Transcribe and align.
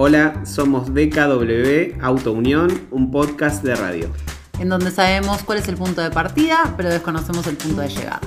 Hola, 0.00 0.46
somos 0.46 0.94
DKW 0.94 2.00
Auto 2.00 2.30
Unión, 2.30 2.86
un 2.92 3.10
podcast 3.10 3.64
de 3.64 3.74
radio. 3.74 4.08
En 4.60 4.68
donde 4.68 4.92
sabemos 4.92 5.42
cuál 5.42 5.58
es 5.58 5.66
el 5.66 5.76
punto 5.76 6.00
de 6.00 6.08
partida, 6.12 6.72
pero 6.76 6.88
desconocemos 6.88 7.44
el 7.48 7.56
punto 7.56 7.80
de 7.80 7.88
llegada. 7.88 8.20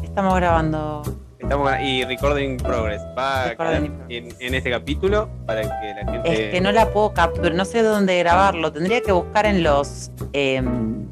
Estamos 0.00 0.36
grabando. 0.36 1.02
Estamos 1.40 1.72
y 1.82 2.04
recording 2.04 2.56
progress. 2.58 3.02
Va 3.18 3.42
a 3.42 3.48
Recording 3.48 3.90
en, 4.10 4.28
en 4.38 4.54
este 4.54 4.70
capítulo 4.70 5.28
para 5.44 5.62
que 5.62 5.68
la 5.68 6.12
gente. 6.12 6.46
Es 6.46 6.52
que 6.52 6.60
no 6.60 6.70
la 6.70 6.92
puedo 6.92 7.14
capturar, 7.14 7.52
no 7.52 7.64
sé 7.64 7.82
dónde 7.82 8.16
grabarlo. 8.20 8.72
Tendría 8.72 9.00
que 9.00 9.10
buscar 9.10 9.44
en 9.44 9.64
los 9.64 10.12
em, 10.34 11.08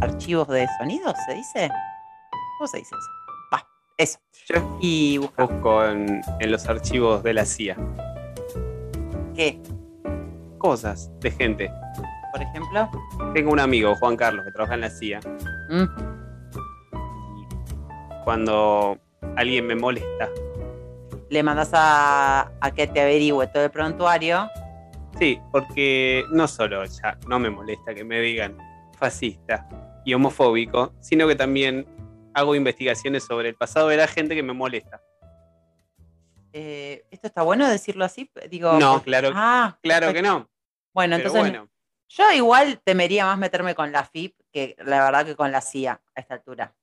archivos 0.00 0.48
de 0.48 0.68
sonido, 0.78 1.14
¿se 1.26 1.34
dice? 1.34 1.70
¿Cómo 2.58 2.68
se 2.68 2.76
dice 2.76 2.94
eso? 2.94 3.21
Eso. 4.02 4.18
Yo 4.48 4.78
Y 4.80 5.18
buscar. 5.18 5.46
busco 5.48 5.84
en, 5.84 6.20
en 6.40 6.50
los 6.52 6.66
archivos 6.68 7.22
de 7.22 7.34
la 7.34 7.44
CIA 7.44 7.76
¿Qué? 9.34 9.60
cosas 10.58 11.10
de 11.20 11.30
gente. 11.30 11.70
Por 12.32 12.40
ejemplo. 12.42 12.88
Tengo 13.34 13.50
un 13.52 13.58
amigo, 13.60 13.94
Juan 13.96 14.16
Carlos, 14.16 14.44
que 14.44 14.52
trabaja 14.52 14.74
en 14.74 14.80
la 14.82 14.90
CIA. 14.90 15.20
Mm, 15.70 15.84
Y 17.40 18.24
cuando 18.24 18.96
alguien 19.36 19.66
me 19.66 19.74
molesta, 19.74 20.28
Le 21.30 21.42
mandas 21.42 21.70
a, 21.72 22.50
a 22.60 22.70
que 22.70 22.86
te 22.86 23.00
averigüe 23.00 23.46
todo 23.48 23.64
el 23.64 23.70
prontuario. 23.70 24.48
Sí, 25.18 25.40
porque 25.50 26.24
no 26.30 26.46
solo 26.48 26.84
ya 26.84 27.18
no 27.28 27.38
me 27.38 27.50
molesta 27.50 27.94
que 27.94 28.04
me 28.04 28.20
digan 28.20 28.56
fascista 28.98 29.66
y 30.04 30.14
homofóbico, 30.14 30.92
sino 31.00 31.26
que 31.28 31.34
también 31.36 31.86
hago 32.34 32.54
investigaciones 32.54 33.24
sobre 33.24 33.48
el 33.50 33.54
pasado 33.54 33.88
de 33.88 33.96
la 33.96 34.06
gente 34.08 34.34
que 34.34 34.42
me 34.42 34.52
molesta. 34.52 35.02
Eh, 36.52 37.04
¿Esto 37.10 37.26
está 37.28 37.42
bueno 37.42 37.68
decirlo 37.68 38.04
así? 38.04 38.30
Digo, 38.50 38.78
No, 38.78 38.94
porque- 38.94 39.04
claro, 39.06 39.30
Ah, 39.34 39.78
claro 39.82 40.12
que 40.12 40.22
no. 40.22 40.50
Bueno, 40.92 41.16
Pero 41.16 41.28
entonces 41.28 41.52
bueno, 41.52 41.70
yo 42.08 42.30
igual 42.32 42.80
temería 42.84 43.24
más 43.24 43.38
meterme 43.38 43.74
con 43.74 43.90
la 43.90 44.04
FIP 44.04 44.36
que 44.52 44.76
la 44.78 45.02
verdad 45.04 45.24
que 45.24 45.34
con 45.36 45.50
la 45.50 45.60
CIA 45.62 46.00
a 46.14 46.20
esta 46.20 46.34
altura. 46.34 46.74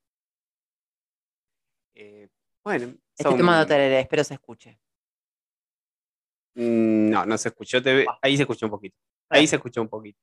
eh, 2.02 2.30
bueno, 2.64 2.94
Estoy 3.18 3.32
son- 3.32 3.38
tomando 3.38 3.68
tereré, 3.68 4.00
espero 4.00 4.24
se 4.24 4.34
escuche. 4.36 4.80
Mm, 6.56 7.10
no, 7.10 7.26
no 7.26 7.38
se 7.38 7.50
escuchó. 7.50 7.82
te- 7.82 8.06
Ahí 8.22 8.38
se 8.38 8.44
escuchó 8.44 8.66
un 8.68 8.72
poquito. 8.72 8.98
Ahí 9.30 9.46
se 9.48 9.58
escuchó 9.58 9.82
un 9.82 9.90
poquito. 9.90 10.20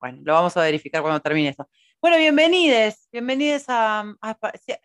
Bueno, 0.00 0.18
lo 0.24 0.32
vamos 0.34 0.56
a 0.56 0.60
verificar 0.62 1.02
cuando 1.02 1.20
termine 1.20 1.48
esto. 1.50 1.68
Bueno, 2.04 2.18
bienvenides, 2.18 3.08
bienvenides 3.10 3.64
a, 3.68 4.04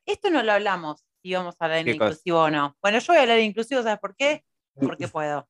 Esto 0.06 0.30
no 0.30 0.42
lo 0.42 0.53
hablamos, 0.53 1.06
si 1.22 1.34
vamos 1.34 1.53
a 1.59 1.66
hablar 1.66 1.80
en 1.80 1.86
¿Qué 1.88 1.98
cosa? 1.98 2.11
inclusivo 2.11 2.44
o 2.44 2.50
no. 2.50 2.78
Bueno, 2.81 2.98
yo 2.98 3.08
voy 3.08 3.17
a 3.17 3.22
hablar 3.23 3.39
en 3.39 3.44
inclusivo, 3.48 3.84
¿sabes 3.84 4.00
por 4.00 4.16
qué? 4.16 4.45
Porque 4.73 5.06
puedo. 5.11 5.45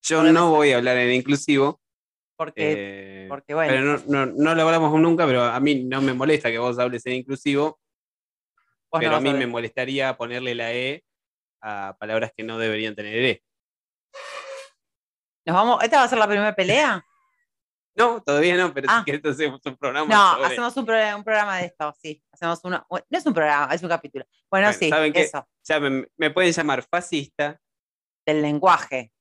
Yo 0.00 0.22
no 0.22 0.52
voy 0.52 0.72
a 0.72 0.78
hablar 0.78 0.96
en 0.96 1.12
inclusivo. 1.12 1.82
Porque, 2.34 2.54
eh, 2.56 3.26
porque 3.28 3.52
bueno. 3.52 3.74
Pero 3.74 3.84
no, 3.84 3.98
no, 4.06 4.32
no 4.38 4.54
lo 4.54 4.62
hablamos 4.62 4.98
nunca, 4.98 5.26
pero 5.26 5.44
a 5.44 5.60
mí 5.60 5.84
no 5.84 6.00
me 6.00 6.14
molesta 6.14 6.50
que 6.50 6.56
vos 6.56 6.78
hables 6.78 7.04
en 7.04 7.12
inclusivo. 7.12 7.78
no 8.90 8.98
pero 8.98 9.16
a 9.16 9.20
mí 9.20 9.34
me 9.34 9.46
molestaría 9.46 10.16
ponerle 10.16 10.54
la 10.54 10.72
E 10.72 11.04
a 11.60 11.94
palabras 12.00 12.32
que 12.34 12.42
no 12.42 12.56
deberían 12.56 12.94
tener 12.94 13.22
E. 13.22 13.42
Nos 15.44 15.56
vamos, 15.56 15.84
¿Esta 15.84 15.98
va 15.98 16.04
a 16.04 16.08
ser 16.08 16.16
la 16.16 16.26
primera 16.26 16.54
pelea? 16.54 17.04
No, 17.96 18.22
todavía 18.22 18.56
no, 18.56 18.74
pero 18.74 18.88
Ah. 18.90 18.98
si 18.98 19.04
querés 19.10 19.24
hacemos 19.24 19.60
un 19.64 19.76
programa 19.76 20.14
No, 20.14 20.32
sobre- 20.34 20.46
hacemos 20.46 20.76
un, 20.76 20.84
programa, 20.86 21.16
un 21.16 21.24
programa 21.24 21.56
de 21.58 21.64
esto, 21.66 21.94
sí. 22.00 22.22
Hacemos 22.30 22.60
uno. 22.64 22.86
No 22.90 23.18
es 23.18 23.24
un 23.26 23.32
programa, 23.34 23.74
es 23.74 23.82
un 23.82 23.88
capítulo. 23.88 24.26
Bueno, 24.50 24.66
Bueno, 24.66 24.78
sí, 24.78 24.90
¿saben 24.90 25.16
eso, 25.16 25.48
Ya 25.64 25.80
me, 25.80 26.06
me 26.16 26.30
pueden 26.30 26.52
llamar 26.52 26.82
fascista. 26.82 27.58
del 28.26 28.42
lenguaje. 28.42 29.12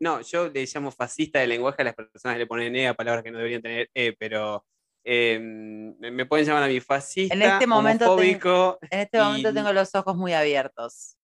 No, 0.00 0.20
yo 0.20 0.48
le 0.48 0.64
llamo 0.66 0.90
fascista 0.90 1.40
de 1.40 1.46
lenguaje 1.46 1.82
a 1.82 1.86
las 1.86 1.94
personas 1.94 2.34
que 2.36 2.40
le 2.40 2.46
ponen 2.46 2.74
E 2.76 2.86
a 2.86 2.94
palabras 2.94 3.22
que 3.24 3.30
no 3.30 3.38
deberían 3.38 3.62
tener 3.62 3.90
E, 3.94 4.12
pero 4.18 4.64
eh, 5.04 5.38
me 5.40 6.26
pueden 6.26 6.46
llamar 6.46 6.64
a 6.64 6.68
mí 6.68 6.80
fascista, 6.80 7.34
En 7.34 7.42
este 7.42 7.66
momento 7.66 8.04
te- 8.04 8.10
homofóbico, 8.10 8.78
En 8.90 9.00
este 9.00 9.18
Y- 9.18 9.20
momento 9.20 9.54
tengo 9.54 9.72
los 9.72 9.94
ojos 9.94 10.16
muy 10.16 10.32
abiertos. 10.32 11.16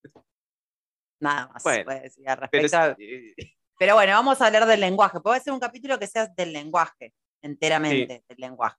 Nada 1.20 1.48
más 1.48 1.62
Bueno, 1.62 1.84
puedo 1.84 2.00
decir 2.00 2.28
al 2.28 2.36
respecto. 2.38 2.96
eh, 2.98 3.34
Pero 3.82 3.96
bueno, 3.96 4.12
vamos 4.12 4.40
a 4.40 4.46
hablar 4.46 4.64
del 4.66 4.78
lenguaje. 4.78 5.18
Puede 5.18 5.40
ser 5.40 5.52
un 5.52 5.58
capítulo 5.58 5.98
que 5.98 6.06
sea 6.06 6.28
del 6.28 6.52
lenguaje, 6.52 7.12
enteramente 7.42 8.22
del 8.28 8.38
lenguaje. 8.38 8.78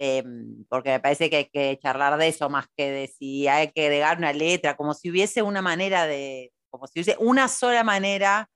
Em, 0.00 0.64
porque 0.68 0.90
me 0.90 0.98
parece 0.98 1.30
que 1.30 1.36
hay 1.36 1.44
que 1.44 1.78
charlar 1.80 2.18
de 2.18 2.26
eso 2.26 2.50
más 2.50 2.66
que 2.76 2.90
de 2.90 3.06
si 3.06 3.46
hay 3.46 3.70
que 3.70 3.84
agregar 3.84 4.18
una 4.18 4.32
letra, 4.32 4.76
como 4.76 4.94
si 4.94 5.12
hubiese 5.12 5.42
una 5.42 5.62
manera 5.62 6.08
de, 6.08 6.52
como 6.70 6.88
si 6.88 6.98
hubiese 6.98 7.16
una 7.20 7.46
sola 7.46 7.84
manera 7.84 8.50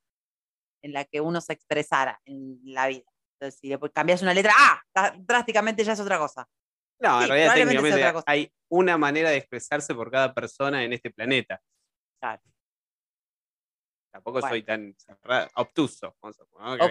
en 0.83 0.93
la 0.93 1.05
que 1.05 1.21
uno 1.21 1.41
se 1.41 1.53
expresara 1.53 2.21
en 2.25 2.59
la 2.65 2.89
vida. 2.89 3.07
Entonces, 3.39 3.61
si 3.61 3.69
le 3.69 3.79
cambias 3.95 4.23
una 4.23 4.35
letra, 4.35 4.53
¡ah! 4.59 4.83
Drásticamente 5.21 5.85
ya 5.85 5.93
es 5.93 6.01
otra 6.01 6.19
cosa. 6.19 6.49
no, 6.99 7.19
Sí, 7.19 7.23
en 7.23 7.31
realidad 7.31 7.55
técnicamente 7.55 8.23
hay 8.27 8.53
una 8.69 8.99
manera 8.99 9.31
de 9.31 9.37
expresarse 9.37 9.95
por 9.95 10.11
cada 10.11 10.35
persona 10.35 10.83
en 10.83 10.95
este 10.95 11.13
planeta. 11.13 11.61
Claro. 12.21 12.43
Tampoco 14.13 14.41
Bueno. 14.41 14.49
soy 14.49 14.63
tan 14.65 14.95
cerrado- 14.99 15.49
obtuso. 15.55 16.17
Vamos 16.21 16.37
a 16.41 16.43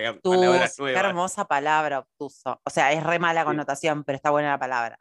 a 0.08 0.12
Obtuso, 0.12 0.86
qué 0.86 0.92
hermosa 0.94 1.46
palabra, 1.46 2.00
obtuso. 2.00 2.62
O 2.64 2.70
sea, 2.70 2.94
es 2.94 3.04
re 3.04 3.20
mala 3.20 3.42
Sí. 3.42 3.46
connotación, 3.46 4.04
pero 4.04 4.16
está 4.16 4.32
buena 4.32 4.52
la 4.52 4.60
palabra. 4.60 4.98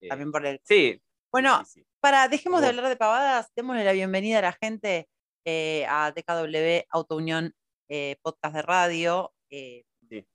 Eh, 0.00 0.08
También 0.08 0.32
por 0.32 0.44
el. 0.46 0.60
sí, 0.64 1.00
Bueno, 1.30 1.64
sí, 1.66 1.80
sí. 1.82 1.86
para, 2.00 2.28
dejemos 2.28 2.60
de 2.62 2.68
hablar 2.68 2.88
de 2.88 2.96
pavadas, 2.96 3.52
démosle 3.54 3.84
la 3.84 3.92
bienvenida 3.92 4.38
a 4.38 4.42
la 4.42 4.52
gente 4.52 5.08
eh, 5.44 5.84
a 5.88 6.12
DKW 6.12 6.86
Auto 6.90 7.16
Unión 7.16 7.54
eh, 7.88 8.16
Podcast 8.22 8.54
de 8.54 8.62
Radio. 8.62 9.34
eh, 9.50 9.84
Sí. 10.08 10.26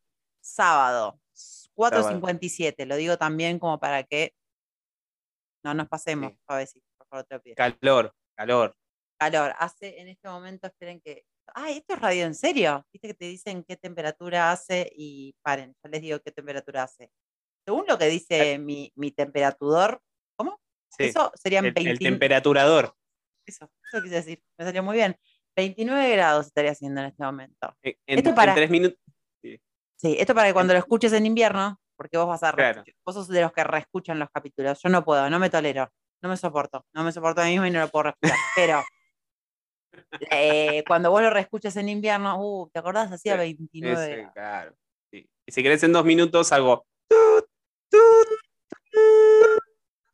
Sábado, 0.42 1.20
4.57. 1.76 2.86
Lo 2.86 2.96
digo 2.98 3.18
también 3.18 3.58
como 3.58 3.80
para 3.80 4.04
que 4.04 4.36
no 5.64 5.74
nos 5.74 5.88
pasemos, 5.88 6.32
Sí. 6.34 6.40
Fabeci, 6.46 6.84
por 6.98 7.08
favor, 7.08 7.26
te 7.26 7.36
lo 7.36 7.42
pido. 7.42 7.56
Calor, 7.56 8.14
calor. 8.36 8.76
Calor. 9.18 9.54
Hace 9.60 10.00
en 10.00 10.08
este 10.10 10.28
momento, 10.28 10.68
esperen 10.68 11.02
que. 11.02 11.24
Ay, 11.56 11.78
esto 11.78 11.94
es 11.94 12.00
radio 12.02 12.26
en 12.26 12.36
serio. 12.36 12.86
Viste 12.92 13.08
que 13.08 13.14
te 13.14 13.26
dicen 13.26 13.64
qué 13.64 13.78
temperatura 13.78 14.52
hace 14.52 14.92
y 14.96 15.34
paren, 15.42 15.76
ya 15.84 15.90
les 15.90 16.02
digo 16.02 16.20
qué 16.20 16.32
temperatura 16.32 16.84
hace. 16.84 17.10
Según 17.66 17.86
lo 17.88 17.98
que 17.98 18.08
dice 18.08 18.60
mi, 18.60 18.92
mi 18.96 19.12
temperatudor, 19.12 20.02
¿cómo? 20.38 20.60
Sí. 20.90 21.06
Eso 21.06 21.32
serían 21.36 21.66
El, 21.66 21.70
el 21.70 21.74
29 21.74 22.00
temperaturador. 22.14 22.94
Eso, 23.46 23.70
eso 23.92 24.04
quise 24.04 24.16
decir. 24.16 24.44
Me 24.58 24.66
salió 24.66 24.84
muy 24.84 24.98
bien. 24.98 25.18
29 25.56 26.12
grados 26.12 26.48
estaría 26.48 26.72
haciendo 26.72 27.02
en 27.02 27.08
este 27.08 27.24
momento. 27.24 27.76
En, 27.82 27.96
en- 28.08 28.18
Esto 28.20 28.30
en 28.30 28.36
para- 28.36 28.54
tres 28.54 28.70
minutos. 28.70 29.00
Sí, 30.00 30.16
esto 30.20 30.36
para 30.36 30.48
que 30.50 30.54
cuando 30.54 30.74
lo 30.74 30.80
escuches 30.80 31.12
en 31.14 31.26
invierno, 31.26 31.80
porque 31.96 32.18
vos 32.20 32.28
vas 32.28 32.44
a 32.44 32.52
Claro. 32.54 32.84
vos 33.04 33.16
sos 33.16 33.28
de 33.30 33.42
los 33.42 33.52
que 33.52 33.64
reescuchan 33.64 34.20
los 34.20 34.30
capítulos. 34.30 34.80
Yo 34.84 34.90
no 34.90 35.04
puedo, 35.04 35.28
no 35.30 35.40
me 35.40 35.50
tolero, 35.50 35.90
no 36.22 36.30
me 36.30 36.38
soporto, 36.38 36.86
no 36.94 37.04
me 37.04 37.12
soporto 37.12 37.42
a 37.42 37.46
mí 37.46 37.52
mismo 37.52 37.66
y 37.66 37.72
no 37.72 37.80
lo 37.80 37.88
puedo 37.88 38.04
reescuchar. 38.04 38.38
Pero 38.56 38.84
eh, 40.32 40.84
cuando 40.88 41.12
vos 41.12 41.22
lo 41.22 41.30
reescuches 41.30 41.76
en 41.78 41.90
invierno, 41.90 42.38
uh, 42.40 42.70
¿te 42.70 42.80
acordás? 42.80 43.12
Hacía 43.12 43.34
Sí, 43.34 43.38
29 43.40 43.94
Ese, 44.04 44.16
grados. 44.16 44.34
claro. 44.34 44.76
sí. 45.12 45.30
Y 45.46 45.52
si 45.52 45.64
querés 45.64 45.84
en 45.84 45.94
dos 45.94 46.06
minutos 46.06 46.52
algo. 46.52 46.86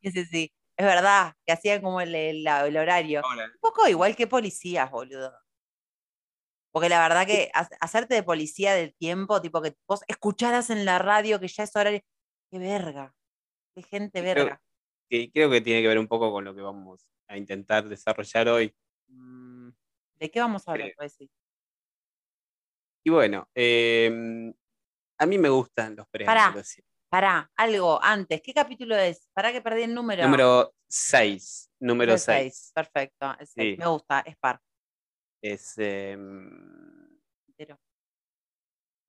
Sí, 0.02 0.10
sí, 0.12 0.24
sí. 0.26 0.52
Es 0.76 0.86
verdad, 0.86 1.34
que 1.46 1.52
hacían 1.52 1.80
como 1.80 2.00
el, 2.00 2.14
el- 2.14 2.42
la- 2.44 2.66
el 2.66 2.76
horario. 2.76 3.22
Un 3.24 3.58
poco 3.60 3.86
igual 3.88 4.16
que 4.16 4.26
policías, 4.26 4.90
boludo. 4.90 5.32
Porque 6.72 6.88
la 6.88 7.00
verdad 7.08 7.26
que 7.26 7.50
ha- 7.54 7.68
hacerte 7.80 8.14
de 8.14 8.22
policía 8.24 8.74
del 8.74 8.94
tiempo, 8.96 9.40
tipo 9.40 9.62
que 9.62 9.76
vos 9.88 10.00
escucharas 10.08 10.70
en 10.70 10.84
la 10.84 10.98
radio 10.98 11.38
que 11.40 11.46
ya 11.48 11.62
es 11.62 11.74
horario. 11.76 12.00
Qué 12.50 12.58
verga. 12.58 13.14
Qué 13.76 13.82
gente 13.82 14.20
Creo- 14.20 14.34
verga. 14.34 14.60
que 15.08 15.30
creo 15.30 15.48
que 15.50 15.60
tiene 15.60 15.82
que 15.82 15.88
ver 15.88 15.98
un 15.98 16.08
poco 16.08 16.32
con 16.32 16.44
lo 16.44 16.54
que 16.54 16.62
vamos 16.62 17.06
a 17.28 17.36
intentar 17.36 17.88
desarrollar 17.88 18.48
hoy. 18.48 18.74
Mm, 19.08 19.53
¿De 20.18 20.30
qué 20.30 20.40
vamos 20.40 20.66
a 20.66 20.72
hablar? 20.72 20.88
Eh, 20.88 20.94
Pues 20.96 21.12
sí. 21.14 21.30
Y 23.06 23.10
bueno, 23.10 23.48
eh, 23.54 24.52
a 25.18 25.26
mí 25.26 25.38
me 25.38 25.48
gustan 25.50 25.94
los 25.96 26.08
preámbulos. 26.08 26.66
sí. 26.66 26.82
Pará, 27.10 27.48
algo 27.56 28.02
antes. 28.02 28.40
¿Qué 28.42 28.52
capítulo 28.52 28.96
es? 28.96 29.28
Pará 29.34 29.52
que 29.52 29.60
perdí 29.60 29.82
el 29.82 29.94
número. 29.94 30.24
Número 30.24 30.74
6. 30.88 31.70
Número 31.78 32.14
El 32.14 32.18
6. 32.18 32.24
seis. 32.54 32.72
Perfecto. 32.74 33.36
Sí. 33.44 33.76
Me 33.78 33.86
gusta, 33.86 34.20
es 34.20 34.36
par. 34.36 34.60
Es 35.40 35.74
em. 35.78 36.50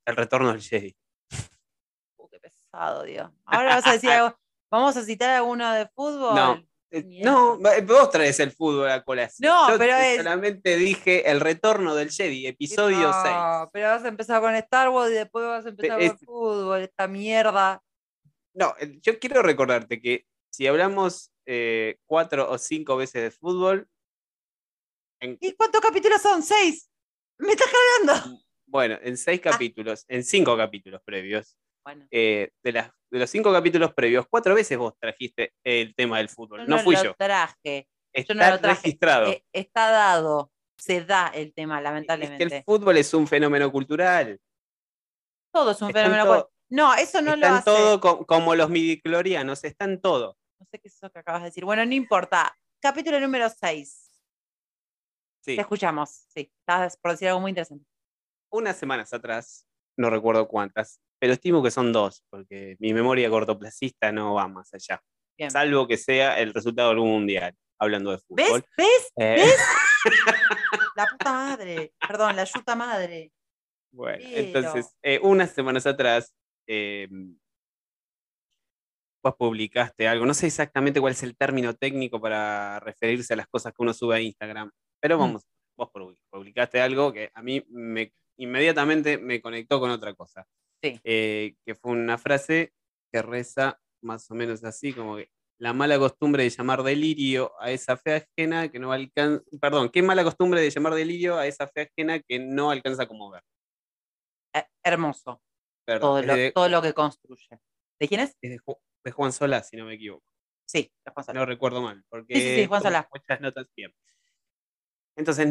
El 0.08 0.16
retorno 0.16 0.51
del 0.51 0.62
Jedi. 0.62 0.96
Uh, 2.18 2.30
qué 2.30 2.40
pesado, 2.40 3.04
Dios. 3.04 3.31
Ahora 3.46 3.75
vas 3.75 3.88
a 3.88 3.94
decir 3.94 4.10
algo. 4.12 4.38
¿Vamos 4.69 4.96
a 4.98 5.04
citar 5.04 5.30
alguno 5.31 5.72
de 5.74 5.88
fútbol? 5.88 6.36
No. 6.36 6.63
Eh, 6.96 7.04
Mierda. 7.04 7.32
No, 7.32 7.60
va- 7.60 7.82
vos 7.82 8.10
traes 8.10 8.40
el 8.40 8.52
fútbol 8.52 8.90
a 8.90 9.04
colación. 9.04 9.52
No, 9.52 9.70
Yo 9.72 9.78
pero 9.78 9.96
es- 9.98 10.18
solamente 10.18 10.78
dije 10.78 11.30
el 11.30 11.40
retorno 11.42 11.94
del 11.94 12.10
Jedi, 12.10 12.48
episodio 12.48 13.12
6. 13.22 13.36
No, 13.36 13.70
pero 13.74 13.88
vas 13.90 14.04
a 14.04 14.08
empezar 14.08 14.40
con 14.42 14.56
Star 14.56 14.90
Wars 14.90 15.12
y 15.12 15.16
después 15.16 15.46
vas 15.46 15.66
a 15.66 15.70
empezar 15.70 16.02
es- 16.02 16.12
con 16.12 16.20
fútbol, 16.20 16.82
esta 16.82 17.08
mierda. 17.08 17.82
No, 18.54 18.74
eh, 18.80 18.98
yo 19.02 19.20
quiero 19.20 19.42
recordarte 19.42 20.00
que 20.02 20.26
si 20.50 20.68
hablamos 20.68 21.32
eh, 21.46 21.98
cuatro 22.06 22.50
o 22.50 22.58
cinco 22.58 22.96
veces 22.98 23.22
de 23.24 23.32
fútbol. 23.32 23.88
En- 25.20 25.38
¿Y 25.42 25.52
cuántos 25.54 25.82
capítulos 25.82 26.22
son? 26.22 26.42
¿Seis? 26.44 26.90
¿Me 27.38 27.52
estás 27.52 27.68
cargando? 28.06 28.40
bueno, 28.66 28.98
en 29.02 29.18
seis 29.18 29.40
capítulos, 29.42 30.06
en 30.08 30.24
cinco 30.24 30.56
capítulos 30.58 31.02
previos. 31.04 31.58
Bueno, 31.86 32.08
eh, 32.12 32.50
de, 32.64 32.72
las, 32.72 32.90
de 33.12 33.20
los 33.20 33.30
cinco 33.30 33.54
capítulos 33.54 33.94
previos, 33.94 34.26
cuatro 34.30 34.56
veces 34.56 34.78
vos 34.78 34.94
trajiste 35.00 35.54
el 35.64 35.94
tema 35.96 36.18
del 36.18 36.30
fútbol. 36.30 36.62
yo 36.62 36.66
no, 36.68 36.80
fui 36.80 36.96
lo 36.96 37.04
yo. 37.04 37.14
traje. 37.16 37.88
Está 38.12 38.34
no 38.34 38.50
lo 38.50 38.60
traje. 38.60 38.82
registrado. 38.82 39.28
Eh, 39.32 39.44
está 39.54 39.92
dado. 39.92 40.52
Se 40.78 41.06
da 41.06 41.28
el 41.28 41.54
tema, 41.54 41.78
es 41.78 41.84
lamentablemente. 41.84 42.48
que 42.48 42.56
el 42.58 42.64
fútbol 42.64 42.98
es 42.98 43.14
un 43.14 43.28
fenómeno 43.28 43.72
cultural. 43.72 44.40
Todo 45.54 45.72
es 45.72 45.82
un 45.82 45.92
fenómeno. 45.92 46.26
cual- 46.26 46.46
No, 46.70 46.94
eso 46.96 47.22
no 47.22 47.36
lo 47.36 47.48
hace. 47.48 47.64
todo 47.66 48.02
co- 48.02 48.26
como 48.26 48.56
los 48.56 48.70
midiclorianos, 48.70 49.64
está 49.64 49.86
en 49.86 50.02
todo. 50.02 50.38
No 50.60 50.66
sé 50.72 50.80
qué 50.80 50.88
es 50.88 50.96
eso 50.96 51.10
que 51.12 51.20
acabas 51.20 51.42
de 51.44 51.50
decir. 51.50 51.64
Bueno, 51.66 51.86
no 51.86 51.94
importa. 51.94 52.58
Capítulo 52.82 53.20
número 53.20 53.48
6. 53.50 54.10
Sí. 55.42 55.56
Te 55.56 55.62
escuchamos. 55.62 56.10
Sí, 56.34 56.52
estabas 56.62 56.98
por 56.98 57.12
decir 57.12 57.28
algo 57.28 57.42
muy 57.42 57.50
interesante. 57.50 57.86
Unas 58.52 58.76
semanas 58.78 59.14
atrás, 59.14 59.68
no 59.98 60.10
recuerdo 60.10 60.48
cuántas, 60.48 61.00
pero 61.20 61.34
estimo 61.34 61.64
que 61.64 61.72
son 61.72 61.92
dos, 61.92 62.24
porque 62.30 62.76
mi 62.80 62.94
memoria 62.94 63.30
cortoplacista 63.30 64.12
no 64.12 64.34
va 64.36 64.48
más 64.48 64.74
allá. 64.74 65.02
Bien. 65.38 65.52
Salvo 65.52 65.88
que 65.88 65.98
sea 65.98 66.40
el 66.40 66.54
resultado 66.54 66.90
de 66.90 66.94
algún 66.96 67.12
mundial, 67.12 67.54
hablando 67.80 68.12
de 68.12 68.18
¿Ves? 68.30 68.48
fútbol. 68.48 68.66
¿Ves? 68.78 69.12
Eh, 69.18 69.36
¿Ves? 69.38 69.60
La 70.96 71.06
puta 71.08 71.34
madre. 71.34 71.94
Perdón, 72.08 72.36
la 72.36 72.44
yuta 72.46 72.76
madre. 72.76 73.32
Bueno, 73.92 74.18
Pero- 74.22 74.38
entonces, 74.38 74.96
eh, 75.02 75.20
unas 75.22 75.52
semanas 75.52 75.86
atrás, 75.86 76.34
eh, 76.68 77.08
vos 79.24 79.36
publicaste 79.38 80.08
algo, 80.08 80.26
no 80.26 80.34
sé 80.34 80.48
exactamente 80.48 81.02
cuál 81.02 81.14
es 81.14 81.24
el 81.24 81.36
término 81.36 81.74
técnico 81.74 82.22
para 82.22 82.80
referirse 82.80 83.34
a 83.34 83.38
las 83.38 83.48
cosas 83.48 83.74
que 83.74 83.82
uno 83.82 83.94
sube 83.94 84.16
a 84.16 84.20
Instagram, 84.22 84.70
pero 85.02 85.18
Mm. 85.18 85.20
vamos, 85.20 85.44
vos 85.78 85.90
publi- 85.92 86.18
publicaste 86.30 86.80
algo 86.80 87.12
que 87.12 87.32
a 87.34 87.42
mí 87.42 87.64
me, 87.70 88.14
inmediatamente 88.38 89.18
me 89.18 89.42
conectó 89.42 89.80
con 89.80 89.90
otra 89.90 90.14
cosa, 90.14 90.46
Sí. 90.86 91.02
Eh, 91.04 91.56
que 91.66 91.76
fue 91.76 91.92
una 91.94 92.18
frase 92.18 92.72
que 93.12 93.22
reza 93.22 93.80
más 94.04 94.30
o 94.30 94.36
menos 94.36 94.64
así, 94.64 94.94
como 94.94 95.16
que 95.18 95.30
la 95.60 95.74
mala 95.74 95.98
costumbre 95.98 96.44
de 96.44 96.50
llamar 96.50 96.84
delirio 96.84 97.54
a 97.60 97.72
esa 97.72 97.98
fe 97.98 98.16
ajena 98.38 98.68
que 98.70 98.78
no 98.78 98.92
alcanza, 98.92 99.44
perdón, 99.60 99.90
qué 99.90 100.02
mala 100.04 100.24
costumbre 100.24 100.62
de 100.62 100.70
llamar 100.70 100.94
delirio 100.94 101.38
a 101.38 101.48
esa 101.48 101.68
fe 101.68 101.90
ajena 101.90 102.20
que 102.20 102.40
no 102.40 102.70
alcanza 102.72 103.04
a 103.04 103.08
conmover. 103.08 103.42
Eh, 104.54 104.66
hermoso. 104.84 105.42
Perdón, 105.86 106.02
Todo 106.02 106.22
lo, 106.24 106.36
de- 106.36 106.52
todo 106.52 106.70
lo 106.70 106.82
que 106.82 106.94
construye. 106.94 107.60
¿De 108.00 108.08
quién 108.08 108.20
es? 108.22 108.36
es 108.42 108.52
de, 108.52 108.60
Ju- 108.60 108.80
de 109.04 109.12
Juan 109.12 109.32
Solá, 109.32 109.64
si 109.64 109.78
no 109.78 109.86
me 109.86 109.94
equivoco. 109.96 110.24
Sí, 110.68 110.92
de 111.06 111.12
Juan 111.12 111.26
Solá. 111.26 111.40
No 111.40 111.46
recuerdo 111.46 111.82
mal, 111.82 112.04
porque 112.10 112.36
Sí, 112.36 112.42
sí, 112.42 112.56
sí, 112.62 112.66
Juan 112.68 112.82
tomo 112.82 112.90
Solá. 112.92 113.10
muchas 113.14 113.42
notas 113.42 113.68
bien. 113.76 113.94
Entonces, 115.16 115.48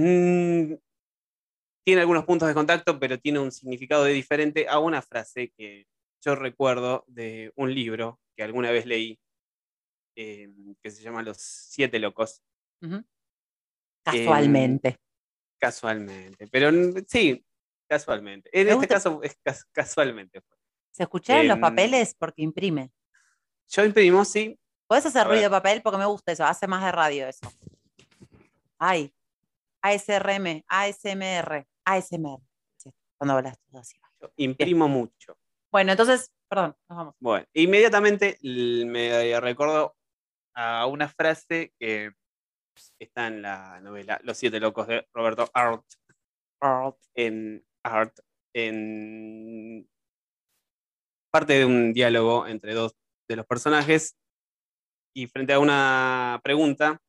tiene 1.85 2.01
algunos 2.01 2.25
puntos 2.25 2.49
de 2.49 2.55
contacto, 2.55 2.99
pero 2.99 3.19
tiene 3.19 3.39
un 3.39 3.53
significado 3.53 4.05
de 4.05 4.13
diferente 4.13 4.67
a 4.69 4.79
una 4.79 5.03
frase 5.03 5.53
que 5.57 5.87
yo 6.23 6.35
recuerdo 6.35 7.05
de 7.07 7.53
un 7.57 7.75
libro 7.75 8.21
que 8.37 8.43
alguna 8.43 8.71
vez 8.71 8.87
leí, 8.87 9.19
eh, 10.17 10.49
que 10.83 10.91
se 10.91 11.03
llama 11.03 11.23
Los 11.23 11.37
Siete 11.39 11.99
Locos. 11.99 12.43
Casualmente. 14.03 14.99
casualmente. 15.59 16.47
Pero 16.49 16.71
sí, 17.07 17.45
casualmente. 17.89 18.51
En 18.53 18.63
este 18.69 18.75
gusta- 18.75 18.95
caso 18.95 19.23
es 19.23 19.37
cas- 19.43 19.65
casualmente. 19.73 20.41
fue. 20.43 20.59
¿Se 20.91 21.03
escucharon 21.05 21.49
los 21.49 21.57
em, 21.57 21.61
papeles? 21.61 22.15
Porque 22.15 22.43
imprime. 22.43 22.91
Yo 23.69 23.85
imprimimos, 23.85 24.29
sí, 24.29 24.59
¿Puedes 24.87 25.07
hacer 25.07 25.23
a 25.23 25.25
ver. 25.25 25.31
ruido 25.33 25.45
de 25.45 25.51
papel? 25.51 25.81
Porque 25.83 25.99
me 25.99 26.05
gusta 26.07 26.33
eso. 26.33 26.45
Hace 26.45 26.67
más 26.67 26.85
de 26.85 26.93
radio 26.93 27.27
eso. 27.27 27.51
Ay. 28.79 29.13
ASRM, 29.83 30.63
ASMR, 30.69 31.67
ASMR. 31.85 32.41
Sí, 32.77 32.91
cuando 33.17 33.35
hablas 33.35 33.59
todo 33.71 33.81
así. 33.81 33.97
yo 34.21 34.31
imprimo 34.37 34.89
mucho. 34.89 35.37
Bueno, 35.71 35.93
entonces, 35.93 36.33
perdón, 36.49 36.77
nos 36.89 36.99
vamos. 36.99 37.15
Bueno, 37.21 37.47
inmediatamente 37.53 38.39
me 38.43 39.41
recuerdo 39.41 39.97
a 40.55 40.87
una 40.87 41.09
frase 41.09 41.73
que 41.79 42.13
está 42.99 43.27
en 43.27 43.43
la 43.43 43.81
novela 43.81 44.21
Los 44.23 44.39
Siete 44.39 44.61
Locos 44.61 44.87
de 44.87 45.07
Roberto 45.13 45.51
Art, 45.53 45.85
en 47.15 47.65
Art, 47.83 48.19
en 48.55 49.89
parte 51.33 51.55
de 51.55 51.65
un 51.65 51.93
diálogo 51.93 52.47
entre 52.47 52.75
dos 52.75 52.95
de 53.29 53.37
los 53.37 53.47
personajes 53.47 54.17
y 55.13 55.27
frente 55.27 55.53
a 55.53 55.59
una 55.59 56.41
pregunta, 56.43 57.01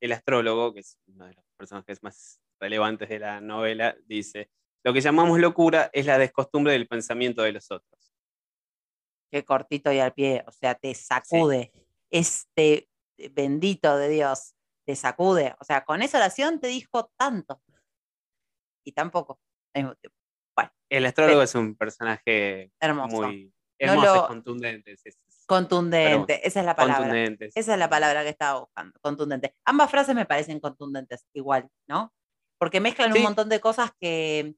el 0.00 0.12
astrólogo, 0.12 0.74
que 0.74 0.80
es 0.80 0.98
uno 1.06 1.26
de 1.26 1.34
los 1.34 1.44
personajes 1.56 2.02
más 2.02 2.41
relevantes 2.62 3.08
de 3.08 3.18
la 3.18 3.40
novela, 3.40 3.96
dice, 4.06 4.48
lo 4.84 4.92
que 4.92 5.00
llamamos 5.00 5.38
locura 5.40 5.90
es 5.92 6.06
la 6.06 6.16
descostumbre 6.16 6.72
del 6.72 6.86
pensamiento 6.86 7.42
de 7.42 7.52
los 7.52 7.70
otros. 7.70 8.14
Qué 9.30 9.44
cortito 9.44 9.92
y 9.92 9.98
al 9.98 10.12
pie. 10.14 10.44
O 10.46 10.52
sea, 10.52 10.74
te 10.74 10.94
sacude. 10.94 11.72
Este 12.10 12.88
bendito 13.32 13.96
de 13.96 14.08
Dios 14.08 14.54
te 14.86 14.94
sacude. 14.96 15.54
O 15.60 15.64
sea, 15.64 15.84
con 15.84 16.02
esa 16.02 16.18
oración 16.18 16.60
te 16.60 16.68
dijo 16.68 17.10
tanto. 17.16 17.60
Y 18.84 18.92
tampoco. 18.92 19.40
al 19.74 19.82
mismo 19.84 19.94
tiempo. 19.96 20.16
El 20.90 21.06
astrólogo 21.06 21.40
es 21.42 21.54
un 21.54 21.74
personaje 21.74 22.70
Hermoso. 22.78 23.22
muy 23.22 23.46
No 23.80 23.92
hermoso, 23.92 24.14
lo- 24.14 24.20
es 24.22 24.28
contundente. 24.28 24.92
es- 24.92 25.06
es 25.06 25.18
Contundente. 25.46 26.46
Esa 26.46 26.60
es 26.60 26.66
la 26.66 26.76
palabra. 26.76 27.10
sí. 27.26 27.48
Esa 27.54 27.72
es 27.72 27.78
la 27.78 27.88
palabra 27.88 28.22
que 28.22 28.28
estaba 28.28 28.60
buscando, 28.60 28.98
contundente. 29.00 29.54
Ambas 29.64 29.90
frases 29.90 30.14
me 30.14 30.26
parecen 30.26 30.60
contundentes, 30.60 31.26
igual, 31.32 31.68
¿no? 31.88 32.12
Porque 32.62 32.78
mezclan 32.78 33.12
Sí. 33.12 33.18
un 33.18 33.24
montón 33.24 33.48
de 33.48 33.58
cosas 33.58 33.90
que, 34.00 34.54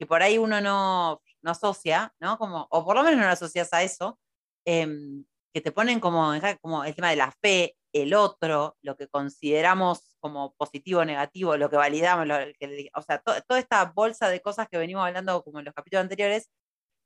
que 0.00 0.06
por 0.06 0.22
ahí 0.22 0.38
uno 0.38 0.62
no, 0.62 1.20
no 1.42 1.50
asocia, 1.50 2.14
¿no? 2.18 2.38
Como, 2.38 2.66
o 2.70 2.82
por 2.82 2.96
lo 2.96 3.02
menos 3.02 3.20
no 3.20 3.26
lo 3.26 3.32
asocias 3.32 3.70
a 3.74 3.82
eso, 3.82 4.18
em, 4.66 5.26
que 5.52 5.60
te 5.60 5.70
ponen 5.70 6.00
como, 6.00 6.32
como 6.62 6.82
el 6.82 6.94
tema 6.94 7.10
de 7.10 7.16
la 7.16 7.30
fe, 7.30 7.76
el 7.92 8.14
otro, 8.14 8.78
lo 8.80 8.96
que 8.96 9.06
consideramos 9.06 10.16
como 10.18 10.54
positivo 10.54 11.00
o 11.00 11.04
negativo, 11.04 11.58
lo 11.58 11.68
que 11.68 11.76
validamos, 11.76 12.26
lo 12.26 12.36
que- 12.58 12.88
o 12.94 13.02
sea, 13.02 13.18
to- 13.18 13.42
toda 13.46 13.60
esta 13.60 13.84
bolsa 13.84 14.30
de 14.30 14.40
cosas 14.40 14.66
que 14.70 14.78
venimos 14.78 15.04
hablando 15.04 15.44
como 15.44 15.58
en 15.58 15.66
los 15.66 15.74
capítulos 15.74 16.04
anteriores, 16.04 16.48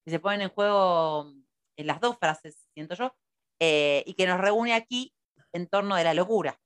que 0.05 0.13
se 0.13 0.21
ponen 0.21 0.43
en 0.43 0.51
juego 0.51 1.33
en 1.77 1.87
las 1.89 2.01
dos 2.01 2.19
frases, 2.21 2.69
siento 2.73 2.95
yo, 2.95 3.17
eh, 3.61 4.05
y 4.07 4.15
que 4.15 4.29
nos 4.29 4.41
reúne 4.41 4.75
aquí 4.75 5.13
en 5.53 5.67
torno 5.67 5.97
de 5.97 6.05
la 6.05 6.15
locura, 6.15 6.57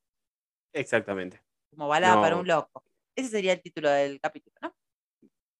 Exactamente. 0.74 1.40
como 1.70 1.88
balada 1.88 2.20
para 2.20 2.36
un 2.36 2.46
loco. 2.46 2.84
Ese 3.20 3.28
sería 3.30 3.52
el 3.52 3.60
título 3.60 3.90
del 3.90 4.20
capítulo, 4.20 4.56
¿no? 4.62 4.74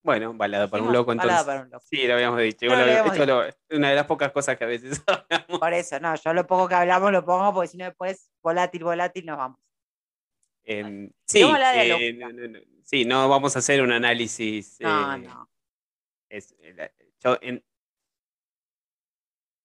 Bueno, 0.03 0.33
balada 0.33 0.67
para 0.69 0.83
un 0.83 0.93
loco, 0.93 1.09
balada 1.15 1.29
entonces. 1.41 1.47
para 1.47 1.61
un 1.63 1.71
loco. 1.71 1.85
Sí, 1.87 2.07
lo 2.07 2.15
habíamos 2.15 2.41
dicho. 2.41 2.67
No, 2.67 2.75
lo 2.75 2.83
habíamos 2.83 3.13
esto 3.13 3.27
lo- 3.27 3.45
es 3.45 3.57
una 3.71 3.91
de 3.91 3.95
las 3.97 4.07
pocas 4.07 4.33
cosas 4.33 4.57
que 4.57 4.65
a 4.65 4.67
veces 4.67 5.03
hablamos. 5.07 5.59
Por 5.61 5.73
eso, 5.75 6.01
no, 6.01 6.15
yo 6.15 6.33
lo 6.33 6.47
poco 6.47 6.69
que 6.69 6.75
hablamos 6.75 7.13
lo 7.13 7.23
pongo 7.25 7.53
porque 7.53 7.69
si 7.69 7.77
no 7.77 7.85
después 7.85 8.31
volátil, 8.43 8.83
volátil 8.85 9.27
nos 9.27 9.37
vamos. 9.37 9.59
Em, 10.65 11.11
Sí, 11.27 11.43
eh, 11.43 12.13
no, 12.15 12.59
sí, 12.83 13.05
no 13.05 13.29
vamos 13.29 13.57
a 13.57 13.59
hacer 13.59 13.83
un 13.83 13.93
análisis. 13.93 14.79
No, 14.81 15.15
eh, 15.15 15.19
no. 15.19 15.51
es- 16.31 16.55
eh, 16.61 16.93
yo 17.23 17.39
en- 17.43 17.63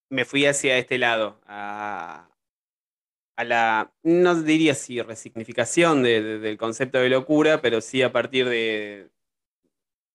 me 0.09 0.25
fui 0.25 0.45
hacia 0.45 0.77
este 0.77 0.97
lado, 0.97 1.39
a, 1.45 2.29
a 3.37 3.43
la, 3.43 3.93
no 4.03 4.41
diría 4.41 4.75
si 4.75 5.01
resignificación 5.01 6.03
de- 6.03 6.21
de- 6.21 6.39
del 6.39 6.57
concepto 6.57 6.99
de 6.99 7.09
locura, 7.09 7.61
pero 7.61 7.81
sí 7.81 8.01
a 8.01 8.11
partir 8.11 8.47
de, 8.47 9.09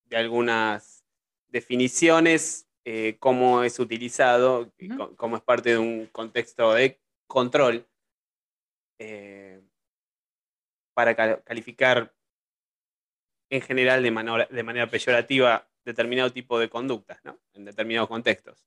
de 0.05 0.17
algunas 0.17 1.05
definiciones, 1.49 2.67
eh, 2.85 3.17
cómo 3.21 3.63
es 3.63 3.79
utilizado, 3.79 4.73
y 4.79 4.89
cómo 5.17 5.37
es 5.37 5.43
parte 5.43 5.71
de 5.71 5.79
un 5.79 6.07
contexto 6.07 6.73
de 6.73 6.99
control, 7.27 7.87
eh, 8.99 9.61
para 10.95 11.15
ca- 11.15 11.41
calificar 11.43 12.15
en 13.51 13.61
general 13.63 14.03
de 14.03 14.11
manera, 14.11 14.47
de 14.51 14.63
manera 14.63 14.87
peyorativa 14.89 15.69
determinado 15.85 16.33
tipo 16.33 16.59
de 16.59 16.69
conductas, 16.69 17.19
¿no? 17.25 17.39
En 17.55 17.65
determinados 17.65 18.09
contextos. 18.09 18.65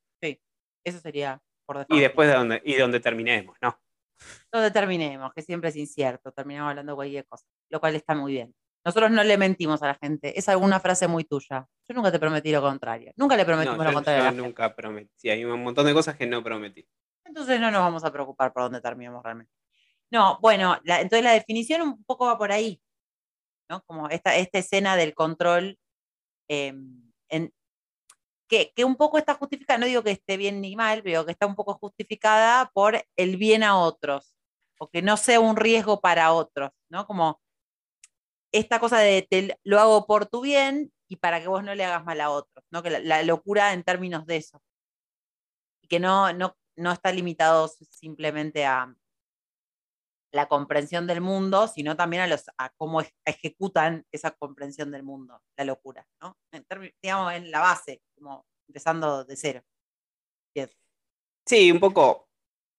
Eso 0.85 0.99
sería 0.99 1.41
por 1.65 1.77
Y 1.77 1.79
defecto. 1.79 1.95
después 2.01 2.27
de 2.27 2.33
donde, 2.35 2.61
y 2.65 2.73
donde 2.75 2.99
terminemos, 2.99 3.55
¿no? 3.61 3.79
Donde 4.51 4.71
terminemos, 4.71 5.33
que 5.33 5.41
siempre 5.41 5.69
es 5.69 5.75
incierto, 5.75 6.31
terminamos 6.31 6.69
hablando 6.71 6.95
cualquier 6.95 7.25
cosa, 7.25 7.45
lo 7.69 7.79
cual 7.79 7.95
está 7.95 8.13
muy 8.15 8.33
bien. 8.33 8.53
Nosotros 8.85 9.11
no 9.11 9.23
le 9.23 9.37
mentimos 9.37 9.81
a 9.81 9.87
la 9.87 9.95
gente, 9.95 10.37
es 10.37 10.49
alguna 10.49 10.79
frase 10.79 11.07
muy 11.07 11.23
tuya. 11.23 11.67
Yo 11.87 11.95
nunca 11.95 12.11
te 12.11 12.19
prometí 12.19 12.51
lo 12.51 12.61
contrario, 12.61 13.13
nunca 13.15 13.37
le 13.37 13.45
prometimos 13.45 13.77
No, 13.77 13.83
lo 13.85 13.93
contrario 13.93 14.19
yo 14.19 14.23
a 14.23 14.25
la 14.25 14.31
gente. 14.31 14.47
nunca 14.47 14.75
prometí. 14.75 15.09
Sí, 15.15 15.29
hay 15.29 15.45
un 15.45 15.63
montón 15.63 15.85
de 15.85 15.93
cosas 15.93 16.15
que 16.17 16.27
no 16.27 16.43
prometí. 16.43 16.85
Entonces 17.25 17.59
no 17.59 17.71
nos 17.71 17.81
vamos 17.81 18.03
a 18.03 18.11
preocupar 18.11 18.51
por 18.51 18.63
dónde 18.63 18.81
terminamos 18.81 19.23
realmente. 19.23 19.51
No, 20.11 20.37
bueno, 20.41 20.77
la- 20.83 21.01
entonces 21.01 21.23
la 21.23 21.31
definición 21.31 21.81
un 21.81 22.03
poco 22.03 22.25
va 22.25 22.37
por 22.37 22.51
ahí, 22.51 22.79
¿no? 23.69 23.81
Como 23.85 24.09
esta, 24.09 24.35
esta 24.35 24.59
escena 24.59 24.95
del 24.97 25.13
control, 25.15 25.79
eh, 26.49 26.73
en- 27.29 27.53
que, 28.75 28.85
un 28.85 28.95
poco 28.95 29.17
está 29.17 29.33
justificada, 29.35 29.79
no 29.79 29.85
digo 29.85 30.03
que 30.03 30.11
esté 30.11 30.37
bien 30.37 30.61
ni 30.61 30.75
mal, 30.75 31.01
pero 31.03 31.25
que 31.25 31.31
está 31.31 31.45
un 31.47 31.55
poco 31.55 31.75
justificada 31.75 32.69
por 32.73 33.03
el 33.15 33.37
bien 33.37 33.63
a 33.63 33.77
otros. 33.79 34.33
o 34.79 34.89
que 34.89 35.01
no 35.01 35.17
sea 35.17 35.39
un 35.39 35.55
riesgo 35.55 36.01
para 36.01 36.33
otros, 36.33 36.71
¿no? 36.89 37.07
Como 37.07 37.39
esta 38.51 38.79
cosa 38.79 38.99
de 38.99 39.21
te 39.23 39.57
lo 39.63 39.79
hago 39.79 40.05
por 40.07 40.25
tu 40.27 40.41
bien 40.41 40.91
y 41.07 41.17
para 41.17 41.41
que 41.41 41.47
vos 41.47 41.63
no 41.63 41.75
le 41.75 41.85
hagas 41.85 42.03
mal 42.05 42.19
a 42.21 42.29
otros, 42.31 42.65
¿no? 42.71 42.83
Que 42.83 42.89
la, 43.01 43.23
locura 43.23 43.73
en 43.73 43.83
términos 43.83 44.25
de 44.25 44.37
eso. 44.37 44.61
Y 45.81 45.87
que 45.87 45.99
no, 45.99 46.33
no, 46.33 46.57
no 46.75 46.91
está 46.91 47.11
limitado 47.11 47.67
simplemente 47.67 48.65
a 48.65 48.93
la 50.33 50.47
comprensión 50.47 51.05
del 51.05 51.21
mundo, 51.21 51.67
sino 51.67 51.95
también 51.95 52.23
a, 52.23 52.27
los, 52.27 52.45
a 52.57 52.71
cómo 52.71 53.01
ejecutan 53.23 54.05
esa 54.11 54.31
comprensión 54.31 54.91
del 54.91 55.03
mundo, 55.03 55.41
la 55.55 55.63
locura, 55.63 56.07
¿no? 56.21 56.37
Digamos, 57.01 57.33
en 57.33 57.51
la 57.51 57.59
base, 57.59 58.01
como 58.15 58.45
empezando 58.67 59.23
de 59.23 59.35
cero. 59.35 59.63
Sí, 61.45 61.71
un 61.71 61.79
poco, 61.79 62.29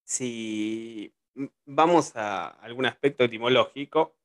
si 0.03 1.13
vamos 1.65 2.15
a 2.15 2.47
algún 2.47 2.87
aspecto 2.87 3.23
etimológico, 3.23 4.17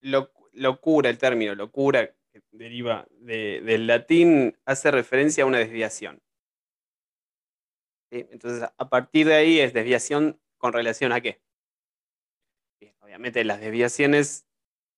locura, 0.00 1.10
el 1.10 1.18
término 1.18 1.54
locura, 1.54 2.14
que 2.32 2.42
deriva 2.52 3.06
del 3.10 3.86
latín, 3.86 4.56
hace 4.64 4.90
referencia 4.90 5.44
a 5.44 5.46
una 5.46 5.58
desviación. 5.58 6.22
Entonces, 8.10 8.68
a 8.76 8.88
partir 8.88 9.26
de 9.26 9.34
ahí 9.34 9.58
es 9.58 9.72
desviación 9.72 10.41
con 10.62 10.72
relación 10.72 11.10
a 11.10 11.20
qué. 11.20 11.42
obviamente 13.00 13.44
las 13.44 13.60
desviaciones 13.60 14.46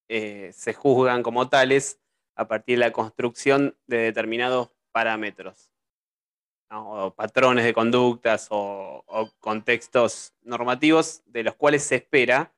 eh, 0.09 0.53
se 0.53 0.75
juzgan 0.75 1.23
como 1.23 1.49
tales 1.49 1.99
a 2.37 2.47
partir 2.47 2.77
de 2.77 2.85
la 2.85 2.93
construcción 2.93 3.75
de 3.87 3.97
determinados 3.97 4.73
parámetros, 4.93 5.73
o 6.69 7.15
patrones 7.15 7.65
de 7.65 7.73
conductas 7.73 8.49
o, 8.51 9.05
contextos 9.41 10.35
normativos 10.43 11.23
de 11.25 11.45
los 11.45 11.55
cuales 11.55 11.83
se 11.83 11.95
espera 11.97 12.55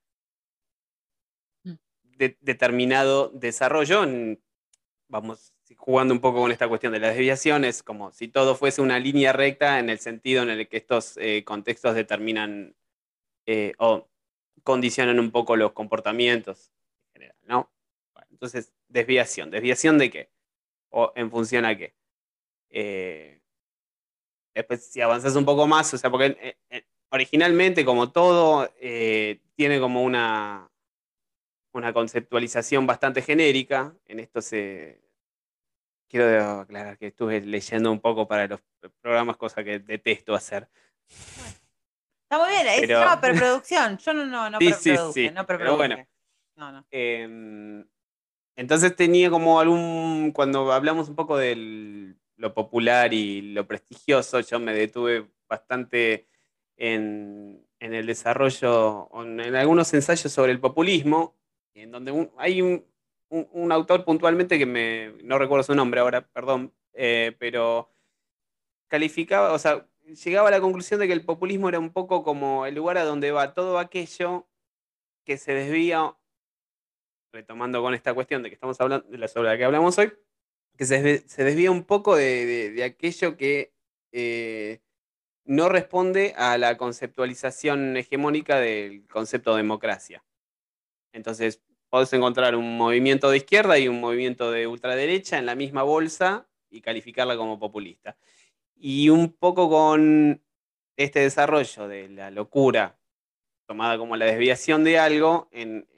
determinado 2.41 3.29
desarrollo. 3.29 4.05
vamos 5.07 5.53
jugando 5.77 6.13
un 6.13 6.21
poco 6.21 6.41
con 6.41 6.51
esta 6.51 6.67
cuestión 6.67 6.93
de 6.93 6.99
las 6.99 7.11
desviaciones, 7.11 7.85
como 7.85 8.11
si 8.11 8.27
todo 8.27 8.57
fuese 8.57 8.83
una 8.83 8.99
línea 8.99 9.33
recta 9.33 9.79
en 9.79 9.91
el 9.91 10.01
sentido 10.01 10.43
en 10.43 10.51
el 10.51 10.69
que 10.69 10.79
estos 10.79 11.17
eh, 11.19 11.45
contextos 11.45 11.95
determinan 11.95 12.75
eh, 13.47 13.73
o 13.79 14.09
condicionan 14.63 15.19
un 15.21 15.31
poco 15.31 15.57
los 15.57 15.73
comportamientos 15.73 16.73
en 17.09 17.13
general, 17.13 17.37
¿no? 17.45 17.71
entonces, 18.31 18.73
desviación. 18.89 19.51
¿Desviación 19.51 19.97
de 19.99 20.11
qué? 20.11 20.31
¿O 20.91 21.13
en 21.17 21.31
función 21.31 21.65
a 21.65 21.77
qué? 21.77 21.95
Eh, 22.69 23.41
después, 24.55 24.85
si 24.87 25.01
avanzas 25.01 25.37
un 25.37 25.45
poco 25.45 25.67
más, 25.67 25.95
o 25.95 25.99
sea, 25.99 26.11
porque 26.11 26.59
originalmente, 27.11 27.85
como 27.85 28.13
todo, 28.13 28.69
tiene 29.57 29.81
como 29.81 30.03
una, 30.03 30.71
una 31.77 31.93
conceptualización 31.93 32.87
bastante 32.87 33.23
genérica. 33.23 33.95
En 34.07 34.21
esto 34.21 34.41
se. 34.41 35.03
Quiero 36.09 36.61
aclarar 36.61 36.99
que 36.99 37.09
estuve 37.09 37.41
leyendo 37.41 37.91
un 37.91 38.01
poco 38.01 38.29
para 38.29 38.47
los 38.47 38.61
programas, 39.01 39.37
cosa 39.37 39.65
que 39.65 39.81
detesto 39.81 40.35
hacer. 40.35 40.69
Está 42.29 42.39
muy 42.39 42.51
bien, 42.51 42.67
es 42.67 42.91
una 42.91 43.21
preproducción. 43.21 43.99
Yo 43.99 44.13
no, 44.13 44.27
no, 44.27 44.51
no 44.51 44.59
sí, 44.61 44.73
sí, 44.73 44.97
sí. 45.15 45.31
no 45.31 45.47
Pero 45.47 45.77
bueno. 45.77 45.97
Em, 46.91 47.87
entonces 48.57 48.97
tenía 48.97 49.31
como 49.31 49.61
algún. 49.61 50.33
Cuando 50.33 50.73
hablamos 50.73 51.09
un 51.09 51.15
poco 51.15 51.37
de 51.37 52.15
lo 52.37 52.53
popular 52.53 53.15
y 53.15 53.53
lo 53.53 53.69
prestigioso, 53.69 54.41
yo 54.41 54.59
me 54.59 54.75
detuve 54.75 55.29
bastante 55.49 56.27
en, 56.77 57.65
en 57.79 57.95
el 57.95 58.07
desarrollo, 58.07 59.09
en 59.23 59.55
algunos 59.55 59.95
ensayos 59.95 60.33
sobre 60.33 60.51
el 60.51 60.61
populismo, 60.61 61.37
en 61.75 61.93
donde 61.93 62.29
hay 62.39 62.61
un, 62.61 62.85
autor 63.71 64.05
puntualmente 64.05 64.59
que 64.59 64.67
me, 64.67 65.13
no 65.23 65.39
recuerdo 65.39 65.63
su 65.63 65.75
nombre 65.75 66.01
ahora, 66.01 66.27
perdón, 66.27 66.73
eh, 66.93 67.37
pero 67.39 67.91
calificaba, 68.89 69.53
o 69.53 69.59
sea, 69.59 69.87
llegaba 70.15 70.49
a 70.49 70.51
la 70.51 70.61
conclusión 70.61 71.01
de 71.01 71.07
que 71.07 71.13
el 71.13 71.25
populismo 71.25 71.69
era 71.69 71.79
un 71.79 71.93
poco 71.93 72.23
como 72.23 72.67
el 72.67 72.75
lugar 72.75 72.99
a 72.99 73.05
donde 73.05 73.33
va 73.33 73.55
todo 73.55 73.79
aquello 73.79 74.47
que 75.25 75.39
se 75.39 75.53
desvía, 75.53 76.17
retomando 77.33 77.83
con 77.83 77.95
esta 77.95 78.15
cuestión 78.15 78.43
de 78.43 78.49
que 78.49 78.55
estamos 78.55 78.81
hablando, 78.81 79.09
de 79.09 79.19
la 79.19 79.29
sobre 79.29 79.49
la 79.49 79.57
que 79.57 79.65
hablamos 79.65 79.99
hoy, 79.99 80.13
que 80.77 80.85
se, 80.85 81.03
desvía 81.43 81.71
un 81.71 81.85
poco 81.85 82.15
de, 82.15 82.83
aquello 82.85 83.37
que 83.37 83.75
eh, 84.13 84.81
no 85.45 85.69
responde 85.69 86.35
a 86.37 86.59
la 86.59 86.77
conceptualización 86.77 87.97
hegemónica 87.97 88.59
del 88.61 89.07
concepto 89.09 89.53
de 89.53 89.59
democracia. 89.59 90.25
Entonces, 91.13 91.63
podés 91.89 92.13
encontrar 92.13 92.55
un 92.57 92.77
movimiento 92.77 93.31
de 93.31 93.39
izquierda 93.39 93.79
y 93.79 93.89
un 93.89 94.01
movimiento 94.01 94.51
de 94.51 94.67
ultraderecha 94.67 95.39
en 95.39 95.47
la 95.47 95.55
misma 95.55 95.83
bolsa 95.83 96.49
y 96.71 96.81
calificarla 96.81 97.37
como 97.37 97.59
populista. 97.59 98.17
Y 98.77 99.09
un 99.09 99.33
poco 99.33 99.69
con 99.69 100.43
este 100.97 101.21
desarrollo 101.21 101.89
de 101.89 102.09
la 102.09 102.31
locura 102.31 102.99
tomada 103.67 103.99
como 103.99 104.17
la 104.17 104.27
desviación 104.27 104.85
de 104.85 104.99
algo, 104.99 105.49
en, 105.51 105.89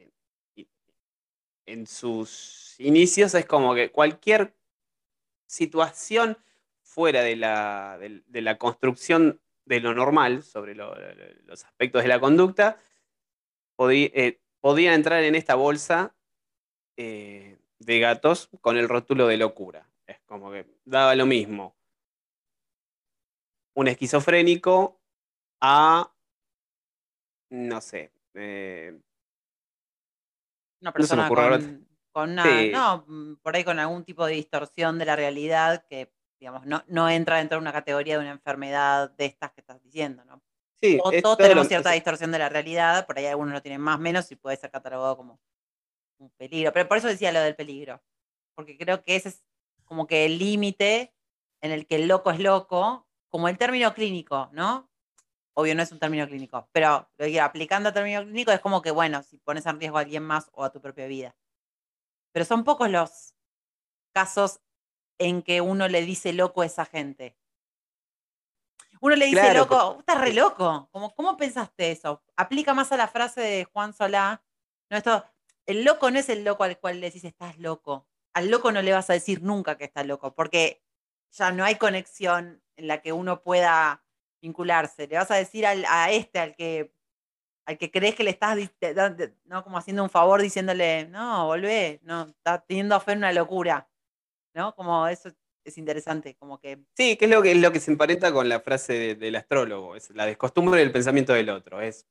en 1.66 1.86
sus 1.86 2.74
inicios 2.78 3.34
es 3.34 3.44
como 3.44 3.74
que 3.74 3.90
cualquier 3.90 4.54
situación 5.46 6.38
fuera 6.82 7.22
de 7.22 7.36
la, 7.36 7.98
de, 7.98 8.42
la 8.42 8.56
construcción 8.56 9.40
de 9.66 9.80
lo 9.80 9.94
normal 9.94 10.42
sobre 10.42 10.74
los 10.74 11.64
aspectos 11.64 12.02
de 12.02 12.08
la 12.08 12.20
conducta, 12.20 12.78
podía, 13.76 14.08
eh, 14.14 14.40
podían 14.60 14.94
entrar 14.94 15.22
en 15.22 15.34
esta 15.34 15.54
bolsa 15.54 16.16
eh, 16.96 17.58
de 17.78 18.00
gatos 18.00 18.48
con 18.62 18.78
el 18.78 18.88
rótulo 18.88 19.26
de 19.26 19.36
locura. 19.36 19.90
Es 20.06 20.18
como 20.26 20.50
que 20.50 20.66
daba 20.84 21.14
lo 21.14 21.26
mismo 21.26 21.77
un 23.78 23.86
esquizofrénico 23.86 25.00
a, 25.60 26.12
no 27.50 27.80
sé, 27.80 28.12
eh, 28.34 28.98
una 30.80 30.92
persona 30.92 31.28
con, 32.10 32.34
no, 32.34 33.04
mm, 33.06 33.36
por 33.36 33.54
ahí 33.54 33.62
con 33.62 33.78
algún 33.78 34.02
tipo 34.02 34.26
de 34.26 34.34
distorsión 34.34 34.98
de 34.98 35.04
la 35.04 35.14
realidad 35.14 35.86
que, 35.88 36.12
digamos, 36.40 36.66
no, 36.66 36.82
no 36.88 37.08
entra 37.08 37.36
dentro 37.36 37.56
de 37.56 37.62
una 37.62 37.72
categoría 37.72 38.14
de 38.14 38.24
una 38.24 38.32
enfermedad 38.32 39.12
de 39.12 39.26
estas 39.26 39.52
que 39.52 39.60
estás 39.60 39.80
diciendo, 39.80 40.24
¿no? 40.24 40.42
Sí, 40.82 40.98
todos, 41.22 41.38
tenemos 41.38 41.68
cierta 41.68 41.92
distorsión 41.92 42.32
de 42.32 42.40
la 42.40 42.48
realidad, 42.48 43.06
por 43.06 43.16
ahí 43.16 43.26
algunos 43.26 43.54
lo 43.54 43.62
tienen 43.62 43.80
más 43.80 44.00
menos 44.00 44.28
y 44.32 44.36
puede 44.36 44.56
ser 44.56 44.72
catalogado 44.72 45.16
como 45.16 45.40
un 46.18 46.30
peligro. 46.30 46.72
Pero 46.72 46.88
por 46.88 46.98
eso 46.98 47.06
decía 47.06 47.30
lo 47.30 47.40
del 47.40 47.54
peligro, 47.54 48.02
porque 48.56 48.76
creo 48.76 49.04
que 49.04 49.14
ese 49.14 49.28
es 49.28 49.44
como 49.84 50.08
que 50.08 50.24
el 50.24 50.38
límite 50.38 51.14
en 51.60 51.70
el 51.70 51.86
que 51.86 51.94
el 51.94 52.08
loco 52.08 52.32
es 52.32 52.40
loco, 52.40 53.07
como 53.28 53.48
el 53.48 53.58
término 53.58 53.92
clínico, 53.94 54.48
¿no? 54.52 54.90
Obvio 55.54 55.74
no 55.74 55.82
es 55.82 55.90
un 55.90 55.98
término 55.98 56.26
clínico, 56.26 56.68
pero 56.72 57.08
aplicando 57.42 57.92
término 57.92 58.22
clínico 58.22 58.52
es 58.52 58.60
como 58.60 58.80
que, 58.80 58.90
bueno, 58.92 59.22
si 59.22 59.38
pones 59.38 59.66
en 59.66 59.80
riesgo 59.80 59.98
a 59.98 60.02
alguien 60.02 60.22
más 60.22 60.50
o 60.52 60.64
a 60.64 60.70
tu 60.70 60.80
propia 60.80 61.06
vida. 61.06 61.36
Pero 62.32 62.44
son 62.44 62.62
pocos 62.62 62.88
los 62.88 63.34
casos 64.12 64.60
en 65.18 65.42
que 65.42 65.60
uno 65.60 65.88
le 65.88 66.02
dice 66.02 66.32
loco 66.32 66.62
a 66.62 66.66
esa 66.66 66.84
gente. 66.84 67.36
Uno 69.00 69.16
le 69.16 69.26
dice, 69.26 69.54
loco, 69.54 69.96
estás 69.98 70.20
re 70.20 70.32
loco. 70.32 70.88
¿Cómo, 70.92 71.14
¿Cómo 71.14 71.36
pensaste 71.36 71.92
eso? 71.92 72.22
Aplica 72.36 72.74
más 72.74 72.90
a 72.92 72.96
la 72.96 73.08
frase 73.08 73.40
de 73.40 73.64
Juan 73.64 73.92
Solá. 73.92 74.42
No, 74.90 74.96
esto, 74.96 75.24
el 75.66 75.84
loco 75.84 76.10
no 76.10 76.18
es 76.18 76.28
el 76.28 76.44
loco 76.44 76.64
al 76.64 76.78
cual 76.78 77.00
le 77.00 77.06
decís 77.06 77.24
estás 77.24 77.58
loco. 77.58 78.06
Al 78.32 78.50
loco 78.50 78.72
no 78.72 78.82
le 78.82 78.92
vas 78.92 79.10
a 79.10 79.14
decir 79.14 79.42
nunca 79.42 79.76
que 79.76 79.84
está 79.84 80.04
loco, 80.04 80.34
porque 80.34 80.82
ya 81.32 81.50
no 81.52 81.64
hay 81.64 81.76
conexión 81.76 82.62
en 82.76 82.86
la 82.86 83.00
que 83.00 83.12
uno 83.12 83.42
pueda 83.42 84.04
vincularse. 84.40 85.06
Le 85.06 85.16
vas 85.16 85.30
a 85.30 85.36
decir 85.36 85.66
al, 85.66 85.84
a 85.86 86.10
este, 86.10 86.38
al 86.38 86.54
que, 86.54 86.92
al 87.66 87.78
que 87.78 87.90
crees 87.90 88.14
que 88.14 88.24
le 88.24 88.30
estás 88.30 88.58
no 89.44 89.64
como 89.64 89.78
haciendo 89.78 90.02
un 90.02 90.10
favor 90.10 90.40
diciéndole, 90.40 91.06
no, 91.08 91.46
volvé, 91.46 92.00
no, 92.02 92.22
está 92.28 92.64
teniendo 92.66 92.98
fe 93.00 93.12
en 93.12 93.18
una 93.18 93.32
locura. 93.32 93.88
¿No? 94.54 94.74
Como 94.74 95.06
eso 95.06 95.30
es 95.64 95.78
interesante, 95.78 96.34
como 96.36 96.58
que... 96.58 96.78
Sí, 96.96 97.16
que 97.16 97.26
es 97.26 97.30
lo 97.30 97.42
que, 97.42 97.52
es 97.52 97.58
lo 97.58 97.70
que 97.70 97.80
se 97.80 97.90
emparenta 97.90 98.32
con 98.32 98.48
la 98.48 98.60
frase 98.60 99.14
del 99.14 99.36
astrólogo, 99.36 99.94
es 99.94 100.10
la 100.10 100.26
descostumbre 100.26 100.80
del 100.80 100.90
pensamiento 100.90 101.32
del 101.34 101.50
otro, 101.50 101.80
es 101.80 102.06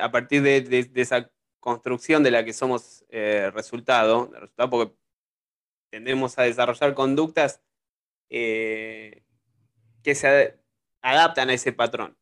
a 0.00 0.10
partir 0.10 0.42
de, 0.42 0.90
esa 0.94 1.30
construcción 1.60 2.22
de 2.22 2.30
la 2.30 2.44
que 2.44 2.52
somos 2.52 3.04
eh, 3.08 3.50
resultado, 3.52 4.30
resultado 4.32 4.70
porque 4.70 4.94
tendemos 5.90 6.38
a 6.38 6.42
desarrollar 6.42 6.94
conductas 6.94 7.63
eh, 8.36 9.22
que 10.02 10.14
se 10.16 10.58
adaptan 11.02 11.50
a 11.50 11.54
ese 11.54 11.72
patrón. 11.72 12.16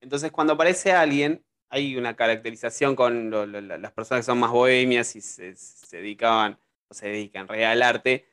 Entonces, 0.00 0.32
cuando 0.32 0.54
aparece 0.54 0.92
alguien, 0.92 1.44
hay 1.68 1.96
una 1.96 2.16
caracterización 2.16 2.96
con 2.96 3.30
las 3.30 3.92
personas 3.92 4.24
que 4.24 4.26
son 4.26 4.38
más 4.38 4.50
bohemias 4.50 5.14
y 5.16 5.20
se, 5.20 5.54
se 5.56 5.96
dedicaban 5.98 6.58
o 6.88 6.94
se 6.94 7.08
dedican 7.08 7.48
real 7.48 7.82
arte, 7.82 8.26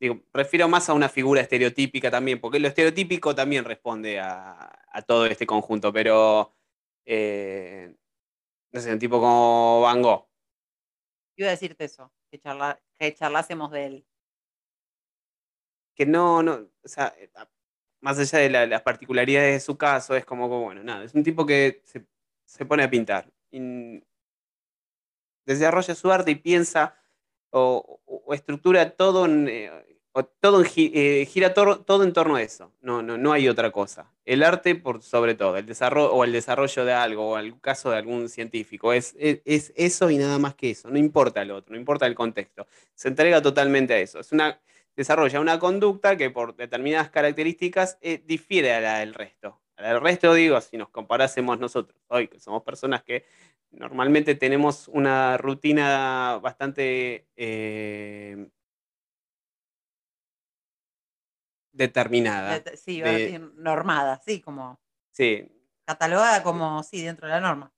Digo, 0.00 0.22
refiero 0.32 0.68
más 0.68 0.88
a 0.88 0.94
una 0.94 1.08
figura 1.08 1.42
estereotípica 1.42 2.10
también, 2.10 2.40
porque 2.40 2.58
lo 2.58 2.68
estereotípico 2.68 3.34
también 3.34 3.64
responde 3.64 4.18
a, 4.18 4.72
todo 5.06 5.26
este 5.26 5.46
conjunto, 5.46 5.92
pero 5.92 6.52
Eh, 7.04 7.94
no 8.72 8.80
sé, 8.80 8.92
un 8.92 8.98
tipo 8.98 9.20
como 9.20 9.82
Van 9.82 10.02
Gogh. 10.02 10.26
Iba 11.36 11.48
a 11.48 11.50
decirte 11.52 11.84
eso, 11.84 12.12
que, 12.30 12.38
charla, 12.40 12.80
que 12.98 13.14
charlásemos 13.14 13.70
de 13.70 13.86
él. 13.86 14.06
Que 15.96 16.06
no, 16.06 16.42
no, 16.42 16.52
o 16.84 16.88
sea, 16.88 17.14
eh, 17.18 17.30
más 18.00 18.18
allá 18.18 18.38
de 18.40 18.50
la- 18.50 18.66
las 18.66 18.82
particularidades 18.82 19.54
de 19.54 19.60
su 19.60 19.76
caso, 19.78 20.14
es 20.16 20.24
como, 20.26 20.48
bueno, 20.48 20.82
nada, 20.84 21.04
es 21.04 21.14
un 21.14 21.24
tipo 21.24 21.46
que 21.46 21.82
se, 21.84 22.06
se 22.46 22.66
pone 22.66 22.82
a 22.84 22.90
pintar. 22.90 23.30
y 23.50 24.02
desarrolla 25.44 25.94
su 25.94 26.10
arte 26.10 26.30
y 26.32 26.34
piensa 26.36 26.94
o, 27.50 28.00
o- 28.06 28.34
estructura 28.34 28.90
todo, 28.90 29.24
en, 29.26 29.48
eh, 29.48 29.70
o 30.12 30.24
todo 30.24 30.60
en 30.60 30.66
eh, 30.76 31.26
gira 31.26 31.54
tor- 31.54 31.84
todo 31.84 32.02
en 32.04 32.12
torno 32.12 32.36
a 32.36 32.42
eso. 32.42 32.72
No, 32.80 33.02
no, 33.02 33.16
no 33.16 33.32
hay 33.32 33.48
otra 33.48 33.70
cosa. 33.70 34.12
El 34.24 34.42
arte 34.42 34.74
por 34.74 35.02
sobre 35.02 35.34
todo, 35.34 35.56
el 35.56 35.66
desarrollo 35.66 36.12
o 36.12 36.24
el 36.24 36.32
desarrollo 36.32 36.84
de 36.84 36.92
algo, 36.92 37.30
o 37.30 37.38
el 37.38 37.60
caso 37.60 37.90
de 37.90 37.98
algún 37.98 38.28
científico, 38.28 38.92
es, 38.92 39.14
es, 39.18 39.40
es 39.44 39.72
eso 39.76 40.10
y 40.10 40.18
nada 40.18 40.38
más 40.38 40.54
que 40.54 40.70
eso. 40.70 40.90
No 40.90 40.98
importa 40.98 41.42
el 41.42 41.50
otro, 41.52 41.72
no 41.72 41.78
importa 41.78 42.06
el 42.06 42.14
contexto. 42.14 42.66
Se 42.94 43.08
entrega 43.08 43.40
totalmente 43.42 43.94
a 43.94 43.98
eso. 44.00 44.18
Es 44.20 44.32
una, 44.32 44.60
desarrolla 44.96 45.40
una 45.40 45.58
conducta 45.58 46.16
que 46.16 46.30
por 46.30 46.56
determinadas 46.56 47.10
características 47.10 47.98
eh, 48.00 48.22
difiere 48.24 48.74
a 48.74 48.80
la 48.80 48.98
del 48.98 49.14
resto. 49.14 49.60
A 49.76 49.82
la 49.82 49.88
del 49.92 50.00
resto, 50.00 50.32
digo, 50.32 50.60
si 50.60 50.76
nos 50.78 50.88
comparásemos 50.88 51.58
nosotros 51.58 52.00
hoy, 52.08 52.28
que 52.28 52.40
somos 52.40 52.62
personas 52.62 53.02
que 53.02 53.26
normalmente 53.70 54.34
tenemos 54.34 54.88
una 54.88 55.36
rutina 55.36 56.38
bastante 56.42 57.28
eh, 57.36 58.48
determinada. 61.72 62.60
De- 62.60 62.76
Sí, 62.76 63.00
de- 63.00 63.12
decir 63.12 63.40
normada, 63.56 64.20
sí, 64.24 64.40
como 64.40 64.80
Sí, 65.12 65.46
catalogada 65.84 66.42
como, 66.42 66.82
sí, 66.82 67.02
dentro 67.02 67.26
de 67.26 67.34
la 67.34 67.40
norma. 67.40 67.72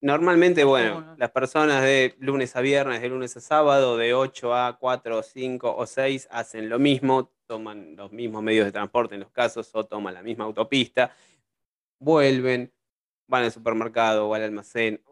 Normalmente, 0.00 0.62
bueno, 0.62 1.14
las 1.16 1.30
personas 1.32 1.82
de 1.82 2.14
lunes 2.20 2.54
a 2.54 2.60
viernes, 2.60 3.00
de 3.02 3.08
lunes 3.08 3.36
a 3.36 3.40
sábado, 3.40 3.96
de 3.96 4.14
8 4.14 4.54
a 4.54 4.78
4, 4.78 5.22
5 5.24 5.74
o 5.76 5.86
6 5.86 6.28
hacen 6.30 6.68
lo 6.68 6.78
mismo, 6.78 7.32
toman 7.46 7.96
los 7.96 8.12
mismos 8.12 8.42
medios 8.42 8.64
de 8.66 8.72
transporte 8.72 9.14
en 9.16 9.22
los 9.22 9.30
casos 9.32 9.70
o 9.72 9.84
toman 9.86 10.14
la 10.14 10.22
misma 10.22 10.44
autopista, 10.44 11.12
vuelven, 11.98 12.72
van 13.26 13.42
al 13.44 13.50
supermercado 13.50 14.28
o 14.28 14.34
al 14.34 14.42
almacén, 14.42 15.02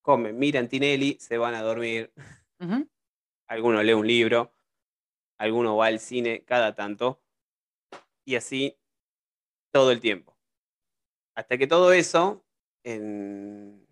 comen, 0.00 0.38
miran 0.38 0.68
Tinelli, 0.68 1.18
se 1.20 1.36
van 1.36 1.54
a 1.54 1.60
dormir, 1.62 2.10
Ujú. 2.60 2.88
alguno 3.48 3.82
lee 3.82 3.92
un 3.92 4.06
libro, 4.06 4.54
alguno 5.38 5.76
va 5.76 5.86
al 5.86 6.00
cine 6.00 6.44
cada 6.44 6.74
tanto 6.74 7.20
y 8.24 8.36
así 8.36 8.78
todo 9.70 9.90
el 9.90 10.00
tiempo. 10.00 10.34
Hasta 11.36 11.58
que 11.58 11.66
todo 11.66 11.92
eso, 11.92 12.42
en- 12.84 13.83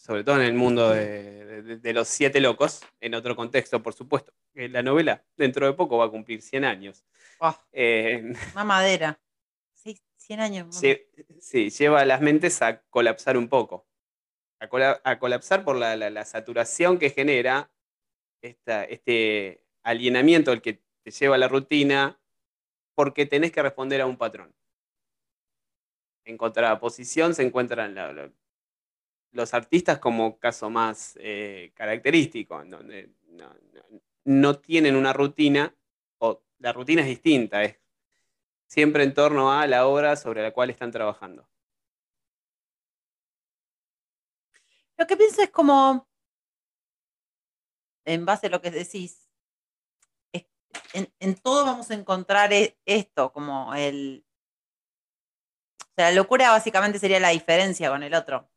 sobre 0.00 0.24
todo 0.24 0.36
en 0.36 0.42
el 0.42 0.54
mundo 0.54 0.90
de, 0.90 1.62
de- 1.62 1.76
de 1.76 1.92
los 1.92 2.08
siete 2.08 2.40
locos, 2.40 2.80
en 3.00 3.14
otro 3.14 3.36
contexto, 3.36 3.82
por 3.82 3.92
supuesto, 3.94 4.32
la 4.54 4.82
novela 4.82 5.22
dentro 5.36 5.66
de 5.66 5.74
poco 5.74 5.98
va 5.98 6.06
a 6.06 6.10
cumplir 6.10 6.40
100 6.42 6.64
años. 6.64 7.04
Oh, 7.38 7.54
Eh, 7.72 8.32
una 8.54 8.64
madera. 8.64 9.20
Sí, 9.74 9.98
100 10.16 10.40
años. 10.40 10.66
mamá. 10.68 10.80
lle- 10.80 11.06
sí, 11.40 11.70
lleva 11.70 12.00
a 12.00 12.04
las 12.06 12.20
mentes 12.22 12.62
a 12.62 12.80
colapsar 12.90 13.36
un 13.36 13.48
poco. 13.48 13.86
A, 14.58 14.68
cola- 14.68 15.00
a 15.04 15.18
colapsar 15.18 15.64
por 15.64 15.76
la, 15.76 15.96
la- 15.96 16.10
la 16.10 16.24
saturación 16.24 16.98
que 16.98 17.10
genera 17.10 17.70
esta- 18.42 18.84
este 18.84 19.64
alienamiento 19.82 20.50
al 20.50 20.62
que 20.62 20.82
te 21.02 21.10
lleva 21.10 21.34
a 21.34 21.38
la 21.38 21.48
rutina 21.48 22.18
porque 22.94 23.26
tenés 23.26 23.52
que 23.52 23.62
responder 23.62 24.00
a 24.00 24.06
un 24.06 24.16
patrón. 24.16 24.54
En 26.24 26.36
contraposición 26.36 27.34
se 27.34 27.42
encuentran 27.42 27.94
la- 27.94 28.30
los 29.32 29.54
artistas 29.54 29.98
como 29.98 30.38
caso 30.38 30.70
más 30.70 31.16
eh, 31.20 31.72
característico, 31.74 32.60
en 32.60 32.70
donde 32.70 33.10
no, 34.24 34.58
tienen 34.58 34.96
una 34.96 35.12
rutina, 35.12 35.74
o 36.18 36.42
la 36.58 36.72
rutina 36.72 37.02
es 37.02 37.08
distinta, 37.08 37.62
es 37.62 37.78
siempre 38.66 39.04
en 39.04 39.14
torno 39.14 39.52
a 39.52 39.66
la 39.66 39.86
obra 39.86 40.16
sobre 40.16 40.42
la 40.42 40.52
cual 40.52 40.70
están 40.70 40.90
trabajando. 40.90 41.48
Lo 44.96 45.06
que 45.06 45.16
pienso 45.16 45.42
es 45.42 45.50
como, 45.50 46.08
en 48.04 48.26
base 48.26 48.48
a 48.48 48.50
lo 48.50 48.60
que 48.60 48.70
decís, 48.70 49.30
en 50.92 51.34
todo 51.36 51.64
vamos 51.64 51.90
a 51.90 51.94
encontrar 51.94 52.52
e- 52.52 52.76
esto, 52.84 53.32
como 53.32 53.74
el... 53.74 54.24
O 55.80 55.92
sea, 55.94 56.10
la 56.10 56.16
locura 56.16 56.50
básicamente 56.50 56.98
sería 56.98 57.20
la 57.20 57.30
diferencia 57.30 57.90
con 57.90 58.02
el 58.02 58.14
otro. 58.14 58.49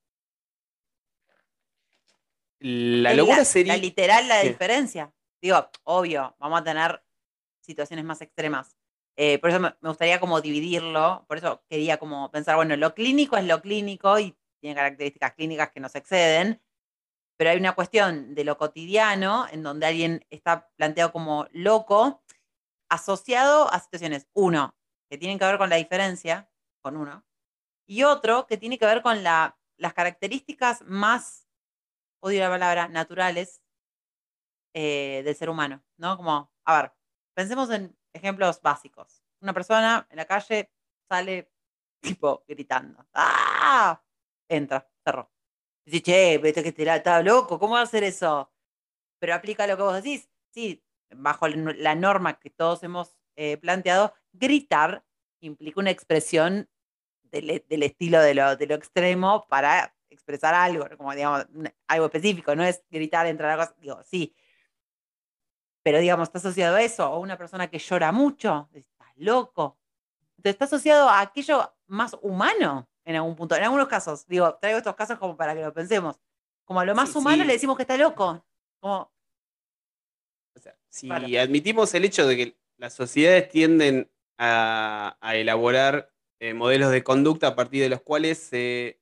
La 2.64 3.12
Es 3.12 3.18
locura 3.18 3.38
la, 3.40 3.46
sería... 3.46 3.74
la 3.74 3.82
literal 3.82 4.28
la 4.28 4.42
diferencia. 4.42 5.14
Digo, 5.42 5.70
obvio, 5.84 6.36
vamos 6.40 6.62
a 6.62 6.64
tener 6.64 7.04
situaciones 7.62 8.06
más 8.06 8.22
extremas. 8.22 8.78
Eh, 9.18 9.38
por 9.40 9.50
eso 9.50 9.60
me, 9.60 9.76
me 9.82 9.90
gustaría 9.90 10.20
como 10.20 10.42
dividirlo, 10.42 11.26
por 11.28 11.38
eso 11.38 11.64
quería 11.70 11.98
como 11.98 12.32
pensar, 12.32 12.56
bueno, 12.56 12.76
lo 12.78 12.96
clínico 12.96 13.38
es 13.38 13.46
lo 13.46 13.62
clínico 13.62 14.18
y 14.18 14.36
tiene 14.62 14.76
características 14.76 15.34
clínicas 15.34 15.72
que 15.72 15.82
nos 15.82 15.94
exceden, 15.94 16.62
pero 17.38 17.50
hay 17.50 17.58
una 17.58 17.76
cuestión 17.76 18.34
de 18.34 18.46
lo 18.46 18.58
cotidiano 18.58 19.46
en 19.52 19.62
donde 19.62 19.86
alguien 19.86 20.26
está 20.30 20.70
planteado 20.78 21.12
como 21.12 21.48
loco, 21.52 22.24
asociado 22.90 23.72
a 23.72 23.80
situaciones, 23.82 24.28
uno, 24.34 24.74
que 25.10 25.18
tienen 25.18 25.38
que 25.38 25.46
ver 25.46 25.58
con 25.58 25.70
la 25.70 25.76
diferencia, 25.76 26.50
con 26.82 26.96
uno, 26.96 27.26
y 27.86 28.04
otro 28.04 28.48
que 28.48 28.58
tiene 28.58 28.78
que 28.78 28.86
ver 28.86 29.02
con 29.02 29.22
la, 29.22 29.60
las 29.78 29.94
características 29.94 30.82
más, 30.84 31.43
odio 32.24 32.42
la 32.42 32.50
palabra, 32.50 32.88
naturales 32.90 33.62
eh, 34.74 35.22
del 35.24 35.36
ser 35.36 35.50
humano, 35.50 35.84
¿no? 35.98 36.18
Como, 36.18 36.52
a 36.66 36.82
ver, 36.82 36.92
pensemos 37.36 37.70
en 37.70 37.96
ejemplos 38.14 38.62
básicos. 38.62 39.24
Una 39.42 39.54
persona 39.54 40.08
en 40.10 40.18
la 40.18 40.26
calle 40.26 40.72
sale 41.10 41.52
tipo 42.02 42.44
gritando. 42.48 43.06
¡Ah! 43.14 44.02
Entra, 44.50 44.88
cerró. 45.06 45.32
Dice, 45.86 46.02
che, 46.02 46.38
vete 46.38 46.64
que 46.64 46.72
te 46.72 46.86
la- 46.86 46.98
está 46.98 47.22
loco, 47.24 47.60
¿cómo 47.60 47.74
va 47.76 47.82
a 47.82 47.84
hacer 47.84 48.04
eso? 48.04 48.52
Pero 49.20 49.36
aplica 49.36 49.68
lo 49.68 49.78
que 49.78 49.84
vos 49.84 49.96
decís. 49.96 50.30
Sí, 50.54 50.84
bajo 51.16 51.48
la 51.50 51.96
norma 51.96 52.40
que 52.40 52.50
todos 52.50 52.84
hemos 52.84 53.18
eh, 53.38 53.58
planteado, 53.58 54.14
gritar 54.34 55.06
implica 55.42 55.80
una 55.82 55.92
expresión 55.92 56.70
del, 57.24 57.66
del 57.70 57.84
estilo 57.84 58.22
de 58.22 58.36
lo, 58.36 58.56
de 58.56 58.68
lo 58.68 58.76
extremo 58.76 59.48
para 59.50 59.93
expresar 60.14 60.54
algo, 60.54 60.88
como 60.98 61.14
digamos, 61.14 61.46
algo 61.88 62.06
específico, 62.06 62.56
no 62.56 62.64
es 62.64 62.84
gritar 62.90 63.26
entre 63.28 63.48
la 63.48 63.58
cosa, 63.58 63.76
digo, 63.80 64.02
sí, 64.04 64.36
pero 65.84 66.00
digamos, 66.00 66.30
está 66.30 66.38
asociado 66.40 66.76
a 66.78 66.82
eso, 66.82 67.12
o 67.12 67.20
una 67.20 67.38
persona 67.38 67.70
que 67.70 67.78
llora 67.78 68.12
mucho, 68.12 68.70
estás 68.74 69.10
loco. 69.18 69.78
Entonces 70.38 70.54
está 70.54 70.66
asociado 70.66 71.10
a 71.10 71.20
aquello 71.20 71.74
más 71.88 72.16
humano 72.22 72.88
en 73.04 73.16
algún 73.18 73.36
punto. 73.36 73.56
En 73.56 73.64
algunos 73.64 73.88
casos, 73.90 74.26
digo, 74.28 74.56
traigo 74.62 74.78
estos 74.78 74.96
casos 74.96 75.20
como 75.20 75.36
para 75.36 75.54
que 75.54 75.62
lo 75.62 75.74
pensemos. 75.74 76.20
Como 76.64 76.80
a 76.80 76.86
lo 76.86 76.96
más 76.96 77.10
Sí, 77.12 77.18
humano 77.18 77.42
sí. 77.44 77.48
le 77.48 77.54
decimos 77.54 77.76
que 77.76 77.84
está 77.84 77.98
loco. 77.98 78.46
Como, 78.80 79.12
O 80.56 80.60
sea, 80.60 80.78
si 80.88 81.08
Claro. 81.08 81.26
admitimos 81.42 81.94
el 81.94 82.06
hecho 82.06 82.26
de 82.28 82.38
que 82.38 82.58
las 82.78 82.94
sociedades 82.94 83.50
tienden 83.50 84.10
a, 84.38 85.18
a 85.20 85.36
elaborar 85.36 86.14
eh, 86.40 86.54
modelos 86.54 86.92
de 86.92 87.04
conducta 87.04 87.48
a 87.48 87.56
partir 87.56 87.82
de 87.82 87.90
los 87.90 88.02
cuales 88.02 88.38
se, 88.38 89.02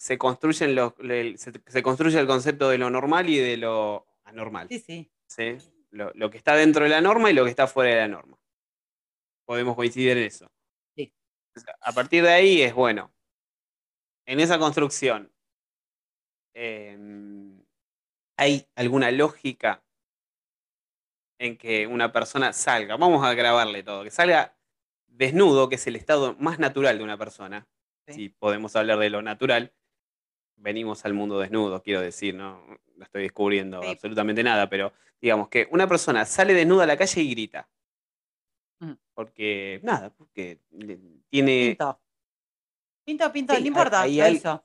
se 0.00 0.16
construyen 0.16 0.74
los, 0.74 0.98
le- 0.98 1.36
se, 1.36 1.52
se 1.66 1.82
construye 1.82 2.18
el 2.18 2.26
concepto 2.26 2.70
de 2.70 2.78
lo 2.78 2.88
normal 2.88 3.28
y 3.28 3.36
de 3.38 3.58
lo 3.58 4.06
anormal. 4.24 4.66
sí, 4.70 4.78
sí. 4.78 5.10
¿sí? 5.26 5.58
Lo, 5.90 6.10
lo 6.14 6.30
que 6.30 6.38
está 6.38 6.54
dentro 6.54 6.84
de 6.84 6.90
la 6.90 7.02
norma 7.02 7.30
y 7.30 7.34
lo 7.34 7.44
que 7.44 7.50
está 7.50 7.66
fuera 7.66 7.90
de 7.94 8.00
la 8.00 8.08
norma. 8.08 8.38
Podemos 9.44 9.76
coincidir 9.76 10.16
en 10.16 10.24
eso. 10.24 10.50
Sí. 10.96 11.12
O 11.54 11.60
sea, 11.60 11.76
A 11.82 11.92
partir 11.92 12.22
de 12.22 12.30
ahí 12.32 12.62
es 12.62 12.72
bueno. 12.72 13.12
En 14.26 14.40
esa 14.40 14.58
construcción, 14.58 15.30
em, 16.54 17.62
¿hay 18.38 18.66
alguna 18.76 19.10
lógica 19.10 19.84
en 21.38 21.58
que 21.58 21.86
una 21.86 22.12
persona 22.12 22.52
salga? 22.52 22.96
Vamos 22.96 23.24
a 23.24 23.34
grabarle 23.34 23.82
todo, 23.82 24.04
que 24.04 24.10
salga 24.10 24.56
desnudo, 25.08 25.68
que 25.68 25.74
es 25.74 25.86
el 25.86 25.96
estado 25.96 26.36
más 26.38 26.58
natural 26.58 26.96
de 26.98 27.04
una 27.04 27.18
persona. 27.18 27.66
Sí. 28.06 28.14
Si 28.14 28.28
podemos 28.30 28.76
hablar 28.76 28.98
de 28.98 29.10
lo 29.10 29.22
natural, 29.22 29.72
venimos 30.60 31.04
al 31.04 31.14
mundo 31.14 31.38
desnudo, 31.40 31.82
quiero 31.82 32.00
decir, 32.00 32.34
no, 32.34 32.64
no 32.96 33.04
estoy 33.04 33.22
descubriendo 33.22 33.82
Sí. 33.82 33.88
absolutamente 33.88 34.42
nada, 34.42 34.68
pero 34.68 34.92
digamos 35.20 35.48
que 35.48 35.68
una 35.70 35.88
persona 35.88 36.24
sale 36.26 36.54
desnuda 36.54 36.84
a 36.84 36.86
la 36.86 36.96
calle 36.96 37.22
y 37.22 37.30
grita. 37.30 37.68
Mm. 38.80 38.92
Porque, 39.14 39.80
nada, 39.82 40.10
porque 40.10 40.60
tiene, 41.28 41.68
Pinto. 41.76 42.00
Pinto, 43.04 43.32
pinto, 43.32 43.54
Sí, 43.54 43.60
no 43.62 43.66
importa, 43.66 44.02
hay- 44.02 44.20
hizo. 44.20 44.64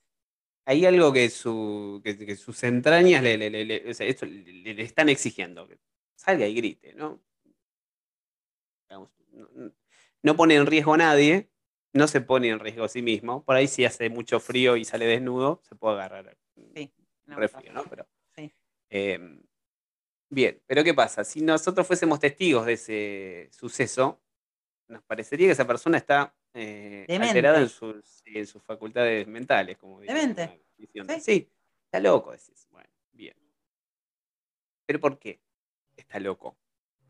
hay 0.65 0.85
algo 0.85 1.11
que, 1.11 1.29
su, 1.29 2.01
que, 2.03 2.17
que 2.17 2.35
sus 2.35 2.61
entrañas 2.63 3.23
le, 3.23 3.37
le- 3.37 3.49
le- 3.49 3.65
le- 3.65 3.89
o 3.89 3.93
sea, 3.93 4.05
esto 4.07 4.25
le- 4.25 4.81
están 4.81 5.09
exigiendo, 5.09 5.67
que 5.67 5.79
salga 6.15 6.45
y 6.47 6.53
grite, 6.53 6.93
¿no? 6.93 7.21
Digamos, 8.89 9.09
no, 9.31 9.49
no- 9.55 9.71
no 10.23 10.35
pone 10.35 10.55
en 10.55 10.65
riesgo 10.65 10.93
a 10.93 10.97
nadie, 10.97 11.49
no 11.95 12.07
se 12.07 12.19
pone 12.21 12.49
en 12.49 12.59
riesgo 12.59 12.83
a 12.83 12.89
sí 12.89 13.01
mismo. 13.01 13.43
Por 13.45 13.55
ahí 13.55 13.67
si 13.67 13.85
hace 13.85 14.09
mucho 14.09 14.39
frío 14.39 14.75
y 14.75 14.83
sale 14.83 15.05
desnudo, 15.05 15.61
se 15.63 15.75
puede 15.75 15.95
agarrar. 15.95 16.37
Sí, 16.75 16.93
no, 17.25 17.37
refrío, 17.37 17.71
¿no? 17.71 17.83
Pero, 17.85 18.05
Sí. 18.35 18.53
eh, 18.89 19.39
bien, 20.29 20.61
pero 20.67 20.83
¿qué 20.83 20.93
pasa? 20.93 21.23
Si 21.23 21.41
nosotros 21.41 21.87
fuésemos 21.87 22.19
testigos 22.19 22.65
de 22.65 22.73
ese 22.73 23.49
suceso, 23.51 24.21
nos 24.89 25.01
parecería 25.03 25.47
que 25.47 25.53
esa 25.53 25.65
persona 25.65 25.97
está 25.97 26.35
eh, 26.53 27.05
alterada 27.09 27.59
en 27.59 27.69
sus, 27.69 28.05
sí, 28.05 28.37
en 28.37 28.45
sus 28.45 28.61
facultades 28.61 29.25
mentales. 29.27 29.77
Como 29.77 30.01
Demente. 30.01 30.61
Sí. 30.77 30.87
Sí, 31.21 31.51
está 31.85 31.99
loco, 32.01 32.31
decís. 32.33 32.67
Bueno, 32.71 32.89
bien. 33.13 33.35
¿Pero 34.85 34.99
por 34.99 35.17
qué 35.17 35.41
está 35.95 36.19
loco? 36.19 36.57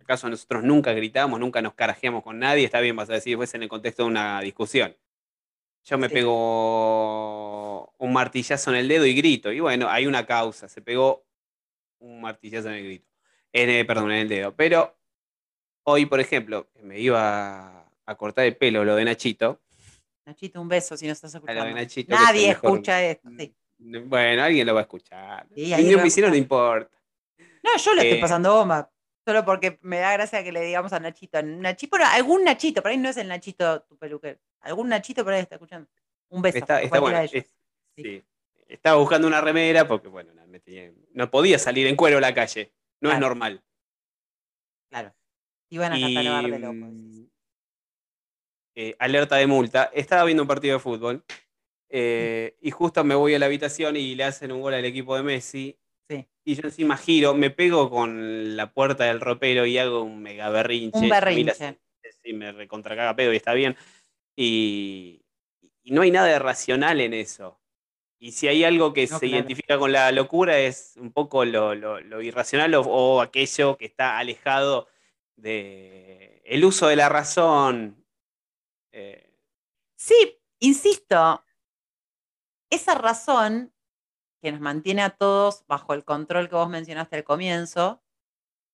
¿Acaso 0.06 0.30
nosotros 0.30 0.64
nunca 0.64 0.94
gritamos, 0.94 1.40
nunca 1.40 1.64
nos 1.64 1.74
carajeamos 1.74 2.22
con 2.24 2.38
nadie? 2.38 2.64
Está 2.64 2.80
bien, 2.80 2.96
vas 2.96 3.10
a 3.10 3.14
decir, 3.14 3.36
pues 3.38 3.52
en 3.56 3.64
el 3.64 3.70
contexto 3.70 4.04
de 4.04 4.10
una 4.10 4.40
discusión. 4.40 4.96
Yo 5.84 5.98
me 5.98 6.08
Sí. 6.10 6.14
pego 6.14 7.92
un 7.98 8.14
martillazo 8.14 8.70
en 8.70 8.78
el 8.78 8.88
dedo 8.88 9.06
y 9.08 9.16
grito. 9.16 9.52
Y 9.52 9.60
bueno, 9.62 9.90
hay 9.90 10.06
una 10.06 10.24
causa. 10.28 10.70
Se 10.70 10.80
pegó 10.82 11.26
un 12.00 12.22
martillazo 12.22 12.70
en 12.70 12.76
el 12.76 12.84
grito. 12.84 13.08
En 13.52 13.70
el- 13.72 13.86
perdón, 13.88 14.12
en 14.12 14.20
el 14.20 14.30
dedo. 14.30 14.56
Pero 14.56 14.96
hoy, 15.86 16.06
por 16.06 16.20
ejemplo, 16.20 16.70
me 16.84 17.00
iba 17.00 17.88
a 18.06 18.16
cortar 18.16 18.46
el 18.46 18.56
pelo 18.58 18.86
lo 18.86 18.96
de 18.96 19.06
Nachito. 19.06 19.60
Nachito, 20.28 20.62
un 20.62 20.68
beso 20.68 20.96
si 20.98 21.08
no 21.08 21.14
estás 21.14 21.34
A 21.34 21.40
lo 21.40 21.46
escuchando. 21.46 21.66
de 21.66 21.82
Nachito, 21.82 22.10
que 22.10 22.14
es 22.14 22.20
el 22.20 22.26
Nadie 22.28 22.50
escucha 22.52 23.04
esto. 23.04 23.30
sí. 23.40 23.56
Bueno, 23.80 24.44
alguien 24.44 24.68
lo 24.68 24.74
va 24.76 24.82
a 24.82 24.84
escuchar. 24.84 25.48
Sí, 25.56 25.70
lo 25.70 25.98
va 25.98 26.02
me 26.04 26.08
hicieron, 26.08 26.30
no 26.32 26.38
importa. 26.38 26.96
No, 27.64 27.76
yo 27.78 27.94
le 27.96 28.02
estoy 28.04 28.18
Eh, 28.20 28.22
pasando 28.22 28.54
bomba. 28.54 28.92
Solo 29.26 29.44
porque 29.44 29.80
me 29.82 29.98
da 30.00 30.14
gracia 30.14 30.44
que 30.44 30.52
le 30.52 30.62
digamos 30.62 30.94
a 30.94 31.00
Nachito. 31.00 31.42
Nachito, 31.42 31.92
pero 31.98 32.06
algún 32.06 32.44
Nachito, 32.44 32.82
por 32.84 32.92
ahí 32.92 32.98
no 32.98 33.10
es 33.10 33.18
el 33.18 33.28
Nachito 33.28 33.82
tu 33.84 33.98
peluquero. 33.98 34.40
Algún 34.62 34.88
Nachito 34.90 35.24
por 35.24 35.34
ahí 35.34 35.42
está 35.42 35.56
escuchando. 35.56 35.90
Un 36.30 36.42
beso. 36.42 36.58
Está, 36.60 36.82
está 36.82 37.00
bueno. 37.00 37.20
es- 37.20 37.32
Sí. 37.32 37.44
sí. 37.98 38.24
Estaba 38.68 38.98
buscando 39.00 39.28
una 39.28 39.42
remera 39.42 39.88
porque, 39.88 40.08
bueno, 40.08 40.34
no, 40.34 40.46
me 40.48 40.60
tenía- 40.60 40.92
no 41.14 41.30
podía 41.32 41.58
salir 41.60 41.88
en 41.88 41.96
cuero 41.96 42.18
a 42.18 42.22
la 42.22 42.34
calle. 42.34 42.74
No 43.02 43.12
es 43.12 43.20
normal. 43.20 43.64
Claro. 44.90 45.14
Iban 45.70 45.94
a 45.94 46.00
catalogar 46.00 46.44
de 46.52 46.60
loco. 46.60 46.74
decís. 46.74 47.20
mm, 47.22 47.26
eh, 48.76 48.96
alerta 49.00 49.36
de 49.38 49.48
multa. 49.48 49.90
Estaba 49.94 50.24
viendo 50.26 50.44
un 50.44 50.48
partido 50.48 50.74
de 50.76 50.80
fútbol 50.80 51.24
eh, 51.90 52.58
y 52.62 52.72
justo 52.72 53.04
me 53.04 53.16
voy 53.16 53.34
a 53.36 53.40
la 53.40 53.46
habitación 53.46 53.96
y 53.96 54.16
le 54.16 54.24
hacen 54.24 54.52
un 54.52 54.62
gol 54.62 54.74
al 54.74 54.86
equipo 54.86 55.16
de 55.16 55.24
Messi. 55.24 55.78
Sí. 56.10 56.26
Y 56.44 56.56
yo 56.56 56.62
encima 56.66 56.98
giro, 56.98 57.34
me 57.34 57.50
pego 57.50 57.90
con 57.90 58.56
la 58.56 58.72
puerta 58.74 59.06
del 59.06 59.20
ropero 59.22 59.66
y 59.66 59.78
hago 59.78 60.04
un 60.04 60.22
mega 60.22 60.50
berrinche. 60.50 61.00
Un 61.00 61.10
berrinche. 61.10 61.80
sí 62.24 62.34
me 62.34 62.52
recontracaga 62.52 63.16
pedo 63.16 63.34
y 63.34 63.38
está 63.38 63.54
bien. 63.54 63.76
Y, 64.36 65.24
y 65.84 65.92
no 65.92 66.02
hay 66.02 66.12
nada 66.12 66.28
de 66.28 66.40
racional 66.40 67.02
en 67.02 67.14
eso. 67.14 67.60
Y 68.20 68.32
si 68.32 68.48
hay 68.48 68.64
algo 68.64 68.94
que 68.94 69.08
No, 69.08 69.20
se 69.20 69.28
claro. 69.28 69.36
identifica 69.36 69.78
con 69.78 69.92
la 69.92 70.12
locura 70.12 70.58
es 70.60 70.96
un 70.98 71.12
poco 71.12 71.46
lo, 71.46 71.76
lo- 71.76 72.00
lo 72.02 72.22
irracional 72.22 72.74
o, 72.76 72.82
o 72.82 73.22
aquello 73.22 73.78
que 73.78 73.86
está 73.86 74.18
alejado 74.18 74.88
de 75.36 76.42
el 76.46 76.64
uso 76.66 76.88
de 76.88 76.96
la 76.96 77.10
razón. 77.10 78.06
Eh, 78.92 79.32
Sí, 79.98 80.40
insisto, 80.60 81.44
esa 82.70 82.96
razón 82.96 83.74
que 84.46 84.52
nos 84.52 84.62
mantiene 84.62 85.02
a 85.02 85.10
todos 85.10 85.66
bajo 85.66 85.96
el 85.96 86.06
control 86.06 86.50
que 86.50 86.56
vos 86.56 86.70
mencionaste 86.70 87.16
al 87.16 87.24
comienzo 87.24 88.04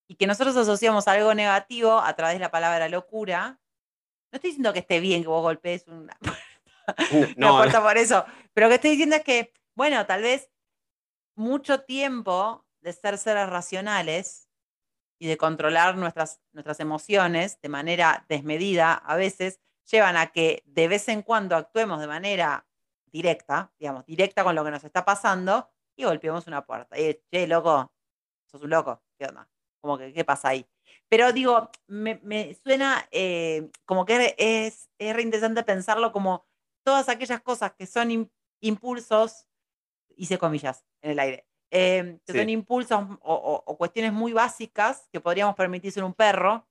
y 0.06 0.16
que 0.16 0.28
nosotros 0.28 0.58
asociamos 0.58 1.08
a 1.08 1.14
algo 1.14 1.34
negativo 1.34 1.98
a 1.98 2.14
través 2.14 2.36
de 2.36 2.42
la 2.42 2.52
palabra 2.52 2.90
locura. 2.90 3.62
No 4.34 4.36
estoy 4.36 4.50
diciendo 4.50 4.74
que 4.74 4.80
esté 4.80 5.00
bien 5.00 5.22
que 5.22 5.30
vos 5.30 5.42
golpees 5.42 5.86
una, 5.88 6.18
una 7.14 7.34
no, 7.38 7.56
puerta 7.56 7.82
por 7.82 7.98
eso, 7.98 8.26
pero 8.54 8.68
lo 8.68 8.72
que 8.72 8.76
estoy 8.76 8.92
diciendo 8.92 9.16
es 9.16 9.24
que, 9.24 9.54
bueno, 9.74 10.06
tal 10.06 10.24
vez 10.24 10.52
mucho 11.38 11.80
tiempo 11.84 12.66
de 12.82 12.92
ser 12.92 13.18
seres 13.18 13.48
racionales 13.48 14.50
y 15.20 15.28
de 15.28 15.38
controlar 15.38 15.96
nuestras, 15.96 16.42
nuestras 16.52 16.82
emociones 16.82 17.62
de 17.62 17.70
manera 17.70 18.26
desmedida 18.28 18.94
a 18.94 19.16
veces 19.16 19.62
llevan 19.90 20.18
a 20.18 20.34
que 20.34 20.64
de 20.66 20.90
vez 20.90 21.08
en 21.08 21.22
cuando 21.22 21.56
actuemos 21.56 22.02
de 22.02 22.08
manera 22.08 22.68
directa, 23.12 23.74
digamos, 23.80 24.06
directa 24.06 24.44
con 24.44 24.56
lo 24.56 24.64
que 24.64 24.72
nos 24.72 24.84
está 24.84 25.06
pasando 25.06 25.70
y 25.98 26.06
golpeemos 26.06 26.48
una 26.48 26.66
puerta. 26.66 26.98
Y, 27.00 27.22
che, 27.32 27.48
loco, 27.48 27.94
sos 28.50 28.62
un 28.64 28.70
loco, 28.72 29.04
¿qué 29.20 29.26
onda? 29.28 29.50
Como 29.82 29.98
que, 29.98 30.14
¿qué 30.14 30.24
pasa 30.26 30.50
ahí? 30.50 30.66
Pero 31.10 31.34
digo, 31.34 31.70
me, 31.88 32.20
me 32.24 32.54
suena 32.56 33.08
eh, 33.12 33.70
como 33.86 34.06
que 34.06 34.36
es, 34.38 34.90
es 35.00 35.16
re 35.16 35.22
interesante 35.24 35.64
pensarlo 35.64 36.12
como 36.12 36.46
todas 36.86 37.10
aquellas 37.10 37.42
cosas 37.42 37.74
que 37.74 37.88
son 37.88 38.10
im- 38.10 38.32
impulsos, 38.62 39.48
hice 40.16 40.38
comillas 40.38 40.86
en 41.02 41.12
el 41.12 41.20
aire, 41.20 41.48
eh, 41.72 42.20
que 42.26 42.34
Sí. 42.34 42.40
son 42.40 42.50
impulsos 42.50 43.00
o, 43.22 43.34
o- 43.36 43.64
o 43.66 43.78
cuestiones 43.78 44.14
muy 44.14 44.34
básicas 44.34 45.08
que 45.12 45.22
podríamos 45.22 45.56
permitirse 45.56 46.00
en 46.00 46.06
un 46.06 46.14
perro, 46.14 46.68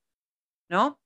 ¿no? 0.70 1.00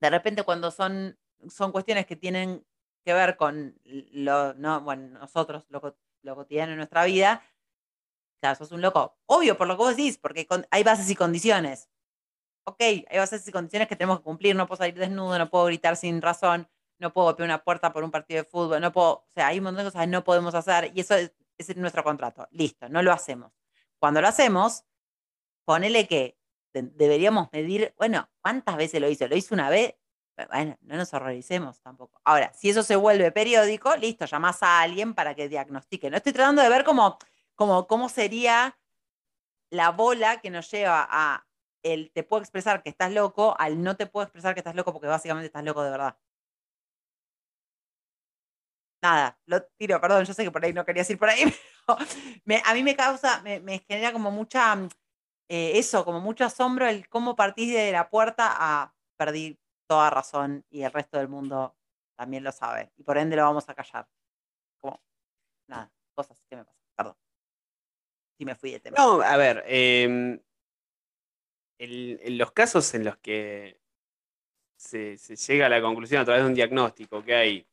De 0.00 0.10
repente 0.10 0.44
cuando 0.44 0.70
son, 0.70 1.18
son 1.48 1.72
cuestiones 1.72 2.06
que 2.06 2.16
tienen 2.16 2.66
que 3.04 3.12
ver 3.14 3.36
con 3.36 3.78
lo, 3.84 4.54
no, 4.54 4.80
bueno, 4.80 5.18
nosotros, 5.20 5.64
lo, 5.68 5.96
lo 6.22 6.34
cotidiano 6.36 6.72
en 6.72 6.78
nuestra 6.78 7.04
vida, 7.04 7.42
claro, 8.40 8.56
sos 8.56 8.72
un 8.72 8.80
loco. 8.82 9.16
Obvio, 9.26 9.56
por 9.56 9.66
lo 9.68 9.74
que 9.76 9.82
vos 9.82 9.96
decís, 9.96 10.18
porque 10.18 10.46
con- 10.46 10.66
hay 10.70 10.82
bases 10.84 11.10
y 11.10 11.14
condiciones. 11.16 11.88
Ok, 12.66 12.80
hay 12.80 13.18
bases 13.18 13.46
y 13.46 13.52
condiciones 13.52 13.88
que 13.88 13.96
tenemos 13.96 14.18
que 14.18 14.24
cumplir, 14.24 14.56
no 14.56 14.66
puedo 14.66 14.78
salir 14.78 14.94
desnudo, 14.94 15.38
no 15.38 15.50
puedo 15.50 15.66
gritar 15.66 15.96
sin 15.96 16.22
razón, 16.22 16.68
no 16.98 17.12
puedo 17.12 17.26
golpear 17.26 17.46
una 17.46 17.62
puerta 17.62 17.92
por 17.92 18.04
un 18.04 18.10
partido 18.10 18.42
de 18.42 18.48
fútbol, 18.48 18.80
no 18.80 18.92
puedo, 18.92 19.08
o 19.16 19.26
sea, 19.34 19.48
hay 19.48 19.58
un 19.58 19.64
montón 19.64 19.84
de 19.84 19.90
cosas 19.90 20.02
que 20.02 20.06
no 20.10 20.24
podemos 20.24 20.54
hacer 20.54 20.90
y 20.94 21.00
eso 21.00 21.14
es, 21.14 21.32
es 21.58 21.76
nuestro 21.76 22.02
contrato. 22.04 22.48
Listo, 22.52 22.88
no 22.88 23.02
lo 23.02 23.12
hacemos. 23.12 23.52
Cuando 23.98 24.20
lo 24.22 24.28
hacemos, 24.28 24.84
ponele 25.66 26.06
que 26.08 26.38
de- 26.72 26.82
deberíamos 26.82 27.48
medir, 27.52 27.94
bueno, 27.98 28.28
¿cuántas 28.40 28.76
veces 28.76 29.00
lo 29.00 29.08
hizo? 29.08 29.28
¿Lo 29.28 29.36
hizo 29.36 29.54
una 29.54 29.68
vez? 29.70 29.94
Bueno, 30.36 30.76
no 30.82 30.96
nos 30.96 31.14
horroricemos 31.14 31.80
tampoco. 31.80 32.20
Ahora, 32.24 32.52
si 32.54 32.70
eso 32.70 32.82
se 32.82 32.96
vuelve 32.96 33.30
periódico, 33.30 33.96
listo, 33.96 34.24
llamás 34.26 34.62
a 34.62 34.80
alguien 34.80 35.14
para 35.14 35.34
que 35.34 35.48
diagnostique. 35.48 36.10
No 36.10 36.16
estoy 36.16 36.32
tratando 36.32 36.62
de 36.62 36.68
ver 36.68 36.84
cómo, 36.84 37.18
cómo, 37.54 37.86
cómo 37.86 38.08
sería 38.08 38.76
la 39.70 39.90
bola 39.90 40.40
que 40.40 40.50
nos 40.50 40.70
lleva 40.70 41.06
a 41.10 41.46
el 41.82 42.10
te 42.12 42.24
puedo 42.24 42.42
expresar 42.42 42.82
que 42.82 42.90
estás 42.90 43.12
loco 43.12 43.54
al 43.58 43.82
no 43.82 43.96
te 43.96 44.06
puedo 44.06 44.24
expresar 44.24 44.54
que 44.54 44.60
estás 44.60 44.74
loco 44.74 44.92
porque 44.92 45.08
básicamente 45.08 45.46
estás 45.46 45.64
loco 45.64 45.82
de 45.82 45.90
verdad. 45.90 46.16
Nada, 49.02 49.38
lo 49.46 49.62
tiro, 49.76 50.00
perdón, 50.00 50.24
yo 50.24 50.32
sé 50.32 50.44
que 50.44 50.50
por 50.50 50.64
ahí 50.64 50.72
no 50.72 50.84
querías 50.84 51.08
ir 51.10 51.18
por 51.18 51.28
ahí, 51.28 51.44
pero 52.46 52.62
a 52.64 52.74
mí 52.74 52.82
me 52.82 52.96
causa, 52.96 53.42
me, 53.42 53.60
genera 53.86 54.12
como 54.12 54.30
mucha, 54.30 54.74
eh, 55.48 55.72
eso, 55.78 56.04
como 56.06 56.20
mucho 56.20 56.44
asombro 56.46 56.88
el 56.88 57.06
cómo 57.10 57.36
partís 57.36 57.74
de 57.74 57.92
la 57.92 58.08
puerta 58.08 58.54
a 58.56 58.94
perdí 59.18 59.58
toda 59.94 60.10
razón 60.10 60.64
y 60.70 60.82
el 60.82 60.92
resto 60.92 61.18
del 61.18 61.28
mundo 61.28 61.76
también 62.16 62.42
lo 62.42 62.50
sabe 62.52 62.92
y 62.96 63.02
por 63.04 63.16
ende 63.16 63.36
lo 63.36 63.42
vamos 63.44 63.68
a 63.68 63.74
callar. 63.74 64.08
Como, 64.80 65.00
nada, 65.68 65.90
cosas 66.14 66.42
que 66.48 66.56
me 66.56 66.64
pasan, 66.64 66.82
perdón. 66.96 67.16
Si 68.36 68.44
me 68.44 68.54
fui 68.56 68.72
de 68.72 68.80
tema. 68.80 68.96
No, 68.98 69.20
a 69.22 69.36
ver, 69.36 69.62
em, 69.66 70.40
el- 71.78 72.18
en 72.22 72.38
los 72.38 72.50
casos 72.52 72.92
en 72.94 73.04
los 73.04 73.16
que 73.18 73.80
se, 74.76 75.16
se 75.16 75.36
llega 75.36 75.66
a 75.66 75.68
la 75.68 75.80
conclusión 75.80 76.20
a 76.20 76.24
través 76.24 76.42
de 76.42 76.48
un 76.48 76.54
diagnóstico 76.54 77.22
que 77.22 77.34
hay 77.34 77.66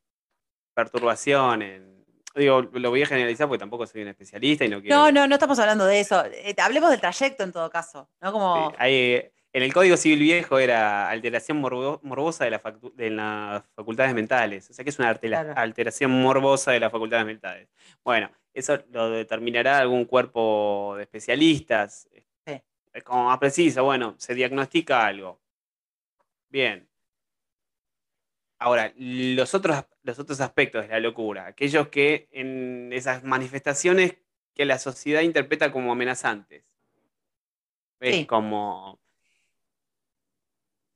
perturbación 0.73 1.61
en... 1.61 2.05
Digo, 2.35 2.61
lo 2.61 2.89
voy 2.91 3.03
a 3.03 3.07
generalizar 3.07 3.47
porque 3.47 3.59
tampoco 3.59 3.85
soy 3.85 4.03
un 4.03 4.07
especialista 4.09 4.63
y 4.63 4.69
no 4.69 4.79
quiero... 4.81 4.95
No, 4.95 5.11
no, 5.11 5.27
no 5.27 5.35
estamos 5.35 5.59
hablando 5.59 5.85
de 5.85 5.99
eso. 5.99 6.23
Eh, 6.25 6.55
hablemos 6.59 6.89
del 6.89 7.01
trayecto 7.01 7.43
en 7.43 7.51
todo 7.51 7.69
caso, 7.69 8.09
¿no? 8.21 8.31
Como, 8.31 8.73
hay- 8.77 9.29
en 9.53 9.63
el 9.63 9.73
Código 9.73 9.97
Civil 9.97 10.19
Viejo 10.19 10.59
era 10.59 11.09
alteración 11.09 11.61
morbo- 11.61 11.99
morbosa 12.03 12.45
de, 12.45 12.51
la 12.51 12.61
factu- 12.61 12.93
de 12.93 13.09
las 13.09 13.63
facultades 13.75 14.13
mentales. 14.13 14.69
O 14.69 14.73
sea 14.73 14.83
que 14.85 14.89
es 14.91 14.99
una 14.99 15.13
Claro. 15.15 15.53
alteración 15.57 16.11
morbosa 16.11 16.71
de 16.71 16.79
las 16.79 16.91
facultades 16.91 17.25
mentales. 17.25 17.67
Bueno, 18.03 18.31
eso 18.53 18.79
lo 18.91 19.09
determinará 19.09 19.79
algún 19.79 20.05
cuerpo 20.05 20.93
de 20.97 21.03
especialistas. 21.03 22.07
Sí. 22.45 22.61
Es 22.93 23.03
como 23.03 23.25
más 23.25 23.39
preciso, 23.39 23.83
bueno, 23.83 24.15
se 24.17 24.35
diagnostica 24.35 25.05
algo. 25.05 25.41
Bien. 26.49 26.87
Ahora, 28.59 28.93
los 28.95 29.53
otros, 29.55 29.85
los 30.03 30.19
otros 30.19 30.39
aspectos 30.39 30.83
de 30.83 30.89
la 30.89 30.99
locura, 30.99 31.47
aquellos 31.47 31.87
que 31.89 32.29
en 32.31 32.93
esas 32.93 33.23
manifestaciones 33.23 34.17
que 34.53 34.65
la 34.65 34.77
sociedad 34.77 35.21
interpreta 35.21 35.71
como 35.71 35.91
amenazantes. 35.91 36.63
Es 37.99 38.15
Sí. 38.17 38.25
como. 38.25 39.00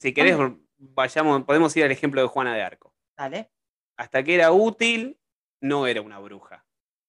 Si 0.05 0.13
querés, 0.13 0.37
vayamos, 0.77 1.45
podemos 1.45 1.75
ir 1.75 1.83
al 1.83 1.89
ejemplo 1.89 2.21
de 2.21 2.27
Juana 2.27 2.53
de 2.53 2.61
Arco. 2.61 2.93
dale. 3.17 3.49
Hasta 3.97 4.23
que 4.23 4.35
era 4.35 4.51
útil, 4.51 5.19
no 5.61 5.87
era 5.87 6.03
una 6.03 6.19
bruja. 6.19 6.63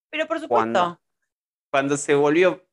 Pero 0.08 0.26
por 0.26 0.40
supuesto. 0.40 0.98
Cuando 1.70 1.98
se 1.98 2.14
volvió, 2.14 2.66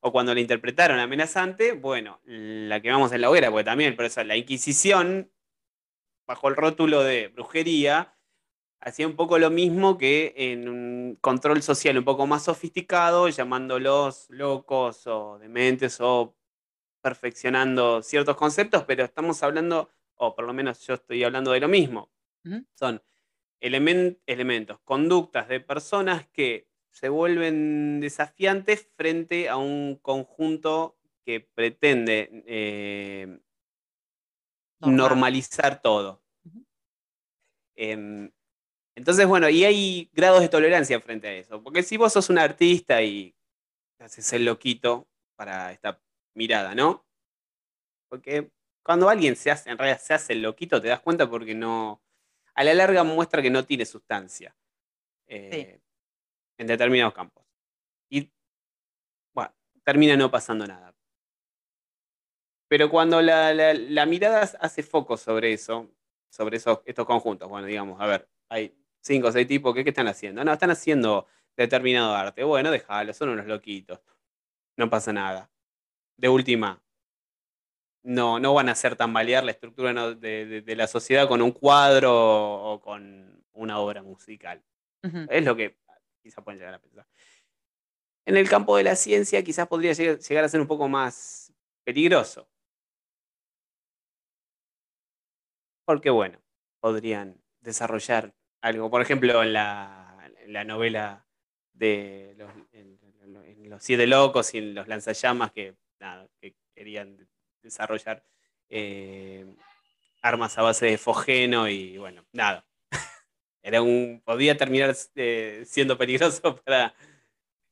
o 0.00 0.10
cuando 0.10 0.32
la 0.32 0.40
interpretaron 0.40 0.98
amenazante, 0.98 1.72
bueno, 1.72 2.22
la 2.24 2.80
quemamos 2.80 3.12
en 3.12 3.20
la 3.20 3.28
hoguera, 3.28 3.50
porque 3.50 3.64
también, 3.64 3.94
por 3.94 4.06
eso 4.06 4.24
la 4.24 4.38
Inquisición, 4.38 5.30
bajo 6.26 6.48
el 6.48 6.56
rótulo 6.56 7.02
de 7.02 7.28
brujería, 7.28 8.16
hacía 8.80 9.06
un 9.06 9.16
poco 9.16 9.38
lo 9.38 9.50
mismo 9.50 9.98
que 9.98 10.32
en 10.34 10.66
un 10.66 11.18
control 11.20 11.60
social 11.60 11.98
un 11.98 12.04
poco 12.06 12.26
más 12.26 12.44
sofisticado, 12.44 13.28
llamándolos 13.28 14.30
locos 14.30 15.06
o 15.06 15.38
dementes 15.38 16.00
o 16.00 16.38
perfeccionando 17.00 18.02
ciertos 18.02 18.36
conceptos, 18.36 18.84
pero 18.84 19.04
estamos 19.04 19.42
hablando, 19.42 19.90
o 20.16 20.34
por 20.34 20.44
lo 20.44 20.52
menos 20.52 20.86
yo 20.86 20.94
estoy 20.94 21.24
hablando 21.24 21.52
de 21.52 21.60
lo 21.60 21.68
mismo. 21.68 22.10
Son 22.74 23.02
elementos, 23.60 24.80
conductas 24.84 25.48
de 25.48 25.60
personas 25.60 26.26
que 26.28 26.68
se 26.90 27.08
vuelven 27.08 28.00
desafiantes 28.00 28.88
frente 28.96 29.48
a 29.48 29.56
un 29.56 29.96
conjunto 29.96 30.98
que 31.24 31.40
pretende 31.40 32.42
eh, 32.46 33.38
normalizar 34.80 35.82
todo. 35.82 36.22
Em, 37.76 38.30
entonces, 38.94 39.26
bueno, 39.26 39.48
y 39.48 39.64
hay 39.64 40.10
grados 40.12 40.40
de 40.40 40.48
tolerancia 40.48 41.00
frente 41.00 41.28
a 41.28 41.32
eso. 41.32 41.62
Porque 41.62 41.82
si 41.82 41.96
vos 41.96 42.12
sos 42.12 42.28
un 42.28 42.38
artista 42.38 43.02
y 43.02 43.34
haces 43.98 44.32
el 44.32 44.44
loquito 44.44 45.08
para 45.36 45.72
esta 45.72 46.00
mirada, 46.40 46.74
¿no? 46.74 47.04
Porque 48.08 48.50
cuando 48.82 49.10
alguien 49.10 49.36
se 49.36 49.50
hace, 49.50 49.68
en 49.70 49.76
realidad 49.76 50.00
se 50.00 50.14
hace 50.14 50.32
el 50.32 50.40
loquito, 50.40 50.80
te 50.80 50.88
das 50.88 51.00
cuenta 51.00 51.28
porque 51.28 51.54
no. 51.54 52.02
A 52.54 52.64
la 52.64 52.72
larga 52.72 53.04
muestra 53.04 53.42
que 53.42 53.50
no 53.50 53.64
tiene 53.64 53.84
sustancia. 53.84 54.56
Eh, 55.26 55.80
en 56.58 56.66
determinados 56.66 57.14
campos. 57.14 57.44
Y 58.08 58.32
bueno, 59.34 59.54
termina 59.84 60.16
no 60.16 60.30
pasando 60.30 60.66
nada. 60.66 60.94
Pero 62.68 62.90
cuando 62.90 63.20
la, 63.20 63.52
la, 63.54 64.06
mirada 64.06 64.40
hace 64.40 64.82
foco 64.82 65.16
sobre 65.16 65.52
eso, 65.52 65.90
sobre 66.30 66.56
esos, 66.56 66.80
estos 66.84 67.06
conjuntos, 67.06 67.48
bueno, 67.48 67.66
digamos, 67.66 68.00
a 68.00 68.06
ver, 68.06 68.28
hay 68.48 68.74
cinco 69.00 69.28
o 69.28 69.32
seis 69.32 69.46
tipos, 69.46 69.74
¿qué, 69.74 69.84
¿qué, 69.84 69.90
están 69.90 70.08
haciendo? 70.08 70.42
No, 70.44 70.52
están 70.52 70.70
haciendo 70.70 71.26
determinado 71.56 72.14
arte. 72.14 72.44
Bueno, 72.44 72.70
déjalo, 72.70 73.12
son 73.12 73.30
unos 73.30 73.46
loquitos. 73.46 74.00
No 74.76 74.88
pasa 74.88 75.12
nada. 75.12 75.50
De 76.20 76.28
última, 76.28 76.82
no, 78.02 78.38
no 78.38 78.52
van 78.52 78.68
a 78.68 78.72
hacer 78.72 78.94
tambalear 78.94 79.42
la 79.42 79.52
estructura 79.52 80.14
de, 80.14 80.60
de, 80.60 80.76
la 80.76 80.86
sociedad 80.86 81.26
con 81.26 81.40
un 81.40 81.50
cuadro 81.50 82.12
o 82.12 82.78
con 82.82 83.42
una 83.52 83.78
obra 83.78 84.02
musical. 84.02 84.62
Es 85.30 85.42
lo 85.46 85.56
que 85.56 85.78
quizás 86.22 86.44
pueden 86.44 86.58
llegar 86.58 86.74
a 86.74 86.78
pensar. 86.78 87.06
En 88.26 88.36
el 88.36 88.50
campo 88.50 88.76
de 88.76 88.82
la 88.82 88.96
ciencia 88.96 89.42
quizás 89.42 89.66
podría 89.66 89.94
llegar 89.94 90.44
a 90.44 90.48
ser 90.50 90.60
un 90.60 90.66
poco 90.66 90.88
más 90.88 91.54
peligroso. 91.84 92.46
Porque 95.86 96.10
bueno, 96.10 96.38
podrían 96.80 97.40
desarrollar 97.60 98.34
algo. 98.60 98.90
Por 98.90 99.00
ejemplo, 99.00 99.42
en 99.42 99.54
la, 99.54 100.30
la 100.48 100.64
novela 100.64 101.26
de 101.72 102.34
los, 102.36 102.52
los, 103.70 103.82
Siete 103.82 104.06
Locos 104.06 104.52
y 104.52 104.58
en 104.58 104.74
Los 104.74 104.86
Lanzallamas 104.86 105.50
que, 105.52 105.76
que 106.40 106.54
querían 106.74 107.28
desarrollar 107.62 108.24
eh, 108.68 109.46
armas 110.22 110.56
a 110.58 110.62
base 110.62 110.86
de 110.86 110.98
fogeno 110.98 111.68
y 111.68 111.98
bueno, 111.98 112.24
nada. 112.32 112.64
Era 113.62 113.82
un, 113.82 114.22
podía 114.24 114.56
terminar 114.56 114.94
eh, 115.14 115.62
siendo 115.66 115.98
peligroso 115.98 116.56
para 116.64 116.94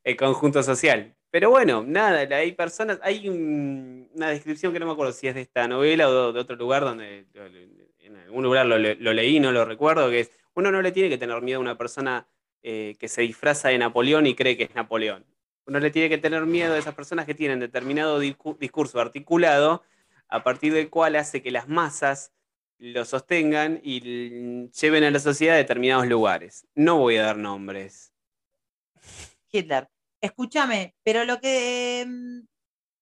el 0.04 0.16
conjunto 0.16 0.62
social. 0.62 1.14
Pero 1.30 1.50
bueno, 1.50 1.84
nada, 1.86 2.36
hay 2.36 2.52
personas, 2.52 2.98
hay 3.02 3.28
una 3.28 4.30
descripción 4.30 4.72
que 4.72 4.80
no 4.80 4.86
me 4.86 4.92
acuerdo 4.92 5.12
si 5.12 5.28
es 5.28 5.34
de 5.34 5.42
esta 5.42 5.68
novela 5.68 6.08
o 6.08 6.32
de, 6.32 6.40
otro 6.40 6.56
lugar 6.56 6.84
donde 6.84 7.26
en 7.98 8.16
algún 8.16 8.44
lugar 8.44 8.64
lo, 8.64 8.78
leí, 8.78 9.38
no 9.38 9.52
lo 9.52 9.66
recuerdo, 9.66 10.08
que 10.08 10.20
es, 10.20 10.30
uno 10.54 10.72
no 10.72 10.80
le 10.80 10.90
tiene 10.90 11.10
que 11.10 11.18
tener 11.18 11.42
miedo 11.42 11.58
a 11.58 11.60
una 11.60 11.76
persona 11.76 12.26
eh, 12.62 12.96
que 12.98 13.08
se 13.08 13.20
disfraza 13.22 13.68
de 13.68 13.76
Napoleón 13.76 14.26
y 14.26 14.34
cree 14.34 14.56
que 14.56 14.64
es 14.64 14.74
Napoleón. 14.74 15.26
Uno 15.68 15.80
le 15.80 15.90
tiene 15.90 16.08
que 16.08 16.16
tener 16.16 16.46
miedo 16.46 16.72
a 16.72 16.78
esas 16.78 16.94
personas 16.94 17.26
que 17.26 17.34
tienen 17.34 17.60
determinado 17.60 18.18
discurso 18.18 19.00
articulado, 19.00 19.82
a 20.26 20.42
partir 20.42 20.72
del 20.72 20.88
cual 20.88 21.14
hace 21.14 21.42
que 21.42 21.50
las 21.50 21.68
masas 21.68 22.32
lo 22.78 23.04
sostengan 23.04 23.78
y 23.82 24.70
lleven 24.70 25.04
a 25.04 25.10
la 25.10 25.18
sociedad 25.18 25.56
a 25.56 25.58
determinados 25.58 26.06
lugares. 26.06 26.66
No 26.74 26.98
voy 26.98 27.18
a 27.18 27.24
dar 27.24 27.36
nombres. 27.36 28.14
Hitler. 29.52 29.88
Escúchame, 30.22 30.94
pero 31.02 31.24
lo 31.24 31.38
que... 31.38 32.04
Mm, 32.08 32.40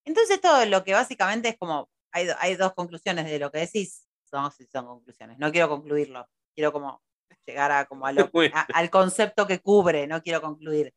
entonces 0.03 0.41
todo 0.41 0.65
lo 0.65 0.83
que 0.83 0.93
básicamente 0.93 1.47
es 1.47 1.57
como, 1.57 1.89
hay, 2.11 2.27
hay 2.37 2.55
dos 2.55 2.73
conclusiones 2.73 3.25
de 3.25 3.39
lo 3.39 3.49
que 3.49 3.59
decís, 3.59 4.07
son, 4.29 4.51
son 4.51 4.85
conclusiones, 4.85 5.39
no 5.39 5.51
quiero 5.51 5.69
concluirlo, 5.69 6.27
quiero 6.53 6.71
como 6.73 7.01
llegar 7.45 7.71
a, 7.71 7.85
como 7.85 8.05
al 8.73 8.89
concepto 8.89 9.47
que 9.47 9.59
cubre, 9.59 10.05
no 10.05 10.21
quiero 10.21 10.41
concluir. 10.41 10.93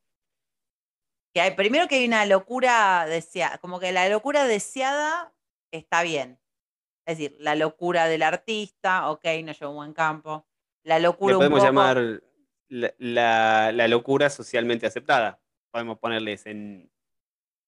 Que 1.33 1.41
hay, 1.41 1.53
primero 1.53 1.87
que 1.87 1.97
hay 1.97 2.07
una 2.07 2.27
locura 2.27 3.07
deseada, 3.07 3.59
como 3.59 3.79
que 3.79 3.93
la 3.93 4.09
locura 4.09 4.47
deseada 4.47 5.33
está 5.71 6.03
bien, 6.03 6.41
es 7.07 7.19
decir, 7.19 7.37
la 7.41 7.55
locura 7.55 8.07
del 8.07 8.23
artista, 8.23 9.11
ok, 9.11 9.25
no 9.45 9.53
lleva 9.53 9.69
un 9.69 9.77
buen 9.77 9.93
campo. 9.93 10.47
La 10.85 10.99
locura. 10.99 11.37
podemos 11.37 11.63
llamar 11.63 12.23
la, 12.69 13.89
locura 13.89 14.31
socialmente 14.31 14.87
aceptada. 14.87 15.41
Podemos 15.71 15.99
ponerles 15.99 16.47
en. 16.47 16.91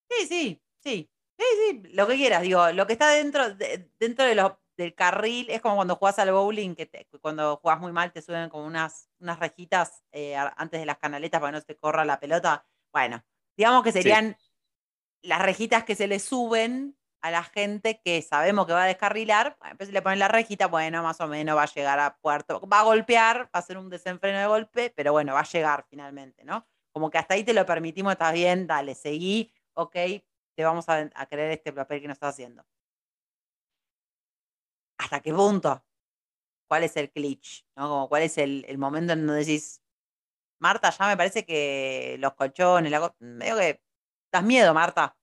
Sí, 0.09 0.27
sí, 0.27 0.63
sí. 0.79 1.11
Sí, 1.39 1.45
sí, 1.59 1.83
lo 1.93 2.07
que 2.07 2.15
quieras. 2.15 2.43
Digo, 2.43 2.71
lo 2.71 2.87
que 2.87 2.93
está 2.93 3.11
dentro, 3.11 3.43
dentro 3.99 4.25
de 4.25 4.35
los, 4.37 4.53
del 4.77 4.95
carril 4.95 5.51
es 5.51 5.61
como 5.61 5.77
cuando 5.77 5.97
jugás 5.97 6.19
al 6.21 6.31
bowling, 6.31 6.77
que 6.77 7.09
cuando 7.21 7.57
jugás 7.57 7.81
muy 7.81 7.91
mal 7.91 8.13
te 8.13 8.23
suben 8.23 8.49
como 8.49 8.65
unas, 8.65 9.09
unas 9.19 9.41
rejitas 9.41 10.05
eh, 10.13 10.37
antes 10.37 10.79
de 10.79 10.87
las 10.87 10.99
canaletas 10.99 11.41
para 11.41 11.51
que 11.51 11.55
no 11.55 11.61
se 11.61 11.67
te 11.67 11.77
corra 11.77 12.05
la 12.05 12.21
pelota. 12.21 12.65
Bueno, 12.93 13.25
digamos 13.57 13.83
que 13.83 13.93
serían 13.93 14.37
las 15.23 15.41
rejitas 15.43 15.85
que 15.85 15.95
se 15.95 16.07
le 16.07 16.19
suben 16.19 16.97
a 17.21 17.31
la 17.31 17.45
gente 17.45 18.01
que 18.05 18.21
sabemos 18.21 18.67
que 18.67 18.73
va 18.73 18.83
a 18.83 18.87
descarrilar, 18.87 19.57
pues 19.77 19.91
le 19.91 20.03
ponen 20.03 20.19
la 20.19 20.29
rejita, 20.29 20.67
bueno, 20.67 21.03
más 21.05 21.21
o 21.21 21.29
menos 21.29 21.57
va 21.57 21.63
a 21.63 21.73
llegar 21.73 22.01
a 22.01 22.17
puerto, 22.17 22.61
va 22.69 22.81
a 22.81 22.85
golpear, 22.85 23.45
va 23.45 23.61
a 23.61 23.63
ser 23.63 23.79
un 23.79 23.89
desenfreno 23.89 24.41
de 24.41 24.47
golpe, 24.47 24.93
pero 24.95 25.13
bueno, 25.13 25.33
va 25.35 25.41
a 25.41 25.45
llegar 25.45 25.87
finalmente, 25.89 26.45
¿no? 26.45 26.67
Como 26.91 27.11
que 27.11 27.19
hasta 27.19 27.35
ahí 27.35 27.45
te 27.45 27.55
lo 27.55 27.65
permitimos, 27.65 28.13
está 28.13 28.33
bien, 28.33 28.67
dale, 28.67 28.97
seguí, 28.97 29.53
ok, 29.75 29.95
te 30.55 30.65
vamos 30.65 30.89
a, 30.89 31.09
creer 31.27 31.53
este 31.53 31.73
papel 31.73 32.01
que 32.01 32.09
nos 32.09 32.17
estás 32.17 32.35
haciendo. 32.35 32.65
¿Hasta 34.99 35.21
qué 35.21 35.33
punto? 35.33 35.85
¿Cuál 36.69 36.85
es 36.85 36.97
el 36.97 37.09
glitch? 37.09 37.67
¿no? 37.77 37.89
Como, 37.89 38.09
¿Cuál 38.09 38.23
es 38.23 38.39
el, 38.39 38.79
momento 38.79 39.13
en 39.13 39.27
donde 39.27 39.45
decís, 39.45 39.82
Marta, 40.63 40.91
ya 40.91 41.09
me 41.09 41.17
parece 41.17 41.45
que 41.45 42.17
los 42.21 42.35
colchones, 42.35 42.91
la, 42.93 43.13
medio 43.19 43.57
que 43.57 43.83
das 44.33 44.45
miedo, 44.45 44.73
Marta. 44.73 45.17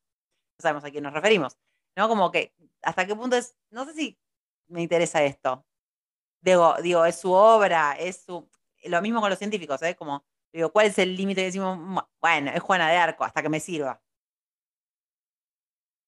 No 0.57 0.61
sabemos 0.61 0.83
a 0.83 0.91
quién 0.91 1.03
nos 1.03 1.13
referimos. 1.13 1.57
¿no? 1.95 2.09
Como 2.09 2.29
que, 2.29 2.53
¿hasta 2.81 3.07
qué 3.07 3.15
punto 3.15 3.37
es? 3.37 3.55
No 3.71 3.85
sé 3.85 3.93
si 3.93 4.19
me 4.67 4.81
interesa 4.81 5.23
esto. 5.23 5.65
Digo, 6.41 6.75
digo, 6.81 7.05
es 7.05 7.19
su 7.19 7.31
obra, 7.31 7.93
es 7.97 8.23
su. 8.23 8.49
Lo 8.83 9.01
mismo 9.01 9.21
con 9.21 9.29
los 9.29 9.39
científicos, 9.39 9.81
¿eh? 9.83 9.95
Como, 9.95 10.25
digo, 10.51 10.71
¿cuál 10.73 10.87
es 10.87 10.99
el 10.99 11.15
límite 11.15 11.41
que 11.41 11.45
decimos? 11.45 12.05
Bueno, 12.21 12.51
es 12.51 12.61
Juana 12.61 12.89
de 12.89 12.97
Arco, 12.97 13.23
hasta 13.23 13.41
que 13.41 13.49
me 13.49 13.61
sirva. 13.61 14.01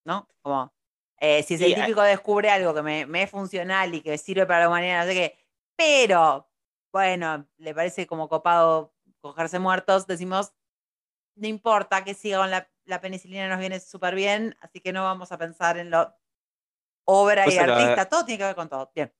¿No? 0.05 0.27
Como, 0.41 0.73
eh, 1.19 1.43
si 1.43 1.53
el 1.53 1.59
científico 1.61 2.01
descubre 2.01 2.49
algo 2.49 2.73
que 2.73 2.81
me, 2.81 3.05
me, 3.05 3.23
es 3.23 3.29
funcional 3.29 3.95
y 3.95 4.01
que 4.01 4.17
sirve 4.17 4.45
para 4.45 4.61
la 4.61 4.67
humanidad, 4.69 5.01
no 5.05 5.11
sé 5.11 5.13
qué, 5.13 5.37
pero, 5.77 6.49
bueno, 6.91 7.47
le 7.57 7.73
parece 7.73 8.07
como 8.07 8.27
copado 8.27 8.90
cogerse 9.21 9.59
muertos, 9.59 10.07
decimos, 10.07 10.53
no 11.35 11.47
importa 11.47 12.03
que 12.03 12.13
siga 12.13 12.39
con 12.39 12.51
la 12.51 12.71
la 12.85 13.01
penicilina 13.01 13.47
nos 13.47 13.59
viene 13.59 13.79
súper 13.79 14.15
bien, 14.15 14.55
así 14.61 14.79
que 14.79 14.93
no 14.93 15.03
vamos 15.03 15.31
a 15.31 15.37
pensar 15.37 15.77
en 15.77 15.89
lo 15.89 16.13
obra 17.05 17.49
y 17.49 17.57
artista, 17.57 18.05
todo 18.07 18.25
tiene 18.25 18.39
que 18.39 18.45
ver 18.45 18.55
con 18.55 18.69
todo. 18.69 18.91
Bien. 18.93 19.11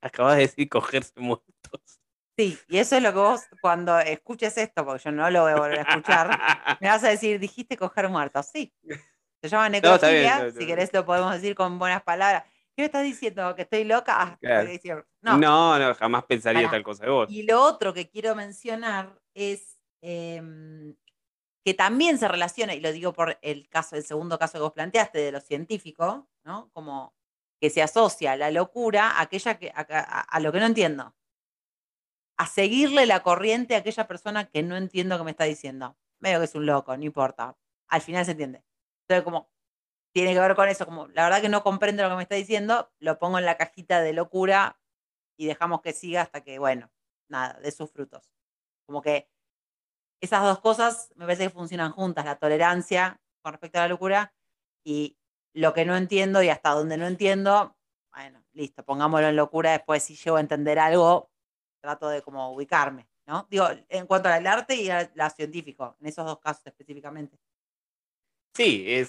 Acabas 0.00 0.36
de 0.36 0.42
decir 0.42 0.68
cogerse 0.68 1.12
muertos. 1.20 2.00
Sí, 2.36 2.58
y 2.68 2.78
eso 2.78 2.96
es 2.96 3.02
lo 3.02 3.12
que 3.12 3.18
vos, 3.18 3.42
cuando 3.60 3.98
escuches 3.98 4.56
esto, 4.58 4.84
porque 4.84 5.02
yo 5.04 5.12
no 5.12 5.28
lo 5.28 5.42
voy 5.42 5.52
a 5.52 5.56
volver 5.56 5.80
a 5.80 5.82
escuchar, 5.82 6.28
me 6.80 6.88
vas 6.88 7.02
a 7.04 7.08
decir, 7.08 7.38
dijiste 7.40 7.76
coger 7.76 8.08
muertos. 8.08 8.46
Sí. 8.46 8.72
Se 9.42 9.48
llama 9.48 9.68
necrofilia, 9.68 10.50
si 10.50 10.66
querés 10.66 10.92
lo 10.92 11.04
podemos 11.04 11.32
decir 11.32 11.54
con 11.54 11.78
buenas 11.78 12.02
palabras. 12.02 12.44
¿Qué 12.74 12.82
me 12.82 12.86
estás 12.86 13.02
diciendo? 13.02 13.56
¿Que 13.56 13.62
estoy 13.62 13.82
loca? 13.82 14.14
Ah, 14.16 14.38
no. 15.22 15.78
no. 15.78 15.94
jamás 15.96 16.24
pensaría 16.24 16.70
tal 16.70 16.84
cosa 16.84 17.04
de 17.04 17.10
vos. 17.10 17.28
Y 17.28 17.42
lo 17.42 17.60
otro 17.60 17.92
que 17.92 18.08
quiero 18.08 18.36
mencionar 18.36 19.20
es 19.38 19.78
em, 20.02 20.96
que 21.64 21.74
también 21.74 22.18
se 22.18 22.28
relaciona, 22.28 22.74
y 22.74 22.80
lo 22.80 22.92
digo 22.92 23.12
por 23.12 23.38
el 23.42 23.68
caso, 23.68 23.96
el 23.96 24.04
segundo 24.04 24.38
caso 24.38 24.54
que 24.54 24.62
vos 24.62 24.72
planteaste 24.72 25.18
de 25.18 25.32
lo 25.32 25.40
científico, 25.40 26.28
¿no? 26.44 26.70
Como 26.72 27.14
que 27.60 27.70
se 27.70 27.82
asocia 27.82 28.36
la 28.36 28.50
locura 28.50 29.10
a, 29.10 29.22
aquella 29.22 29.58
que, 29.58 29.72
a, 29.74 30.40
lo 30.40 30.52
que 30.52 30.60
no 30.60 30.66
entiendo. 30.66 31.14
A 32.36 32.46
seguirle 32.46 33.06
la 33.06 33.22
corriente 33.22 33.74
a 33.74 33.78
aquella 33.78 34.06
persona 34.06 34.48
que 34.48 34.62
no 34.62 34.76
entiendo 34.76 35.18
que 35.18 35.24
me 35.24 35.32
está 35.32 35.44
diciendo. 35.44 35.96
Medio 36.20 36.38
que 36.38 36.44
es 36.44 36.54
un 36.54 36.66
loco, 36.66 36.96
no 36.96 37.04
importa. 37.04 37.56
Al 37.88 38.00
final 38.00 38.24
se 38.24 38.32
entiende. 38.32 38.64
Entonces, 39.02 39.24
como 39.24 39.50
tiene 40.12 40.34
que 40.34 40.40
ver 40.40 40.54
con 40.54 40.68
eso, 40.68 40.86
como 40.86 41.08
la 41.08 41.24
verdad 41.24 41.42
que 41.42 41.48
no 41.48 41.62
comprendo 41.62 42.02
lo 42.02 42.10
que 42.10 42.16
me 42.16 42.22
está 42.22 42.36
diciendo, 42.36 42.92
lo 42.98 43.18
pongo 43.18 43.38
en 43.38 43.44
la 43.44 43.56
cajita 43.56 44.00
de 44.00 44.12
locura 44.12 44.80
y 45.36 45.46
dejamos 45.46 45.82
que 45.82 45.92
siga 45.92 46.22
hasta 46.22 46.42
que, 46.42 46.58
bueno, 46.58 46.90
nada, 47.28 47.58
de 47.60 47.70
sus 47.72 47.90
frutos. 47.90 48.37
Como 48.88 49.02
que 49.02 49.28
esas 50.22 50.42
dos 50.42 50.60
cosas 50.60 51.12
me 51.14 51.26
parece 51.26 51.44
que 51.44 51.50
funcionan 51.50 51.92
juntas, 51.92 52.24
la 52.24 52.38
tolerancia 52.38 53.20
con 53.42 53.52
respecto 53.52 53.78
a 53.78 53.82
la 53.82 53.88
locura 53.88 54.32
y 54.82 55.18
lo 55.52 55.74
que 55.74 55.84
no 55.84 55.94
entiendo 55.94 56.42
y 56.42 56.48
hasta 56.48 56.70
donde 56.70 56.96
no 56.96 57.06
entiendo, 57.06 57.76
bueno, 58.10 58.42
listo, 58.54 58.82
pongámoslo 58.82 59.28
en 59.28 59.36
locura, 59.36 59.72
después 59.72 60.02
si 60.02 60.16
llego 60.16 60.38
a 60.38 60.40
entender 60.40 60.78
algo, 60.78 61.30
trato 61.82 62.08
de 62.08 62.22
como 62.22 62.50
ubicarme, 62.54 63.06
¿no? 63.26 63.46
Digo, 63.50 63.68
en 63.90 64.06
cuanto 64.06 64.30
al 64.30 64.46
arte 64.46 64.74
y 64.74 64.88
a 64.88 65.10
la 65.14 65.28
científico, 65.28 65.98
en 66.00 66.06
esos 66.06 66.24
dos 66.24 66.38
casos 66.38 66.66
específicamente. 66.66 67.38
Sí, 68.54 68.86
eh, 68.88 69.04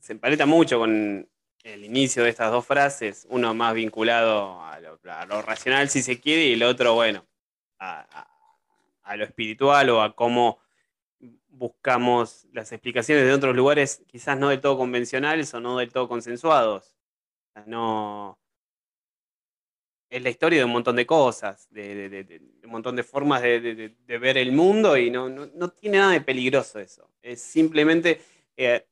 se 0.00 0.12
empaleta 0.14 0.46
mucho 0.46 0.78
con 0.78 1.28
el 1.62 1.84
inicio 1.84 2.22
de 2.22 2.30
estas 2.30 2.50
dos 2.50 2.66
frases, 2.66 3.26
uno 3.28 3.52
más 3.52 3.74
vinculado 3.74 4.62
a 4.62 4.80
lo, 4.80 5.42
racional 5.42 5.90
si 5.90 6.02
se 6.02 6.18
quiere 6.18 6.46
y 6.46 6.52
el 6.54 6.62
otro, 6.62 6.94
bueno, 6.94 7.26
a, 7.78 8.26
lo 9.16 9.24
espiritual 9.24 9.90
o 9.90 10.02
a 10.02 10.14
cómo 10.14 10.58
buscamos 11.48 12.46
las 12.52 12.70
explicaciones 12.72 13.24
de 13.24 13.32
otros 13.32 13.56
lugares 13.56 14.04
quizás 14.06 14.38
no 14.38 14.50
del 14.50 14.60
todo 14.60 14.78
convencionales 14.78 15.52
o 15.54 15.60
no 15.60 15.78
del 15.78 15.92
todo 15.92 16.08
consensuados. 16.08 16.96
no, 17.66 18.38
es 20.10 20.22
la 20.22 20.30
historia 20.30 20.60
de 20.60 20.64
un 20.64 20.72
montón 20.72 20.96
de 20.96 21.06
cosas, 21.06 21.68
de, 21.70 22.40
un 22.64 22.70
montón 22.70 22.96
de 22.96 23.02
formas 23.02 23.42
de, 23.42 23.94
ver 24.06 24.38
el 24.38 24.52
mundo 24.52 24.96
y 24.96 25.10
no, 25.10 25.28
no, 25.28 25.68
tiene 25.68 25.98
nada 25.98 26.12
de 26.12 26.20
peligroso 26.20 26.78
eso. 26.78 27.10
Es 27.20 27.42
simplemente 27.42 28.22
eh, 28.56 28.86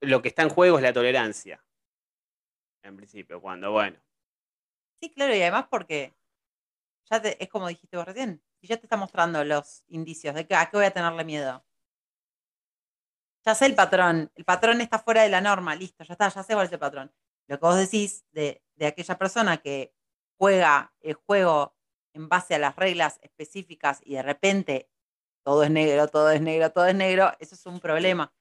lo 0.00 0.20
que 0.20 0.28
está 0.28 0.42
en 0.42 0.50
juego 0.50 0.76
es 0.76 0.82
la 0.82 0.92
tolerancia. 0.92 1.62
En 2.82 2.96
principio, 2.96 3.40
cuando, 3.40 3.72
bueno. 3.72 3.96
Sí, 5.00 5.10
claro, 5.12 5.34
y 5.34 5.42
además 5.42 5.66
porque 5.70 6.12
ya 7.10 7.16
es 7.16 7.48
como 7.48 7.68
dijiste 7.68 7.96
vos 7.96 8.06
recién, 8.06 8.42
si 8.60 8.66
ya 8.66 8.76
te 8.76 8.86
está 8.86 8.96
mostrando 8.96 9.44
los 9.44 9.84
indicios 9.88 10.34
de 10.34 10.46
que 10.46 10.54
a 10.54 10.70
qué 10.70 10.76
voy 10.76 10.86
a 10.86 10.90
tenerle 10.90 11.24
miedo. 11.24 11.64
Ya 13.44 13.54
sé 13.54 13.66
el 13.66 13.74
patrón, 13.74 14.30
el 14.34 14.44
patrón 14.44 14.80
está 14.80 14.98
fuera 14.98 15.22
de 15.22 15.28
la 15.28 15.40
norma, 15.40 15.76
listo, 15.76 16.02
ya 16.02 16.14
está, 16.14 16.28
ya 16.28 16.42
sé 16.42 16.54
cuál 16.54 16.66
es 16.66 16.72
el 16.72 16.78
patrón. 16.78 17.12
Lo 17.46 17.58
que 17.60 17.66
vos 17.66 17.76
decís 17.76 18.24
de, 18.32 18.62
de 18.74 18.86
aquella 18.86 19.16
persona 19.16 19.58
que 19.58 19.94
juega 20.36 20.92
el 21.00 21.14
juego 21.14 21.76
en 22.12 22.28
base 22.28 22.54
a 22.54 22.58
las 22.58 22.74
reglas 22.74 23.18
específicas 23.22 24.00
y 24.04 24.14
de 24.14 24.22
repente 24.22 24.90
todo 25.44 25.62
es 25.62 25.70
negro, 25.70 26.08
todo 26.08 26.30
es 26.30 26.40
negro, 26.40 26.72
todo 26.72 26.86
es 26.86 26.94
negro, 26.94 27.32
eso 27.38 27.54
es 27.54 27.66
un 27.66 27.78
problema. 27.78 28.32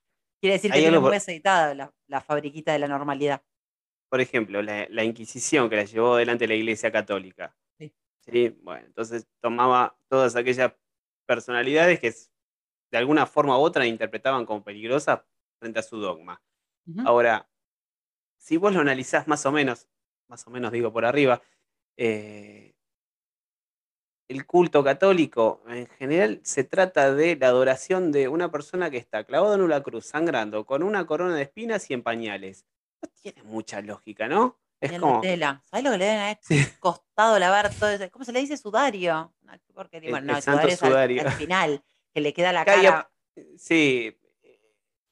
Quiere 0.41 0.55
decir 0.55 0.71
que 0.71 0.79
tiene 0.79 0.99
muy 0.99 1.15
aceitada 1.15 1.75
la, 1.75 1.93
la, 2.07 2.21
fabriquita 2.21 2.73
de 2.73 2.79
la 2.79 2.87
normalidad. 2.87 3.43
Por 4.09 4.21
ejemplo, 4.21 4.61
la, 4.61 5.03
Inquisición 5.03 5.69
que 5.69 5.75
la 5.75 5.83
llevó 5.83 6.15
adelante 6.15 6.47
la 6.47 6.55
Iglesia 6.55 6.91
Católica. 6.91 7.55
Sí. 8.27 8.49
Bueno, 8.63 8.85
entonces 8.87 9.27
tomaba 9.41 9.97
todas 10.09 10.35
aquellas 10.35 10.73
personalidades 11.27 11.99
que 11.99 12.11
de 12.91 12.97
alguna 12.97 13.25
forma 13.25 13.57
u 13.57 13.61
otra 13.61 13.85
interpretaban 13.85 14.45
como 14.45 14.63
peligrosas 14.63 15.21
frente 15.59 15.79
a 15.79 15.83
su 15.83 15.97
dogma. 15.97 16.41
Ahora, 17.03 17.49
si 18.37 18.57
vos 18.57 18.73
lo 18.73 18.81
analizás 18.81 19.27
más 19.27 19.45
o 19.45 19.51
menos, 19.51 19.87
más 20.27 20.45
o 20.47 20.51
menos 20.51 20.71
digo 20.71 20.93
por 20.93 21.05
arriba, 21.05 21.41
eh, 21.97 22.75
el 24.27 24.45
culto 24.45 24.83
católico 24.83 25.63
en 25.67 25.87
general 25.87 26.39
se 26.43 26.63
trata 26.63 27.13
de 27.13 27.35
la 27.35 27.47
adoración 27.47 28.11
de 28.11 28.27
una 28.27 28.51
persona 28.51 28.89
que 28.91 28.97
está 28.97 29.23
clavada 29.23 29.55
en 29.55 29.61
una 29.61 29.81
cruz, 29.83 30.05
sangrando, 30.07 30.65
con 30.65 30.83
una 30.83 31.05
corona 31.05 31.35
de 31.35 31.43
espinas 31.43 31.89
y 31.89 31.93
en 31.93 32.03
pañales. 32.03 32.65
No 33.03 33.09
tiene 33.21 33.43
mucha 33.43 33.81
lógica, 33.81 34.27
¿no? 34.27 34.57
Es 34.81 34.99
como... 34.99 35.21
¿Sabes 35.23 35.83
lo 35.83 35.91
que 35.91 35.97
le 35.97 36.05
deben 36.05 36.19
haber 36.19 36.37
costado 36.79 37.39
lavar 37.39 37.73
todo 37.73 37.89
eso? 37.89 38.09
¿Cómo 38.11 38.25
se 38.25 38.31
le 38.31 38.41
dice 38.41 38.57
sudario? 38.57 39.33
Porque, 39.73 39.99
bueno, 40.09 40.33
no, 40.33 40.37
el 40.37 40.43
sudario, 40.43 41.21
Es 41.21 41.25
al, 41.25 41.31
final, 41.33 41.83
que 42.13 42.21
le 42.21 42.33
queda 42.33 42.51
la 42.51 42.65
cara. 42.65 43.09
Sí. 43.57 44.17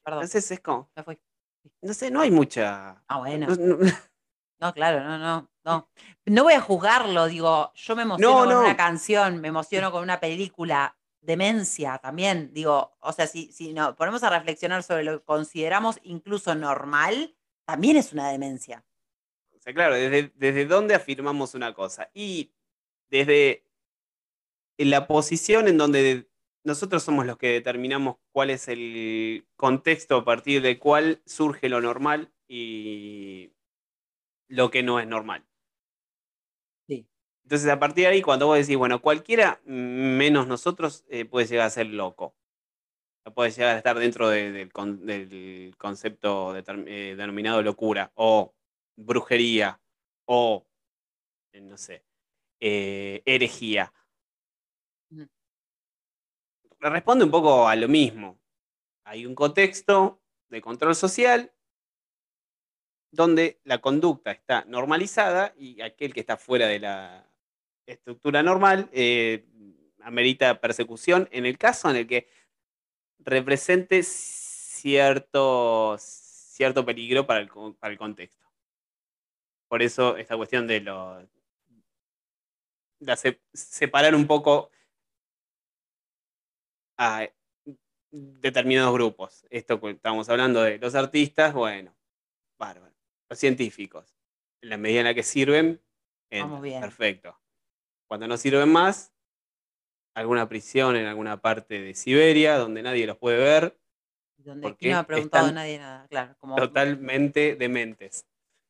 Perdón. 0.02 0.22
Entonces 0.22 0.50
es 0.50 0.60
como. 0.60 0.90
No 1.80 1.94
sé, 1.94 2.10
no 2.10 2.20
hay 2.20 2.30
mucha. 2.30 3.02
Ah, 3.08 3.18
bueno. 3.18 3.46
No, 4.60 4.72
claro, 4.72 5.02
no, 5.02 5.18
no, 5.18 5.50
no. 5.64 5.90
No 6.24 6.42
voy 6.44 6.54
a 6.54 6.60
juzgarlo, 6.60 7.26
digo, 7.26 7.72
yo 7.74 7.96
me 7.96 8.02
emociono 8.02 8.44
con 8.44 8.56
una 8.64 8.76
canción, 8.76 9.40
me 9.40 9.48
emociono 9.48 9.90
con 9.92 10.02
una 10.02 10.20
película, 10.20 10.96
demencia 11.20 11.98
también, 11.98 12.50
digo, 12.54 12.96
o 13.00 13.12
sea, 13.12 13.26
si, 13.26 13.52
si 13.52 13.74
nos 13.74 13.94
ponemos 13.94 14.22
a 14.22 14.30
reflexionar 14.30 14.82
sobre 14.82 15.04
lo 15.04 15.18
que 15.18 15.24
consideramos 15.24 15.98
incluso 16.04 16.54
normal, 16.54 17.36
también 17.66 17.96
es 17.96 18.12
una 18.12 18.30
demencia. 18.30 18.84
O 19.64 19.66
sea, 19.66 19.72
claro, 19.72 19.94
desde, 19.94 20.30
desde 20.34 20.66
dónde 20.66 20.94
afirmamos 20.94 21.54
una 21.54 21.72
cosa. 21.72 22.10
Y 22.12 22.52
desde 23.08 23.64
la 24.76 25.06
posición 25.06 25.68
en 25.68 25.78
donde 25.78 26.28
nosotros 26.64 27.02
somos 27.02 27.24
los 27.24 27.38
que 27.38 27.48
determinamos 27.48 28.16
cuál 28.30 28.50
es 28.50 28.68
el 28.68 29.46
contexto 29.56 30.16
a 30.16 30.24
partir 30.26 30.60
del 30.60 30.78
cual 30.78 31.22
surge 31.24 31.70
lo 31.70 31.80
normal 31.80 32.30
y 32.46 33.52
lo 34.48 34.70
que 34.70 34.82
no 34.82 35.00
es 35.00 35.06
normal. 35.06 35.46
Sí. 36.86 37.06
Entonces, 37.44 37.70
a 37.70 37.78
partir 37.78 38.04
de 38.04 38.10
ahí, 38.10 38.20
cuando 38.20 38.48
vos 38.48 38.58
decís, 38.58 38.76
bueno, 38.76 39.00
cualquiera 39.00 39.62
menos 39.64 40.46
nosotros 40.46 41.06
eh, 41.08 41.24
puede 41.24 41.46
llegar 41.46 41.68
a 41.68 41.70
ser 41.70 41.86
loco. 41.86 42.34
Puede 43.34 43.50
llegar 43.50 43.76
a 43.76 43.78
estar 43.78 43.98
dentro 43.98 44.28
del, 44.28 44.70
concepto 45.78 46.54
eh, 46.54 47.14
denominado 47.16 47.62
locura, 47.62 48.12
o 48.14 48.52
brujería, 48.96 49.80
o, 50.26 50.66
eh, 51.52 51.60
no 51.60 51.76
sé, 51.76 52.04
herejía. 52.60 53.92
Responde 56.80 57.24
un 57.24 57.30
poco 57.30 57.68
a 57.68 57.76
lo 57.76 57.88
mismo. 57.88 58.38
Hay 59.04 59.26
un 59.26 59.34
contexto 59.34 60.20
de 60.48 60.60
control 60.60 60.94
social 60.94 61.52
donde 63.14 63.60
la 63.64 63.78
conducta 63.78 64.32
está 64.32 64.64
normalizada 64.66 65.54
y 65.56 65.80
aquel 65.80 66.12
que 66.12 66.20
está 66.20 66.36
fuera 66.36 66.66
de 66.66 66.80
la 66.80 67.30
estructura 67.86 68.42
normal 68.42 68.88
eh, 68.92 69.46
amerita 70.00 70.60
persecución 70.60 71.28
en 71.30 71.46
el 71.46 71.58
caso 71.58 71.90
en 71.90 71.96
el 71.96 72.06
que 72.06 72.28
represente 73.18 74.02
cierto, 74.02 75.96
cierto 75.98 76.84
peligro 76.84 77.26
para 77.26 77.40
el, 77.40 77.48
para 77.78 77.92
el 77.92 77.98
contexto. 77.98 78.43
Por 79.74 79.82
eso 79.82 80.16
esta 80.16 80.36
cuestión 80.36 80.68
de, 80.68 80.80
lo, 80.82 81.18
de 83.00 83.40
separar 83.52 84.14
un 84.14 84.24
poco 84.24 84.70
a 86.96 87.28
determinados 88.12 88.94
grupos. 88.94 89.44
Esto 89.50 89.80
que 89.80 89.90
estamos 89.90 90.28
hablando 90.28 90.62
de 90.62 90.78
los 90.78 90.94
artistas, 90.94 91.54
bueno, 91.54 91.92
bárbaro 92.56 92.94
los 93.28 93.36
científicos. 93.36 94.16
En 94.62 94.68
la 94.68 94.76
medida 94.76 95.00
en 95.00 95.06
la 95.06 95.14
que 95.14 95.24
sirven, 95.24 95.82
perfecto. 96.30 97.36
Cuando 98.06 98.28
no 98.28 98.36
sirven 98.36 98.70
más, 98.70 99.12
alguna 100.14 100.48
prisión 100.48 100.94
en 100.94 101.06
alguna 101.06 101.40
parte 101.40 101.80
de 101.80 101.94
Siberia 101.96 102.58
donde 102.58 102.80
nadie 102.80 103.08
los 103.08 103.18
puede 103.18 103.38
ver. 103.38 103.76
Donde 104.36 104.76
no 104.80 104.98
ha 104.98 105.02
preguntado 105.02 105.50
nadie 105.50 105.80
nada, 105.80 106.06
claro. 106.06 106.36
totalmente 106.54 107.56
dementes. 107.56 108.24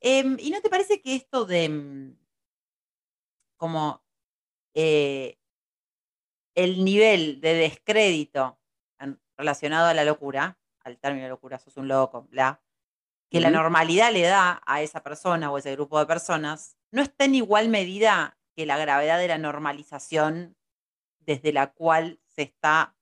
Em, 0.06 0.36
¿Y 0.38 0.50
no 0.50 0.60
te 0.60 0.68
parece 0.68 1.00
que 1.00 1.16
esto 1.16 1.46
de 1.46 1.66
mm, 1.66 2.18
como 3.56 4.04
eh, 4.74 5.38
el 6.54 6.84
nivel 6.84 7.40
de 7.40 7.54
descrédito 7.54 8.60
relacionado 9.38 9.88
a 9.88 9.94
la 9.94 10.04
locura, 10.04 10.58
al 10.80 10.98
término 10.98 11.26
locura, 11.26 11.58
sos 11.58 11.78
un 11.78 11.88
loco, 11.88 12.26
bla, 12.28 12.62
que 13.30 13.40
la 13.40 13.50
normalidad 13.50 14.12
le 14.12 14.20
da 14.20 14.60
a 14.66 14.82
esa 14.82 15.02
persona 15.02 15.50
o 15.50 15.56
ese 15.56 15.72
grupo 15.72 15.98
de 15.98 16.04
personas, 16.04 16.76
no 16.90 17.00
está 17.00 17.24
en 17.24 17.37
igual 17.37 17.70
medida 17.70 18.38
que 18.54 18.66
la 18.66 18.76
gravedad 18.76 19.18
de 19.18 19.29
la 19.29 19.38
normalización 19.38 20.54
desde 21.20 21.54
la 21.54 21.72
cual 21.72 22.20
se 22.29 22.42
está 22.42 22.94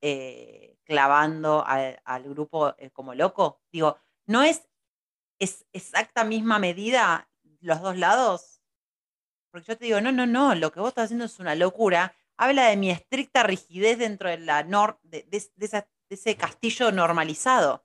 eh, 0.00 0.78
clavando 0.84 1.62
al, 1.66 2.24
grupo 2.24 2.74
eh, 2.78 2.90
como 2.90 3.14
loco. 3.14 3.60
Digo, 3.70 3.98
¿no 4.26 4.42
es, 4.42 4.66
es 5.42 5.66
exacta 5.72 6.24
misma 6.24 6.58
medida 6.58 7.28
los 7.60 7.80
dos 7.80 7.96
lados? 7.96 8.62
Porque 9.50 9.66
yo 9.66 9.76
te 9.76 9.84
digo, 9.84 10.00
no, 10.00 10.12
no, 10.12 10.26
no, 10.26 10.54
lo 10.54 10.72
que 10.72 10.80
vos 10.80 10.90
estás 10.90 11.06
haciendo 11.06 11.24
es 11.24 11.38
una 11.38 11.54
locura. 11.54 12.16
Habla 12.36 12.68
de 12.68 12.76
mi 12.76 12.90
estricta 12.90 13.42
rigidez 13.42 13.98
dentro 13.98 14.30
de, 14.30 14.38
la 14.38 14.62
de, 15.02 15.26
de 15.28 15.86
ese 16.08 16.36
castillo 16.36 16.92
normalizado. 16.92 17.84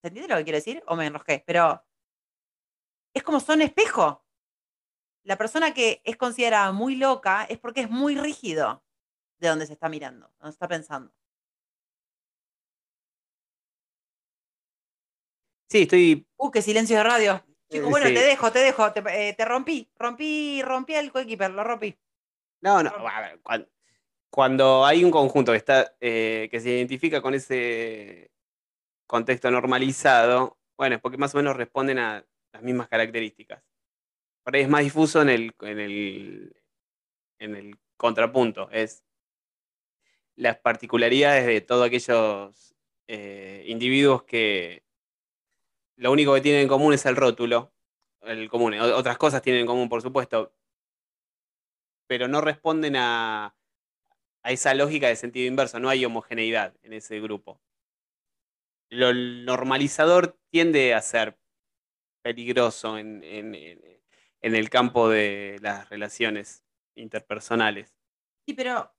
¿Se 0.00 0.08
entiende 0.08 0.32
lo 0.32 0.38
que 0.38 0.44
quiero 0.44 0.58
decir? 0.58 0.82
O 0.86 0.96
me 0.96 1.06
enrosqué, 1.06 1.42
pero 1.44 1.84
es 3.12 3.22
como 3.22 3.40
son 3.40 3.60
espejo. 3.60 4.24
La 5.24 5.36
persona 5.36 5.74
que 5.74 6.02
es 6.04 6.16
considerada 6.16 6.70
muy 6.70 6.94
loca 6.94 7.44
es 7.44 7.58
porque 7.58 7.80
es 7.80 7.90
muy 7.90 8.16
rígido 8.16 8.84
de 9.38 9.48
donde 9.48 9.66
se 9.66 9.72
está 9.72 9.88
mirando, 9.88 10.32
donde 10.38 10.52
está 10.52 10.68
pensando. 10.68 11.12
Sí, 15.76 15.82
estoy. 15.82 16.26
Uh, 16.38 16.50
qué 16.50 16.62
silencio 16.62 16.96
de 16.96 17.02
radio. 17.02 17.44
Chico, 17.70 17.90
bueno, 17.90 18.06
Sí. 18.06 18.14
te 18.14 18.20
dejo, 18.20 18.50
te 18.50 18.60
dejo, 18.60 18.92
te, 18.92 19.00
eh, 19.28 19.34
te 19.34 19.44
rompí, 19.44 19.90
rompí, 19.98 20.62
rompí 20.62 20.94
al 20.94 21.12
coequiper, 21.12 21.50
lo 21.50 21.64
rompí. 21.64 21.94
No, 22.62 22.82
no, 22.82 22.90
a 23.06 23.20
ver, 23.20 23.40
cuan- 23.42 23.68
cuando, 24.30 24.86
hay 24.86 25.04
un 25.04 25.10
conjunto 25.10 25.52
que 25.52 25.58
está 25.58 25.94
eh, 26.00 26.48
que 26.50 26.60
se 26.60 26.70
identifica 26.70 27.20
con 27.20 27.34
ese 27.34 28.30
contexto 29.06 29.50
normalizado, 29.50 30.58
bueno, 30.78 30.96
es 30.96 31.02
porque 31.02 31.18
más 31.18 31.34
o 31.34 31.38
menos 31.38 31.56
responden 31.56 31.98
a 31.98 32.24
las 32.52 32.62
mismas 32.62 32.88
características. 32.88 33.62
Por 34.44 34.56
ahí 34.56 34.62
es 34.62 34.68
más 34.68 34.82
difuso 34.82 35.20
en 35.20 35.28
el, 35.28 35.54
en 35.60 35.78
el, 35.78 36.62
en 37.38 37.54
el 37.54 37.78
contrapunto, 37.98 38.70
es 38.70 39.04
las 40.36 40.56
particularidades 40.58 41.44
de 41.46 41.60
todos 41.60 41.86
aquellos 41.86 42.74
eh, 43.08 43.64
individuos 43.66 44.22
que 44.22 44.85
lo 45.96 46.12
único 46.12 46.34
que 46.34 46.40
tienen 46.40 46.62
en 46.62 46.68
común 46.68 46.94
es 46.94 47.06
el 47.06 47.16
rótulo, 47.16 47.72
el 48.22 48.48
común, 48.48 48.74
otras 48.78 49.18
cosas 49.18 49.42
tienen 49.42 49.62
en 49.62 49.66
común, 49.66 49.88
por 49.88 50.02
supuesto, 50.02 50.52
pero 52.06 52.28
no 52.28 52.40
responden 52.40 52.96
a, 52.96 53.46
a 54.42 54.52
esa 54.52 54.74
lógica 54.74 55.08
de 55.08 55.16
sentido 55.16 55.48
inverso, 55.48 55.80
no 55.80 55.88
hay 55.88 56.04
homogeneidad 56.04 56.74
en 56.82 56.92
ese 56.94 57.20
grupo. 57.20 57.60
Lo 58.88 59.12
normalizador 59.12 60.38
tiende 60.50 60.94
a 60.94 61.02
ser 61.02 61.38
peligroso 62.22 62.98
en, 62.98 63.22
en- 63.24 63.54
en- 63.54 64.00
el 64.42 64.70
campo 64.70 65.08
de 65.08 65.58
las 65.62 65.88
relaciones 65.90 66.64
interpersonales. 66.94 67.94
Sí, 68.46 68.54
pero. 68.54 68.92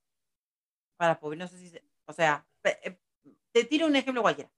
Para, 0.96 1.18
no 1.22 1.48
sé 1.48 1.58
si. 1.58 1.68
se- 1.70 1.84
o 2.06 2.12
sea, 2.12 2.46
eh, 2.64 2.98
te 3.52 3.64
tiro 3.64 3.86
un 3.86 3.96
ejemplo 3.96 4.22
cualquiera. 4.22 4.50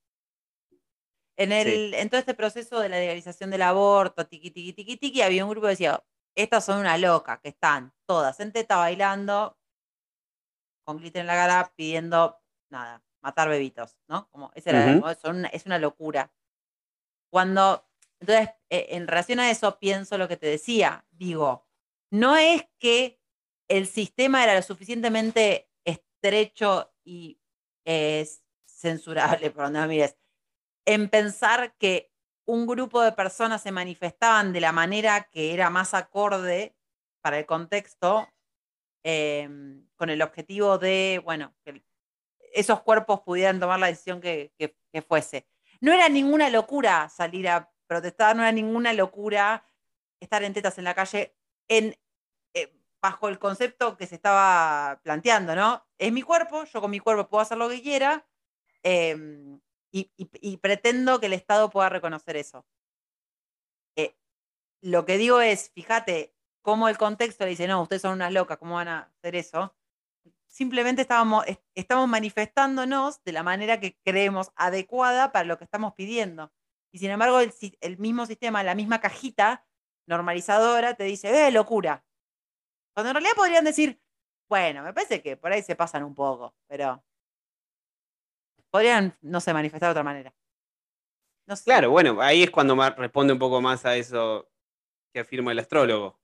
En, 1.41 1.53
el, 1.53 1.95
en 1.95 2.11
todo 2.11 2.20
este 2.20 2.34
proceso 2.34 2.80
de 2.80 2.88
la 2.88 2.99
legalización 2.99 3.51
del 3.51 3.62
aborto, 3.62 4.26
tiqui, 4.26 4.51
tiqui, 4.51 4.72
tiqui, 4.74 4.97
tiqui, 4.97 5.22
había 5.22 5.45
un 5.45 5.51
grupo 5.51 5.66
que 5.66 5.70
decía: 5.70 6.05
Estas 6.36 6.64
son 6.64 6.78
una 6.80 6.99
loca, 6.99 7.41
que 7.41 7.49
están 7.51 7.93
todas 8.07 8.41
en 8.41 8.53
teta 8.53 8.76
bailando, 8.76 9.57
con 10.84 10.99
glitter 10.99 11.20
en 11.20 11.26
la 11.26 11.34
cara, 11.34 11.72
pidiendo, 11.76 12.38
nada, 12.70 13.03
matar 13.22 13.49
bebitos, 13.49 13.97
¿no? 14.09 14.28
Como, 14.30 14.51
ese 14.55 14.70
era. 14.70 14.86
¿no? 15.01 15.14
Son 15.14 15.36
una- 15.38 15.49
es 15.49 15.66
una 15.66 15.78
locura. 15.78 16.32
Cuando. 17.32 17.86
Entonces, 18.20 18.51
eh, 18.68 18.88
en 18.91 19.07
relación 19.09 19.41
a 19.41 19.51
eso, 19.51 19.78
pienso 19.78 20.18
lo 20.18 20.28
que 20.28 20.36
te 20.36 20.47
decía. 20.47 21.07
Digo, 21.11 21.66
no 22.12 22.36
es 22.36 22.66
que 22.78 23.18
el 23.68 23.86
sistema 23.86 24.43
era 24.45 24.55
lo 24.55 24.62
suficientemente 24.62 25.70
estrecho 25.84 26.93
y 27.05 27.41
eh, 27.86 28.26
censurable, 28.66 29.51
por 29.55 29.64
donde 29.64 29.80
me 29.80 29.86
mires, 29.86 30.16
en 30.93 31.09
pensar 31.09 31.76
que 31.78 32.11
un 32.47 32.66
grupo 32.66 33.01
de 33.01 33.12
personas 33.12 33.62
se 33.62 33.70
manifestaban 33.70 34.53
de 34.53 34.61
la 34.61 34.72
manera 34.72 35.28
que 35.30 35.55
era 35.55 35.70
más 35.70 35.95
acorde 35.95 36.74
para 37.20 37.38
el 37.38 37.47
contexto, 37.47 38.28
em, 39.05 39.86
con 39.95 40.11
el 40.11 40.20
objetivo 40.20 40.78
de, 40.78 41.20
bueno, 41.24 41.55
que 41.64 41.84
esos 42.53 42.82
cuerpos 42.82 43.20
pudieran 43.20 43.61
tomar 43.61 43.78
la 43.78 43.86
decisión 43.86 44.20
que, 44.20 44.53
fuese. 45.07 45.47
No 45.80 45.93
era 45.93 46.09
ninguna 46.09 46.51
locura 46.51 47.09
salir 47.09 47.49
a 47.49 47.70
protestar, 47.86 48.34
no 48.34 48.43
era 48.43 48.51
ninguna 48.51 48.93
locura 48.93 49.64
estar 50.18 50.43
en 50.43 50.53
tetas 50.53 50.76
en 50.78 50.84
la 50.84 50.95
calle 50.95 51.36
en, 51.68 51.97
eh, 52.53 52.74
bajo 53.01 53.28
el 53.28 53.38
concepto 53.38 53.97
que 53.97 54.09
se 54.09 54.16
estaba 54.16 55.01
planteando, 55.05 55.55
¿no? 55.55 55.86
Es 55.99 56.12
mi 56.12 56.22
cuerpo, 56.22 56.64
yo 56.64 56.80
con 56.80 56.91
mi 56.91 56.99
cuerpo 56.99 57.28
puedo 57.28 57.43
hacer 57.43 57.59
lo 57.59 57.68
que 57.68 57.80
quiera 57.80 58.26
em, 58.82 59.61
y, 59.93 60.57
pretendo 60.59 61.20
que 61.20 61.26
el 61.26 61.32
Estado 61.32 61.70
pueda 61.70 61.88
reconocer 61.88 62.36
eso. 62.36 62.66
Eh, 63.97 64.16
lo 64.82 65.05
que 65.05 65.18
digo 65.18 65.41
es, 65.41 65.70
fíjate 65.72 66.34
cómo 66.62 66.88
el 66.88 66.99
contexto 66.99 67.45
le 67.45 67.51
dice, 67.51 67.68
no, 67.68 67.82
ustedes 67.82 68.03
son 68.03 68.14
unas 68.14 68.32
locas, 68.32 68.59
¿cómo 68.59 68.76
van 68.76 68.88
a 68.88 69.12
hacer 69.18 69.36
eso? 69.36 69.76
Simplemente 70.49 71.03
estábamos, 71.03 71.47
es- 71.47 71.61
estamos 71.74 72.09
manifestándonos 72.09 73.22
de 73.24 73.32
la 73.32 73.43
manera 73.43 73.80
que 73.80 73.99
creemos 74.05 74.53
adecuada 74.57 75.32
para 75.32 75.45
lo 75.47 75.59
que 75.59 75.64
estamos 75.64 75.95
pidiendo. 75.95 76.53
Y 76.93 76.99
sin 76.99 77.11
embargo, 77.11 77.41
el, 77.41 77.53
el 77.80 77.99
mismo 77.99 78.26
sistema, 78.26 78.62
la 78.64 78.74
misma 78.74 79.01
cajita 79.01 79.66
normalizadora 80.09 80.95
te 80.95 81.05
dice, 81.05 81.49
¡eh, 81.49 81.51
locura! 81.53 82.05
Cuando 82.95 83.11
en 83.11 83.14
realidad 83.14 83.36
podrían 83.36 83.64
decir, 83.64 84.01
bueno, 84.49 84.82
me 84.82 84.93
parece 84.93 85.22
que 85.22 85.36
por 85.36 85.53
ahí 85.53 85.62
se 85.62 85.76
pasan 85.76 86.05
un 86.05 86.14
poco, 86.14 86.55
pero 86.66 87.05
podrían, 88.71 89.16
no 89.21 89.41
sé, 89.41 89.53
manifestar 89.53 89.89
de 89.89 89.93
otra 89.93 90.03
manera. 90.03 90.35
No 91.47 91.57
sé. 91.57 91.64
Claro, 91.64 91.91
bueno, 91.91 92.21
ahí 92.21 92.43
es 92.43 92.51
cuando 92.51 92.77
responde 92.97 93.33
un 93.33 93.39
poco 93.39 93.61
más 93.61 93.85
a 93.85 93.97
eso 93.97 94.49
que 95.12 95.21
afirma 95.21 95.53
el 95.53 95.59
astrólogo. 95.59 96.18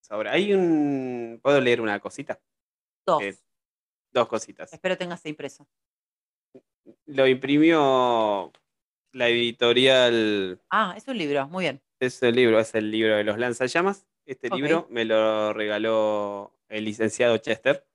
Sobre, 0.00 0.28
hay 0.30 0.52
un. 0.52 1.38
¿Puedo 1.42 1.60
leer 1.60 1.80
una 1.80 2.00
cosita? 2.00 2.40
Dos. 3.06 3.22
eh, 3.22 3.36
Dos 4.12 4.26
cositas. 4.26 4.72
Espero 4.72 4.98
tengas 4.98 5.24
impreso. 5.26 5.68
Lo 7.06 7.28
imprimió 7.28 8.52
la 9.12 9.28
editorial. 9.28 10.60
Ah, 10.70 10.94
es 10.96 11.06
un 11.06 11.16
libro, 11.16 11.46
muy 11.48 11.64
bien. 11.64 11.80
Es 12.00 12.20
el 12.22 12.34
libro, 12.34 12.58
es 12.58 12.74
el 12.74 12.90
libro 12.90 13.16
de 13.16 13.24
los 13.24 13.38
lanzallamas. 13.38 14.06
Este 14.26 14.48
libro 14.50 14.86
me 14.90 15.04
lo 15.04 15.52
regaló 15.52 16.52
el 16.68 16.84
licenciado 16.84 17.36
Chester. 17.38 17.86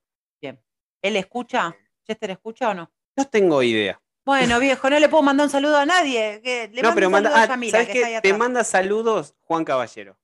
¿Él 1.02 1.18
escucha? 1.18 1.78
¿Chester 2.06 2.32
escucha 2.32 2.70
o 2.70 2.74
no? 2.74 2.91
No 3.18 3.26
tengo 3.28 3.62
idea. 3.64 3.99
Bueno, 4.26 4.60
viejo, 4.60 4.89
no 4.89 4.99
le 4.99 5.10
puedo 5.10 5.24
mandar 5.24 5.45
un 5.45 5.49
saludo 5.51 5.78
a 5.78 5.86
nadie. 5.86 6.41
que 6.43 6.70
le 6.74 6.82
no, 6.82 6.89
mando 6.89 6.95
pero 6.95 7.08
un 7.08 7.12
manda. 7.14 7.30
a 7.38 7.43
ah, 7.43 7.47
Yamila, 7.47 7.72
¿Sabes 7.72 7.88
que 7.89 8.01
Te 8.01 8.16
atrás. 8.18 8.38
manda 8.38 8.64
saludos 8.64 9.36
Juan 9.41 9.64
Caballero, 9.66 10.18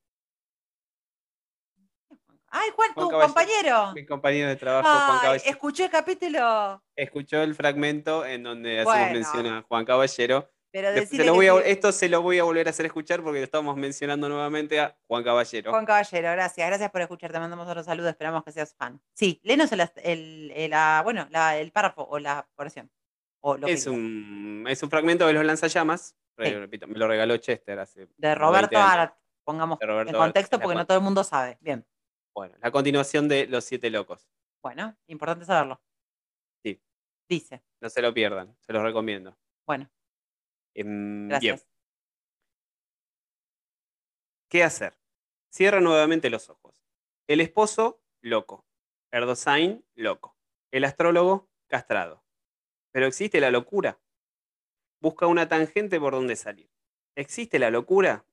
Ay, 2.54 2.68
Juan, 2.76 2.92
Juan 2.92 3.06
tu 3.06 3.10
Caballero. 3.10 3.26
compañero. 3.34 3.92
mi 3.94 4.04
compañero 4.04 4.48
de 4.48 4.56
trabajo, 4.56 4.88
Juan 4.88 5.20
Caballero. 5.20 5.50
escuché 5.50 5.84
el 5.84 5.90
capítulo. 5.90 6.82
Escuchó 6.94 7.42
el 7.42 7.54
fragmento 7.54 8.26
en 8.26 8.42
donde 8.42 8.80
hacemos 8.80 9.10
mención 9.12 9.46
a 9.46 9.62
Juan 9.62 9.84
Caballero. 9.86 10.50
Pero 10.72 10.90
decirle 10.90 11.24
se 11.26 11.30
voy 11.30 11.46
a- 11.48 11.60
esto 11.60 11.92
se 11.92 12.08
lo 12.08 12.22
voy 12.22 12.38
a 12.38 12.44
volver 12.44 12.66
a 12.66 12.70
hacer 12.70 12.86
escuchar 12.86 13.22
porque 13.22 13.38
lo 13.40 13.44
estamos 13.44 13.76
mencionando 13.76 14.28
nuevamente 14.28 14.80
a 14.80 14.96
Juan 15.06 15.22
Caballero. 15.22 15.70
Juan 15.70 15.84
Caballero, 15.84 16.30
gracias. 16.32 16.66
Gracias 16.66 16.90
por 16.90 17.02
escuchar. 17.02 17.30
Te 17.30 17.38
mandamos 17.38 17.68
otro 17.68 17.82
saludo. 17.84 18.08
Esperamos 18.08 18.42
que 18.42 18.52
seas 18.52 18.74
fan. 18.74 19.00
Sí, 19.12 19.38
léenos 19.44 19.70
el, 19.72 19.80
el- 20.02 20.50
el- 20.56 20.70
la- 20.70 21.02
bueno, 21.04 21.26
la- 21.30 21.58
el 21.58 21.70
párrafo 21.72 22.02
o 22.08 22.18
la 22.18 22.48
oración. 22.56 22.90
O 23.40 23.56
lo 23.56 23.66
que 23.66 23.74
es, 23.74 23.86
un, 23.86 24.64
es 24.68 24.82
un 24.82 24.88
fragmento 24.90 25.26
de 25.26 25.34
los 25.34 25.44
lanzallamas. 25.44 26.16
Sí. 26.38 26.44
Repito, 26.54 26.86
me 26.86 26.98
lo 26.98 27.06
regaló 27.06 27.36
Chester 27.36 27.78
hace. 27.78 28.08
De 28.16 28.34
Roberto 28.34 28.70
20 28.70 28.76
años. 28.76 28.92
Art. 28.94 29.16
Pongamos 29.44 29.78
De 29.78 29.86
Roberto 29.86 30.12
en 30.12 30.16
contexto 30.16 30.58
porque 30.60 30.74
no 30.76 30.86
todo 30.86 30.96
el 30.96 31.04
mundo 31.04 31.22
sabe. 31.24 31.58
Bien. 31.60 31.84
Bueno, 32.34 32.54
la 32.60 32.70
continuación 32.70 33.28
de 33.28 33.46
Los 33.46 33.64
Siete 33.64 33.90
Locos. 33.90 34.26
Bueno, 34.62 34.96
importante 35.08 35.44
saberlo. 35.44 35.82
Sí. 36.64 36.80
Dice. 37.28 37.62
No 37.80 37.90
se 37.90 38.00
lo 38.00 38.14
pierdan, 38.14 38.56
se 38.60 38.72
los 38.72 38.82
recomiendo. 38.82 39.36
Bueno, 39.66 39.90
gracias. 40.74 41.40
Bien, 41.40 41.72
¿qué 44.48 44.62
hacer? 44.62 44.98
Cierra 45.50 45.80
nuevamente 45.80 46.30
los 46.30 46.50
ojos. 46.50 46.84
El 47.26 47.40
esposo, 47.40 48.02
loco. 48.20 48.66
Erdosain, 49.10 49.84
loco. 49.94 50.36
El 50.70 50.84
astrólogo, 50.84 51.48
castrado. 51.68 52.22
Pero 52.92 53.06
existe 53.06 53.40
la 53.40 53.50
locura. 53.50 53.98
Busca 55.00 55.26
una 55.26 55.48
tangente 55.48 55.98
por 55.98 56.12
donde 56.12 56.36
salir. 56.36 56.70
¿Existe 57.16 57.58
la 57.58 57.70
locura? 57.70 58.24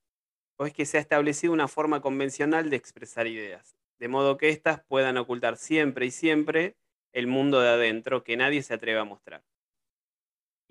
¿O 0.56 0.66
es 0.66 0.74
que 0.74 0.86
se 0.86 0.98
ha 0.98 1.00
establecido 1.00 1.52
una 1.52 1.68
forma 1.68 2.00
convencional 2.02 2.70
de 2.70 2.76
expresar 2.76 3.26
ideas? 3.26 3.76
De 3.98 4.08
modo 4.08 4.36
que 4.36 4.50
éstas 4.50 4.82
puedan 4.84 5.16
ocultar 5.16 5.56
siempre 5.56 6.06
y 6.06 6.10
siempre 6.10 6.76
el 7.12 7.26
mundo 7.26 7.60
de 7.60 7.68
adentro 7.68 8.24
que 8.24 8.36
nadie 8.36 8.62
se 8.62 8.74
atreve 8.74 9.00
a 9.00 9.04
mostrar. 9.04 9.42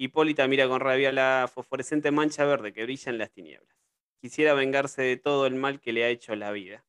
Hipólita 0.01 0.47
mira 0.47 0.65
con 0.69 0.79
rabia 0.79 1.11
la 1.11 1.49
fosforescente 1.53 2.09
mancha 2.09 2.45
verde 2.45 2.71
que 2.71 2.83
brilla 2.83 3.11
en 3.11 3.17
las 3.17 3.31
tinieblas. 3.31 3.75
Quisiera 4.21 4.53
vengarse 4.53 5.01
de 5.01 5.17
todo 5.17 5.45
el 5.45 5.55
mal 5.55 5.81
que 5.81 5.91
le 5.91 6.05
ha 6.05 6.07
hecho 6.07 6.33
la 6.37 6.51
vida. 6.51 6.85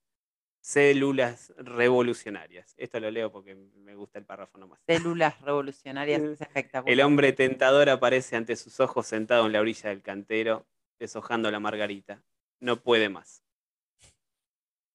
Células 0.60 1.52
revolucionarias. 1.56 2.72
Esto 2.76 3.00
lo 3.00 3.10
leo 3.10 3.32
porque 3.32 3.56
me 3.56 3.96
gusta 3.96 4.20
el 4.20 4.26
párrafo 4.26 4.58
nomás. 4.58 4.78
Células 4.86 5.40
revolucionarias. 5.40 6.22
Es 6.22 6.40
espectacular. 6.40 6.92
El 6.92 7.00
hombre 7.00 7.32
tentador 7.32 7.88
aparece 7.90 8.36
ante 8.36 8.54
sus 8.54 8.78
ojos 8.78 9.08
sentado 9.08 9.44
en 9.46 9.54
la 9.54 9.60
orilla 9.60 9.88
del 9.88 10.02
cantero, 10.02 10.68
deshojando 11.00 11.50
la 11.50 11.58
margarita. 11.58 12.22
No 12.60 12.80
puede 12.80 13.08
más. 13.08 13.42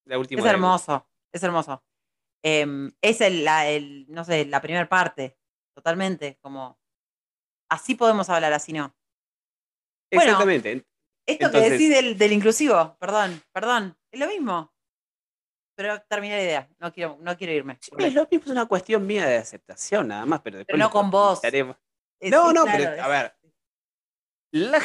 La 0.05 0.17
última. 0.17 0.41
Es 0.41 0.47
hermoso, 0.47 1.05
es 1.33 1.43
hermoso. 1.43 1.83
Em, 2.41 2.93
es 3.01 3.19
el, 3.19 3.43
la, 3.43 3.67
el, 3.67 4.05
no 4.07 4.23
sé, 4.23 4.45
la 4.45 4.61
primera 4.61 4.87
parte, 4.87 5.37
totalmente, 5.73 6.37
como 6.39 6.79
así 7.75 7.95
podemos 7.95 8.29
hablar, 8.29 8.53
así 8.53 8.73
no. 8.73 8.95
Bueno, 10.11 10.31
Exactamente. 10.31 10.85
Esto 11.27 11.45
Entonces- 11.47 11.63
que 11.63 11.69
decís 11.71 11.89
del, 11.89 12.17
del 12.17 12.31
inclusivo, 12.33 12.95
perdón, 12.99 13.41
perdón, 13.51 13.97
es 14.11 14.19
lo 14.19 14.27
mismo. 14.27 14.71
Pero 15.77 16.01
terminé 16.03 16.37
la 16.37 16.43
idea, 16.43 16.69
no 16.79 16.93
quiero, 16.93 17.17
no 17.21 17.35
quiero 17.37 17.51
irme. 17.51 17.77
Es 17.97 18.13
lo 18.13 18.27
mismo, 18.31 18.45
es 18.45 18.51
una 18.51 18.65
cuestión 18.65 19.05
mía 19.05 19.25
de 19.25 19.37
aceptación, 19.37 20.07
nada 20.07 20.25
más, 20.25 20.41
pero 20.41 20.57
después. 20.57 20.73
Pero 20.73 20.85
no 20.85 20.89
con 20.91 21.11
vos. 21.11 21.41
Es- 21.43 22.31
No, 22.31 22.53
no, 22.53 22.63
claro, 22.63 22.83
pero, 22.91 23.03
a 23.03 23.07
ver. 23.07 23.35
La 24.51 24.81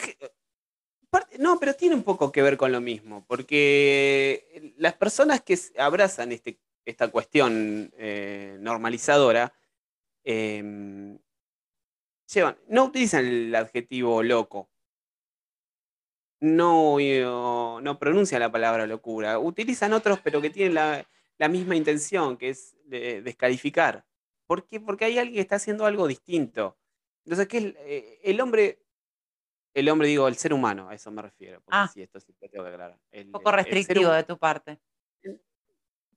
No, 1.38 1.58
pero 1.60 1.74
tiene 1.74 1.94
un 1.94 2.02
poco 2.02 2.32
que 2.32 2.42
ver 2.42 2.56
con 2.56 2.72
lo 2.72 2.80
mismo, 2.80 3.24
porque 3.26 4.74
las 4.78 4.94
personas 4.94 5.42
que 5.42 5.58
abrazan 5.78 6.32
este, 6.32 6.60
esta 6.84 7.08
cuestión 7.08 7.92
eh, 7.96 8.56
normalizadora 8.60 9.52
em, 10.24 11.18
llevan, 12.32 12.58
no 12.68 12.84
utilizan 12.84 13.26
el 13.26 13.54
adjetivo 13.54 14.22
loco, 14.22 14.70
no, 16.40 16.98
no 17.80 17.98
pronuncian 17.98 18.40
la 18.40 18.52
palabra 18.52 18.86
locura, 18.86 19.38
utilizan 19.38 19.92
otros 19.92 20.20
pero 20.20 20.40
que 20.40 20.50
tienen 20.50 20.74
la, 20.74 21.48
misma 21.48 21.76
intención, 21.76 22.36
que 22.36 22.50
es 22.50 22.76
descalificar. 22.86 24.04
¿Por 24.46 24.66
qué? 24.66 24.80
Porque 24.80 25.04
hay 25.04 25.18
alguien 25.18 25.36
que 25.36 25.40
está 25.40 25.56
haciendo 25.56 25.86
algo 25.86 26.06
distinto. 26.06 26.76
Entonces, 27.24 27.48
¿qué 27.48 27.58
es 27.58 27.74
eh, 27.78 28.20
el 28.24 28.40
hombre 28.40 28.82
el 29.74 29.88
hombre, 29.88 30.08
digo, 30.08 30.26
el 30.26 30.36
ser 30.36 30.52
humano, 30.52 30.88
a 30.88 30.94
eso 30.94 31.10
me 31.10 31.22
refiero. 31.22 31.62
ah. 31.68 31.88
sí, 31.92 32.02
esto 32.02 32.18
sí 32.20 32.32
tengo 32.32 32.64
que 32.64 32.70
aclarar. 32.70 32.98
Un 33.12 33.30
poco 33.30 33.52
restrictivo 33.52 34.10
de 34.10 34.24
tu 34.24 34.36
parte. 34.38 34.80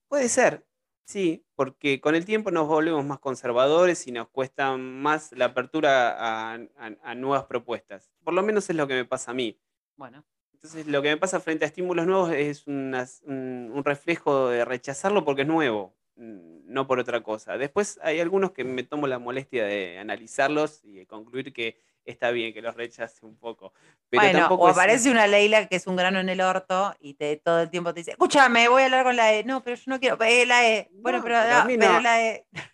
Puede 0.08 0.30
ser, 0.30 0.66
sí, 1.06 1.46
porque 1.56 2.02
con 2.02 2.16
el 2.16 2.26
tiempo 2.26 2.52
nos 2.52 2.68
volvemos 2.68 3.06
más 3.06 3.20
conservadores 3.20 4.08
y 4.08 4.12
nos 4.12 4.30
cuesta 4.30 4.76
más 4.78 5.32
la 5.34 5.46
apertura 5.46 6.54
a, 6.54 7.16
nuevas 7.16 7.46
propuestas. 7.46 8.12
Por 8.24 8.34
lo 8.34 8.44
menos 8.44 8.70
es 8.70 8.76
lo 8.76 8.88
que 8.88 8.96
me 8.96 9.06
pasa 9.06 9.32
a 9.32 9.34
mí. 9.34 9.60
Bueno. 9.96 10.26
Entonces, 10.54 10.88
lo 10.88 11.02
que 11.02 11.10
me 11.10 11.18
pasa 11.18 11.42
frente 11.42 11.66
a 11.66 11.68
estímulos 11.68 12.06
nuevos 12.06 12.32
es 12.32 12.68
un, 12.68 12.96
un 13.26 13.84
reflejo 13.84 14.48
de 14.48 14.64
rechazarlo 14.64 15.26
porque 15.26 15.42
es 15.42 15.48
nuevo, 15.48 15.94
no 16.16 16.88
por 16.88 17.00
otra 17.00 17.22
cosa. 17.22 17.58
Después 17.58 18.00
hay 18.02 18.22
algunos 18.22 18.52
que 18.52 18.64
me 18.64 18.84
tomo 18.84 19.08
la 19.08 19.20
molestia 19.20 19.66
de 19.66 20.00
analizarlos 20.00 20.82
y 20.86 20.94
de 20.94 21.06
concluir 21.06 21.52
que 21.52 21.78
está 22.06 22.32
bien 22.32 22.54
que 22.54 22.62
los 22.62 22.76
rechace 22.76 23.26
un 23.26 23.38
poco. 23.38 23.74
Pero 24.10 24.24
bueno, 24.24 24.48
o 24.48 24.68
aparece 24.68 25.10
una 25.10 25.28
Leila 25.28 25.68
que 25.68 25.76
es 25.76 25.88
un 25.88 25.96
grano 25.96 26.20
en 26.20 26.30
el 26.30 26.42
orto 26.42 26.96
y 27.00 27.16
te, 27.16 27.38
todo 27.38 27.62
el 27.62 27.70
tiempo 27.70 27.94
te 27.94 28.02
dice, 28.02 28.12
escúchame, 28.12 28.68
voy 28.68 28.84
a 28.84 28.86
hablar 28.86 29.04
con 29.04 29.16
la 29.16 29.34
E. 29.34 29.44
No, 29.44 29.64
pero 29.64 29.76
yo 29.76 29.84
no 29.88 30.00
quiero, 30.00 30.18
eh, 30.22 30.46
la 30.46 30.68
E. 30.68 30.90
Bueno, 30.94 31.22
pero, 31.24 31.38
a 31.38 31.66
mí 31.66 31.78
no. 31.78 32.00
la 32.00 32.22
E. 32.24 32.46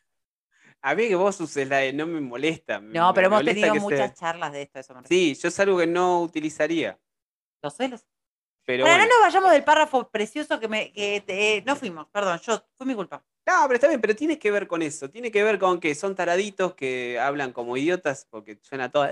A 0.82 0.96
mí 0.96 1.10
que 1.10 1.16
vos 1.16 1.38
uses 1.42 1.68
la 1.68 1.84
E 1.84 1.92
no 1.92 2.08
me 2.08 2.22
molesta. 2.22 2.80
No, 2.80 3.14
pero 3.14 3.28
hemos 3.28 3.44
tenido 3.44 3.76
muchas 3.76 4.14
charlas 4.14 4.54
de 4.54 4.62
esto. 4.62 4.80
Eso 4.80 4.96
sí, 5.10 5.36
yo 5.36 5.50
es 5.50 5.60
algo 5.60 5.78
que 5.78 5.88
no 5.88 6.22
utilizaría. 6.22 6.98
Lo 7.62 7.70
sé, 7.70 7.90
Pero 8.70 8.86
no 8.86 8.98
nos 9.00 9.20
vayamos 9.22 9.52
del 9.52 9.64
párrafo 9.64 10.12
precioso 10.12 10.60
que 10.60 10.68
me 10.68 10.92
que 10.92 11.64
no 11.66 11.76
fuimos, 11.76 12.06
perdón, 12.10 12.40
yo 12.46 12.64
fue 12.76 12.86
mi 12.86 12.94
culpa. 12.94 13.24
No, 13.44 13.64
pero 13.64 13.74
está 13.74 13.88
bien, 13.88 14.00
pero 14.00 14.16
tiene 14.16 14.38
que 14.38 14.52
ver 14.52 14.68
con 14.68 14.84
eso. 14.84 15.10
Tiene 15.10 15.32
que 15.32 15.42
ver 15.42 15.58
con 15.58 15.80
que 15.80 15.96
son 15.96 16.14
taraditos 16.14 16.76
que 16.76 17.20
hablan 17.20 17.52
como 17.52 17.76
idiotas 17.78 18.28
porque 18.30 18.60
suena 18.62 18.92
todo. 18.92 19.08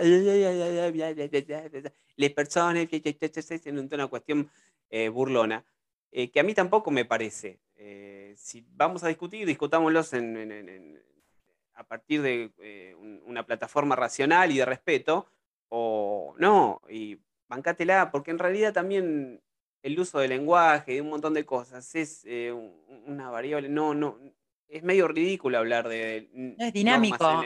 Les 2.16 2.34
personas 2.34 2.88
en 2.92 3.90
una 3.92 4.06
cuestión 4.06 4.48
eh, 4.92 5.10
burlona. 5.10 5.66
Eh, 6.12 6.30
que 6.30 6.40
a 6.40 6.44
mí 6.44 6.54
tampoco 6.54 6.92
me 6.92 7.06
parece. 7.06 7.60
Eh, 7.78 8.36
si 8.38 8.64
vamos 8.76 9.04
a 9.04 9.08
discutir, 9.08 9.48
discutámoslos 9.48 10.14
a 11.74 11.84
partir 11.84 12.22
de 12.22 12.94
una 13.26 13.44
plataforma 13.44 13.96
racional 13.96 14.52
y 14.52 14.60
de 14.60 14.66
respeto. 14.66 15.26
O 15.70 16.36
no, 16.38 16.80
y 16.88 17.18
bancátela, 17.48 18.12
porque 18.12 18.30
en 18.32 18.40
realidad 18.40 18.72
también 18.72 19.42
el 19.84 20.00
uso 20.00 20.20
del 20.20 20.30
lenguaje, 20.30 20.96
y 20.96 21.00
un 21.00 21.10
montón 21.10 21.34
de 21.34 21.46
cosas, 21.46 21.96
es 21.96 22.24
eh, 22.26 22.52
una 23.06 23.30
variable, 23.30 23.70
no, 23.70 23.94
no, 23.94 24.18
es 24.68 24.84
medio 24.84 25.08
ridículo 25.08 25.58
hablar 25.58 25.88
de... 25.88 26.30
No 26.34 26.66
es 26.66 26.74
dinámico. 26.74 27.42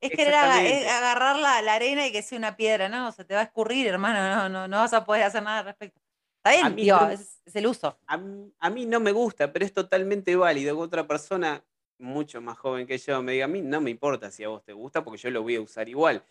Es 0.00 0.10
querer 0.10 0.34
agarrar 0.34 1.36
la, 1.38 1.74
arena 1.74 2.06
y 2.06 2.12
que 2.12 2.22
sea 2.22 2.38
una 2.38 2.56
piedra, 2.56 2.88
no, 2.88 3.12
se 3.12 3.24
te 3.24 3.34
va 3.34 3.40
a 3.40 3.44
escurrir, 3.44 3.86
hermano, 3.86 4.48
no, 4.48 4.68
no, 4.68 4.76
vas 4.78 4.92
a 4.92 5.04
poder 5.04 5.22
hacer 5.22 5.42
nada 5.42 5.60
al 5.60 5.64
respecto. 5.66 6.00
Está 6.44 6.68
bien, 6.68 7.10
es, 7.10 7.40
el 7.54 7.66
uso. 7.66 7.98
A, 8.06 8.20
a, 8.58 8.70
mí 8.70 8.86
no 8.86 9.00
me 9.00 9.12
gusta, 9.12 9.52
pero 9.52 9.64
es 9.64 9.72
totalmente 9.72 10.36
válido 10.36 10.76
que 10.76 10.82
otra 10.82 11.06
persona 11.06 11.64
mucho 11.98 12.40
más 12.40 12.58
joven 12.58 12.86
que 12.86 12.98
yo 12.98 13.22
me 13.22 13.32
diga, 13.32 13.46
a 13.46 13.48
mí 13.48 13.62
no 13.62 13.80
me 13.80 13.90
importa 13.90 14.30
si 14.30 14.44
a 14.44 14.48
vos 14.48 14.62
te 14.62 14.72
gusta, 14.72 15.02
porque 15.02 15.18
yo 15.18 15.30
lo 15.30 15.42
voy 15.42 15.56
a 15.56 15.60
usar 15.60 15.88
igual. 15.88 16.22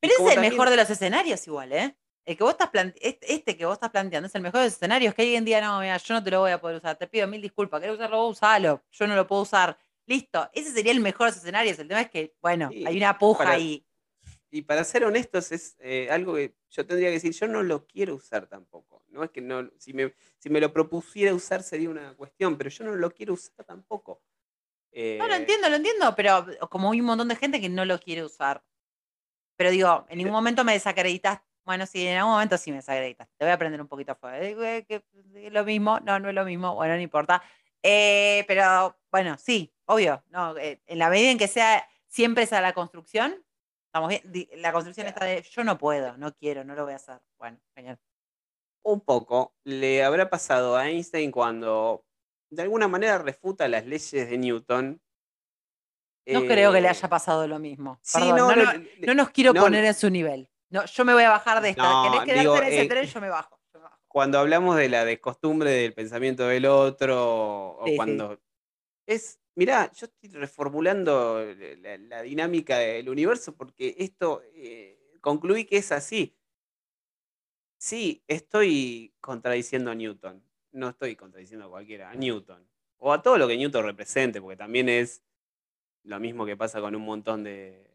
Pero 0.00 0.14
es 0.18 0.36
el 0.36 0.40
mejor 0.40 0.70
de 0.70 0.76
los 0.76 0.88
escenarios 0.90 1.46
igual, 1.46 1.72
¿eh? 1.72 1.96
El 2.28 2.36
que 2.36 2.44
vos 2.44 2.52
estás 2.60 2.70
este 3.00 3.56
que 3.56 3.64
vos 3.64 3.72
estás 3.72 3.88
planteando 3.88 4.26
es 4.26 4.34
el 4.34 4.42
mejor 4.42 4.60
de 4.60 4.66
los 4.66 4.74
escenarios, 4.74 5.14
que 5.14 5.22
alguien 5.22 5.46
diga, 5.46 5.62
no, 5.62 5.80
mira, 5.80 5.96
yo 5.96 6.12
no 6.12 6.22
te 6.22 6.30
lo 6.30 6.40
voy 6.40 6.50
a 6.50 6.60
poder 6.60 6.76
usar, 6.76 6.94
te 6.94 7.06
pido 7.06 7.26
mil 7.26 7.40
disculpas, 7.40 7.80
¿querés 7.80 7.96
usarlo 7.96 8.18
vos? 8.18 8.36
Usalo, 8.36 8.82
yo 8.92 9.06
no 9.06 9.16
lo 9.16 9.26
puedo 9.26 9.40
usar. 9.40 9.78
Listo, 10.04 10.46
ese 10.52 10.70
sería 10.70 10.92
el 10.92 11.00
mejor 11.00 11.28
de 11.28 11.30
los 11.30 11.36
escenarios. 11.38 11.78
El 11.78 11.88
tema 11.88 12.02
es 12.02 12.10
que, 12.10 12.34
bueno, 12.42 12.68
hay 12.68 12.98
una 12.98 13.16
puja 13.16 13.50
ahí. 13.50 13.82
Y 14.50 14.60
para 14.60 14.84
ser 14.84 15.04
honestos, 15.04 15.52
es 15.52 15.76
eh, 15.78 16.08
algo 16.10 16.34
que 16.34 16.54
yo 16.68 16.84
tendría 16.84 17.08
que 17.08 17.14
decir, 17.14 17.32
yo 17.32 17.48
no 17.48 17.62
lo 17.62 17.86
quiero 17.86 18.16
usar 18.16 18.46
tampoco. 18.46 19.02
No 19.08 19.24
es 19.24 19.30
que 19.30 19.40
no, 19.40 19.70
si 19.78 19.94
me, 19.94 20.14
si 20.36 20.50
me 20.50 20.60
lo 20.60 20.70
propusiera 20.70 21.32
usar 21.32 21.62
sería 21.62 21.88
una 21.88 22.14
cuestión, 22.14 22.58
pero 22.58 22.68
yo 22.68 22.84
no 22.84 22.94
lo 22.94 23.10
quiero 23.10 23.32
usar 23.32 23.64
tampoco. 23.64 24.20
no, 24.92 25.26
lo 25.26 25.34
eh, 25.34 25.36
entiendo, 25.38 25.70
lo 25.70 25.76
entiendo, 25.76 26.14
pero 26.14 26.46
como 26.68 26.92
hay 26.92 27.00
un 27.00 27.06
montón 27.06 27.28
de 27.28 27.36
gente 27.36 27.58
que 27.58 27.70
no 27.70 27.86
lo 27.86 27.98
quiere 27.98 28.22
usar. 28.22 28.62
Pero 29.56 29.70
digo, 29.70 30.04
en 30.10 30.18
ningún 30.18 30.34
momento 30.34 30.62
me 30.62 30.74
desacreditaste 30.74 31.47
bueno, 31.68 31.84
sí, 31.84 32.06
en 32.06 32.16
algún 32.16 32.32
momento 32.32 32.56
sí 32.56 32.70
me 32.70 32.78
desacreditas. 32.78 33.28
Te 33.36 33.44
voy 33.44 33.50
a 33.50 33.54
aprender 33.56 33.78
un 33.78 33.88
poquito 33.88 34.14
fuera. 34.14 34.40
que 34.40 35.04
es 35.34 35.52
lo 35.52 35.66
mismo, 35.66 36.00
no, 36.00 36.18
no 36.18 36.30
es 36.30 36.34
lo 36.34 36.46
mismo, 36.46 36.74
bueno, 36.74 36.94
no 36.94 37.00
importa. 37.02 37.42
Eh, 37.82 38.42
pero 38.48 38.96
bueno, 39.12 39.36
sí, 39.36 39.70
obvio, 39.84 40.24
no, 40.30 40.56
eh, 40.56 40.80
en 40.86 40.98
la 40.98 41.10
medida 41.10 41.30
en 41.30 41.36
que 41.36 41.46
sea 41.46 41.86
siempre 42.06 42.44
esa 42.44 42.62
la 42.62 42.72
construcción, 42.72 43.44
estamos 43.84 44.08
bien, 44.08 44.48
la 44.62 44.72
construcción 44.72 45.08
está 45.08 45.26
de 45.26 45.42
yo 45.42 45.62
no 45.62 45.76
puedo, 45.76 46.16
no 46.16 46.34
quiero, 46.34 46.64
no 46.64 46.74
lo 46.74 46.84
voy 46.84 46.94
a 46.94 46.96
hacer. 46.96 47.20
Bueno, 47.36 47.58
genial. 47.74 47.98
Un 48.82 49.02
poco 49.02 49.54
le 49.64 50.02
habrá 50.02 50.30
pasado 50.30 50.74
a 50.74 50.88
Einstein 50.88 51.30
cuando 51.30 52.06
de 52.48 52.62
alguna 52.62 52.88
manera 52.88 53.18
refuta 53.18 53.68
las 53.68 53.84
leyes 53.84 54.30
de 54.30 54.38
Newton. 54.38 55.02
No 56.28 56.46
creo 56.46 56.72
que 56.72 56.80
le 56.80 56.86
eh, 56.86 56.90
haya 56.92 57.08
pasado 57.10 57.46
lo 57.46 57.58
mismo. 57.58 58.00
no, 58.18 58.54
no, 58.54 59.14
nos 59.14 59.28
quiero 59.28 59.52
poner 59.52 59.84
en 59.84 59.94
su 59.94 60.08
nivel. 60.08 60.48
No, 60.70 60.84
yo 60.84 61.04
me 61.04 61.14
voy 61.14 61.22
a 61.22 61.30
bajar 61.30 61.62
de 61.62 61.70
esta. 61.70 61.82
No, 61.82 62.24
¿Querés 62.24 62.42
quedarte 62.42 62.66
en 62.66 62.72
ese 62.72 62.82
eh, 62.82 62.88
tren? 62.88 63.06
Yo 63.06 63.20
me 63.20 63.28
bajo, 63.28 63.60
Cuando 64.06 64.38
hablamos 64.38 64.76
de 64.76 64.88
la 64.88 65.04
descostumbre 65.04 65.70
del 65.70 65.94
pensamiento 65.94 66.46
del 66.46 66.66
otro, 66.66 67.78
o 67.78 67.84
cuando. 67.96 68.40
Es. 69.06 69.40
Mirá, 69.54 69.90
yo 69.92 70.06
estoy 70.06 70.30
reformulando 70.38 71.44
la, 71.80 72.22
dinámica 72.22 72.78
del 72.78 73.08
universo 73.08 73.56
porque 73.56 73.96
esto 73.98 74.40
eh, 74.54 75.16
concluí 75.20 75.64
que 75.64 75.78
es 75.78 75.90
así. 75.90 76.36
Sí, 77.76 78.22
estoy 78.28 79.14
contradiciendo 79.20 79.90
a 79.90 79.96
Newton. 79.96 80.44
No 80.70 80.90
estoy 80.90 81.16
contradiciendo 81.16 81.66
a 81.66 81.70
cualquiera, 81.70 82.10
a 82.10 82.14
Newton. 82.14 82.68
O 82.98 83.12
a 83.12 83.20
todo 83.20 83.36
lo 83.36 83.48
que 83.48 83.56
Newton 83.56 83.84
represente, 83.84 84.40
porque 84.40 84.56
también 84.56 84.88
es 84.88 85.24
lo 86.04 86.20
mismo 86.20 86.46
que 86.46 86.56
pasa 86.56 86.80
con 86.80 86.94
un 86.94 87.02
montón 87.02 87.42
de 87.42 87.87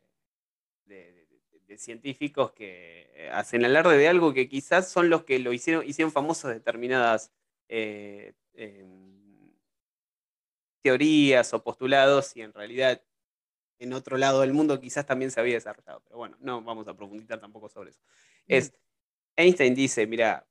científicos 1.78 2.52
que 2.52 3.12
eh, 3.16 3.30
hacen 3.32 3.66
alarde 3.66 3.98
de 3.98 4.08
algo 4.08 4.34
que 4.34 4.48
quizás 4.48 4.90
son 4.90 5.10
los 5.10 5.24
que 5.24 5.40
lo 5.40 5.54
hicieron, 5.54 5.88
hicieron 5.88 6.12
famosos 6.12 6.52
determinadas 6.52 7.32
eh, 7.70 8.34
em, 8.54 9.54
teorías 10.82 11.54
o 11.54 11.64
postulados 11.64 12.36
y 12.36 12.42
en 12.42 12.54
realidad 12.54 13.02
en 13.80 13.94
otro 13.94 14.18
lado 14.18 14.42
del 14.42 14.54
mundo 14.54 14.80
quizás 14.80 15.06
también 15.06 15.32
se 15.32 15.40
había 15.40 15.56
desarrollado. 15.56 16.02
Pero 16.06 16.18
bueno, 16.18 16.38
no 16.40 16.62
vamos 16.62 16.88
a 16.88 16.96
profundizar 16.96 17.40
tampoco 17.40 17.70
sobre 17.70 17.92
eso. 17.92 18.02
Es, 18.48 18.74
Einstein 19.36 19.74
dice, 19.76 20.08
mira, 20.08 20.48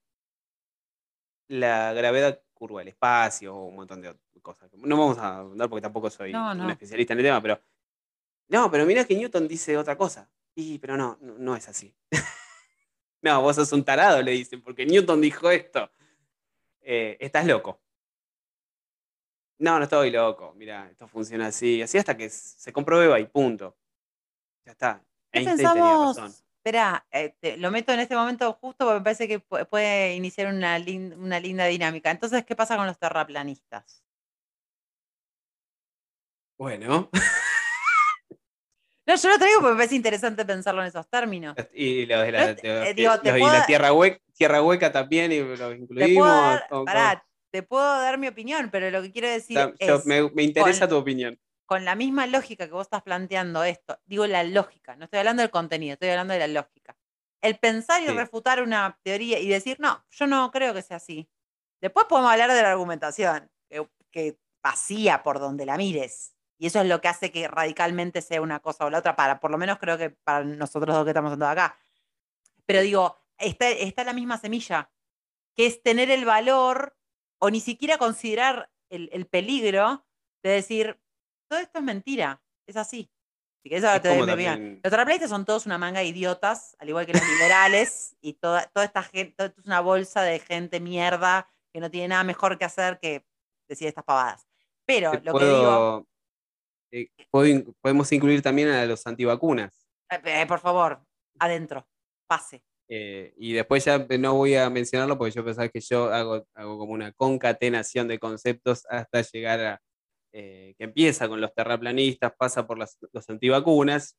la 1.49 1.93
gravedad 1.93 2.43
curva 2.53 2.83
el 2.83 2.89
espacio, 2.89 3.55
o 3.55 3.66
un 3.66 3.77
montón 3.77 4.01
de 4.01 4.14
cosas. 4.41 4.70
No 4.75 4.97
vamos 4.97 5.18
a 5.18 5.39
hablar 5.39 5.68
porque 5.68 5.83
tampoco 5.83 6.11
soy 6.11 6.35
un 6.35 6.70
especialista 6.70 7.12
en 7.12 7.20
el 7.20 7.25
tema, 7.25 7.41
pero 7.41 7.61
no, 8.49 8.70
pero 8.70 8.85
mira 8.85 9.05
que 9.05 9.16
Newton 9.16 9.49
dice 9.49 9.77
otra 9.77 9.97
cosa. 9.97 10.29
Y, 10.55 10.78
pero 10.78 10.96
no, 10.96 11.18
no, 11.20 11.57
es 11.57 11.68
así. 11.68 11.94
no, 13.22 13.40
vos 13.40 13.57
sos 13.57 13.72
un 13.72 13.84
tarado, 13.84 14.22
le 14.22 14.32
dicen, 14.32 14.62
porque 14.62 14.84
Newton 14.84 15.20
dijo 15.20 15.50
esto. 15.50 15.90
Eh, 16.80 17.16
estás 17.20 17.46
loco. 17.46 17.80
No, 19.59 19.78
no 19.78 19.84
estoy 19.84 20.11
loco. 20.11 20.53
Mira, 20.57 20.88
esto 20.90 21.07
funciona 21.07 21.46
así. 21.46 21.80
Así 21.80 21.96
hasta 21.96 22.16
que 22.16 22.28
se 22.28 22.72
comprueba 22.72 23.20
y 23.20 23.26
punto. 23.26 23.76
Ya 24.64 24.72
está. 24.72 25.05
¿Qué 25.30 25.42
pensamos? 25.42 26.44
Espera, 26.64 27.05
eh, 27.11 27.34
lo 27.59 27.70
meto 27.72 27.92
en 27.92 28.00
este 28.00 28.14
momento 28.14 28.53
justo 28.55 28.84
porque 28.84 29.00
me 29.00 29.05
parece 29.05 29.26
que 29.26 29.40
puede 29.40 30.14
iniciar 30.14 30.53
una, 30.53 30.78
una 31.16 31.40
linda 31.40 31.66
dinámica. 31.66 32.11
Entonces, 32.11 32.44
¿qué 32.44 32.55
pasa 32.55 32.76
con 32.76 32.86
los 32.86 32.98
terraplanistas? 32.98 34.05
Bueno. 36.57 37.11
No, 39.07 39.16
yo 39.16 39.28
lo 39.28 39.38
traigo 39.38 39.61
porque 39.61 39.72
me 39.72 39.78
parece 39.78 39.96
interesante 39.96 40.44
pensarlo 40.44 40.80
en 40.82 40.88
esos 40.88 41.09
términos. 41.09 41.57
Y 41.74 42.07
los 42.07 42.22
de 42.22 42.32
la, 42.32 42.50
eh, 42.50 42.94
la 42.96 43.66
tierra, 43.66 43.92
hueca, 43.92 44.20
tierra 44.32 44.62
hueca 44.62 44.92
también, 44.92 45.32
y 45.32 45.40
los 45.40 45.76
incluimos. 45.76 46.61
Te 47.50 47.62
puedo, 47.62 47.82
dar, 47.82 48.16
mi 48.16 48.28
opinión, 48.28 48.70
pero 48.70 48.90
lo 48.90 49.03
que 49.03 49.12
quiero 49.12 49.28
decir 49.28 49.59
es. 49.78 50.07
Me, 50.07 50.42
interesa 50.42 50.88
tu 50.88 50.96
opinión. 50.96 51.38
Con 51.66 51.84
la 51.84 51.94
misma 51.94 52.26
lógica 52.26 52.66
que 52.66 52.72
vos 52.72 52.86
estás 52.86 53.03
planteando 53.03 53.62
esto, 53.64 53.98
digo 54.07 54.26
la 54.26 54.42
lógica, 54.42 54.96
no 54.96 55.05
estoy 55.05 55.18
hablando 55.18 55.42
del 55.42 55.50
contenido, 55.50 55.94
estoy 55.94 56.11
hablando 56.11 56.32
de 56.34 56.40
la 56.40 56.48
lógica. 56.48 56.96
el 57.40 57.59
pensar 57.59 58.00
y 58.03 58.07
Sí. 58.07 58.12
refutar 58.12 58.62
una 58.62 59.00
teoría 59.03 59.40
y 59.40 59.48
decir, 59.48 59.76
no, 59.80 60.05
yo 60.11 60.28
no 60.28 60.53
creo 60.53 60.72
que 60.74 60.82
sea 60.82 60.98
así. 60.98 61.28
Después 61.80 62.07
podemos 62.09 62.30
hablar 62.30 62.53
de 62.53 62.62
la 62.62 62.70
argumentación, 62.70 63.50
que, 63.68 63.84
que 64.12 64.38
vacía 64.62 65.24
por 65.24 65.40
donde 65.40 65.66
la 65.66 65.76
mires. 65.76 66.36
Y 66.62 66.66
eso 66.66 66.80
es 66.80 66.86
lo 66.86 67.00
que 67.00 67.08
hace 67.08 67.32
que 67.32 67.48
radicalmente 67.48 68.22
sea 68.22 68.40
una 68.40 68.60
cosa 68.60 68.86
o 68.86 68.90
la 68.90 68.98
otra, 68.98 69.16
para, 69.16 69.40
por 69.40 69.50
lo 69.50 69.58
menos 69.58 69.78
creo 69.80 69.98
que 69.98 70.10
para 70.10 70.44
nosotros 70.44 70.94
dos 70.94 71.02
que 71.04 71.10
estamos 71.10 71.32
sentados 71.32 71.54
acá. 71.54 71.76
Pero 72.66 72.82
digo, 72.82 73.18
está, 73.36 73.68
está 73.68 74.04
la 74.04 74.12
misma 74.12 74.38
semilla, 74.38 74.88
que 75.56 75.66
es 75.66 75.82
tener 75.82 76.08
el 76.12 76.24
valor 76.24 76.96
o 77.40 77.50
ni 77.50 77.58
siquiera 77.58 77.98
considerar 77.98 78.70
el, 78.90 79.10
el 79.12 79.26
peligro 79.26 80.06
de 80.44 80.50
decir, 80.50 81.00
todo 81.48 81.58
esto 81.58 81.80
es 81.80 81.84
mentira, 81.84 82.40
es 82.68 82.76
así. 82.76 83.10
Así 83.58 83.68
que 83.68 83.76
eso 83.78 83.92
Es 83.92 84.00
te 84.02 84.24
también- 84.24 84.80
Los 84.84 84.90
terraplanistas 84.92 85.30
son 85.30 85.44
todos 85.44 85.66
una 85.66 85.78
manga 85.78 85.98
de 85.98 86.06
idiotas, 86.06 86.76
al 86.78 86.88
igual 86.88 87.06
que 87.06 87.12
los 87.14 87.26
liberales, 87.28 88.16
y 88.20 88.34
toda, 88.34 88.68
toda 88.68 88.84
esta 88.86 89.02
gente, 89.02 89.34
toda- 89.36 89.48
es 89.58 89.66
una 89.66 89.80
bolsa 89.80 90.22
de 90.22 90.38
gente 90.38 90.78
mierda 90.78 91.48
que 91.72 91.80
no 91.80 91.90
tiene 91.90 92.06
nada 92.06 92.22
mejor 92.22 92.56
que 92.56 92.64
hacer 92.66 93.00
que 93.00 93.26
decir 93.66 93.88
estas 93.88 94.04
pavadas. 94.04 94.46
Pero 94.84 95.10
Te 95.10 95.22
lo 95.22 95.34
que 95.34 95.44
digo, 95.44 96.06
eh, 96.93 97.09
podemos 97.30 98.12
incluir 98.12 98.43
también 98.43 98.68
a 98.68 98.84
los 98.86 99.07
antivacunas. 99.07 99.86
eh, 100.11 100.20
eh, 100.24 100.47
por 100.47 100.61
favor, 100.61 101.03
adentro, 101.38 101.88
pase. 102.28 102.62
Eh, 102.88 103.32
y 103.38 103.53
después 103.55 103.84
ya 103.84 103.99
no 104.18 104.34
voy 104.34 104.55
a 104.55 104.68
mencionarlo 104.68 105.16
porque 105.16 105.32
yo 105.34 105.45
pensaba 105.45 105.68
que 105.68 105.80
yo 105.80 106.12
hago, 106.12 106.47
hago 106.55 106.78
como 106.78 106.93
una 106.93 107.11
concatenación 107.12 108.07
de 108.09 108.18
conceptos 108.18 108.84
hasta 108.90 109.22
llegar 109.22 109.61
a 109.61 109.80
eh, 110.34 110.74
que 110.78 110.84
empieza 110.84 111.28
con 111.28 111.40
los 111.43 111.55
terraplanistas, 111.55 112.32
pasa 112.38 112.66
por 112.66 112.78
las- 112.78 112.97
los 113.12 113.28
antivacunas 113.28 114.16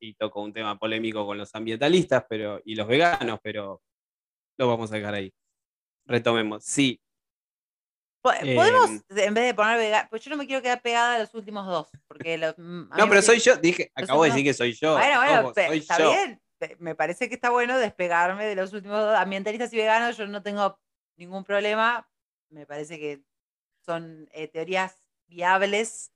y 0.00 0.14
toco 0.14 0.42
un 0.42 0.52
tema 0.52 0.76
polémico 0.78 1.24
con 1.24 1.38
los 1.38 1.54
ambientalistas 1.54 2.24
pero, 2.28 2.60
y 2.64 2.74
los 2.74 2.86
veganos, 2.88 3.38
pero 3.42 3.80
lo 4.58 4.68
vamos 4.68 4.90
a 4.92 4.96
dejar 4.96 5.14
ahí. 5.14 5.32
Retomemos. 6.04 6.64
Sí, 6.64 7.00
Podemos, 8.32 8.90
Em. 8.90 9.18
en 9.18 9.34
vez 9.34 9.44
de 9.46 9.54
poner 9.54 9.78
vegano, 9.78 10.08
pues 10.10 10.22
yo 10.22 10.30
no 10.30 10.36
me 10.36 10.46
quiero 10.46 10.62
quedar 10.62 10.80
pegada 10.82 11.14
a 11.16 11.18
los 11.20 11.32
últimos 11.34 11.66
dos, 11.66 11.88
porque 12.08 12.36
los, 12.38 12.54
mm, 12.58 12.88
no, 12.96 13.08
pero 13.08 13.22
soy 13.22 13.38
yo, 13.40 13.56
dije, 13.56 13.90
acabo 13.94 14.22
de 14.24 14.30
decir 14.30 14.44
que 14.44 14.54
soy 14.54 14.72
yo. 14.72 14.94
Bueno, 14.94 15.18
bueno, 15.20 15.40
ojo, 15.40 15.52
pe- 15.54 15.66
soy 15.68 15.78
está 15.78 15.98
yo. 15.98 16.10
bien. 16.10 16.40
Me 16.78 16.94
parece 16.94 17.28
que 17.28 17.34
está 17.34 17.50
bueno 17.50 17.76
despegarme 17.78 18.46
de 18.46 18.54
los 18.56 18.72
últimos 18.72 18.98
dos 18.98 19.14
ambientalistas 19.16 19.72
y 19.72 19.76
veganos. 19.76 20.16
Yo 20.16 20.26
no 20.26 20.42
tengo 20.42 20.78
ningún 21.16 21.44
problema. 21.44 22.08
Me 22.50 22.64
parece 22.66 22.98
que 22.98 23.22
son 23.84 24.26
eh, 24.32 24.48
teorías 24.48 25.02
viables. 25.26 26.12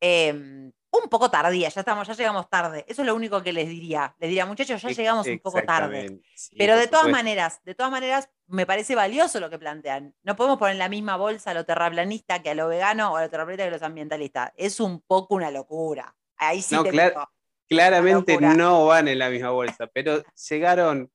em, 0.00 0.72
un 0.92 1.08
poco 1.08 1.30
tardías, 1.30 1.74
ya 1.74 1.80
estamos, 1.80 2.06
ya 2.06 2.14
llegamos 2.14 2.48
tarde. 2.50 2.84
Eso 2.86 3.00
es 3.02 3.06
lo 3.06 3.14
único 3.14 3.42
que 3.42 3.52
les 3.52 3.68
diría. 3.68 4.14
Les 4.18 4.28
diría, 4.28 4.44
muchachos, 4.46 4.80
ya 4.82 4.90
llegamos 4.90 5.26
un 5.26 5.38
poco 5.38 5.62
tarde. 5.62 6.20
sí, 6.34 6.54
Pero 6.58 6.76
de 6.76 6.86
todas 6.86 7.08
maneras, 7.08 7.60
de 7.64 7.74
todas 7.74 7.90
maneras, 7.90 8.28
me 8.46 8.66
parece 8.66 8.94
valioso 8.94 9.40
lo 9.40 9.48
que 9.48 9.58
plantean. 9.58 10.14
No 10.22 10.36
podemos 10.36 10.58
poner 10.58 10.74
en 10.74 10.78
la 10.80 10.88
misma 10.90 11.16
bolsa 11.16 11.52
a 11.52 11.54
lo 11.54 11.64
terraplanista 11.64 12.42
que 12.42 12.50
a 12.50 12.54
lo 12.54 12.68
vegano 12.68 13.12
o 13.12 13.16
a 13.16 13.22
lo 13.22 13.30
terraplanista 13.30 13.64
que 13.64 13.68
a 13.68 13.72
los 13.72 13.82
ambientalistas. 13.82 14.52
Es 14.56 14.80
un 14.80 15.00
poco 15.00 15.34
una 15.34 15.50
locura. 15.50 16.14
Ahí 16.36 16.60
sí 16.60 16.74
No, 16.74 16.82
te 16.84 16.90
clar- 16.90 17.10
digo. 17.10 17.28
Claramente 17.68 18.38
no 18.38 18.84
van 18.84 19.08
en 19.08 19.18
la 19.18 19.30
misma 19.30 19.48
bolsa, 19.50 19.86
pero 19.86 20.22
llegaron 20.50 21.10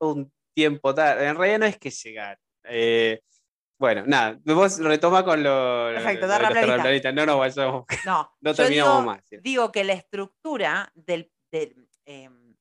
un 0.00 0.32
tiempo 0.54 0.94
tarde. 0.94 1.26
En 1.28 1.36
realidad 1.36 1.58
no 1.58 1.66
es 1.66 1.76
que 1.78 1.90
llegaron. 1.90 2.38
Eh, 2.64 3.20
bueno, 3.84 4.04
nada, 4.06 4.40
vos 4.46 4.78
retoma 4.78 5.22
con 5.26 5.42
lo, 5.42 5.90
Perfecto, 5.92 6.26
lo. 6.26 7.12
No 7.12 7.26
nos 7.26 7.38
vayamos. 7.38 7.84
No, 8.06 8.34
No 8.40 8.54
terminamos 8.54 8.94
digo, 8.94 9.02
más, 9.02 9.24
sí. 9.28 9.36
Digo 9.42 9.70
que 9.70 9.84
la 9.84 9.92
estructura 9.92 10.90
del, 10.94 11.30
del, 11.52 11.86
em, 12.06 12.56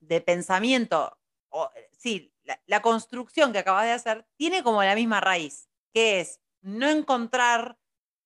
de 0.00 0.20
pensamiento, 0.22 1.18
o, 1.50 1.70
sí, 1.98 2.34
la, 2.44 2.58
la 2.64 2.80
construcción 2.80 3.52
que 3.52 3.58
acabas 3.58 3.84
de 3.84 3.92
hacer 3.92 4.26
tiene 4.38 4.62
como 4.62 4.82
la 4.82 4.94
misma 4.94 5.20
raíz, 5.20 5.68
que 5.92 6.20
es 6.20 6.40
no 6.62 6.88
encontrar 6.88 7.78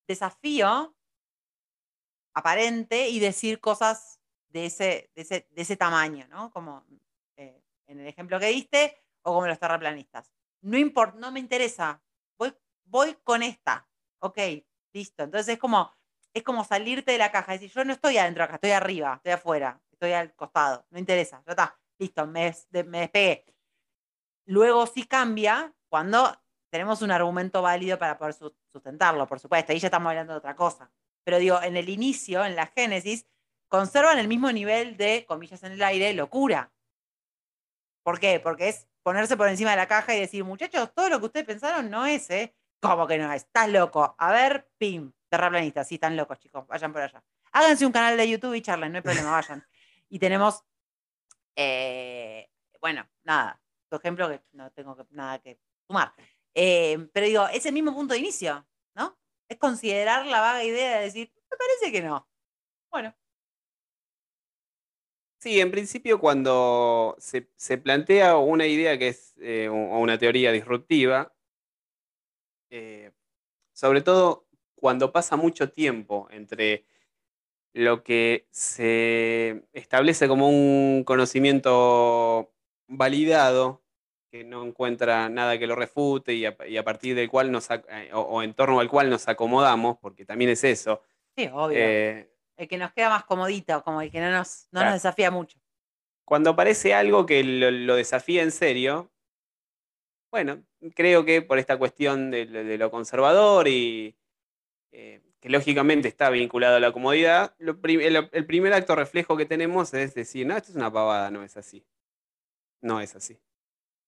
desafío 0.07 0.95
aparente 2.33 3.09
y 3.09 3.19
decir 3.19 3.59
cosas 3.59 4.21
de 4.47 4.67
ese, 4.67 5.11
de 5.13 5.23
ese, 5.23 5.47
de 5.51 5.61
ese 5.61 5.75
tamaño, 5.75 6.25
¿no? 6.29 6.51
Como 6.51 6.85
eh, 7.35 7.61
en 7.87 7.99
el 7.99 8.07
ejemplo 8.07 8.39
que 8.39 8.47
diste, 8.47 9.03
o 9.23 9.33
como 9.33 9.47
los 9.47 9.59
terraplanistas. 9.59 10.31
No, 10.61 10.77
import, 10.77 11.15
no 11.15 11.31
me 11.31 11.39
interesa, 11.39 12.01
voy, 12.37 12.53
voy 12.85 13.15
con 13.23 13.43
esta, 13.43 13.87
ok, 14.19 14.37
listo. 14.93 15.23
Entonces 15.23 15.53
es 15.53 15.59
como, 15.59 15.93
es 16.33 16.43
como 16.43 16.63
salirte 16.63 17.11
de 17.11 17.17
la 17.17 17.31
caja, 17.31 17.53
decir, 17.53 17.71
yo 17.71 17.85
no 17.85 17.93
estoy 17.93 18.17
adentro 18.17 18.43
acá, 18.43 18.55
estoy 18.55 18.71
arriba, 18.71 19.15
estoy 19.17 19.31
afuera, 19.33 19.81
estoy 19.91 20.11
al 20.13 20.33
costado, 20.35 20.85
no 20.89 20.99
interesa, 20.99 21.43
ya 21.45 21.51
está, 21.51 21.79
listo, 21.99 22.25
me, 22.27 22.53
me 22.85 22.99
despegué. 23.01 23.45
Luego 24.45 24.87
sí 24.87 25.05
cambia 25.05 25.73
cuando 25.89 26.39
tenemos 26.69 27.01
un 27.01 27.11
argumento 27.11 27.61
válido 27.61 27.97
para 27.97 28.17
poder 28.17 28.33
su- 28.33 28.55
sustentarlo, 28.71 29.27
por 29.27 29.39
supuesto, 29.39 29.71
ahí 29.71 29.79
ya 29.79 29.87
estamos 29.87 30.09
hablando 30.09 30.33
de 30.33 30.39
otra 30.39 30.55
cosa. 30.55 30.91
Pero 31.23 31.39
digo, 31.39 31.61
en 31.61 31.75
el 31.77 31.89
inicio, 31.89 32.45
en 32.45 32.55
la 32.55 32.67
génesis, 32.67 33.25
conservan 33.67 34.19
el 34.19 34.27
mismo 34.27 34.51
nivel 34.51 34.95
de, 34.97 35.25
comillas 35.27 35.63
en 35.63 35.73
el 35.73 35.83
aire, 35.83 36.13
locura. 36.13 36.71
¿Por 38.03 38.19
qué? 38.19 38.39
Porque 38.39 38.69
es 38.69 38.87
ponerse 39.07 39.37
por 39.37 39.47
encima 39.47 39.71
de 39.71 39.77
la 39.77 39.87
caja 39.87 40.13
y 40.13 40.19
decir, 40.19 40.43
muchachos, 40.43 40.93
todo 40.93 41.07
lo 41.07 41.17
que 41.21 41.27
ustedes 41.27 41.45
pensaron 41.45 41.89
no 41.89 42.05
es, 42.05 42.29
¿eh? 42.29 42.53
¿Cómo 42.81 43.07
que 43.07 43.17
no 43.17 43.31
es? 43.31 43.43
Estás 43.43 43.69
loco. 43.69 44.13
A 44.17 44.33
ver, 44.33 44.69
pim, 44.77 45.13
terraplanistas, 45.29 45.87
sí, 45.87 45.95
están 45.95 46.17
locos, 46.17 46.37
chicos, 46.39 46.67
vayan 46.67 46.91
por 46.91 47.01
allá. 47.01 47.23
Háganse 47.53 47.85
un 47.85 47.93
canal 47.93 48.17
de 48.17 48.27
YouTube 48.29 48.55
y 48.55 48.61
charlen, 48.61 48.91
no 48.91 48.97
hay 48.97 49.01
problema, 49.01 49.31
vayan. 49.31 49.65
Y 50.09 50.19
tenemos, 50.19 50.61
eh, 51.55 52.49
bueno, 52.81 53.09
nada, 53.23 53.61
tu 53.89 53.95
ejemplo 53.95 54.27
que 54.27 54.41
no 54.51 54.71
tengo 54.71 54.97
que- 54.97 55.05
nada 55.11 55.39
que 55.39 55.57
sumar. 55.87 56.13
Eh, 56.53 57.07
pero 57.13 57.27
digo, 57.27 57.47
es 57.47 57.65
el 57.65 57.71
mismo 57.73 57.93
punto 57.93 58.13
de 58.13 58.19
inicio, 58.19 58.67
¿no? 58.93 59.17
Es 59.47 59.57
considerar 59.57 60.25
la 60.25 60.41
vaga 60.41 60.65
idea 60.65 60.97
de 60.97 61.05
decir, 61.05 61.31
me 61.49 61.55
parece 61.57 61.93
que 61.93 62.01
no. 62.05 62.27
Bueno, 62.91 63.15
Sí, 65.39 65.59
en 65.59 65.69
principio 65.71 66.19
cuando 66.19 67.15
se, 67.19 67.49
se 67.55 67.77
plantea 67.77 68.37
una 68.37 68.65
idea 68.65 68.97
que 68.97 69.09
es 69.09 69.35
eh, 69.39 69.69
o 69.69 69.99
una 69.99 70.17
teoría 70.17 70.51
disruptiva, 70.51 71.35
eh, 72.69 73.11
sobre 73.73 74.01
todo 74.01 74.47
cuando 74.75 75.11
pasa 75.11 75.35
mucho 75.37 75.71
tiempo 75.71 76.27
entre 76.31 76.85
lo 77.73 78.03
que 78.03 78.47
se 78.51 79.65
establece 79.73 80.27
como 80.27 80.49
un 80.49 81.03
conocimiento 81.05 82.53
validado, 82.87 83.83
que 84.31 84.43
no 84.43 84.65
encuentra 84.65 85.29
nada 85.29 85.59
que 85.59 85.67
lo 85.67 85.75
refute 85.75 86.33
y 86.35 86.45
a, 86.45 86.57
y 86.67 86.77
a 86.77 86.83
partir 86.83 87.15
del 87.15 87.29
cual 87.29 87.51
nos, 87.51 87.69
eh, 87.71 88.11
o, 88.13 88.21
o 88.21 88.43
en 88.43 88.53
torno 88.55 88.79
al 88.79 88.89
cual 88.89 89.09
nos 89.09 89.27
acomodamos, 89.27 89.97
porque 89.99 90.25
también 90.25 90.51
es 90.51 90.63
eso. 90.63 91.03
sí, 91.35 91.49
obvio. 91.53 91.77
eh, 91.77 92.31
el 92.57 92.67
que 92.67 92.77
nos 92.77 92.91
queda 92.93 93.09
más 93.09 93.23
comodito, 93.25 93.83
como 93.83 94.01
el 94.01 94.11
que 94.11 94.19
no 94.19 94.31
nos, 94.31 94.67
no 94.71 94.79
Claro. 94.79 94.87
nos 94.91 94.95
desafía 95.03 95.31
mucho. 95.31 95.57
cuando 96.25 96.49
aparece 96.49 96.93
algo 96.93 97.25
que 97.25 97.41
lo, 97.43 97.71
lo 97.71 97.95
desafía 97.95 98.43
en 98.43 98.51
serio, 98.51 99.09
bueno, 100.31 100.61
creo 100.93 101.23
que 101.23 101.41
por 101.41 101.57
esta 101.57 101.77
cuestión 101.77 102.31
de, 102.31 102.45
lo- 102.45 102.63
de 102.63 102.77
lo 102.77 102.91
conservador 102.91 103.67
y 103.69 104.17
eh, 104.91 105.21
que 105.39 105.49
lógicamente 105.49 106.07
está 106.09 106.29
vinculado 106.29 106.75
a 106.77 106.79
la 106.81 106.91
comodidad, 106.91 107.55
lo 107.59 107.79
prim- 107.79 108.01
el, 108.01 108.29
el 108.31 108.45
primer 108.45 108.73
acto 108.73 108.95
reflejo 108.95 109.37
que 109.37 109.45
tenemos 109.45 109.93
es 109.93 110.13
decir, 110.15 110.45
no, 110.45 110.57
esto 110.57 110.71
es 110.71 110.75
una 110.75 110.91
pavada, 110.91 111.31
no 111.31 111.43
es 111.43 111.55
así. 111.55 111.85
No 112.81 112.99
es 112.99 113.15
así. 113.15 113.39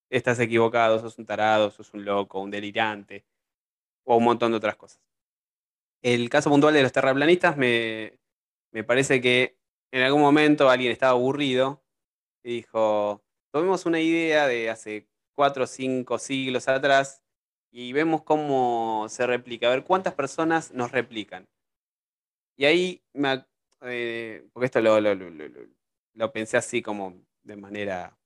Estás 0.10 0.40
equivocado, 0.40 1.00
sos 1.00 1.18
un 1.20 1.26
tarado, 1.26 1.72
sos 1.72 1.94
un 1.94 2.04
loco, 2.04 2.40
un 2.42 2.52
delirante, 2.52 3.26
o 4.04 4.18
un 4.18 4.24
montón 4.26 4.52
de 4.52 4.58
otras 4.58 4.76
cosas. 4.76 5.02
El 6.02 6.30
caso 6.30 6.50
puntual 6.50 6.74
de 6.74 6.84
los 6.84 6.92
terraplanistas 6.92 7.56
me, 7.58 8.19
me 8.72 8.84
parece 8.84 9.22
que 9.22 9.58
en 9.92 10.04
algún 10.04 10.22
momento 10.22 10.70
alguien 10.70 10.92
estaba 10.92 11.12
aburrido 11.14 11.84
y 12.44 12.56
dijo, 12.58 13.24
tomemos 13.52 13.86
una 13.86 14.00
idea 14.02 14.48
de 14.48 14.70
hace 14.70 15.10
cuatro 15.36 15.66
o 15.66 15.68
cinco 15.68 16.20
siglos 16.20 16.68
atrás 16.68 17.24
y 17.72 17.94
vemos 17.94 18.24
cómo 18.24 19.08
se 19.10 19.28
replica, 19.28 19.68
a 19.68 19.72
ver 19.72 19.84
cuántas 19.86 20.14
personas 20.16 20.72
nos 20.74 20.92
replican. 20.92 21.48
Y 22.58 22.66
ahí, 22.66 23.04
me, 23.14 23.46
eh, 23.82 24.46
porque 24.54 24.66
esto 24.66 24.82
lo- 24.82 25.00
lo- 25.02 25.16
lo- 25.16 25.30
lo 26.14 26.32
pensé 26.34 26.58
así 26.58 26.82
como 26.82 27.16
de 27.44 27.56
manera... 27.56 28.18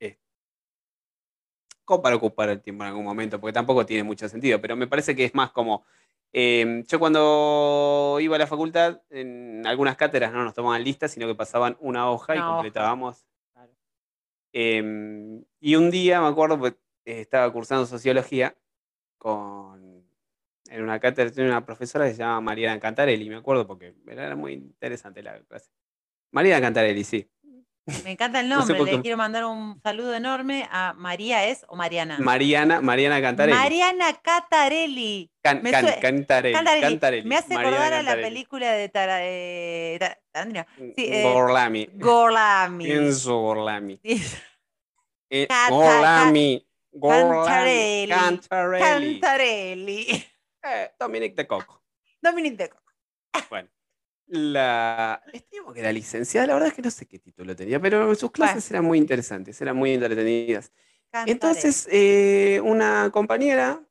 eh, 0.00 0.16
como 1.84 2.02
para 2.02 2.16
ocupar 2.16 2.48
el 2.50 2.60
tiempo 2.62 2.84
en 2.84 2.88
algún 2.90 3.04
momento, 3.04 3.40
porque 3.40 3.52
tampoco 3.52 3.84
tiene 3.86 4.04
mucho 4.04 4.28
sentido, 4.28 4.60
pero 4.60 4.76
me 4.76 4.86
parece 4.86 5.14
que 5.16 5.24
es 5.24 5.34
más 5.34 5.50
como... 5.52 5.84
eh, 6.32 6.84
yo 6.86 6.98
cuando 6.98 8.18
iba 8.20 8.36
a 8.36 8.38
la 8.38 8.46
facultad, 8.46 9.02
en 9.10 9.66
algunas 9.66 9.96
cátedras 9.96 10.32
no 10.32 10.44
nos 10.44 10.54
tomaban 10.54 10.84
listas, 10.84 11.10
sino 11.10 11.26
que 11.26 11.34
pasaban 11.34 11.76
una 11.80 12.10
hoja 12.10 12.36
y 12.36 12.38
Una 12.38 12.48
completábamos. 12.48 13.26
Claro. 13.52 13.72
Em, 14.52 15.44
y 15.60 15.74
un 15.74 15.90
día 15.90 16.20
me 16.20 16.28
acuerdo, 16.28 16.58
pues, 16.58 16.74
estaba 17.04 17.52
cursando 17.52 17.86
sociología 17.86 18.56
con, 19.18 20.06
en 20.68 20.82
una 20.82 21.00
cátedra, 21.00 21.30
tenía 21.32 21.50
una 21.50 21.66
profesora 21.66 22.06
que 22.06 22.12
se 22.12 22.18
llama 22.18 22.40
Mariana 22.40 22.78
Cantarelli, 22.78 23.28
me 23.28 23.36
acuerdo 23.36 23.66
porque 23.66 23.94
era 24.06 24.26
era 24.26 24.36
muy 24.36 24.52
interesante 24.52 25.22
la 25.22 25.40
clase. 25.42 25.70
Mariana 26.32 26.60
Cantarelli, 26.60 27.04
sí. 27.04 27.28
Me 28.04 28.12
encanta 28.12 28.40
el 28.40 28.48
No 28.48 28.64
sé 28.66 28.74
nombre. 28.74 28.92
Le 28.96 29.02
quiero 29.02 29.16
mandar 29.16 29.44
un 29.44 29.80
saludo 29.82 30.14
enorme 30.14 30.68
a 30.70 30.92
María 30.92 31.44
es 31.46 31.64
o 31.68 31.76
Mariana. 31.76 32.18
Mariana, 32.18 32.80
Mariana 32.80 33.20
Cantarelli. 33.20 33.56
Mariana 33.58 34.12
Catarelli. 34.22 35.30
Can- 35.42 35.62
can- 35.62 36.00
Cantarelli, 36.00 36.52
Cantarelli. 36.54 36.80
Cantarelli, 36.82 37.28
Me 37.28 37.36
hace 37.36 37.54
Mariana 37.54 37.76
acordar 37.76 37.92
a 37.94 38.02
la 38.02 38.14
película 38.16 38.72
de 38.72 38.88
Tara, 38.88 39.18
eh. 39.22 39.98
Sí, 40.96 41.06
eh, 41.08 41.22
Gorlami. 41.22 41.88
Gorlami. 41.94 42.90
Enzo 42.90 43.38
Gorlami. 43.38 43.98
Sí. 44.04 44.22
Eh, 45.30 45.46
Cata- 45.48 45.70
Gorlami. 45.70 46.66
Gorlami. 46.92 48.08
Cantarelli. 48.08 48.08
Cantarelli. 48.10 49.20
Cantarelli. 49.20 50.26
Eh, 50.62 50.90
Dominic 50.98 51.34
de 51.34 51.46
Coco. 51.46 51.82
Dominic 52.20 52.56
de 52.56 52.68
Coco. 52.68 52.92
Bueno. 53.48 53.68
La 54.32 55.22
estimo 55.32 55.72
que 55.72 55.80
era 55.80 55.90
licenciada, 55.92 56.46
la 56.46 56.54
verdad 56.54 56.68
es 56.68 56.74
que 56.74 56.82
no 56.82 56.90
sé 56.92 57.06
qué 57.06 57.18
título 57.18 57.56
tenía, 57.56 57.80
pero 57.80 58.14
sus 58.14 58.30
clases 58.30 58.70
eran 58.70 58.84
muy 58.84 58.96
interesantes, 58.98 59.60
eran 59.60 59.76
muy 59.76 59.92
entretenidas. 59.92 60.70
Entonces, 61.26 61.88
eh, 61.90 62.60
una 62.62 63.10
compañera 63.12 63.82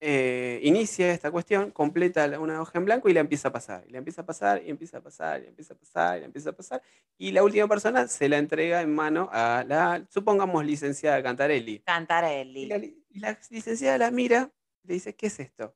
eh, 0.00 0.60
inicia 0.62 1.12
esta 1.12 1.30
cuestión, 1.30 1.70
completa 1.70 2.26
la- 2.26 2.38
una 2.38 2.60
hoja 2.60 2.78
en 2.78 2.84
blanco 2.84 3.08
y 3.08 3.14
la 3.14 3.20
empieza 3.20 3.48
a 3.48 3.52
pasar. 3.52 3.84
Y 3.86 3.92
la 3.92 3.98
empieza 3.98 4.20
a 4.22 4.26
pasar, 4.26 4.62
y 4.62 4.68
empieza 4.68 4.98
a 4.98 5.00
pasar, 5.02 5.42
y 5.42 5.46
empieza 5.46 5.72
a 5.74 5.76
pasar, 5.78 6.20
y 6.20 6.24
empieza 6.24 6.50
a 6.50 6.52
pasar. 6.52 6.82
Y 7.16 7.32
la 7.32 7.42
última 7.42 7.66
persona 7.68 8.06
se 8.08 8.28
la 8.28 8.36
entrega 8.38 8.82
en 8.82 8.94
mano 8.94 9.28
a 9.32 9.64
la, 9.66 10.04
supongamos, 10.10 10.64
licenciada 10.64 11.22
Cantarelli. 11.22 11.74
Y 11.74 11.78
Cantarelli. 11.80 12.66
la, 12.66 12.76
y 12.76 13.18
la 13.18 13.38
licenciada 13.50 13.96
la 13.98 14.10
mira 14.10 14.50
y 14.82 14.88
le 14.88 14.94
dice, 14.94 15.14
¿qué 15.14 15.28
es 15.28 15.40
esto? 15.40 15.74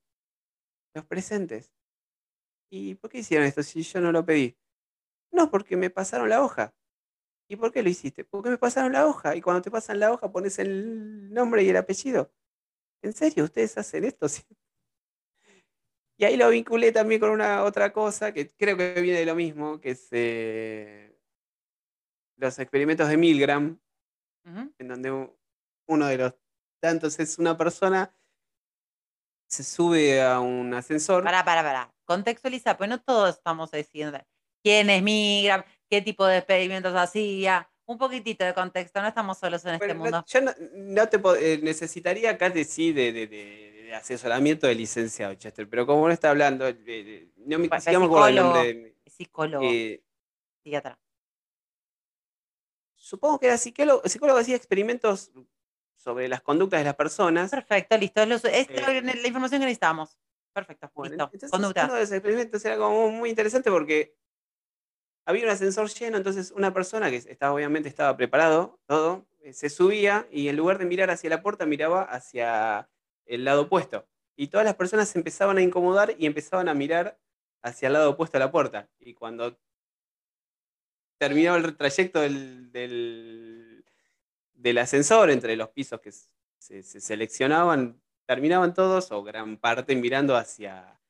Los 0.94 1.06
presentes. 1.06 1.70
¿Y 2.70 2.94
por 2.96 3.10
qué 3.10 3.18
hicieron 3.18 3.46
esto 3.46 3.62
si 3.62 3.82
yo 3.82 4.00
no 4.00 4.12
lo 4.12 4.24
pedí? 4.24 4.56
No, 5.30 5.50
porque 5.50 5.76
me 5.76 5.90
pasaron 5.90 6.28
la 6.28 6.42
hoja. 6.42 6.74
¿Y 7.48 7.56
por 7.56 7.72
qué 7.72 7.82
lo 7.82 7.88
hiciste? 7.88 8.24
Porque 8.24 8.50
me 8.50 8.58
pasaron 8.58 8.92
la 8.92 9.06
hoja. 9.06 9.34
Y 9.34 9.40
cuando 9.40 9.62
te 9.62 9.70
pasan 9.70 10.00
la 10.00 10.12
hoja 10.12 10.30
pones 10.30 10.58
el 10.58 11.32
nombre 11.32 11.62
y 11.62 11.70
el 11.70 11.76
apellido. 11.76 12.30
¿En 13.02 13.12
serio? 13.12 13.44
¿Ustedes 13.44 13.76
hacen 13.78 14.04
esto? 14.04 14.26
Sí. 14.28 14.42
Y 16.20 16.24
ahí 16.24 16.36
lo 16.36 16.50
vinculé 16.50 16.90
también 16.90 17.20
con 17.20 17.30
una 17.30 17.62
otra 17.62 17.92
cosa 17.92 18.32
que 18.32 18.50
creo 18.50 18.76
que 18.76 19.00
viene 19.00 19.20
de 19.20 19.26
lo 19.26 19.36
mismo, 19.36 19.80
que 19.80 19.90
es 19.90 20.08
eh, 20.10 21.16
los 22.36 22.58
experimentos 22.58 23.08
de 23.08 23.16
Milgram, 23.16 23.78
en 24.44 24.88
donde 24.88 25.30
uno 25.86 26.06
de 26.06 26.18
los 26.18 26.34
tantos 26.80 27.20
es 27.20 27.38
una 27.38 27.56
persona, 27.56 28.12
se 29.46 29.62
sube 29.62 30.20
a 30.20 30.40
un 30.40 30.74
ascensor. 30.74 31.22
Pará, 31.22 31.44
pará, 31.44 31.62
pará. 31.62 31.94
Contextualiza, 32.08 32.78
pues 32.78 32.88
no 32.88 33.02
todos 33.02 33.36
estamos 33.36 33.70
diciendo 33.70 34.18
quiénes 34.62 35.02
migran, 35.02 35.62
qué 35.90 36.00
tipo 36.00 36.24
de 36.26 36.38
experimentos 36.38 36.94
hacía. 36.94 37.70
Un 37.84 37.98
poquitito 37.98 38.46
de 38.46 38.54
contexto, 38.54 39.02
no 39.02 39.08
estamos 39.08 39.36
solos 39.38 39.62
en 39.66 39.74
este 39.74 39.86
Bueno, 39.88 39.94
no- 39.96 40.02
mundo. 40.04 40.24
yo 40.26 40.40
no, 40.40 40.52
no 40.74 41.08
te 41.08 41.20
eh, 41.52 41.60
necesitaría 41.62 42.30
acá 42.30 42.50
sí 42.64 42.92
de, 42.92 43.12
de- 43.12 43.26
de- 43.26 43.82
de 43.88 43.94
asesoramiento 43.94 44.66
de 44.66 44.74
licenciado, 44.74 45.34
Chester, 45.34 45.68
pero 45.68 45.86
como 45.86 46.06
no 46.06 46.12
está 46.12 46.30
hablando, 46.30 46.66
eh, 46.66 47.28
no 47.36 47.58
me, 47.58 47.68
me 47.68 47.76
acuerdo 47.76 48.26
el 48.28 48.34
nombre 48.36 48.72
de- 48.74 48.96
Es 49.04 49.12
psicólogo, 49.12 49.64
eh, 49.66 50.02
psiquiatra. 50.62 50.98
supongo 52.94 53.38
que 53.38 53.46
era 53.48 53.58
psicólogo, 53.58 54.02
psicólogo 54.06 54.38
hacía 54.38 54.56
experimentos 54.56 55.30
sobre 55.96 56.26
las 56.28 56.40
conductas 56.40 56.80
de 56.80 56.84
las 56.84 56.96
personas. 56.96 57.50
Perfecto, 57.50 57.96
listo. 57.98 58.22
Es, 58.22 58.28
lo 58.42 58.48
es 58.48 58.68
Eh, 58.70 59.02
la 59.02 59.26
información 59.28 59.60
que 59.60 59.66
necesitamos. 59.66 60.16
Perfecto, 60.66 60.90
Bueno, 60.94 61.10
listo. 61.14 61.24
entonces 61.32 61.50
Conducta. 61.50 61.84
uno 61.84 61.94
de 61.94 62.02
esos 62.02 62.14
experimentos 62.16 62.64
era 62.64 62.76
como 62.76 63.10
muy 63.10 63.30
interesante 63.30 63.70
porque 63.70 64.14
había 65.26 65.44
un 65.44 65.50
ascensor 65.50 65.88
lleno, 65.90 66.16
entonces 66.16 66.50
una 66.52 66.72
persona 66.72 67.10
que 67.10 67.16
estaba, 67.16 67.52
obviamente 67.52 67.88
estaba 67.88 68.16
preparado, 68.16 68.80
todo, 68.86 69.26
eh, 69.40 69.52
se 69.52 69.68
subía 69.70 70.26
y 70.30 70.48
en 70.48 70.56
lugar 70.56 70.78
de 70.78 70.86
mirar 70.86 71.10
hacia 71.10 71.28
la 71.30 71.42
puerta, 71.42 71.66
miraba 71.66 72.02
hacia 72.02 72.88
el 73.26 73.44
lado 73.44 73.62
opuesto. 73.62 74.06
Y 74.36 74.48
todas 74.48 74.64
las 74.64 74.74
personas 74.76 75.08
se 75.08 75.18
empezaban 75.18 75.58
a 75.58 75.62
incomodar 75.62 76.14
y 76.18 76.26
empezaban 76.26 76.68
a 76.68 76.74
mirar 76.74 77.18
hacia 77.62 77.88
el 77.88 77.92
lado 77.94 78.10
opuesto 78.10 78.36
a 78.38 78.40
la 78.40 78.50
puerta. 78.50 78.88
Y 79.00 79.14
cuando 79.14 79.58
terminaba 81.18 81.58
el 81.58 81.76
trayecto 81.76 82.20
del, 82.20 82.70
del, 82.72 83.84
del 84.54 84.78
ascensor 84.78 85.30
entre 85.30 85.56
los 85.56 85.68
pisos 85.70 86.00
que 86.00 86.12
se, 86.12 86.82
se 86.82 87.00
seleccionaban, 87.00 88.00
terminaban 88.28 88.74
todos 88.74 89.10
o 89.10 89.22
gran 89.22 89.56
parte 89.56 89.96
mirando 89.96 90.36
hacia 90.36 91.00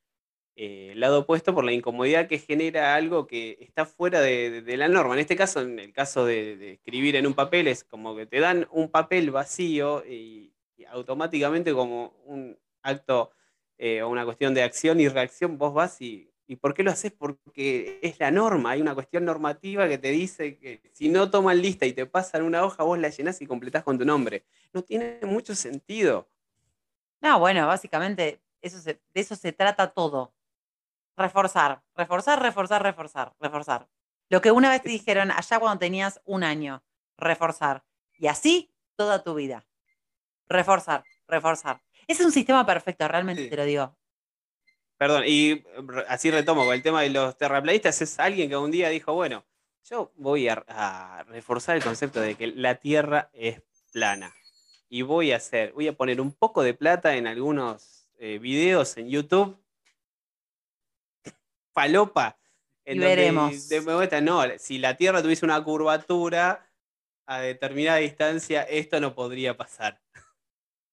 eh, 0.55 0.91
el 0.93 1.01
lado 1.01 1.19
opuesto 1.19 1.53
por 1.53 1.65
la 1.65 1.73
incomodidad 1.73 2.29
que 2.29 2.39
genera 2.39 2.95
algo 2.95 3.27
que 3.27 3.57
está 3.59 3.85
fuera 3.85 4.21
de, 4.21 4.63
la 4.77 4.87
norma. 4.87 5.15
En 5.15 5.19
este 5.19 5.35
caso, 5.35 5.59
en 5.59 5.79
el 5.79 5.91
caso 5.91 6.25
de, 6.25 6.71
escribir 6.75 7.17
en 7.17 7.27
un 7.27 7.33
papel, 7.33 7.67
es 7.67 7.83
como 7.83 8.15
que 8.15 8.25
te 8.25 8.39
dan 8.39 8.69
un 8.71 8.89
papel 8.89 9.31
vacío 9.31 10.01
y, 10.07 10.53
y 10.77 10.85
automáticamente 10.85 11.73
como 11.73 12.13
un 12.23 12.57
acto 12.83 13.31
eh, 13.77 14.01
o 14.01 14.07
una 14.07 14.23
cuestión 14.23 14.53
de 14.53 14.63
acción 14.63 15.01
y 15.01 15.09
reacción, 15.09 15.57
vos 15.57 15.73
vas 15.73 16.01
y, 16.01 16.31
¿y 16.47 16.55
por 16.55 16.73
qué 16.73 16.83
lo 16.83 16.91
haces? 16.91 17.11
Porque 17.11 17.99
es 18.01 18.17
la 18.17 18.31
norma, 18.31 18.71
hay 18.71 18.81
una 18.81 18.95
cuestión 18.95 19.25
normativa 19.25 19.89
que 19.89 19.97
te 19.97 20.11
dice 20.11 20.57
que 20.57 20.79
si 20.93 21.09
no 21.09 21.29
toman 21.29 21.61
lista 21.61 21.85
y 21.85 21.91
te 21.91 22.05
pasan 22.05 22.43
una 22.43 22.63
hoja, 22.63 22.83
vos 22.83 22.97
la 22.97 23.09
llenás 23.09 23.41
y 23.41 23.45
completás 23.45 23.83
con 23.83 23.97
tu 23.97 24.05
nombre. 24.05 24.45
No 24.71 24.83
tiene 24.83 25.19
mucho 25.23 25.53
sentido. 25.53 26.29
No, 27.21 27.39
bueno, 27.39 27.67
básicamente 27.67 28.41
eso 28.61 28.79
se- 28.79 29.01
de 29.13 29.21
eso 29.21 29.35
se 29.35 29.51
trata 29.51 29.91
todo. 29.91 30.33
Reforzar, 31.17 31.81
reforzar, 31.95 32.41
reforzar, 32.41 32.81
reforzar, 32.83 33.33
reforzar. 33.39 33.87
Lo 34.29 34.41
que 34.41 34.51
una 34.51 34.69
vez 34.69 34.81
te 34.83 34.89
dijeron 34.89 35.31
allá 35.31 35.59
cuando 35.59 35.79
tenías 35.79 36.21
un 36.25 36.43
año, 36.43 36.83
reforzar. 37.17 37.83
Y 38.17 38.27
así 38.27 38.73
toda 38.95 39.23
tu 39.23 39.33
vida. 39.33 39.65
Reforzar, 40.47 41.03
reforzar. 41.27 41.81
Es 42.07 42.19
un 42.21 42.31
sistema 42.31 42.65
perfecto, 42.65 43.07
realmente 43.07 43.43
Sí. 43.43 43.49
te 43.49 43.57
lo 43.57 43.65
digo. 43.65 43.95
Perdón, 44.97 45.23
y 45.25 45.63
así 46.07 46.29
retomo 46.31 46.65
con 46.65 46.73
el 46.73 46.81
tema 46.83 47.01
de 47.01 47.09
los 47.09 47.37
terraplanistas, 47.37 48.01
es 48.01 48.19
alguien 48.19 48.49
que 48.49 48.57
un 48.57 48.71
día 48.71 48.89
dijo, 48.89 49.13
bueno, 49.13 49.45
yo 49.85 50.11
voy 50.15 50.49
a, 50.49 50.63
a 50.67 51.23
reforzar 51.23 51.77
el 51.77 51.83
concepto 51.83 52.19
de 52.19 52.35
que 52.35 52.47
la 52.47 52.75
Tierra 52.75 53.29
es 53.33 53.61
plana. 53.93 54.33
Y 54.89 55.03
voy 55.03 55.31
a 55.31 55.37
hacer, 55.37 55.71
voy 55.73 55.87
a 55.87 55.93
poner 55.93 56.19
un 56.19 56.31
poco 56.33 56.63
de 56.63 56.73
plata 56.73 57.15
en 57.15 57.27
algunos 57.27 58.09
eh, 58.17 58.39
videos 58.39 58.97
en 58.97 59.07
YouTube. 59.09 59.55
Falopa. 61.73 62.37
En 62.85 62.97
Y 62.97 62.99
donde 62.99 63.15
veremos. 63.15 63.69
de- 63.69 63.81
muestra, 63.81 64.19
no, 64.21 64.41
si 64.57 64.79
la 64.79 64.97
Tierra 64.97 65.21
tuviese 65.21 65.45
una 65.45 65.63
curvatura 65.63 66.67
a 67.27 67.39
determinada 67.41 67.97
distancia, 67.97 68.63
esto 68.63 68.99
no 68.99 69.13
podría 69.13 69.55
pasar. 69.55 70.01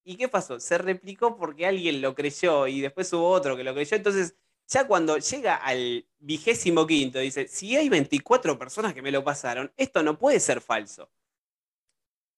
¿Y 0.03 0.15
qué 0.15 0.27
pasó? 0.29 0.59
Se 0.59 0.77
replicó 0.77 1.35
porque 1.35 1.65
alguien 1.65 2.01
lo 2.01 2.13
creyó 2.13 2.67
y 2.67 2.79
después 2.81 3.11
hubo 3.13 3.29
otro 3.29 3.57
que 3.57 3.63
lo 3.63 3.73
creyó. 3.73 3.97
Entonces, 3.97 4.35
ya 4.67 4.85
cuando 4.87 5.17
llega 5.17 5.55
al 5.55 6.05
vigésimo 6.19 6.85
quinto, 6.85 7.19
dice, 7.19 7.47
si 7.47 7.75
hay 7.75 7.89
24 7.89 8.57
personas 8.59 8.93
que 8.93 9.01
me 9.01 9.11
lo 9.11 9.23
pasaron, 9.23 9.73
esto 9.75 10.03
no 10.03 10.17
puede 10.19 10.39
ser 10.39 10.61
falso. 10.61 11.09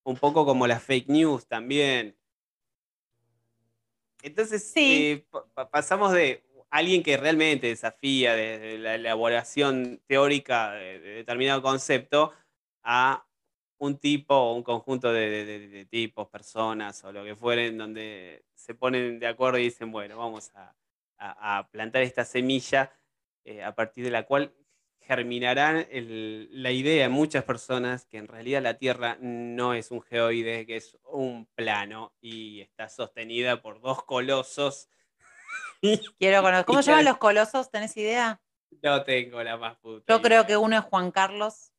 Un 0.09 0.17
poco 0.17 0.43
como 0.43 0.65
las 0.65 0.81
fake 0.81 1.07
news 1.07 1.45
también. 1.45 2.15
Entonces, 4.23 4.63
Sí. 4.63 5.11
eh, 5.11 5.25
pa- 5.29 5.45
pa- 5.53 5.69
pasamos 5.69 6.11
de 6.11 6.43
alguien 6.71 7.03
que 7.03 7.15
realmente 7.15 7.67
desafía 7.67 8.33
desde 8.35 8.79
la 8.79 8.95
elaboración 8.95 10.01
teórica 10.07 10.71
de, 10.71 10.99
de 10.99 11.09
determinado 11.11 11.61
concepto 11.61 12.33
a 12.81 13.23
un 13.77 13.99
tipo 13.99 14.33
o 14.33 14.55
un 14.55 14.63
conjunto 14.63 15.13
de, 15.13 15.29
de- 15.29 15.45
de- 15.45 15.67
de 15.67 15.85
tipos, 15.85 16.27
personas 16.27 17.03
o 17.03 17.11
lo 17.11 17.23
que 17.23 17.35
fueren, 17.35 17.77
donde 17.77 18.43
se 18.55 18.73
ponen 18.73 19.19
de 19.19 19.27
acuerdo 19.27 19.59
y 19.59 19.65
dicen, 19.65 19.91
bueno, 19.91 20.17
vamos 20.17 20.49
a, 20.55 20.75
a- 21.19 21.59
a 21.59 21.69
plantar 21.69 22.01
esta 22.01 22.25
semilla 22.25 22.91
eh, 23.45 23.63
a 23.63 23.75
partir 23.75 24.03
de 24.03 24.09
la 24.11 24.23
cual 24.23 24.53
germinará 25.13 25.81
el- 25.81 26.49
la 26.51 26.69
idea 26.69 27.05
en 27.05 27.11
muchas 27.11 27.43
personas 27.43 28.05
que 28.05 28.17
en 28.19 28.27
realidad 28.27 28.61
la 28.61 28.75
Tierra 28.75 29.17
no 29.19 29.73
es 29.73 29.89
un 29.89 30.03
geoide, 30.03 30.67
que 30.67 30.75
es 30.75 30.99
un 31.03 31.47
plano 31.55 32.13
y 32.21 32.61
está 32.61 32.87
sostenida 32.89 33.59
por 33.59 33.81
dos 33.81 34.03
colosos. 34.03 34.87
Quiero 36.19 36.43
conocer. 36.43 36.65
¿Cómo 36.65 36.81
llaman 36.81 37.05
los 37.05 37.17
colosos? 37.17 37.71
¿Tenés 37.71 37.97
idea? 37.97 38.39
No 38.83 39.03
tengo 39.03 39.41
la 39.41 39.57
más 39.57 39.77
puta. 39.77 40.13
Yo 40.13 40.21
creo 40.21 40.45
que 40.45 40.55
uno 40.57 40.77
es 40.77 40.83
Juan 40.83 41.09
Carlos. 41.09 41.71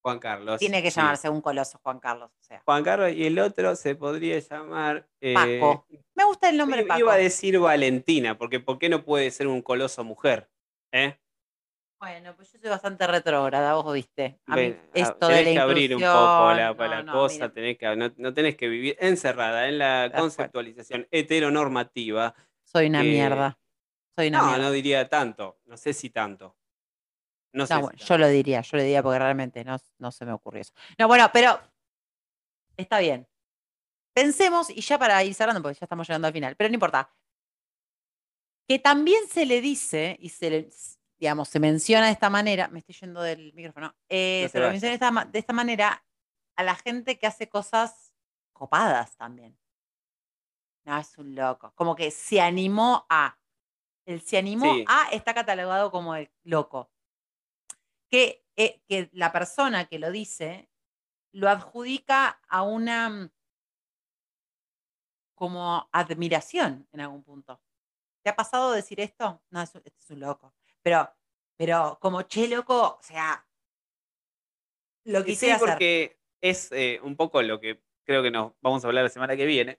Juan 0.00 0.18
Carlos. 0.18 0.58
Tiene 0.58 0.82
que 0.82 0.90
sí. 0.90 0.96
llamarse 0.98 1.28
un 1.28 1.42
coloso 1.42 1.78
Juan 1.82 2.00
Carlos. 2.00 2.30
O 2.40 2.42
sea, 2.42 2.62
Juan 2.64 2.82
Carlos 2.84 3.12
y 3.12 3.26
el 3.26 3.38
otro 3.38 3.76
se 3.76 3.96
podría 3.96 4.38
llamar. 4.38 5.06
eh, 5.20 5.34
Paco. 5.34 5.86
Me 6.14 6.24
gusta 6.24 6.48
el 6.48 6.56
nombre 6.56 6.82
iba 6.84 6.94
Paco. 6.96 7.10
a 7.10 7.16
decir 7.16 7.58
Valentina, 7.58 8.38
porque 8.38 8.60
¿por 8.60 8.78
qué 8.78 8.88
no 8.88 9.04
puede 9.04 9.30
ser 9.30 9.46
un 9.46 9.60
coloso 9.60 10.04
mujer? 10.04 10.48
¿Eh? 10.90 11.18
Bueno, 12.00 12.34
pues 12.36 12.52
yo 12.52 12.58
soy 12.60 12.70
bastante 12.70 13.06
retrógrada, 13.08 13.74
vos 13.74 13.92
viste. 13.92 14.38
A 14.46 14.54
mí 14.54 14.62
Ven, 14.62 14.80
a- 14.94 14.98
esto 14.98 15.26
de 15.28 15.34
tenés 15.34 15.46
la 15.46 15.52
que 15.52 15.58
abrir 15.58 15.96
un 15.96 16.00
poco 16.02 16.52
la, 16.54 16.72
no, 16.72 16.86
la 16.86 17.02
no, 17.02 17.12
cosa, 17.12 17.34
mira. 17.34 17.52
tenés 17.52 17.78
que, 17.78 17.96
no, 17.96 18.12
no 18.16 18.34
tenés 18.34 18.56
que 18.56 18.68
vivir 18.68 18.96
encerrada 19.00 19.68
en 19.68 19.78
la 19.78 20.04
acuerdo. 20.04 20.22
conceptualización 20.22 21.08
heteronormativa. 21.10 22.34
Soy 22.62 22.86
una 22.86 23.02
que- 23.02 23.08
mierda. 23.10 23.58
Soy 24.16 24.28
una 24.28 24.38
No, 24.42 24.46
mierda. 24.46 24.62
no 24.64 24.70
diría 24.70 25.08
tanto, 25.08 25.58
no 25.66 25.76
sé 25.76 25.92
si 25.92 26.10
tanto. 26.10 26.56
No, 27.52 27.66
sé 27.66 27.74
No, 27.74 27.80
si 27.80 27.82
bueno, 27.84 27.98
yo 27.98 28.18
lo 28.18 28.28
diría, 28.28 28.60
yo 28.60 28.76
lo 28.76 28.82
diría 28.84 29.02
porque 29.02 29.18
realmente 29.18 29.64
no, 29.64 29.76
no 29.98 30.12
se 30.12 30.24
me 30.24 30.32
ocurrió 30.32 30.60
eso. 30.62 30.74
No, 30.98 31.08
bueno, 31.08 31.28
pero 31.32 31.58
está 32.76 33.00
bien. 33.00 33.26
Pensemos, 34.14 34.70
y 34.70 34.80
ya 34.82 34.98
para 34.98 35.22
ir 35.24 35.34
cerrando, 35.34 35.62
porque 35.62 35.78
ya 35.80 35.84
estamos 35.86 36.06
llegando 36.06 36.28
al 36.28 36.32
final, 36.32 36.54
pero 36.56 36.68
no 36.68 36.74
importa. 36.74 37.12
Que 38.68 38.78
también 38.78 39.26
se 39.28 39.46
le 39.46 39.60
dice, 39.60 40.16
y 40.20 40.28
se 40.28 40.50
le, 40.50 40.68
digamos, 41.18 41.48
se 41.48 41.58
menciona 41.60 42.06
de 42.06 42.12
esta 42.12 42.30
manera, 42.30 42.68
me 42.68 42.78
estoy 42.80 42.94
yendo 42.94 43.20
del 43.22 43.52
micrófono, 43.54 43.94
eh, 44.08 44.42
No 44.44 44.48
se 44.50 44.58
vayas. 44.60 44.72
menciona 44.72 44.90
de 44.90 44.94
esta, 44.94 45.10
ma- 45.10 45.24
de 45.24 45.38
esta 45.38 45.52
manera 45.52 46.04
a 46.56 46.62
la 46.62 46.74
gente 46.76 47.18
que 47.18 47.26
hace 47.26 47.48
cosas 47.48 48.14
copadas 48.52 49.16
también. 49.16 49.58
No, 50.84 50.98
es 50.98 51.18
un 51.18 51.34
loco. 51.34 51.72
Como 51.74 51.94
que 51.94 52.10
se 52.10 52.40
animó 52.40 53.06
a. 53.10 53.38
El 54.06 54.22
se 54.22 54.38
animó 54.38 54.72
Sí. 54.74 54.84
a 54.88 55.08
está 55.12 55.34
catalogado 55.34 55.90
como 55.90 56.14
el 56.14 56.30
loco. 56.44 56.90
Que, 58.10 58.44
eh, 58.56 58.80
que 58.88 59.10
la 59.12 59.30
persona 59.32 59.84
que 59.86 59.98
lo 59.98 60.10
dice 60.10 60.70
lo 61.32 61.50
adjudica 61.50 62.40
a 62.48 62.62
una 62.62 63.10
mm, 63.10 63.30
como 65.34 65.88
admiración 65.92 66.88
en 66.92 67.00
algún 67.00 67.22
punto. 67.22 67.60
¿Te 68.22 68.30
ha 68.30 68.36
pasado 68.36 68.72
decir 68.72 68.98
esto? 69.00 69.42
No, 69.50 69.60
es, 69.62 69.74
un- 69.74 69.82
este 69.84 70.00
es 70.00 70.10
un 70.10 70.20
loco. 70.20 70.54
Pero, 70.88 71.14
pero 71.58 71.98
como 72.00 72.22
che 72.22 72.48
loco, 72.48 72.96
o 72.98 73.02
sea, 73.02 73.46
lo 75.04 75.20
Y 75.26 75.34
sí, 75.34 75.50
hacer. 75.50 75.58
porque 75.68 76.18
es 76.40 76.72
eh, 76.72 76.98
un 77.02 77.14
poco 77.14 77.42
lo 77.42 77.60
que 77.60 77.82
creo 78.04 78.22
que 78.22 78.30
nos 78.30 78.54
vamos 78.62 78.82
a 78.82 78.88
hablar 78.88 79.04
la 79.04 79.10
semana 79.10 79.36
que 79.36 79.44
viene. 79.44 79.78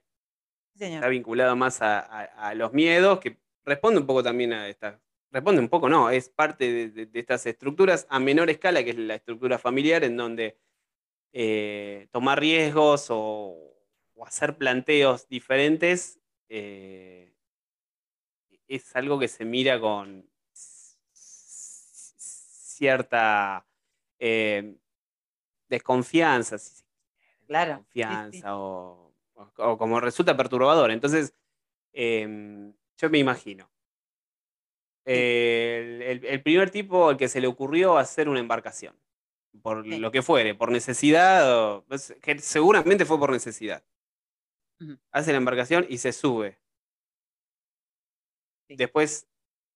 Sí, 0.74 0.78
señor. 0.84 0.98
Está 0.98 1.08
vinculado 1.08 1.56
más 1.56 1.82
a, 1.82 1.98
a- 1.98 2.50
a 2.50 2.54
los 2.54 2.72
miedos, 2.72 3.18
que 3.18 3.38
responde 3.64 3.98
un 4.00 4.06
poco 4.06 4.22
también 4.22 4.52
a 4.52 4.68
estas. 4.68 5.00
Responde 5.32 5.60
un 5.60 5.68
poco, 5.68 5.88
no, 5.88 6.10
es 6.10 6.28
parte 6.28 6.72
de, 6.72 6.90
de- 6.90 7.06
de 7.06 7.18
estas 7.18 7.44
estructuras 7.46 8.06
a 8.08 8.20
menor 8.20 8.48
escala, 8.48 8.84
que 8.84 8.90
es 8.90 8.96
la 8.96 9.16
estructura 9.16 9.58
familiar, 9.58 10.04
en 10.04 10.16
donde 10.16 10.60
eh, 11.32 12.06
tomar 12.12 12.38
riesgos 12.38 13.08
o, 13.10 13.74
o 14.14 14.26
hacer 14.26 14.56
planteos 14.56 15.26
diferentes 15.28 16.20
eh, 16.48 17.34
es 18.68 18.94
algo 18.94 19.18
que 19.18 19.26
se 19.26 19.44
mira 19.44 19.80
con 19.80 20.29
cierta 22.84 23.66
eh, 24.18 24.74
desconfianza, 25.68 26.56
si 26.58 26.76
se 26.76 26.82
quiere, 26.84 27.46
Claro, 27.46 27.74
sí, 27.76 27.84
sí. 27.84 28.02
Confianza 28.02 28.56
O, 28.56 29.12
o- 29.34 29.52
o 29.56 29.76
como 29.78 30.00
resulta 30.00 30.34
perturbador. 30.36 30.90
Entonces, 30.90 31.34
em, 31.92 32.72
yo 32.96 33.10
me 33.10 33.18
imagino. 33.18 33.70
El, 35.04 36.02
el- 36.02 36.24
el 36.24 36.42
primer 36.42 36.70
tipo 36.70 37.08
al 37.10 37.16
que 37.18 37.28
se 37.28 37.40
le 37.40 37.46
ocurrió 37.48 37.98
hacer 37.98 38.28
una 38.30 38.40
embarcación, 38.40 38.94
por 39.62 39.84
Sí. 39.84 39.98
lo 39.98 40.10
que 40.10 40.22
fuere, 40.22 40.54
por 40.54 40.70
necesidad, 40.70 41.42
o- 41.76 41.84
pues, 41.86 42.14
que 42.22 42.38
seguramente 42.38 43.04
fue 43.04 43.18
por 43.18 43.30
necesidad. 43.30 43.84
Hace 45.12 45.32
la 45.32 45.38
embarcación 45.38 45.84
y 45.88 45.98
se 45.98 46.12
sube. 46.12 46.58
Después 48.68 49.26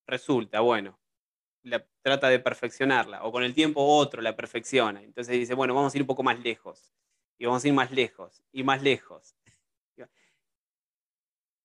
resulta, 0.06 0.60
bueno, 0.60 0.98
la, 1.64 1.86
trata 2.02 2.28
de 2.28 2.40
perfeccionarla, 2.40 3.24
o 3.24 3.32
con 3.32 3.42
el 3.44 3.54
tiempo 3.54 3.82
otro 3.84 4.22
la 4.22 4.36
perfecciona. 4.36 5.02
Entonces 5.02 5.34
dice, 5.38 5.54
bueno, 5.54 5.74
vamos 5.74 5.94
a 5.94 5.98
ir 5.98 6.02
un 6.02 6.08
poco 6.08 6.22
más 6.22 6.40
lejos, 6.40 6.94
y 7.38 7.46
vamos 7.46 7.64
a 7.64 7.68
ir 7.68 7.74
más 7.74 7.90
lejos, 7.92 8.42
y 8.52 8.62
más 8.64 8.82
lejos. 8.82 9.36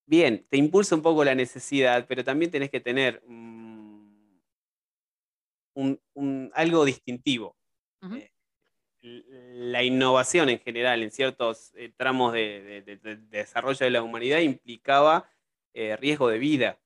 Bien, 0.05 0.45
te 0.49 0.57
impulsa 0.57 0.95
un 0.95 1.01
poco 1.03 1.23
la 1.23 1.35
necesidad, 1.35 2.05
pero 2.07 2.23
también 2.23 2.51
tenés 2.51 2.69
que 2.71 2.79
tener 2.79 3.21
un- 5.73 5.99
un- 6.13 6.51
algo 6.53 6.85
distintivo. 6.85 7.55
Eh, 9.01 9.23
la 9.71 9.83
innovación 9.83 10.49
en 10.49 10.59
general 10.59 11.03
en 11.03 11.11
ciertos 11.11 11.73
eh, 11.75 11.93
tramos 11.95 12.33
de, 12.33 12.61
de- 12.61 12.81
de- 12.81 12.97
de 12.97 13.15
desarrollo 13.17 13.79
de 13.85 13.91
la 13.91 14.03
humanidad 14.03 14.39
implicaba 14.39 15.29
eh, 15.73 15.95
riesgo 15.97 16.29
de 16.29 16.39
vida. 16.39 16.79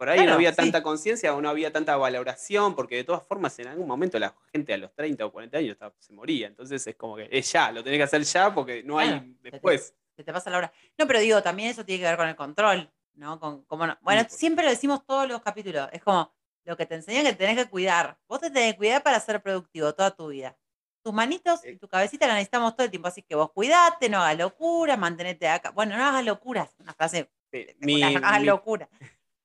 Por 0.00 0.08
ahí 0.08 0.16
Claro, 0.16 0.30
no 0.30 0.34
había 0.36 0.48
sí. 0.52 0.56
tanta 0.56 0.82
conciencia 0.82 1.34
o 1.34 1.42
no 1.42 1.50
había 1.50 1.70
tanta 1.70 1.94
valoración, 1.94 2.74
porque 2.74 2.96
de 2.96 3.04
todas 3.04 3.22
formas 3.22 3.58
en 3.58 3.66
algún 3.68 3.86
momento 3.86 4.18
la 4.18 4.34
gente 4.50 4.72
a 4.72 4.78
los 4.78 4.94
30 4.94 5.26
o 5.26 5.30
40 5.30 5.58
años 5.58 5.76
se 5.98 6.14
moría. 6.14 6.46
Entonces 6.46 6.86
es 6.86 6.96
como 6.96 7.16
que 7.16 7.28
es 7.30 7.52
ya, 7.52 7.70
lo 7.70 7.84
tenés 7.84 7.98
que 7.98 8.04
hacer 8.04 8.22
ya 8.22 8.54
porque 8.54 8.82
no 8.82 8.94
Claro, 8.96 9.16
hay 9.20 9.36
después. 9.42 9.94
se 10.16 10.24
te 10.24 10.32
pasa 10.32 10.48
la 10.48 10.56
hora. 10.56 10.72
No, 10.96 11.06
pero 11.06 11.20
digo, 11.20 11.42
también 11.42 11.68
eso 11.68 11.84
tiene 11.84 12.00
que 12.00 12.06
ver 12.08 12.16
con 12.16 12.28
el 12.30 12.34
control, 12.34 12.90
¿no? 13.12 13.38
Con 13.38 13.62
cómo 13.64 13.86
no- 13.86 13.98
Bueno, 14.00 14.22
Sí, 14.30 14.38
siempre 14.38 14.64
lo 14.64 14.70
decimos 14.70 15.04
todos 15.04 15.28
los 15.28 15.42
capítulos. 15.42 15.90
Es 15.92 16.02
como 16.02 16.32
lo 16.64 16.78
que 16.78 16.86
te 16.86 16.94
enseñan 16.94 17.24
que 17.24 17.32
te 17.32 17.36
tenés 17.46 17.62
que 17.62 17.68
cuidar. 17.70 18.16
Vos 18.26 18.40
te 18.40 18.48
tenés 18.50 18.72
que 18.72 18.78
cuidar 18.78 19.02
para 19.02 19.20
ser 19.20 19.42
productivo 19.42 19.92
toda 19.94 20.12
tu 20.16 20.28
vida. 20.28 20.56
Tus 21.04 21.12
manitos 21.12 21.62
y 21.62 21.72
Eh. 21.72 21.78
tu 21.78 21.88
cabecita 21.88 22.26
la 22.26 22.32
necesitamos 22.36 22.74
todo 22.74 22.86
el 22.86 22.90
tiempo. 22.90 23.08
Así 23.08 23.20
que 23.20 23.34
vos 23.34 23.50
cuidate, 23.52 24.08
no 24.08 24.16
hagas 24.22 24.38
locuras, 24.38 24.98
mantenete 24.98 25.46
acá. 25.46 25.72
Bueno, 25.72 25.94
no 25.98 26.04
hagas 26.06 26.24
locuras. 26.24 26.74
Una 26.78 26.94
frase 26.94 27.30
Sí, 27.52 27.66
mi, 27.80 28.00
no 28.00 28.06
hagas 28.18 28.40
mi- 28.40 28.46
locura. 28.46 28.88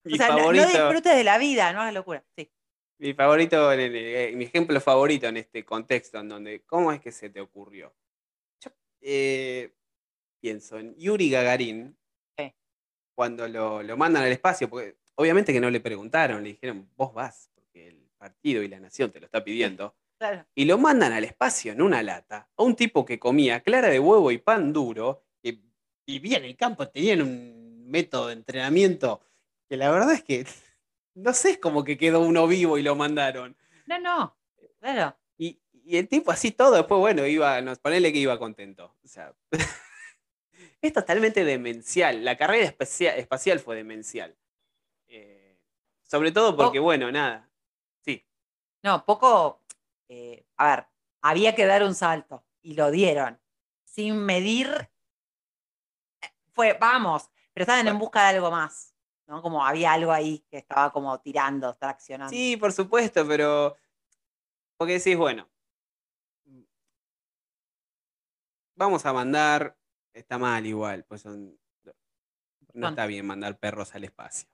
Mi 0.05 0.13
O 0.13 0.17
sea, 0.17 0.29
no- 0.29 0.51
disfrutes 0.51 1.15
de 1.15 1.23
la 1.23 1.37
vida, 1.37 1.73
no 1.73 1.81
hagas 1.81 1.93
locura. 1.93 2.23
Sí. 2.37 2.49
mi 2.97 3.13
favorito, 3.13 3.73
en 3.73 3.79
el- 3.81 3.95
eh, 3.95 4.31
mi 4.35 4.45
ejemplo 4.45 4.79
favorito 4.79 5.27
en 5.27 5.35
este 5.37 5.65
contexto, 5.65 6.19
en 6.19 6.29
donde, 6.29 6.61
¿cómo 6.63 6.91
es 6.93 7.01
que 7.01 7.11
se 7.11 7.29
te 7.29 7.41
ocurrió? 7.41 7.93
Yo 8.61 8.71
eh, 9.01 9.73
pienso 10.39 10.79
en 10.79 10.95
Yuri 10.95 11.29
Gagarin, 11.29 11.97
Sí. 12.37 12.53
cuando 13.13 13.47
lo, 13.49 13.83
lo 13.83 13.97
mandan 13.97 14.23
al 14.23 14.31
espacio, 14.31 14.69
porque 14.69 14.95
obviamente 15.15 15.51
que 15.51 15.59
no 15.59 15.69
le 15.69 15.81
preguntaron, 15.81 16.41
le 16.43 16.49
dijeron, 16.49 16.89
vos 16.95 17.13
vas, 17.13 17.49
porque 17.53 17.89
el 17.89 18.09
partido 18.17 18.63
y 18.63 18.69
la 18.69 18.79
nación 18.79 19.11
te 19.11 19.19
lo 19.19 19.25
está 19.25 19.43
pidiendo. 19.43 19.95
Claro. 20.17 20.45
y 20.55 20.63
lo 20.63 20.77
mandan 20.77 21.11
al 21.11 21.25
espacio 21.25 21.73
en 21.73 21.81
una 21.81 22.01
lata 22.01 22.49
a 22.55 22.63
un 22.63 22.73
tipo 22.77 23.03
que 23.03 23.19
comía 23.19 23.59
clara 23.59 23.89
de 23.89 23.99
huevo 23.99 24.31
y 24.31 24.37
pan 24.37 24.71
duro, 24.71 25.25
que 25.43 25.59
vivía 26.07 26.37
en 26.37 26.45
el 26.45 26.55
campo, 26.55 26.87
tenían 26.87 27.21
un 27.21 27.85
método 27.89 28.27
de 28.27 28.33
entrenamiento 28.35 29.19
que 29.69 29.77
la 29.77 29.89
verdad 29.91 30.13
es 30.13 30.23
que 30.23 30.45
no 31.15 31.33
sé, 31.33 31.51
es 31.51 31.57
como 31.59 31.83
que 31.83 31.97
quedó 31.97 32.21
uno 32.21 32.47
vivo 32.47 32.77
y 32.77 32.83
lo 32.83 32.95
mandaron. 32.95 33.55
No, 33.85 33.99
no. 33.99 34.37
Claro. 34.79 35.17
Y, 35.37 35.61
y 35.71 35.97
el 35.97 36.07
tipo 36.07 36.31
así 36.31 36.51
todo, 36.51 36.75
después, 36.75 36.99
bueno, 36.99 37.25
iba, 37.25 37.61
nos 37.61 37.79
ponele 37.79 38.11
que 38.13 38.19
iba 38.19 38.37
contento. 38.39 38.95
O 39.03 39.07
sea, 39.07 39.33
es 40.81 40.93
totalmente 40.93 41.43
demencial. 41.43 42.23
La 42.23 42.37
carrera 42.37 42.65
espacial, 42.65 43.17
espacial 43.19 43.59
fue 43.59 43.75
demencial. 43.75 44.35
Eh, 45.07 45.59
sobre 46.03 46.31
todo 46.31 46.55
porque, 46.55 46.79
Oh. 46.79 46.83
bueno, 46.83 47.11
nada. 47.11 47.49
Sí, 48.03 48.25
No, 48.83 49.05
poco. 49.05 49.61
eh, 50.09 50.45
a 50.57 50.75
ver, 50.75 50.85
había 51.21 51.55
que 51.55 51.65
dar 51.65 51.83
un 51.83 51.95
salto 51.95 52.45
y 52.61 52.75
lo 52.75 52.91
dieron. 52.91 53.39
Sin 53.83 54.17
medir. 54.17 54.89
eh, 56.21 56.27
Fue, 56.53 56.73
vamos, 56.79 57.29
pero 57.53 57.63
estaban 57.63 57.87
en 57.87 57.97
busca 57.99 58.21
de 58.29 58.35
algo 58.37 58.51
más. 58.51 58.94
¿No? 59.27 59.41
Como 59.41 59.65
había 59.65 59.93
algo 59.93 60.11
ahí 60.11 60.45
que 60.49 60.57
estaba 60.57 60.91
como 60.91 61.19
tirando, 61.19 61.73
traccionando. 61.75 62.31
Sí, 62.31 62.57
por 62.57 62.71
supuesto, 62.71 63.27
pero. 63.27 63.75
Porque 64.77 64.93
decís, 64.93 65.17
bueno. 65.17 65.47
Vamos 68.75 69.05
a 69.05 69.13
mandar. 69.13 69.77
Está 70.13 70.37
mal 70.37 70.65
igual, 70.65 71.03
pues 71.05 71.21
son. 71.21 71.57
No 72.73 72.89
está 72.89 73.05
bien 73.05 73.25
mandar 73.25 73.57
perros 73.57 73.95
al 73.95 74.03
espacio. 74.03 74.49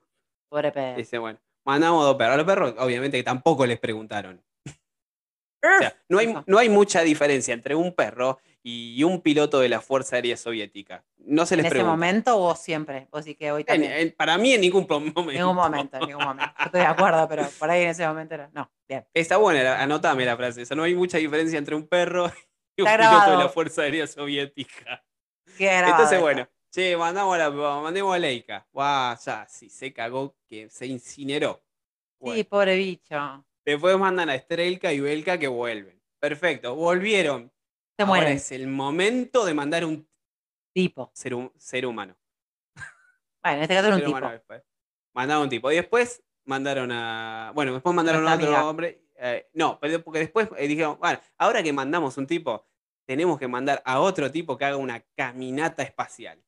Pobre 0.48 0.72
perro. 0.72 0.98
Dice, 0.98 1.18
bueno, 1.18 1.40
mandamos 1.64 2.06
dos 2.06 2.16
perros. 2.16 2.34
A 2.34 2.38
los 2.38 2.46
perros, 2.46 2.76
obviamente, 2.78 3.18
que 3.18 3.24
tampoco 3.24 3.66
les 3.66 3.80
preguntaron. 3.80 4.44
O 5.64 5.80
sea, 5.80 5.96
no 6.10 6.18
hay, 6.20 6.36
no 6.48 6.58
hay 6.58 6.70
mucha 6.70 7.02
diferencia 7.02 7.54
entre 7.54 7.76
un 7.76 7.94
perro 7.94 8.40
y 8.64 9.04
un 9.04 9.22
piloto 9.22 9.60
de 9.60 9.70
la 9.70 9.82
Fuerza 9.82 10.16
Aérea 10.16 10.38
Soviética. 10.38 11.04
No 11.18 11.46
se 11.46 11.54
¿En 11.56 11.60
les 11.60 11.66
ese 11.68 11.76
pregunta. 11.76 11.92
momento 11.92 12.38
o 12.40 12.56
siempre? 12.56 13.08
Vos 13.12 13.26
sí 13.26 13.36
que 13.36 13.52
hoy 13.52 13.62
En- 13.62 13.66
también. 13.68 13.92
en- 13.94 14.12
para 14.16 14.38
mí, 14.38 14.54
en 14.54 14.62
ningún 14.62 14.86
momento. 14.90 15.22
En 15.22 15.28
ningún 15.38 15.56
momento, 15.56 15.98
en 15.98 16.08
ningún 16.08 16.24
momento. 16.24 16.54
Yo 16.58 16.66
estoy 16.66 16.82
de 16.82 16.88
acuerdo, 16.88 17.28
pero 17.28 17.48
por 17.60 17.70
ahí 17.70 17.84
en 17.84 17.90
ese 17.90 18.08
momento 18.08 18.34
era. 18.36 18.50
No, 18.54 18.72
bien. 18.88 19.06
Está 19.14 19.38
buena, 19.38 19.64
la- 19.64 19.82
anotame 19.82 20.26
la 20.26 20.36
frase. 20.38 20.62
esa. 20.64 20.76
no 20.76 20.84
hay 20.84 20.96
mucha 20.96 21.18
diferencia 21.20 21.58
entre 21.60 21.76
un 21.76 21.88
perro 21.88 22.32
y 22.76 22.82
un 22.82 22.88
Está 22.88 23.10
piloto 23.10 23.32
de 23.32 23.44
la. 23.44 23.50
Fuerza 23.50 23.82
Aérea 23.84 24.08
Soviética. 24.08 25.04
Entonces, 25.60 26.12
esto. 26.14 26.22
bueno, 26.22 26.48
che, 26.72 26.96
mandamos 26.98 27.36
a 27.36 27.38
la, 27.38 27.50
mandemos 27.50 28.16
a 28.16 28.20
Leica. 28.20 28.68
Guau, 28.72 29.16
ya, 29.24 29.46
sí, 29.48 29.70
se 29.70 29.92
cagó, 29.94 30.36
que 30.48 30.70
se 30.70 30.86
incineró. 30.88 31.62
Sí, 32.24 32.44
pobre 32.44 32.76
bicho. 32.78 33.46
Después 33.66 33.98
mandan 33.98 34.30
a 34.30 34.38
Strelka 34.38 34.92
y 34.94 35.00
Belka 35.00 35.38
que 35.38 35.48
vuelven. 35.48 36.02
Perfecto, 36.20 36.76
volvieron. 36.76 37.52
Se 37.98 38.04
Ahora 38.04 38.08
mueren. 38.22 38.34
es 38.38 38.52
el 38.52 38.68
momento 38.68 39.46
de 39.46 39.54
mandar 39.54 39.86
un 39.86 40.08
Tipo. 40.74 41.12
ser, 41.14 41.34
ser 41.58 41.86
humano. 41.86 42.16
Bueno, 43.44 43.58
en 43.58 43.62
este 43.64 43.76
caso 43.76 43.88
era 43.88 43.96
un 43.98 44.04
tipo. 44.06 44.20
después. 44.30 44.64
Mandaron 45.14 45.44
un 45.44 45.50
tipo. 45.50 45.72
Y 45.72 45.76
después 45.76 46.24
mandaron 46.46 46.92
a. 46.92 47.52
Bueno, 47.56 47.74
después 47.74 47.94
mandaron 47.96 48.28
a 48.28 48.36
otro 48.36 48.46
amiga. 48.48 48.70
hombre. 48.70 49.02
eh, 49.18 49.50
no, 49.54 49.80
pero 49.80 50.02
porque 50.04 50.20
después 50.20 50.48
eh, 50.58 50.68
dijeron, 50.68 50.98
bueno, 51.00 51.20
ahora 51.38 51.62
que 51.64 51.74
mandamos 51.74 52.18
un 52.18 52.28
tipo, 52.28 52.66
tenemos 53.08 53.38
que 53.40 53.48
mandar 53.48 53.82
a 53.86 54.00
otro 54.00 54.32
tipo 54.32 54.58
que 54.58 54.66
haga 54.66 54.78
una 54.78 55.02
caminata 55.16 55.84
espacial. 55.84 56.42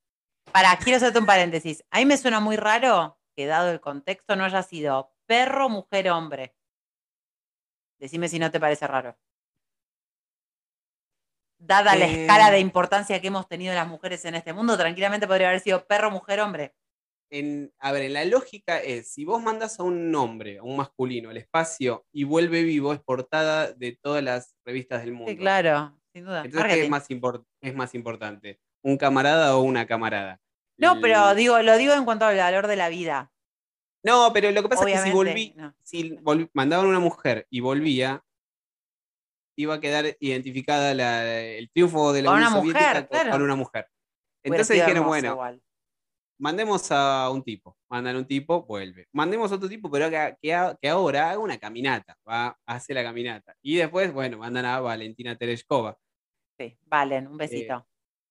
Para, 0.52 0.78
quiero 0.78 0.98
hacerte 0.98 1.20
un 1.20 1.26
paréntesis. 1.26 1.84
A 1.90 1.98
mí 1.98 2.06
me 2.06 2.16
suena 2.18 2.40
muy 2.40 2.56
raro 2.58 3.18
que, 3.36 3.46
dado 3.48 3.72
el 3.72 3.82
contexto, 3.82 4.36
no 4.36 4.46
haya 4.46 4.62
sido 4.64 5.12
perro, 5.26 5.68
mujer, 5.70 6.10
hombre. 6.12 6.56
Decime 8.04 8.28
si 8.28 8.38
no 8.38 8.52
te 8.52 8.60
parece 8.60 8.86
raro. 8.86 9.16
Dada 11.58 11.96
la 11.96 12.06
escala 12.06 12.52
de 12.52 12.58
Eh. 12.58 12.60
importancia 12.60 13.22
que 13.22 13.28
hemos 13.28 13.48
tenido 13.48 13.74
las 13.74 13.88
mujeres 13.88 14.26
en 14.26 14.36
este 14.36 14.52
mundo, 14.52 14.78
tranquilamente 14.78 15.26
podría 15.26 15.48
haber 15.48 15.62
sido 15.62 15.86
perro, 15.88 16.12
mujer, 16.12 16.42
hombre. 16.42 16.76
En, 17.32 17.74
a 17.80 17.94
ver, 17.94 18.04
en 18.04 18.12
la 18.12 18.26
lógica 18.26 18.78
es, 18.80 19.14
si 19.14 19.24
vos 19.24 19.42
mandas 19.42 19.80
a 19.80 19.84
un 19.84 20.14
hombre, 20.16 20.58
a 20.58 20.64
un 20.64 20.76
masculino, 20.76 21.30
al 21.30 21.38
espacio 21.38 22.06
y 22.12 22.26
vuelve 22.26 22.64
vivo, 22.64 22.92
es 22.92 23.00
portada 23.00 23.72
de 23.72 23.98
todas 24.02 24.22
las 24.22 24.54
revistas 24.66 25.02
del 25.02 25.14
mundo. 25.14 25.32
Sí, 25.32 25.38
claro, 25.38 25.98
sin 26.12 26.26
duda. 26.26 26.44
Entonces, 26.44 26.74
¿qué 26.74 26.84
es 26.84 26.90
más, 26.90 27.08
es 27.62 27.74
más 27.74 27.96
importante? 27.96 28.60
¿Un 28.84 28.98
camarada 28.98 29.56
o 29.56 29.62
una 29.62 29.88
camarada? 29.88 30.42
No, 30.78 31.00
pero 31.00 31.34
digo, 31.36 31.62
lo 31.62 31.78
digo 31.78 31.94
en 31.94 32.04
cuanto 32.04 32.26
al 32.26 32.36
valor 32.36 32.68
de 32.68 32.76
la 32.76 32.90
vida. 32.90 33.32
No, 34.04 34.32
pero 34.34 34.52
lo 34.52 34.62
que 34.62 34.70
pasa 34.70 34.90
es 34.90 34.96
que 35.02 35.08
si, 35.10 35.12
volví, 35.12 35.54
no. 35.56 35.74
si 35.82 36.12
volví- 36.18 36.50
mandaban 36.54 36.88
una 36.88 37.00
mujer 37.00 37.48
y 37.50 37.62
volvía, 37.62 38.24
iba 39.58 39.76
a 39.76 39.80
quedar 39.80 40.18
identificada 40.20 40.94
la- 40.94 41.42
el 41.42 41.70
triunfo 41.72 42.12
de 42.12 42.22
la 42.24 42.32
Unión 42.32 42.48
una 42.48 42.58
Soviética 42.58 42.80
mujer, 42.88 43.08
con, 43.08 43.18
claro. 43.18 43.32
con 43.32 43.42
una 43.44 43.56
mujer. 43.56 43.88
Entonces 44.44 44.76
dijeron, 44.76 45.06
bueno, 45.06 45.32
igual. 45.32 45.62
mandemos 46.38 46.92
a 46.92 47.30
un 47.30 47.44
tipo, 47.44 47.78
mandan 47.90 48.18
un 48.18 48.26
tipo, 48.26 48.64
vuelve. 48.64 49.08
Mandemos 49.14 49.52
a 49.52 49.56
otro 49.56 49.70
tipo, 49.70 49.90
pero 49.90 50.10
que, 50.10 50.36
que 50.42 50.76
que 50.82 50.90
ahora 50.90 51.30
haga 51.30 51.40
una 51.40 51.58
caminata, 51.58 52.18
va, 52.28 52.58
hace 52.66 52.94
la 52.94 53.04
caminata. 53.04 53.56
Y 53.62 53.78
después, 53.78 54.12
bueno, 54.12 54.38
mandan 54.40 54.66
a 54.66 54.80
Valentina 54.82 55.38
Tereshkova. 55.38 55.98
Sí, 56.60 56.78
Valen, 56.88 57.28
un 57.28 57.38
besito. 57.38 57.88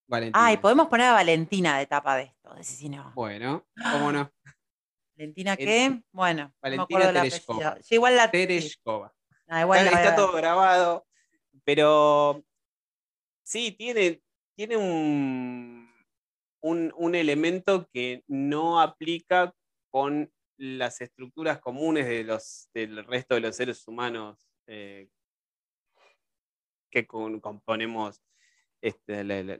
Valentina. 0.06 0.44
Ay, 0.46 0.58
podemos 0.58 0.88
poner 0.88 1.06
a 1.06 1.12
Valentina 1.14 1.78
de 1.78 1.86
tapa 1.86 2.16
de 2.16 2.24
esto. 2.24 2.52
Decí 2.54 2.74
si 2.74 2.88
no. 2.90 3.12
Bueno, 3.14 3.64
¿cómo 3.92 4.12
no? 4.12 4.30
¿Valentina 5.22 5.52
El- 5.52 5.58
qué? 5.66 6.02
Bueno, 6.10 6.42
no 6.42 6.52
me 6.52 6.68
Valentina 6.76 7.06
del 7.06 7.14
Tereshkova. 7.30 7.78
Yo 7.78 7.94
igual 7.94 8.16
la. 8.16 8.30
Tereshkova. 8.30 9.14
Ah, 9.46 9.60
igual 9.60 9.86
está, 9.86 10.04
la 10.04 10.16
todo 10.16 10.32
grabado, 10.32 11.06
pero 11.64 12.42
sí, 13.44 13.70
tiene, 13.72 14.20
tiene 14.56 14.76
un, 14.76 15.88
un, 16.60 16.92
un 16.96 17.14
elemento 17.14 17.88
que 17.92 18.24
no 18.26 18.80
aplica 18.80 19.54
con 19.90 20.32
las 20.56 21.00
estructuras 21.00 21.60
comunes 21.60 22.06
de 22.06 22.24
los, 22.24 22.68
del 22.74 23.04
resto 23.04 23.34
de 23.34 23.40
los 23.42 23.54
seres 23.56 23.86
humanos 23.86 24.48
eh, 24.66 25.08
que 26.90 27.06
con- 27.06 27.40
componemos 27.40 28.22
este, 28.80 29.22
la, 29.24 29.42
la- 29.42 29.58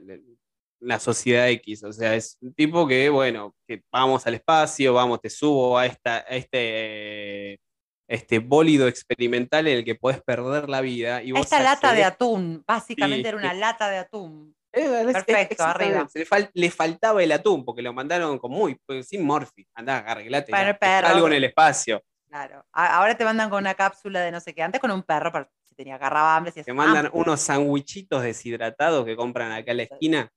la- 0.83 0.99
sociedad 0.99 1.47
X. 1.49 1.83
O 1.83 1.93
sea, 1.93 2.15
es 2.15 2.37
un 2.41 2.53
tipo 2.53 2.87
que, 2.87 3.09
bueno, 3.09 3.55
que 3.67 3.81
vamos 3.91 4.25
al 4.27 4.35
espacio, 4.35 4.93
vamos, 4.93 5.19
te 5.21 5.29
subo 5.29 5.77
a, 5.77 5.85
esta, 5.85 6.17
a 6.17 6.35
este, 6.35 7.59
este 8.07 8.39
bólido 8.39 8.87
experimental 8.87 9.67
en 9.67 9.77
el 9.79 9.85
que 9.85 9.95
podés 9.95 10.21
perder 10.21 10.69
la 10.69 10.81
vida. 10.81 11.21
Y 11.23 11.31
vos 11.31 11.41
Esta 11.41 11.61
lata 11.61 11.93
de 11.93 12.03
atún, 12.03 12.63
básicamente 12.67 13.23
Sí. 13.23 13.27
era 13.29 13.37
una 13.37 13.53
lata 13.53 13.89
de 13.89 13.97
atún. 13.97 14.55
Es- 14.71 14.89
es- 14.89 15.13
Perfecto, 15.23 15.63
arriba. 15.63 16.07
Le, 16.13 16.25
fal- 16.25 16.49
le 16.53 16.71
faltaba 16.71 17.21
el 17.23 17.31
atún 17.31 17.63
porque 17.63 17.81
lo 17.83 17.93
mandaron 17.93 18.39
con 18.39 18.51
muy, 18.51 18.75
pues, 18.85 19.07
sin 19.07 19.23
Morphy. 19.23 19.67
Andá, 19.75 19.99
arreglate. 19.99 20.51
perro. 20.79 21.07
algo 21.07 21.27
en 21.27 21.33
el 21.33 21.43
espacio. 21.43 22.01
Claro. 22.27 22.65
Ahora 22.71 23.15
te 23.15 23.23
mandan 23.23 23.51
con 23.51 23.59
una 23.59 23.75
cápsula 23.75 24.21
de 24.21 24.31
no 24.31 24.39
sé 24.39 24.55
qué. 24.55 24.63
Antes 24.63 24.81
con 24.81 24.89
un 24.89 25.03
perro, 25.03 25.31
para 25.31 25.47
si 25.61 25.75
tenía 25.75 25.93
agarraba 25.95 26.35
hambre. 26.35 26.51
Si 26.51 26.63
Te 26.63 26.73
mandan 26.73 27.09
unos 27.13 27.39
sandwichitos 27.41 28.23
deshidratados 28.23 29.05
que 29.05 29.15
compran 29.15 29.51
acá 29.51 29.69
en 29.71 29.77
la 29.77 29.83
esquina. 29.83 30.31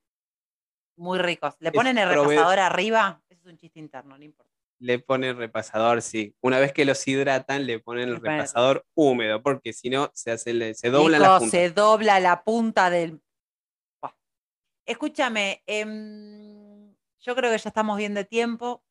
Muy 0.97 1.19
ricos. 1.19 1.55
¿Le 1.61 1.73
ponen 1.73 1.99
el 1.99 2.09
prove- 2.09 2.31
repasador 2.31 2.59
arriba? 2.59 3.23
Eso 3.29 3.41
es 3.43 3.47
un 3.53 3.59
chiste 3.59 3.79
interno, 3.79 4.17
no 4.17 4.25
importa. 4.25 4.53
Le 4.79 4.99
ponen 4.99 5.37
repasador, 5.39 6.03
sí. 6.03 6.35
Una 6.43 6.59
vez 6.59 6.73
que 6.73 6.85
los 6.85 7.07
hidratan, 7.09 7.65
le 7.67 7.79
ponen 7.79 8.11
el 8.11 8.21
repasador 8.21 8.85
húmedo, 8.95 9.43
porque 9.43 9.73
si 9.73 9.89
no, 9.89 10.11
se, 10.13 10.33
hace, 10.33 10.75
se 10.75 10.91
doblan 10.91 11.21
Nico, 11.23 11.31
las 11.33 11.39
puntas. 11.41 11.51
se 11.61 11.71
dobla 11.71 12.21
la 12.21 12.45
punta 12.45 12.91
del. 12.91 13.23
Buah. 14.03 14.13
Escúchame, 14.85 15.63
em, 15.67 16.95
yo 17.21 17.35
creo 17.35 17.51
que 17.51 17.59
ya 17.59 17.69
estamos 17.71 17.97
bien 17.97 18.13
de 18.13 18.25
tiempo. 18.25 18.83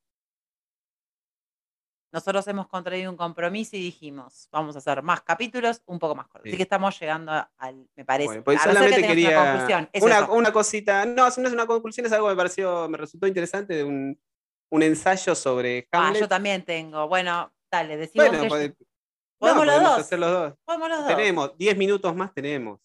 Nosotros 2.16 2.48
hemos 2.48 2.68
contraído 2.70 3.12
un 3.12 3.18
compromiso 3.18 3.76
y 3.76 3.82
dijimos, 3.82 4.48
vamos 4.50 4.74
a 4.76 4.80
hacer 4.80 5.04
más 5.04 5.20
capítulos, 5.22 5.82
un 5.86 6.00
poco 6.00 6.16
más 6.16 6.28
cortos. 6.28 6.44
Así 6.46 6.52
Sí. 6.52 6.56
que 6.58 6.64
estamos 6.64 6.98
llegando 6.98 7.34
al, 7.58 7.90
me 7.94 8.06
parece. 8.06 8.28
Bueno, 8.28 8.44
pues 8.46 8.58
a 8.58 8.64
ser 8.64 8.70
que 8.72 8.78
solamente 8.78 9.02
tengas 9.02 9.12
una 9.12 9.22
quería 9.30 9.52
conclusión. 9.52 9.90
Es 9.92 10.02
una, 10.32 10.54
cosita, 10.54 11.06
no, 11.06 11.24
no 11.26 11.48
es 11.48 11.54
una 11.54 11.66
conclusión, 11.68 12.06
es 12.06 12.12
algo 12.14 12.28
que 12.28 12.34
me 12.34 12.38
pareció, 12.38 12.88
me 12.88 12.98
resultó 12.98 13.28
interesante 13.28 13.74
de 13.74 13.84
un, 13.84 14.18
un 14.70 14.82
ensayo 14.84 15.36
sobre 15.36 15.90
Ah, 15.92 16.08
Hamlet. 16.08 16.22
yo 16.22 16.28
también 16.30 16.64
tengo. 16.64 17.06
Bueno, 17.10 17.52
dale, 17.70 17.98
decimos 17.98 18.30
bueno, 18.30 18.44
que 18.56 18.70
no, 18.70 18.76
podemos 19.38 19.66
los 19.66 19.82
dos. 19.84 20.00
hacer 20.00 20.20
los 20.20 20.32
dos. 20.32 20.54
podemos 20.64 20.88
los 20.90 21.00
dos. 21.00 21.08
Tenemos, 21.10 21.58
10 21.58 21.76
minutos 21.78 22.16
más 22.16 22.34
tenemos. 22.34 22.80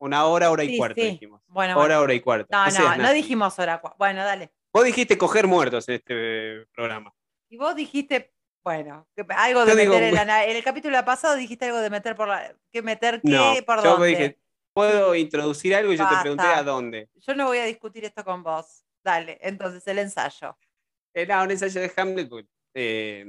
Una 0.00 0.24
hora, 0.24 0.50
hora 0.50 0.64
y 0.64 0.68
Sí, 0.70 0.78
cuarto 0.78 1.02
sí. 1.02 1.08
dijimos. 1.10 1.42
Bueno, 1.48 1.74
hora, 1.74 1.82
bueno. 1.96 2.00
hora 2.02 2.14
y 2.14 2.20
cuarto. 2.20 2.46
No, 2.50 2.66
no, 2.70 2.96
no 2.96 3.12
dijimos 3.12 3.58
hora. 3.58 3.82
Bueno, 3.98 4.24
dale. 4.24 4.50
Vos 4.72 4.84
dijiste 4.84 5.18
coger 5.18 5.46
muertos 5.46 5.86
en 5.90 5.96
este 5.96 6.66
programa. 6.72 7.12
Y 7.50 7.56
vos 7.56 7.74
dijiste, 7.74 8.32
bueno, 8.64 9.06
que- 9.16 9.24
algo 9.30 9.64
de 9.64 9.72
Yo 9.72 9.76
digo- 9.78 9.94
meter 9.94 10.14
en, 10.18 10.26
la 10.26 10.44
en 10.44 10.56
el 10.56 10.64
capítulo 10.64 11.04
pasado 11.04 11.36
dijiste 11.36 11.64
algo 11.66 11.78
de 11.78 11.90
meter 11.90 12.14
por 12.16 12.28
la. 12.28 12.54
¿Qué 12.70 12.82
meter 12.82 13.20
qué? 13.22 13.30
No, 13.30 13.54
¿Por 13.64 13.82
yo 13.82 13.90
dónde? 13.92 14.06
dije, 14.08 14.38
puedo 14.74 15.14
introducir 15.14 15.74
algo 15.74 15.92
y 15.92 15.96
yo 15.96 16.08
te 16.08 16.16
pregunté 16.20 16.44
a 16.46 16.62
dónde. 16.62 17.08
Yo 17.14 17.34
no 17.34 17.46
voy 17.46 17.58
a 17.58 17.64
discutir 17.64 18.04
esto 18.04 18.24
con 18.24 18.42
vos. 18.42 18.84
Dale, 19.02 19.38
entonces 19.42 19.86
el 19.86 19.98
ensayo. 20.00 20.56
Era 21.14 21.42
un 21.42 21.50
ensayo 21.50 21.80
de 21.80 21.92
Hamlet 21.96 22.30
eh, 22.74 23.24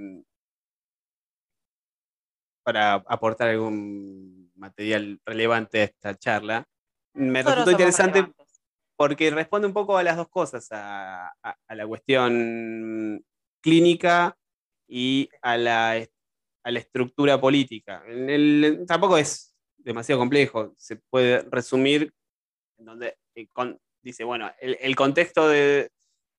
para 2.63 2.95
aportar 2.95 3.49
algún 3.49 4.51
material 4.55 5.19
relevante 5.25 5.79
a 5.81 5.83
esta 5.85 6.15
charla. 6.15 6.65
Me 7.13 7.27
Nosotros 7.43 7.55
resultó 7.65 7.71
interesante 7.71 8.19
relevantes. 8.21 8.61
porque 8.95 9.31
responde 9.31 9.67
un 9.67 9.73
poco 9.73 9.97
a 9.97 10.03
las 10.03 10.17
dos 10.17 10.27
cosas, 10.29 10.67
a, 10.71 11.27
a- 11.41 11.57
a 11.67 11.75
la 11.75 11.87
cuestión 11.87 13.23
clínica 13.61 14.37
y 14.89 15.29
a 15.41 15.55
la, 15.57 15.91
a 16.63 16.71
la 16.71 16.79
estructura 16.79 17.39
política. 17.39 18.03
Tampoco 18.87 19.17
es 19.17 19.55
demasiado 19.77 20.19
complejo, 20.19 20.73
se 20.77 20.97
puede 20.97 21.43
resumir 21.49 22.11
en 22.77 22.85
donde 22.85 23.17
eh, 23.35 23.47
dice, 24.01 24.23
bueno, 24.23 24.51
el, 24.59 24.77
el 24.81 24.95
contexto 24.95 25.47
de, 25.47 25.91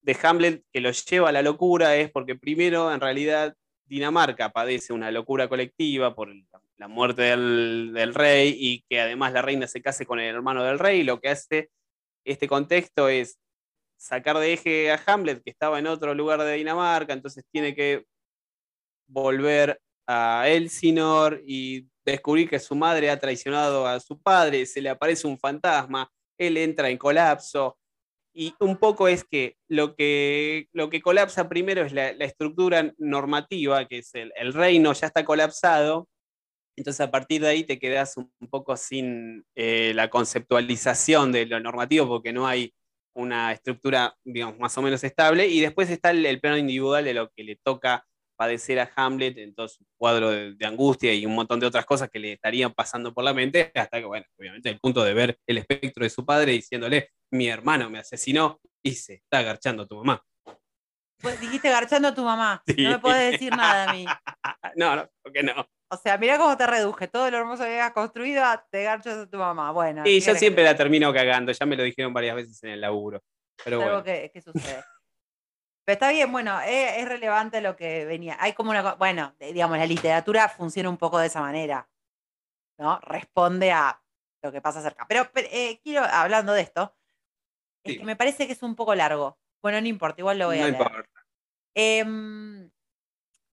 de 0.03 0.16
Hamlet 0.22 0.64
que 0.72 0.80
lo 0.80 0.90
lleva 0.90 1.28
a 1.28 1.32
la 1.32 1.42
locura 1.42 1.96
es 1.96 2.11
porque 2.11 2.34
primero 2.34 2.92
en 2.92 3.01
realidad 3.01 3.55
Dinamarca 3.84 4.51
padece 4.51 4.92
una 4.92 5.11
locura 5.11 5.48
colectiva 5.48 6.14
por 6.14 6.32
la 6.76 6.88
muerte 6.88 7.22
del, 7.22 7.92
del 7.92 8.14
rey 8.14 8.55
y 8.57 8.84
que 8.88 9.01
además 9.01 9.32
la 9.32 9.42
reina 9.42 9.66
se 9.66 9.82
case 9.82 10.07
con 10.07 10.20
el 10.20 10.34
hermano 10.34 10.62
del 10.62 10.78
rey, 10.78 11.03
lo 11.03 11.20
que 11.20 11.28
hace 11.28 11.70
este 12.24 12.46
contexto 12.48 13.09
es 13.09 13.38
sacar 13.98 14.38
de 14.38 14.53
eje 14.53 14.90
a 14.90 15.03
Hamlet, 15.07 15.42
que 15.42 15.51
estaba 15.51 15.78
en 15.78 15.86
otro 15.86 16.14
lugar 16.14 16.42
de 16.42 16.55
Dinamarca, 16.55 17.12
entonces 17.12 17.44
tiene 17.51 17.74
que 17.74 18.07
volver 19.11 19.80
a 20.06 20.48
Elsinor 20.48 21.42
y 21.46 21.86
descubrir 22.04 22.48
que 22.48 22.58
su 22.58 22.74
madre 22.74 23.11
ha 23.11 23.18
traicionado 23.18 23.86
a 23.86 24.00
su 24.00 24.20
padre, 24.20 24.66
se 24.66 24.80
le 24.80 24.88
aparece 24.88 25.26
un 25.26 25.38
fantasma, 25.38 26.11
él 26.38 26.56
entra 26.56 26.88
en 26.88 26.98
colapso. 26.98 27.76
Y 28.32 28.54
un 28.61 28.76
poco 28.76 29.08
es 29.08 29.24
que 29.24 29.56
lo 29.68 29.96
que, 29.96 30.68
lo 30.72 30.88
que 30.88 31.02
colapsa 31.02 31.48
primero 31.48 31.82
es 31.82 31.92
la, 31.92 32.11
estructura 32.11 32.92
normativa, 32.98 33.86
que 33.86 33.98
es 33.98 34.14
el, 34.14 34.52
reino 34.52 34.92
ya 34.92 35.08
está 35.08 35.24
colapsado, 35.24 36.08
entonces 36.76 37.00
a 37.00 37.11
partir 37.11 37.42
de 37.42 37.48
ahí 37.48 37.64
te 37.64 37.78
quedas 37.78 38.16
un, 38.16 38.32
poco 38.48 38.76
sin 38.76 39.44
eh, 39.56 39.92
la 39.94 40.08
conceptualización 40.08 41.32
de 41.32 41.46
lo 41.46 41.61
normativo 41.61 42.08
porque 42.08 42.32
no 42.32 42.46
hay 42.46 42.72
una 43.14 43.52
estructura, 43.52 44.16
digamos, 44.24 44.58
más 44.58 44.78
o 44.78 44.82
menos 44.82 45.02
estable. 45.04 45.48
Y 45.48 45.61
después 45.61 45.90
está 45.90 46.11
el 46.11 46.40
plano 46.40 46.56
individual 46.56 47.04
de 47.04 47.14
lo 47.14 47.30
que 47.30 47.44
le 47.44 47.56
toca 47.56 48.06
padecer 48.41 48.80
a 48.80 48.91
Hamlet 48.97 49.36
en 49.36 49.55
todo 49.55 49.68
su 49.68 49.84
cuadro 49.99 50.30
de, 50.30 50.55
de 50.55 50.66
angustia 50.66 51.12
y 51.12 51.26
un 51.26 51.34
montón 51.34 51.61
de 51.61 51.66
otras 51.66 51.84
cosas 51.84 52.09
que 52.09 52.18
le 52.18 52.32
estarían 52.32 52.72
pasando 52.72 53.12
por 53.12 53.22
la 53.22 53.34
mente, 53.34 53.70
hasta 53.74 53.99
que, 53.99 54.07
bueno, 54.07 54.24
obviamente 54.38 54.70
el 54.70 54.80
punto 54.80 55.05
de 55.05 55.12
ver 55.12 55.38
el 55.47 55.59
espectro 55.59 56.05
de 56.05 56.09
su 56.09 56.24
padre 56.24 56.53
diciéndole, 56.53 57.11
mi 57.30 57.49
hermano 57.49 57.91
me 57.91 57.99
asesinó 57.99 58.59
y 58.82 58.93
se 58.93 59.16
está 59.16 59.41
agarchando 59.41 59.82
a 59.82 59.86
tu 59.86 59.97
mamá. 59.97 60.24
Vos 61.22 61.38
dijiste 61.38 61.68
garchando 61.68 62.09
a 62.09 62.14
tu 62.14 62.24
mamá. 62.24 62.62
Sí. 62.66 62.82
No 62.82 62.93
me 62.93 62.99
podés 62.99 63.32
decir 63.32 63.55
nada 63.55 63.91
a 63.91 63.93
mí. 63.93 64.07
No, 64.76 64.97
no, 64.97 65.07
¿por 65.22 65.32
qué 65.32 65.43
no? 65.43 65.68
O 65.91 65.97
sea, 65.99 66.16
mirá 66.16 66.38
cómo 66.38 66.57
te 66.57 66.66
reduje. 66.66 67.09
Todo 67.09 67.30
lo 67.30 67.36
hermoso 67.36 67.64
que 67.64 67.70
habías 67.70 67.93
construido, 67.93 68.43
a 68.43 68.64
te 68.70 68.84
garchas 68.84 69.18
a 69.18 69.28
tu 69.28 69.36
mamá. 69.36 69.70
Bueno. 69.72 70.03
Y 70.07 70.18
¿qué 70.18 70.20
yo 70.20 70.32
que 70.32 70.38
siempre 70.38 70.64
la 70.64 70.74
termino 70.74 71.12
cagando, 71.12 71.53
ya 71.53 71.66
me 71.66 71.76
lo 71.76 71.82
dijeron 71.82 72.14
varias 72.14 72.36
veces 72.36 72.62
en 72.62 72.70
el 72.70 72.80
laburo. 72.80 73.20
Pero 73.62 73.80
es 73.80 73.82
algo 73.82 74.01
bueno. 74.01 74.05
que, 74.05 74.30
que 74.32 74.41
sucede. 74.41 74.82
Pero 75.85 75.95
está 75.95 76.11
bien, 76.11 76.31
bueno, 76.31 76.61
es, 76.61 76.99
es 76.99 77.09
relevante 77.09 77.61
lo 77.61 77.74
que 77.76 78.05
venía. 78.05 78.37
Hay 78.41 78.53
como 78.53 78.70
una, 78.70 78.95
bueno, 78.95 79.35
de- 79.39 79.53
digamos, 79.53 79.78
la 79.78 79.87
literatura 79.87 80.49
funciona 80.49 80.89
un 80.89 80.99
poco 80.99 81.18
de 81.18 81.26
esa 81.26 81.41
manera, 81.41 81.89
¿no? 82.78 83.01
Responde 83.01 83.72
a 83.72 84.01
lo 84.43 84.53
que 84.53 84.61
pasa 84.61 84.83
cerca. 84.83 85.07
Pero, 85.09 85.28
pero, 85.33 85.49
eh, 85.51 85.81
quiero, 85.83 86.05
hablando 86.05 86.53
de 86.53 86.62
esto, 86.62 86.95
es 87.85 87.93
Sí. 87.95 87.99
que 87.99 88.05
me 88.05 88.16
parece 88.16 88.47
que 88.47 88.53
es 88.53 88.62
un 88.62 88.74
poco 88.76 88.95
largo. 88.95 89.39
Bueno, 89.62 89.81
no 89.81 89.87
importa, 89.89 90.20
igual 90.20 90.39
lo 90.39 90.47
voy 90.47 90.59
a 90.59 90.62
leer. 90.62 90.72
importa. 90.74 91.03
Em, 91.74 92.70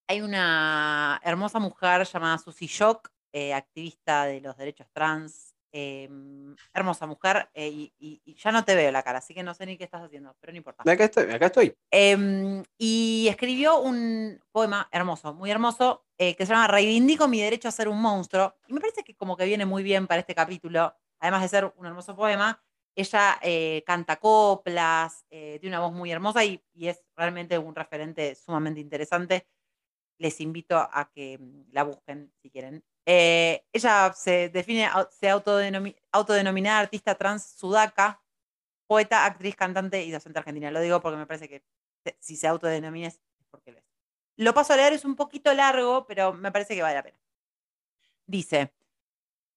hay 0.08 0.22
una 0.22 1.20
hermosa 1.24 1.60
mujer 1.60 2.06
llamada 2.06 2.38
Susie 2.38 2.68
Shock 2.68 3.10
eh, 3.34 3.54
activista 3.54 4.26
de 4.26 4.42
los 4.42 4.56
derechos 4.58 4.88
trans, 4.92 5.47
em, 5.72 6.56
hermosa 6.74 7.06
mujer, 7.08 7.50
eh, 7.54 7.68
y, 7.68 7.94
y- 8.00 8.22
y 8.26 8.36
ya 8.36 8.52
no 8.52 8.64
te 8.66 8.76
veo 8.76 8.92
la 8.92 9.04
cara, 9.04 9.20
así 9.20 9.34
que 9.34 9.44
no 9.44 9.54
sé 9.54 9.66
ni 9.66 9.78
qué 9.78 9.84
estás 9.84 10.04
haciendo, 10.04 10.36
pero 10.40 10.52
no 10.54 10.58
importa. 10.58 10.84
Acá 10.86 11.04
estoy, 11.06 11.32
acá 11.32 11.48
estoy. 11.48 11.76
Em, 11.92 12.64
y 12.78 13.28
escribió 13.30 13.80
un 13.82 14.42
poema 14.52 14.88
hermoso, 14.92 15.34
muy 15.34 15.52
hermoso, 15.52 16.06
eh, 16.18 16.36
que 16.36 16.46
se 16.46 16.54
llama 16.54 16.68
Reivindico 16.68 17.28
mi 17.28 17.42
derecho 17.42 17.68
a 17.68 17.72
ser 17.72 17.88
un 17.88 18.02
monstruo. 18.02 18.56
Y 18.68 18.74
me 18.74 18.80
parece 18.82 19.04
que 19.04 19.16
como 19.16 19.38
que 19.38 19.46
viene 19.46 19.66
muy 19.66 19.84
bien 19.84 20.08
para 20.08 20.20
este 20.22 20.36
capítulo, 20.36 20.96
además 21.20 21.42
de 21.44 21.48
ser 21.50 21.74
un 21.78 21.86
hermoso 21.86 22.16
poema. 22.16 22.62
Ella 22.96 23.38
eh, 23.44 23.84
canta 23.86 24.16
coplas, 24.18 25.26
eh, 25.30 25.60
tiene 25.62 25.78
una 25.78 25.86
voz 25.86 25.94
muy 25.96 26.12
hermosa 26.12 26.44
y, 26.44 26.64
y 26.74 26.88
es 26.88 27.06
realmente 27.16 27.58
un 27.60 27.76
referente 27.76 28.34
sumamente 28.34 28.80
interesante. 28.80 29.48
Les 30.20 30.42
invito 30.42 30.76
a 30.78 31.12
que 31.14 31.38
mm, 31.38 31.66
la 31.74 31.84
busquen 31.84 32.34
si 32.42 32.50
quieren. 32.50 32.84
Eh, 33.10 33.66
ella 33.72 34.12
se 34.14 34.50
define, 34.50 34.90
se 35.12 35.32
autodenomi- 35.32 35.96
autodenomina 36.12 36.78
artista 36.78 37.16
trans 37.16 37.46
sudaca, 37.58 38.22
poeta, 38.86 39.26
actriz, 39.26 39.56
cantante 39.56 40.04
y 40.04 40.12
docente 40.12 40.40
argentina. 40.40 40.72
Lo 40.72 40.82
digo 40.82 41.00
porque 41.02 41.18
me 41.18 41.26
parece 41.26 41.48
que 41.48 41.64
si 42.20 42.36
se 42.36 42.48
autodenomina 42.48 43.08
es 43.08 43.22
porque 43.50 43.72
lo 43.72 43.78
es. 43.80 43.86
Lo 44.36 44.54
paso 44.54 44.74
a 44.74 44.76
leer, 44.76 44.92
es 44.92 45.06
un 45.06 45.16
poquito 45.16 45.54
largo, 45.54 46.06
pero 46.06 46.34
me 46.34 46.52
parece 46.52 46.76
que 46.76 46.82
vale 46.82 46.96
la 46.96 47.04
pena. 47.04 47.20
Dice, 48.26 48.74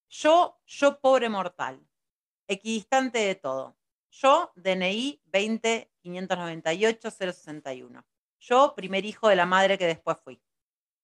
yo, 0.08 0.60
yo 0.64 1.00
pobre 1.00 1.28
mortal, 1.28 1.84
equidistante 2.46 3.18
de 3.18 3.34
todo. 3.34 3.76
Yo, 4.10 4.52
DNI 4.54 5.22
20 5.24 5.90
598 6.00 7.10
061. 7.10 8.06
Yo, 8.38 8.74
primer 8.76 9.04
hijo 9.04 9.28
de 9.28 9.36
la 9.36 9.46
madre 9.46 9.76
que 9.76 9.86
después 9.86 10.18
fui. 10.22 10.40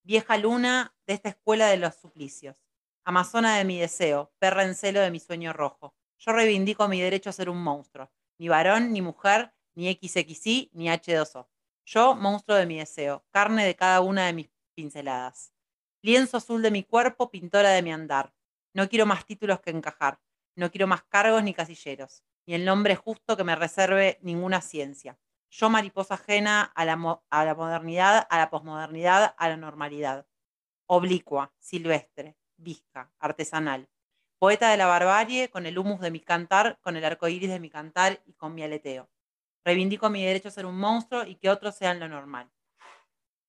Vieja 0.07 0.37
luna 0.37 0.95
de 1.05 1.15
esta 1.15 1.27
escuela 1.27 1.67
de 1.67 1.75
los 1.75 1.93
suplicios. 1.95 2.55
Amazona 3.03 3.57
de 3.57 3.65
mi 3.65 3.77
deseo, 3.77 4.31
perra 4.39 4.63
en 4.63 4.73
celo 4.73 5.01
de 5.01 5.11
mi 5.11 5.19
sueño 5.19 5.51
rojo. 5.51 5.97
Yo 6.17 6.31
reivindico 6.31 6.87
mi 6.87 7.01
derecho 7.01 7.29
a 7.29 7.33
ser 7.33 7.49
un 7.49 7.61
monstruo. 7.61 8.09
Ni 8.39 8.47
varón, 8.47 8.93
ni 8.93 9.01
mujer, 9.01 9.53
ni 9.75 9.91
XXI, 9.91 10.69
ni 10.71 10.87
H2O. 10.87 11.49
Yo, 11.83 12.15
monstruo 12.15 12.55
de 12.55 12.65
mi 12.65 12.77
deseo, 12.77 13.25
carne 13.31 13.65
de 13.65 13.75
cada 13.75 13.99
una 13.99 14.27
de 14.27 14.31
mis 14.31 14.49
pinceladas. 14.75 15.51
Lienzo 16.01 16.37
azul 16.37 16.61
de 16.61 16.71
mi 16.71 16.83
cuerpo, 16.83 17.29
pintora 17.29 17.71
de 17.71 17.81
mi 17.81 17.91
andar. 17.91 18.33
No 18.73 18.87
quiero 18.87 19.05
más 19.05 19.25
títulos 19.25 19.59
que 19.59 19.71
encajar. 19.71 20.21
No 20.55 20.71
quiero 20.71 20.87
más 20.87 21.03
cargos 21.03 21.43
ni 21.43 21.53
casilleros. 21.53 22.23
Ni 22.45 22.53
el 22.53 22.63
nombre 22.63 22.95
justo 22.95 23.35
que 23.35 23.43
me 23.43 23.57
reserve 23.57 24.19
ninguna 24.21 24.61
ciencia. 24.61 25.19
Yo, 25.49 25.69
mariposa 25.69 26.15
ajena 26.15 26.63
a 26.63 26.85
la, 26.85 26.95
modernidad, 26.97 28.27
a 28.29 28.37
la 28.37 28.49
posmodernidad, 28.49 29.35
a 29.37 29.49
la 29.49 29.57
normalidad. 29.57 30.27
Oblicua, 30.87 31.53
silvestre, 31.59 32.37
visca, 32.57 33.11
artesanal. 33.19 33.89
Poeta 34.39 34.69
de 34.69 34.77
la 34.77 34.85
barbarie, 34.85 35.49
con 35.49 35.65
el 35.65 35.77
humus 35.77 35.99
de 35.99 36.11
mi 36.11 36.19
cantar, 36.19 36.79
con 36.81 36.95
el 36.95 37.03
arco 37.05 37.27
iris 37.27 37.49
de 37.49 37.59
mi 37.59 37.69
cantar 37.69 38.21
y 38.25 38.33
con 38.33 38.53
mi 38.53 38.63
aleteo. 38.63 39.09
Reivindico 39.65 40.09
mi 40.09 40.23
derecho 40.23 40.49
a 40.49 40.51
ser 40.51 40.65
un 40.65 40.77
monstruo 40.77 41.23
y 41.25 41.35
que 41.35 41.49
otros 41.49 41.75
sean 41.75 41.99
lo 41.99 42.07
normal. 42.07 42.49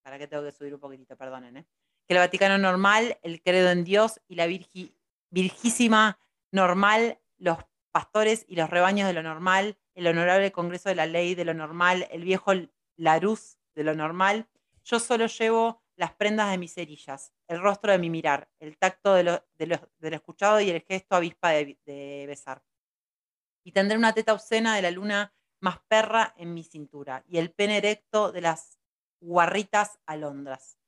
¿Para 0.02 0.18
qué 0.18 0.26
tengo 0.26 0.42
que 0.42 0.52
subir 0.52 0.74
un 0.74 0.80
poquitito? 0.80 1.16
Perdonen, 1.16 1.58
¿eh? 1.58 1.66
Que 2.06 2.14
el 2.14 2.20
Vaticano 2.20 2.56
normal, 2.56 3.18
el 3.22 3.42
credo 3.42 3.70
en 3.70 3.84
Dios 3.84 4.20
y 4.26 4.36
la 4.36 4.46
virgi- 4.46 4.94
virgísima 5.30 6.18
normal, 6.50 7.20
los 7.36 7.58
pastores 7.92 8.44
y 8.48 8.56
los 8.56 8.70
rebaños 8.70 9.06
de 9.08 9.14
lo 9.14 9.22
normal, 9.22 9.78
el 9.94 10.06
honorable 10.06 10.52
Congreso 10.52 10.88
de 10.88 10.94
la 10.94 11.06
Ley 11.06 11.34
de 11.34 11.44
lo 11.44 11.54
normal, 11.54 12.06
el 12.10 12.24
viejo 12.24 12.52
Laruz 12.96 13.58
de 13.74 13.84
lo 13.84 13.94
normal. 13.94 14.48
Yo 14.84 14.98
solo 15.00 15.26
llevo 15.26 15.82
las 15.96 16.12
prendas 16.14 16.50
de 16.50 16.58
mis 16.58 16.74
cerillas, 16.74 17.32
el 17.48 17.60
rostro 17.60 17.92
de 17.92 17.98
mi 17.98 18.10
mirar, 18.10 18.48
el 18.60 18.78
tacto 18.78 19.14
de 19.14 19.24
lo, 19.24 19.44
de 19.58 19.66
lo- 19.66 19.90
de 19.98 20.10
lo 20.10 20.16
escuchado 20.16 20.60
y 20.60 20.70
el 20.70 20.82
gesto 20.82 21.16
avispa 21.16 21.50
de, 21.50 21.78
de 21.86 22.24
besar. 22.26 22.62
Y 23.64 23.72
tendré 23.72 23.96
una 23.98 24.14
teta 24.14 24.32
obscena 24.32 24.74
de 24.76 24.82
la 24.82 24.90
luna 24.90 25.34
más 25.60 25.80
perra 25.88 26.34
en 26.36 26.54
mi 26.54 26.62
cintura 26.64 27.24
y 27.26 27.38
el 27.38 27.52
pene 27.52 27.78
erecto 27.78 28.32
de 28.32 28.40
las 28.40 28.78
guarritas 29.20 29.98
alondras. 30.06 30.78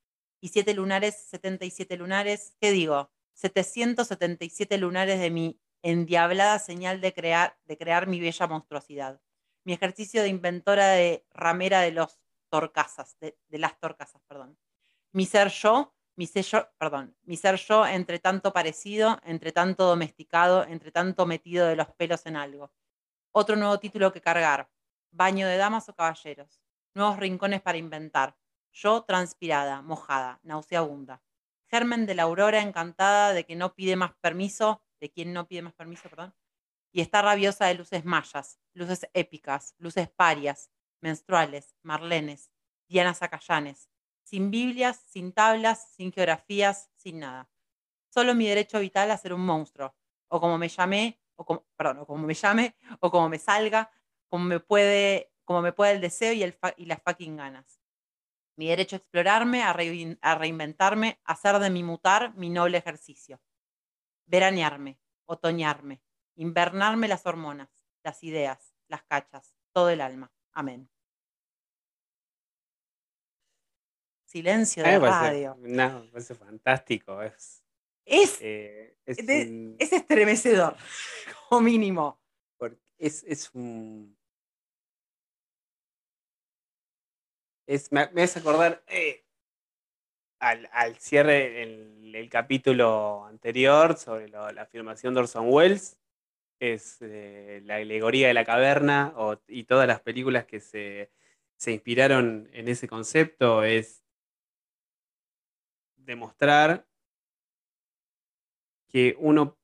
Y 0.40 0.48
siete 0.48 0.72
lunares, 0.74 1.16
77 1.16 1.96
lunares, 1.96 2.54
¿qué 2.60 2.70
digo? 2.70 3.10
777 3.34 4.78
lunares 4.78 5.20
de 5.20 5.30
mi 5.30 5.60
endiablada 5.82 6.58
señal 6.58 7.00
de 7.00 7.12
crear, 7.12 7.56
de 7.64 7.76
crear 7.76 8.06
mi 8.06 8.20
bella 8.20 8.46
monstruosidad. 8.46 9.20
Mi 9.64 9.72
ejercicio 9.72 10.22
de 10.22 10.28
inventora 10.28 10.88
de 10.88 11.26
ramera 11.30 11.80
de 11.80 11.92
los 11.92 12.20
torcasas, 12.48 13.16
de, 13.20 13.36
las 13.50 13.78
torcasas, 13.78 14.22
perdón. 14.26 14.58
Mi 15.12 15.26
ser 15.26 15.48
yo, 15.48 15.94
mi 16.16 16.28
perdón, 16.78 17.16
mi 17.22 17.36
ser 17.36 17.56
yo 17.56 17.86
entre 17.86 18.18
tanto 18.18 18.52
parecido, 18.52 19.18
entre 19.24 19.52
tanto 19.52 19.84
domesticado, 19.84 20.64
entre 20.64 20.92
tanto 20.92 21.26
metido 21.26 21.66
de 21.66 21.76
los 21.76 21.88
pelos 21.94 22.26
en 22.26 22.36
algo. 22.36 22.72
Otro 23.32 23.56
nuevo 23.56 23.78
título 23.78 24.12
que 24.12 24.20
cargar. 24.20 24.68
Baño 25.12 25.46
de 25.46 25.56
damas 25.56 25.88
o 25.88 25.94
caballeros. 25.94 26.60
Nuevos 26.94 27.16
rincones 27.18 27.62
para 27.62 27.78
inventar. 27.78 28.36
Yo 28.72 29.02
transpirada, 29.02 29.82
mojada, 29.82 30.40
nauseabunda. 30.42 31.22
Germen 31.68 32.06
de 32.06 32.14
la 32.14 32.24
aurora 32.24 32.60
encantada 32.60 33.32
de 33.32 33.44
que 33.44 33.56
no 33.56 33.74
pide 33.74 33.94
más 33.96 34.12
permiso, 34.20 34.82
de 35.00 35.10
quien 35.10 35.32
no 35.32 35.48
pide 35.48 35.62
más 35.62 35.74
permiso, 35.74 36.08
perdón. 36.08 36.34
Y 36.92 37.00
está 37.00 37.22
rabiosa 37.22 37.66
de 37.66 37.74
luces 37.74 38.04
mayas, 38.04 38.60
luces 38.74 39.08
épicas, 39.14 39.74
luces 39.78 40.08
parias, 40.10 40.70
menstruales, 41.00 41.76
marlenes, 41.82 42.50
dianas 42.88 43.22
acayanes. 43.22 43.90
Sin 44.22 44.50
Biblias, 44.50 45.00
sin 45.08 45.32
tablas, 45.32 45.92
sin 45.92 46.12
geografías, 46.12 46.90
sin 46.94 47.20
nada. 47.20 47.50
Solo 48.08 48.34
mi 48.34 48.46
derecho 48.46 48.80
vital 48.80 49.10
a 49.10 49.16
ser 49.16 49.32
un 49.32 49.44
monstruo. 49.44 49.94
O 50.28 50.40
como 50.40 50.58
me 50.58 50.68
llamé, 50.68 51.20
o 51.36 51.44
como, 51.44 51.66
perdón, 51.76 51.98
o 51.98 52.06
como 52.06 52.26
me 52.26 52.34
llame, 52.34 52.76
o 53.00 53.10
como 53.10 53.28
me 53.28 53.38
salga, 53.38 53.90
como 54.28 54.44
me 54.44 54.60
puede, 54.60 55.32
como 55.44 55.62
me 55.62 55.72
puede 55.72 55.92
el 55.92 56.00
deseo 56.00 56.32
y, 56.32 56.86
las 56.86 57.02
fucking 57.02 57.36
ganas. 57.36 57.80
Mi 58.56 58.68
derecho 58.68 58.96
a 58.96 58.98
explorarme, 58.98 59.62
a, 59.62 59.70
a 59.70 60.34
reinventarme, 60.34 61.20
a 61.24 61.32
hacer 61.32 61.58
de 61.58 61.70
mi 61.70 61.82
mutar 61.82 62.34
mi 62.34 62.50
noble 62.50 62.78
ejercicio. 62.78 63.40
Veranearme, 64.30 64.96
otoñarme, 65.26 66.00
invernarme 66.36 67.08
las 67.08 67.26
hormonas, 67.26 67.68
las 68.04 68.22
ideas, 68.22 68.76
las 68.86 69.02
cachas, 69.02 69.56
todo 69.72 69.90
el 69.90 70.00
alma. 70.00 70.32
Amén. 70.52 70.88
Silencio 74.26 74.84
de 74.84 75.00
parece- 75.00 75.10
radio. 75.10 75.56
no, 75.58 76.04
me 76.04 76.10
parece 76.12 76.34
fantástico. 76.36 77.20
Es, 77.22 77.64
Es, 78.04 78.38
eh, 78.40 78.96
es, 79.04 79.16
de- 79.26 79.42
un- 79.48 79.76
es 79.80 79.92
estremecedor, 79.92 80.76
como 81.48 81.60
mínimo. 81.62 82.20
porque 82.56 82.78
es, 82.98 83.24
es 83.24 83.50
un. 83.52 84.16
Es, 87.66 87.90
me, 87.90 88.08
me 88.12 88.22
hace 88.22 88.38
acordar 88.38 88.82
eh, 88.86 89.24
al, 90.40 90.96
cierre 90.98 91.50
del 91.50 92.14
el 92.14 92.28
capítulo 92.28 93.24
anterior 93.26 93.96
sobre 93.96 94.28
la 94.28 94.48
afirmación 94.62 95.14
de 95.14 95.20
Orson 95.20 95.46
Welles. 95.48 95.96
Es 96.58 96.98
eh, 97.00 97.62
la 97.64 97.76
alegoría 97.76 98.28
de 98.28 98.34
la 98.34 98.44
caverna 98.44 99.14
y 99.48 99.64
todas 99.64 99.86
las 99.86 100.00
películas 100.00 100.44
que 100.44 100.60
se, 100.60 101.10
se 101.56 101.72
inspiraron 101.72 102.48
en 102.52 102.68
ese 102.68 102.88
concepto. 102.88 103.64
Es 103.64 104.04
demostrar 105.96 106.86
que 108.88 109.16
uno 109.18 109.56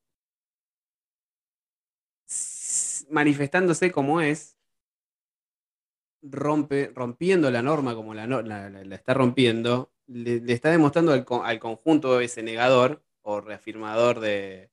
manifestándose 3.09 3.91
como 3.91 4.21
es, 4.21 4.57
rompe, 6.21 6.91
rompiendo 6.95 7.51
la 7.51 7.61
norma 7.61 7.93
como 7.95 8.13
la- 8.13 8.25
la- 8.27 8.41
la 8.69 8.95
está 8.95 9.13
rompiendo, 9.13 9.91
le, 10.07 10.39
le 10.41 10.53
está 10.53 10.71
demostrando 10.71 11.11
al, 11.13 11.25
co- 11.25 11.43
al 11.43 11.59
conjunto 11.59 12.19
ese 12.19 12.43
negador 12.43 13.03
o 13.21 13.41
reafirmador 13.41 14.19
de, 14.19 14.71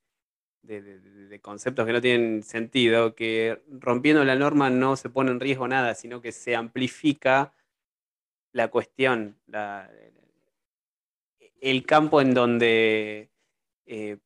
de- 0.62 0.82
de- 0.82 1.01
de- 1.01 1.28
de 1.28 1.40
conceptos 1.40 1.86
que 1.86 1.93
no 1.93 2.01
tienen 2.02 2.43
sentido, 2.43 3.15
que 3.15 3.62
rompiendo 3.70 4.24
la 4.24 4.36
norma 4.36 4.70
no 4.70 4.97
se 4.97 5.11
pone 5.11 5.31
en 5.32 5.40
riesgo 5.40 5.69
nada, 5.69 5.94
sino 5.94 6.20
que 6.23 6.32
se 6.32 6.56
amplifica 6.56 7.55
la 8.52 8.69
cuestión, 8.69 9.39
la- 9.47 9.90
el 11.61 11.85
campo 11.86 12.20
en 12.20 12.35
donde 12.35 13.31
eh, 13.86 14.19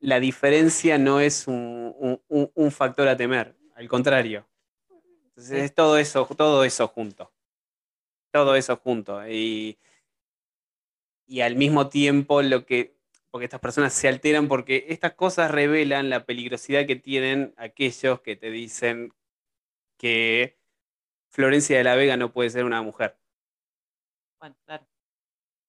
la 0.00 0.20
diferencia 0.20 0.98
no 0.98 1.20
es 1.20 1.46
un, 1.46 1.94
un- 1.98 2.20
un- 2.28 2.50
un 2.54 2.70
factor 2.70 3.08
a 3.08 3.16
temer, 3.16 3.56
al 3.74 3.88
contrario. 3.88 4.46
Entonces 5.28 5.64
es 5.64 5.74
todo 5.74 5.98
eso, 5.98 6.26
todo 6.36 6.64
eso 6.64 6.88
junto. 6.88 7.32
Todo 8.32 8.54
eso 8.54 8.76
junto. 8.76 9.26
Y, 9.28 9.78
y 11.30 11.42
al 11.42 11.54
mismo 11.54 11.88
tiempo 11.88 12.42
lo 12.42 12.66
que. 12.66 12.96
Porque 13.30 13.44
estas 13.44 13.60
personas 13.60 13.92
se 13.94 14.08
alteran 14.08 14.48
porque 14.48 14.86
estas 14.88 15.12
cosas 15.14 15.52
revelan 15.52 16.10
la 16.10 16.26
peligrosidad 16.26 16.84
que 16.86 16.96
tienen 16.96 17.54
aquellos 17.56 18.20
que 18.22 18.34
te 18.34 18.50
dicen 18.50 19.14
que 19.96 20.58
Florencia 21.30 21.78
de 21.78 21.84
la 21.84 21.94
Vega 21.94 22.16
no 22.16 22.32
puede 22.32 22.50
ser 22.50 22.64
una 22.64 22.82
mujer. 22.82 23.16
Bueno, 24.40 24.56
claro. 24.66 24.84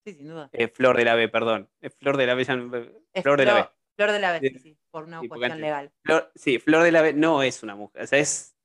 Sí, 0.04 0.14
sin 0.14 0.26
duda. 0.26 0.50
Eh, 0.52 0.66
Flor 0.66 0.96
de 0.96 1.04
la 1.04 1.14
B, 1.14 1.28
perdón. 1.28 1.70
Es 1.80 1.94
Flor 1.94 2.16
de 2.16 2.26
la 2.26 2.34
B, 2.34 2.42
ya 2.42 2.56
no- 2.56 2.76
Es 3.12 3.22
Flor 3.22 3.38
de 3.38 3.44
la 3.46 3.54
B. 3.54 3.68
Flor 3.96 4.10
de 4.10 4.18
la 4.18 4.32
B, 4.32 4.40
Sí. 4.40 4.58
sí, 4.58 4.78
por 4.90 5.04
una 5.04 5.20
Sí, 5.20 5.28
cuestión 5.28 5.60
legal. 5.60 5.92
Flor- 6.02 6.32
sí, 6.34 6.58
Flor 6.58 6.82
de 6.82 6.90
la 6.90 7.02
B 7.02 7.12
no 7.12 7.44
es 7.44 7.62
una 7.62 7.76
mujer. 7.76 8.02
O 8.02 8.06
sea, 8.08 8.18
es, 8.18 8.56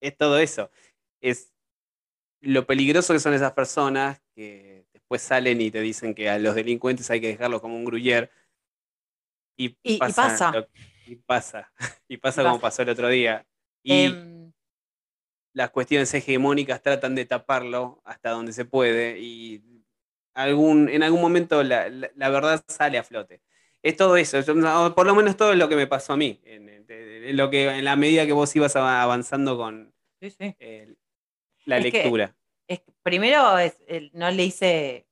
es 0.00 0.16
todo 0.16 0.38
eso. 0.38 0.70
Es 1.20 1.52
lo 2.42 2.64
peligroso 2.64 3.12
que 3.12 3.18
son 3.18 3.34
esas 3.34 3.54
personas 3.54 4.22
que 4.36 4.85
después 5.06 5.22
salen 5.22 5.60
y 5.60 5.70
te 5.70 5.80
dicen 5.80 6.14
que 6.16 6.28
a 6.28 6.36
los 6.40 6.56
delincuentes 6.56 7.08
hay 7.12 7.20
que 7.20 7.28
dejarlos 7.28 7.60
como 7.60 7.76
un 7.76 7.84
gruyer. 7.84 8.28
Y, 9.56 9.66
Y- 9.84 9.94
y 9.94 9.98
pasa. 9.98 10.50
lo- 10.52 10.66
y 11.06 11.14
pasa. 11.16 11.72
Y 12.08 12.16
pasa 12.16 12.42
como 12.42 12.56
pasa. 12.56 12.62
pasó 12.62 12.82
el 12.82 12.88
otro 12.88 13.08
día. 13.08 13.46
Y 13.84 14.06
Em, 14.06 14.52
las 15.54 15.70
cuestiones 15.70 16.12
hegemónicas 16.12 16.82
tratan 16.82 17.14
de 17.14 17.24
taparlo 17.24 18.00
hasta 18.04 18.30
donde 18.30 18.52
se 18.52 18.64
puede. 18.64 19.18
Y 19.20 19.62
algún, 20.34 20.88
en 20.88 21.04
algún 21.04 21.20
momento 21.20 21.62
la, 21.62 21.88
la- 21.88 22.10
la 22.16 22.28
verdad 22.28 22.64
sale 22.66 22.98
a 22.98 23.04
flote. 23.04 23.40
Es 23.84 23.96
todo 23.96 24.16
eso. 24.16 24.40
yo- 24.40 24.94
por 24.96 25.06
lo 25.06 25.14
menos 25.14 25.36
todo 25.36 25.52
es 25.52 25.58
lo 25.58 25.68
que 25.68 25.76
me 25.76 25.86
pasó 25.86 26.14
a 26.14 26.16
mí. 26.16 26.40
En, 26.44 26.68
en- 26.68 26.86
en 26.88 27.36
lo 27.36 27.48
que, 27.48 27.68
en 27.68 27.84
la 27.84 27.94
medida 27.94 28.26
que 28.26 28.32
vos 28.32 28.54
ibas 28.56 28.74
av- 28.74 28.86
avanzando 29.02 29.56
con 29.56 29.94
sí, 30.20 30.30
sí. 30.30 30.56
eh, 30.58 30.94
la 31.64 31.78
Es 31.78 31.84
lectura. 31.84 32.34
Es 32.68 32.80
primero 33.02 33.58
es, 33.58 33.76
no 34.12 34.30
le 34.30 34.44
hice 34.44 35.06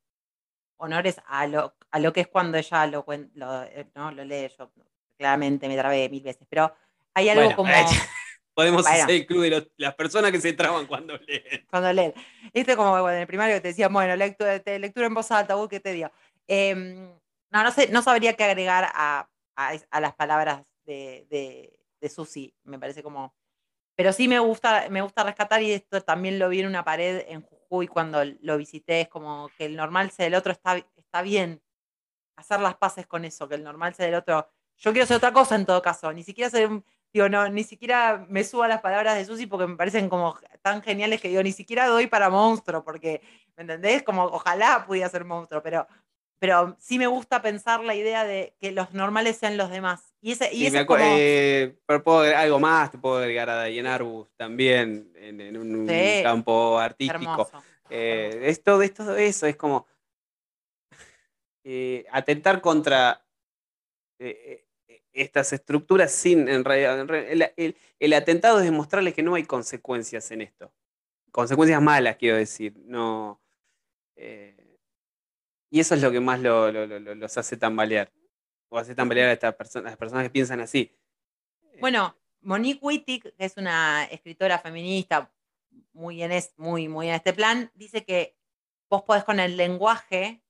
honores 0.77 1.17
a 1.27 1.47
lo, 1.47 1.75
a 1.91 1.99
lo 1.99 2.13
que 2.13 2.23
es 2.23 2.29
cuando 2.29 2.59
ella 2.59 2.87
lo, 2.87 3.05
lo, 3.35 3.63
eh, 3.65 3.87
no, 3.95 4.11
lo 4.11 4.25
lee. 4.25 4.49
Yo 4.59 4.71
claramente 5.17 5.69
me 5.69 5.77
trabé 5.77 6.09
mil 6.09 6.23
veces, 6.23 6.47
pero 6.49 6.75
hay 7.15 7.29
algo 7.29 7.43
Bueno, 7.45 7.57
como 7.57 7.73
Podemos 8.55 8.83
Bueno. 8.85 9.03
hacer 9.03 9.15
el 9.17 9.27
club 9.27 9.43
de 9.43 9.51
los- 9.51 9.69
las 9.77 9.95
personas 9.97 10.31
que 10.31 10.41
se 10.41 10.53
traban 10.53 10.87
cuando 10.87 11.17
leen. 11.19 11.67
cuando 11.69 11.93
leen. 11.93 12.15
Este 12.53 12.77
como 12.77 12.91
bueno, 12.93 13.11
en 13.11 13.23
el 13.23 13.27
primario 13.27 13.57
que 13.57 13.61
te 13.61 13.69
decían, 13.69 13.93
bueno, 13.93 14.15
lectura, 14.15 14.63
lectura 14.79 15.07
en 15.07 15.15
voz 15.15 15.31
alta, 15.33 15.57
uy, 15.57 15.67
¿qué 15.69 15.81
te 15.81 15.93
digo? 15.93 16.09
Em, 16.47 17.09
no, 17.51 17.63
no 17.65 17.71
sé, 17.73 17.89
no 17.91 18.01
sabría 18.03 18.35
qué 18.35 18.45
agregar 18.45 18.89
a, 18.95 19.29
a 19.57 19.75
es- 19.75 19.87
a 19.91 20.01
las 20.01 20.15
palabras 20.15 20.63
de, 20.85 21.27
de, 21.31 21.81
de 22.01 22.09
Susi, 22.09 22.55
me 22.65 22.79
parece 22.79 23.03
como. 23.03 23.35
Pero 23.97 24.13
sí 24.13 24.29
me 24.29 24.39
gusta, 24.39 24.89
me 24.91 25.03
gusta 25.03 25.23
rescatar, 25.25 25.63
y 25.63 25.73
esto 25.73 26.01
también 26.03 26.39
lo 26.39 26.49
vi 26.49 26.61
en 26.61 26.67
una 26.67 26.85
pared 26.85 27.25
en 27.29 27.43
Jujuy 27.43 27.87
cuando 27.87 28.25
lo 28.41 28.57
visité, 28.57 29.03
es 29.03 29.09
como 29.09 29.49
que 29.57 29.67
el 29.67 29.77
normal 29.77 30.11
sea 30.11 30.25
del 30.25 30.35
otro 30.35 30.53
está, 30.53 30.77
está 30.97 31.23
bien. 31.23 31.63
Hacer 32.37 32.61
las 32.61 32.77
paces 32.77 33.07
con 33.07 33.25
eso, 33.25 33.49
que 33.49 33.55
el 33.55 33.63
normal 33.63 33.95
sea 33.95 34.07
del 34.07 34.17
otro. 34.17 34.49
Yo 34.77 34.91
quiero 34.93 35.05
hacer 35.05 35.19
otra 35.19 35.33
cosa 35.33 35.55
en 35.55 35.67
todo 35.67 35.81
caso, 35.83 36.13
ni 36.13 36.25
siquiera 36.25 36.51
ser 36.51 36.69
un, 36.69 36.85
digo, 37.13 37.29
no, 37.29 37.49
ni 37.49 37.63
siquiera 37.63 38.27
me 38.29 38.43
subo 38.43 38.65
a 38.65 38.69
las 38.69 38.81
palabras 38.81 39.17
de 39.17 39.25
Susi 39.25 39.47
porque 39.47 39.69
me 39.69 39.77
parecen 39.77 40.09
como 40.09 40.37
tan 40.63 40.83
geniales 40.83 41.21
que 41.21 41.29
digo, 41.29 41.45
ni 41.45 41.53
siquiera 41.53 41.87
doy 41.87 42.09
para 42.09 42.29
monstruo, 42.29 42.83
porque, 42.83 43.23
¿me 43.57 43.63
entendés? 43.63 44.03
Como 44.03 44.25
ojalá 44.25 44.85
pudiera 44.85 45.09
ser 45.09 45.25
monstruo, 45.25 45.63
pero, 45.63 45.87
pero 46.45 46.77
sí 46.79 46.99
me 46.99 47.07
gusta 47.07 47.41
pensar 47.41 47.83
la 47.83 47.95
idea 47.95 48.27
de 48.27 48.55
que 48.61 48.71
los 48.71 48.93
normales 48.93 49.39
sean 49.39 49.57
los 49.57 49.71
demás. 49.71 50.13
Y 50.21 50.33
ese, 50.33 50.53
y 50.53 50.59
Sí, 50.59 50.67
ese 50.67 50.73
me 50.77 50.81
es 50.81 50.85
como, 50.87 51.01
eh, 51.03 51.75
pero 51.87 52.05
puedo 52.05 52.19
agregar 52.19 52.43
algo 52.43 52.61
más, 52.61 52.91
te 52.91 52.99
puedo 52.99 53.17
agregar 53.17 53.49
a 53.49 53.65
Diane 53.65 53.89
Arbus 53.89 54.29
también 54.37 55.11
en, 55.17 55.41
en 55.41 55.57
un 55.57 55.89
Sí. 55.89 56.21
campo 56.23 56.79
artístico. 56.79 57.23
hermoso. 57.23 57.63
Eh, 57.89 58.41
es 58.43 58.63
todo, 58.63 58.83
es 58.83 58.93
todo 58.93 59.17
eso, 59.17 59.47
es 59.47 59.57
como 59.57 59.87
eh, 61.65 62.05
atentar 62.13 62.61
contra 62.61 63.25
eh, 64.19 64.67
estas 65.15 65.51
estructuras 65.55 66.13
sin, 66.13 66.47
en 66.49 66.63
realidad, 66.63 67.01
en 67.01 67.11
el, 67.15 67.53
el- 67.57 67.77
el 67.99 68.13
atentado 68.13 68.59
es 68.59 68.65
demostrarles 68.67 69.15
que 69.15 69.23
no 69.23 69.35
hay 69.35 69.45
consecuencias 69.45 70.31
en 70.31 70.43
esto. 70.43 70.71
Consecuencias 71.31 71.81
malas, 71.81 72.17
quiero 72.17 72.37
decir. 72.37 72.75
No, 72.85 73.41
eh, 74.15 74.57
y 75.75 75.81
eso 75.81 75.97
es 75.97 76.03
lo 76.03 76.13
que 76.13 76.21
más 76.21 76.39
lo- 76.41 76.71
lo- 76.71 76.87
lo- 76.87 77.01
lo- 77.01 77.15
los 77.17 77.37
hace 77.37 77.57
tambalear. 77.57 78.13
O 78.69 78.79
hace 78.79 78.95
tambalear 78.95 79.29
a 79.29 79.33
estas 79.33 79.55
personas, 79.57 79.91
las 79.91 79.97
personas 79.97 80.23
que 80.23 80.31
piensan 80.31 80.61
así. 80.61 80.97
Eh, 81.65 81.79
Bueno, 81.81 82.17
Monique 82.43 82.79
Wittig, 82.81 83.23
que 83.37 83.45
es 83.45 83.57
una 83.57 84.05
escritora 84.05 84.61
feminista 84.61 85.33
muy 85.93 86.23
en, 86.23 86.31
es, 86.31 86.55
muy, 86.59 86.87
muy 86.87 87.09
en 87.09 87.15
este 87.15 87.33
plan, 87.33 87.73
dice 87.75 88.05
que 88.05 88.37
vos 88.89 89.03
podés 89.03 89.25
con 89.25 89.41
el 89.41 89.57
lenguaje, 89.57 90.45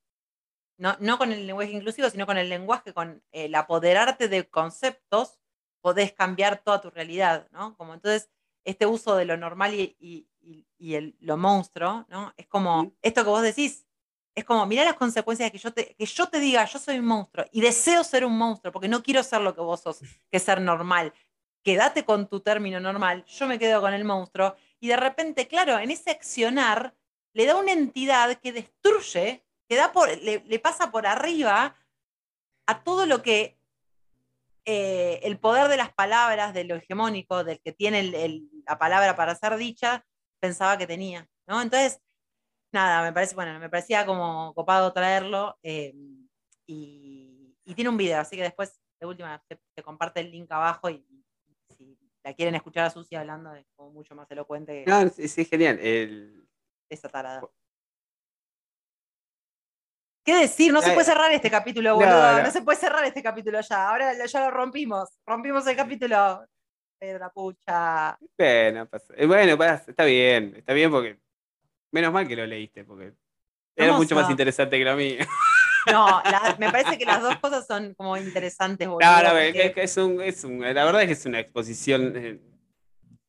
no, 0.76 0.94
no 1.01 1.16
con 1.16 1.32
el 1.32 1.46
lenguaje 1.46 1.72
inclusivo, 1.72 2.10
sino 2.10 2.26
con 2.26 2.36
el 2.36 2.51
lenguaje, 2.51 2.92
con 2.92 3.22
el 3.32 3.55
apoderarte 3.55 4.28
de 4.28 4.46
conceptos, 4.51 5.38
podés 5.80 6.12
cambiar 6.12 6.59
toda 6.62 6.82
tu 6.82 6.90
realidad, 6.90 7.48
¿no? 7.51 7.74
Como 7.78 7.94
entonces, 7.94 8.28
este 8.64 8.84
uso 8.84 9.16
de 9.16 9.24
lo 9.24 9.38
normal 9.38 9.72
y, 9.72 9.96
y- 9.98 10.94
el- 10.94 11.16
lo 11.20 11.38
monstruo, 11.38 12.05
¿no? 12.10 12.34
Es 12.36 12.46
como 12.46 12.92
esto 13.01 13.24
que 13.24 13.30
vos 13.30 13.40
decís, 13.42 13.86
es 14.35 14.44
como, 14.44 14.66
mirá 14.66 14.85
las 14.85 14.94
consecuencias 14.94 15.47
de 15.47 15.52
que 15.52 15.59
yo, 15.59 15.73
te, 15.73 15.94
que 15.94 16.06
yo 16.06 16.28
te 16.28 16.40
diga, 16.40 16.65
yo 16.65 16.78
soy 16.78 16.98
un 16.98 17.06
monstruo 17.06 17.47
y 17.52 17.61
deseo 17.61 18.02
ser 18.02 18.24
un 18.24 18.36
monstruo 18.36 18.73
porque 18.73 18.89
no 18.89 19.02
quiero 19.02 19.23
ser 19.23 19.40
lo 19.40 19.55
que 19.55 19.61
vos 19.61 19.81
sos, 19.81 20.01
que 20.31 20.40
ser 20.40 20.61
normal. 20.61 21.12
Quédate 21.62 22.05
con 22.05 22.28
tu 22.28 22.40
término 22.40 22.81
normal, 22.81 23.24
yo 23.27 23.47
me 23.47 23.59
quedo 23.59 23.81
con 23.81 23.94
el 23.94 24.05
monstruo 24.05 24.56
y 24.81 24.89
de 24.89 24.97
repente, 24.97 25.47
claro, 25.47 25.78
en 25.78 25.90
ese 25.90 26.11
accionar 26.11 26.94
le 27.32 27.47
da 27.47 27.56
una 27.56 27.73
entidad 27.73 28.36
que 28.36 28.52
destruye, 28.52 29.44
que 29.69 29.77
da 29.77 29.93
por, 29.93 30.09
le, 30.19 30.59
pasa 30.59 30.90
por 30.90 31.06
arriba 31.06 31.77
a 32.66 32.82
todo 32.82 33.06
lo 33.06 33.23
que 33.23 33.56
eh, 34.65 35.20
el 35.23 35.39
poder 35.39 35.69
de 35.69 35.77
las 35.77 35.93
palabras, 35.93 36.55
de 36.55 36.65
lo 36.65 36.74
hegemónico, 36.74 37.44
del 37.44 37.61
que 37.61 37.73
tiene 37.73 38.43
la 38.66 38.78
palabra 38.78 39.15
para 39.16 39.35
ser 39.35 39.56
dicha, 39.56 40.05
pensaba 40.40 40.77
que 40.77 40.86
tenía, 40.86 41.28
¿no? 41.47 41.62
Entonces, 41.62 42.01
nada, 42.74 43.02
me 43.02 43.12
parece, 43.12 43.34
bueno, 43.34 43.59
me 43.59 43.70
parecía 43.70 44.05
como 44.05 44.52
copado 44.52 44.92
traerlo 44.92 45.56
eh, 45.62 45.94
y, 46.66 47.56
y 47.64 47.74
tiene 47.74 47.88
un 47.88 47.96
video, 47.96 48.20
así 48.20 48.36
que 48.36 48.42
después, 48.42 48.78
de 49.01 49.06
última, 49.06 49.42
te, 49.48 49.59
te 49.74 49.82
comparte 49.82 50.20
el 50.20 50.30
link 50.30 50.51
abajo 50.52 50.90
y, 50.90 50.96
y 51.68 51.74
si 51.74 51.98
la 52.22 52.34
quieren 52.34 52.55
escuchar 52.55 52.84
a 52.84 52.90
Susi 52.90 53.14
hablando, 53.14 53.55
es 53.55 53.64
como 53.76 53.90
mucho 53.92 54.14
más 54.14 54.30
elocuente 54.30 54.84
que 54.84 54.90
No, 54.90 55.09
sí, 55.09 55.28
sí, 55.28 55.44
genial. 55.46 55.78
El- 55.80 56.46
esa 56.90 57.09
tarada. 57.09 57.42
¿Qué 60.24 60.34
decir? 60.36 60.72
No 60.72 60.80
se 60.80 60.90
Eh, 60.90 60.94
puede 60.94 61.05
cerrar 61.06 61.30
este 61.32 61.51
capítulo, 61.51 61.96
boludo. 61.96 62.32
No, 62.38 62.42
no. 62.44 62.51
se 62.51 62.62
puede 62.62 62.78
cerrar 62.78 63.05
este 63.05 63.22
capítulo 63.22 63.60
ya. 63.60 63.88
Ahora 63.90 64.24
ya 64.26 64.40
lo 64.44 64.51
rompimos. 64.51 65.18
Rompimos 65.26 65.66
el 65.66 65.76
capítulo. 65.76 66.46
Pedro 66.98 67.18
la 67.18 67.30
pucha. 67.30 68.18
bueno, 68.38 68.88
pasa- 68.88 69.12
eh, 69.16 69.26
bueno, 69.26 69.59
pasa, 69.59 69.90
está 69.90 70.05
bien, 70.05 70.55
está 70.56 70.72
bien 70.72 70.90
porque 70.90 71.20
menos 71.95 72.12
mal 72.12 72.27
que 72.27 72.35
lo 72.37 72.45
leíste, 72.45 72.85
porque 72.85 73.12
era 73.77 73.97
mucho 73.97 74.15
más 74.16 74.29
interesante 74.31 74.77
que 74.79 74.85
lo 74.85 74.97
mío. 74.97 75.19
No, 75.87 76.07
la- 76.25 76.57
me 76.59 76.73
parece 76.73 76.97
que 76.97 77.05
las 77.05 77.21
dos 77.21 77.37
cosas 77.41 77.66
son 77.66 77.93
como 77.93 78.16
interesantes, 78.16 78.89
boludo. 78.89 79.07
No, 79.07 79.23
no, 79.23 79.29
porque- 79.29 79.75
es 79.77 79.97
un, 79.99 80.19
es 80.23 80.43
un- 80.43 80.61
la 80.62 80.83
verdad 80.83 81.03
es 81.03 81.09
que 81.09 81.12
es 81.12 81.27
una 81.27 81.41
exposición 81.41 82.16
eh, 82.16 82.41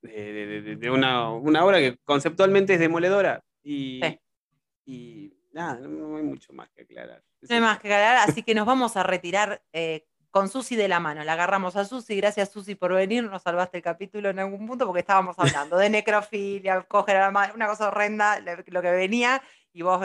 de, 0.01 0.33
de- 0.45 0.61
de- 0.61 0.75
de 0.77 0.89
una, 0.89 1.31
una 1.31 1.65
obra 1.65 1.79
que 1.79 1.97
conceptualmente 2.05 2.75
es 2.75 2.79
demoledora 2.79 3.43
y, 3.61 3.99
Sí. 4.01 4.19
y 4.85 5.33
nada, 5.51 5.79
no, 5.81 5.89
no 5.89 6.15
hay 6.15 6.23
mucho 6.23 6.53
más 6.53 6.69
que 6.69 6.83
aclarar. 6.83 7.21
No 7.41 7.55
hay 7.55 7.61
más 7.61 7.77
que 7.81 7.89
aclarar, 7.89 8.29
así 8.29 8.41
que 8.41 8.55
nos 8.55 8.65
vamos 8.65 8.95
a 8.95 9.03
retirar 9.03 9.61
eh, 9.73 10.05
con 10.35 10.49
Susi 10.49 10.75
de 10.75 10.89
la 10.89 10.99
mano. 10.99 11.23
La 11.23 11.31
agarramos 11.31 11.77
a 11.77 11.85
Susi. 11.85 12.17
Gracias, 12.17 12.49
Susi, 12.49 12.75
por 12.75 12.93
venir. 12.93 13.23
Nos 13.23 13.41
salvaste 13.41 13.77
el 13.77 13.83
capítulo 13.83 14.31
en 14.31 14.39
algún 14.39 14.67
punto 14.67 14.85
porque 14.85 14.99
estábamos 14.99 15.39
hablando 15.39 15.77
de 15.77 15.89
necrofilia, 15.89 16.81
coger 16.81 17.15
a 17.15 17.21
la 17.21 17.31
mano, 17.31 17.53
una 17.55 17.67
cosa 17.67 17.87
horrenda, 17.87 18.41
lo, 18.41 18.81
que 18.81 18.91
venía, 18.91 19.41
y 19.71 19.81
vos 19.81 20.01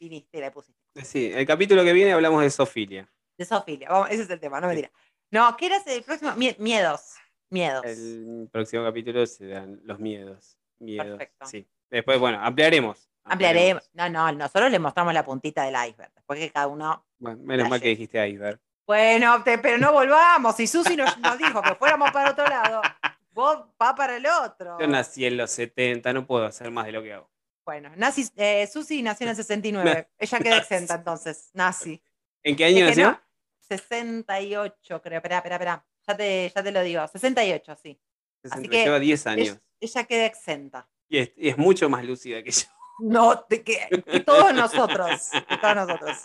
viniste 0.00 0.38
y 0.38 0.40
la 0.40 0.50
pusiste. 0.50 0.80
Sí, 1.04 1.30
el 1.30 1.46
capítulo 1.46 1.84
que 1.84 1.92
viene 1.92 2.14
hablamos 2.14 2.40
de 2.40 2.48
Sofilia. 2.48 3.06
De 3.36 3.44
Sofilia. 3.44 3.90
Vamos, 3.90 4.08
ese 4.08 4.22
es 4.22 4.30
el 4.30 4.40
tema, 4.40 4.62
no 4.62 4.68
me 4.68 4.76
dirá. 4.76 4.90
No, 5.30 5.54
¿qué 5.58 5.66
era 5.66 5.76
el 5.86 6.02
próximo? 6.02 6.30
Mie- 6.36 6.56
miedos. 6.58 7.12
Miedos. 7.50 7.84
El 7.84 8.48
próximo 8.50 8.82
capítulo 8.82 9.26
serán 9.26 9.78
los 9.84 9.98
miedos. 9.98 10.56
Miedos. 10.78 11.18
Perfecto. 11.18 11.46
Sí. 11.48 11.68
Después, 11.90 12.18
bueno, 12.18 12.42
ampliaremos. 12.42 13.10
Ampliaremos. 13.24 13.90
No, 13.92 14.08
no, 14.08 14.32
nosotros 14.32 14.70
le 14.70 14.78
mostramos 14.78 15.12
la 15.12 15.22
puntita 15.22 15.64
del 15.64 15.74
iceberg. 15.74 16.14
Después 16.14 16.38
que 16.38 16.50
cada 16.50 16.66
uno. 16.66 17.06
Bueno, 17.18 17.42
menos 17.42 17.68
mal 17.68 17.78
que 17.78 17.88
dijiste 17.88 18.26
iceberg. 18.26 18.58
Bueno, 18.86 19.42
te- 19.42 19.58
pero 19.58 19.78
no 19.78 19.92
volvamos. 19.92 20.58
Y 20.60 20.66
Susi 20.66 20.96
nos, 20.96 21.18
nos 21.18 21.36
dijo 21.38 21.60
que 21.62 21.74
fuéramos 21.74 22.10
para 22.12 22.30
otro 22.30 22.46
lado. 22.46 22.82
Vos 23.32 23.64
va 23.82 23.94
para 23.94 24.16
el 24.16 24.26
otro. 24.26 24.78
Yo 24.80 24.86
nací 24.86 25.26
en 25.26 25.36
los 25.36 25.50
70, 25.50 26.12
no 26.12 26.26
puedo 26.26 26.46
hacer 26.46 26.70
más 26.70 26.86
de 26.86 26.92
lo 26.92 27.02
que 27.02 27.12
hago. 27.12 27.30
Bueno, 27.64 27.90
nazi, 27.96 28.28
eh, 28.36 28.66
Susi 28.72 29.02
nació 29.02 29.24
en 29.24 29.30
el 29.30 29.36
69. 29.36 30.08
Ella 30.18 30.38
queda 30.38 30.56
exenta 30.58 30.94
entonces. 30.94 31.50
Nazi. 31.52 32.00
¿En 32.44 32.54
qué 32.56 32.64
año 32.64 32.86
Es 32.86 32.96
nació? 32.96 33.10
no, 33.10 33.20
68, 33.68 35.02
creo. 35.02 35.16
Espera, 35.18 35.38
espera, 35.38 35.56
espera. 35.56 35.86
Ya 36.06 36.16
te, 36.16 36.52
ya 36.54 36.62
te 36.62 36.70
lo 36.72 36.82
digo. 36.82 37.06
68, 37.08 37.76
sí. 37.82 38.00
así 38.44 38.50
60, 38.50 38.70
que 38.70 38.84
lleva 38.84 38.98
10 39.00 39.26
años. 39.26 39.48
Ella, 39.48 39.60
ella 39.80 40.04
queda 40.04 40.26
exenta. 40.26 40.88
Y 41.08 41.18
es, 41.18 41.32
y 41.36 41.48
es 41.48 41.58
mucho 41.58 41.88
más 41.88 42.04
lúcida 42.04 42.42
que 42.42 42.50
yo. 42.52 42.66
No, 42.98 43.44
de 43.48 43.62
que, 43.62 44.02
que 44.06 44.20
todos 44.20 44.54
nosotros. 44.54 45.30
que 45.48 45.56
todos 45.58 45.74
nosotros. 45.76 46.18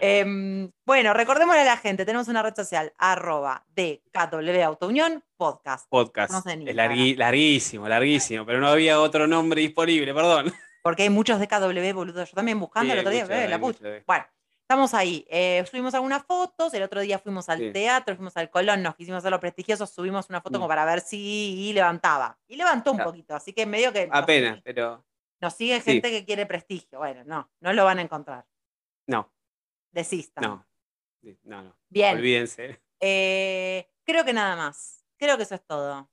Em, 0.00 0.70
bueno, 0.84 1.14
recordémosle 1.14 1.62
a 1.62 1.64
la 1.64 1.76
gente, 1.76 2.04
tenemos 2.04 2.28
una 2.28 2.42
red 2.42 2.54
social, 2.54 2.92
arroba 2.98 3.64
de 3.74 4.02
KW 4.12 4.62
Autounión 4.64 5.22
Podcast. 5.36 5.88
Podcast. 5.88 6.32
No 6.32 6.42
sé 6.42 6.56
ni 6.56 6.68
es 6.70 6.76
largui- 6.76 7.16
larguísimo, 7.16 7.88
larguísimo, 7.88 8.44
pero 8.44 8.60
no 8.60 8.68
había 8.68 9.00
otro 9.00 9.26
nombre 9.26 9.60
disponible, 9.60 10.12
perdón. 10.14 10.52
Porque 10.82 11.04
hay 11.04 11.10
muchos 11.10 11.40
de 11.40 11.48
KW, 11.48 11.92
boludo. 11.94 12.24
Yo 12.24 12.32
también 12.34 12.60
buscando 12.60 12.92
Sí, 12.92 12.98
el 12.98 12.98
otro 12.98 13.10
día, 13.12 13.22
mucho, 13.24 13.34
eh, 13.34 13.48
la 13.48 13.58
puta. 13.58 13.88
de- 13.88 14.04
Bueno, 14.06 14.26
estamos 14.60 14.92
ahí. 14.92 15.24
Eh, 15.30 15.64
subimos 15.70 15.94
algunas 15.94 16.22
fotos, 16.24 16.74
el 16.74 16.82
otro 16.82 17.00
día 17.00 17.18
fuimos 17.18 17.48
al 17.48 17.58
Sí. 17.58 17.72
teatro, 17.72 18.14
fuimos 18.16 18.36
al 18.36 18.50
Colón, 18.50 18.82
nos 18.82 18.94
quisimos 18.94 19.18
hacer 19.18 19.30
los 19.30 19.40
prestigiosos, 19.40 19.88
subimos 19.90 20.28
una 20.28 20.42
foto 20.42 20.58
Mm. 20.58 20.60
como 20.60 20.68
para 20.68 20.84
ver 20.84 21.00
si 21.00 21.72
levantaba. 21.72 22.36
Y 22.48 22.56
levantó 22.56 22.90
un 22.90 22.98
Claro. 22.98 23.10
poquito, 23.12 23.34
así 23.34 23.54
que 23.54 23.64
medio 23.64 23.92
que 23.92 24.08
Apenas, 24.12 24.60
pero 24.62 25.02
nos 25.44 25.54
sigue 25.54 25.76
Sí. 25.80 25.92
gente 25.92 26.10
que 26.10 26.24
quiere 26.24 26.46
prestigio. 26.46 26.98
Bueno, 26.98 27.22
no, 27.24 27.50
no 27.60 27.72
lo 27.72 27.84
van 27.84 27.98
a 27.98 28.02
encontrar. 28.02 28.46
no, 29.06 29.30
Desistan. 29.92 30.42
no. 30.42 30.66
No, 31.44 31.62
no. 31.62 31.76
Bien. 31.88 32.16
Olvídense. 32.16 32.82
Eh, 33.00 33.88
creo 34.04 34.24
que 34.24 34.32
nada 34.32 34.56
más. 34.56 35.04
Creo 35.16 35.36
que 35.36 35.44
eso 35.44 35.54
es 35.54 35.64
todo. 35.64 36.10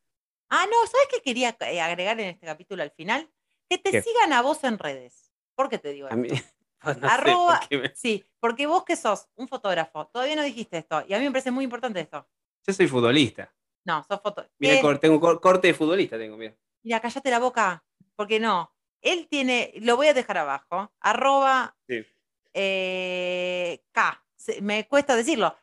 Ah, 0.49 0.65
no, 0.69 0.87
¿sabes 0.87 1.07
qué 1.11 1.21
quería 1.21 1.55
eh, 1.61 1.81
agregar 1.81 2.19
en 2.19 2.29
este 2.29 2.45
capítulo 2.45 2.83
al 2.83 2.91
final? 2.91 3.29
Que 3.69 3.77
te 3.77 3.91
¿Qué? 3.91 4.01
sigan 4.01 4.31
a 4.33 4.41
vos 4.41 4.63
en 4.63 4.77
redes. 4.77 5.31
¿Por 5.55 5.67
qué 5.69 5.77
te 5.79 5.91
digo 5.93 6.07
A 6.11 6.15
mí, 6.15 6.27
esto? 6.29 6.53
no 6.83 6.93
sé 6.93 6.99
por 6.99 7.09
Arroba- 7.09 7.67
me- 7.71 7.95
Sí, 7.95 8.23
porque 8.39 8.67
vos 8.67 8.83
que 8.85 8.95
sos 8.95 9.27
un 9.35 9.47
fotógrafo, 9.47 10.07
todavía 10.07 10.35
no 10.35 10.43
dijiste 10.43 10.77
esto, 10.77 11.03
y 11.07 11.13
a 11.13 11.19
mí 11.19 11.25
me 11.25 11.31
parece 11.31 11.51
muy 11.51 11.63
importante 11.65 11.99
esto. 12.01 12.27
Yo 12.67 12.73
soy 12.73 12.87
futbolista. 12.87 13.53
No, 13.85 14.03
sos 14.03 14.21
foto. 14.21 14.47
Mira, 14.59 14.79
cor- 14.81 14.99
tengo 14.99 15.39
corte 15.41 15.67
de 15.67 15.73
futbolista, 15.73 16.17
tengo, 16.17 16.37
mira. 16.37 16.55
Mira, 16.83 16.99
cállate 16.99 17.29
la 17.31 17.39
boca, 17.39 17.83
porque 18.15 18.39
no. 18.39 18.73
Él 19.01 19.27
tiene, 19.29 19.73
lo 19.81 19.95
voy 19.95 20.07
a 20.07 20.13
dejar 20.13 20.37
abajo, 20.37 20.91
arroba 20.99 21.75
Sí. 21.87 22.05
eh, 22.53 23.83
K. 23.91 24.23
Me 24.61 24.87
cuesta 24.87 25.15
decirlo. 25.15 25.55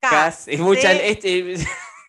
K. 0.00 0.08
Cas- 0.10 0.48
es 0.48 0.58
mucha, 0.60 0.92
este, 0.92 1.54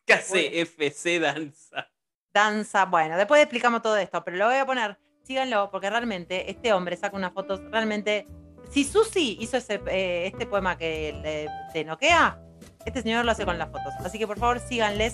KCFC 0.05 1.19
danza. 1.19 1.87
danza. 2.33 2.85
Bueno, 2.85 3.17
después 3.17 3.41
explicamos 3.41 3.81
todo 3.81 3.97
esto, 3.97 4.23
pero 4.23 4.37
lo 4.37 4.45
voy 4.47 4.55
a 4.57 4.65
poner. 4.65 4.97
Síganlo, 5.23 5.69
porque 5.71 5.89
realmente 5.89 6.49
este 6.49 6.73
hombre 6.73 6.97
saca 6.97 7.15
unas 7.15 7.33
fotos 7.33 7.61
realmente. 7.71 8.27
Si 8.71 8.83
Susi 8.83 9.37
hizo 9.39 9.57
ese, 9.57 9.81
eh, 9.87 10.27
este 10.27 10.45
poema 10.45 10.77
que 10.77 11.13
le, 11.21 11.47
te 11.73 11.83
noquea, 11.83 12.39
este 12.85 13.01
señor 13.01 13.25
lo 13.25 13.31
hace 13.31 13.45
con 13.45 13.57
las 13.57 13.69
fotos. 13.69 13.93
Así 14.03 14.17
que 14.17 14.25
por 14.27 14.39
favor 14.39 14.59
síganles. 14.59 15.13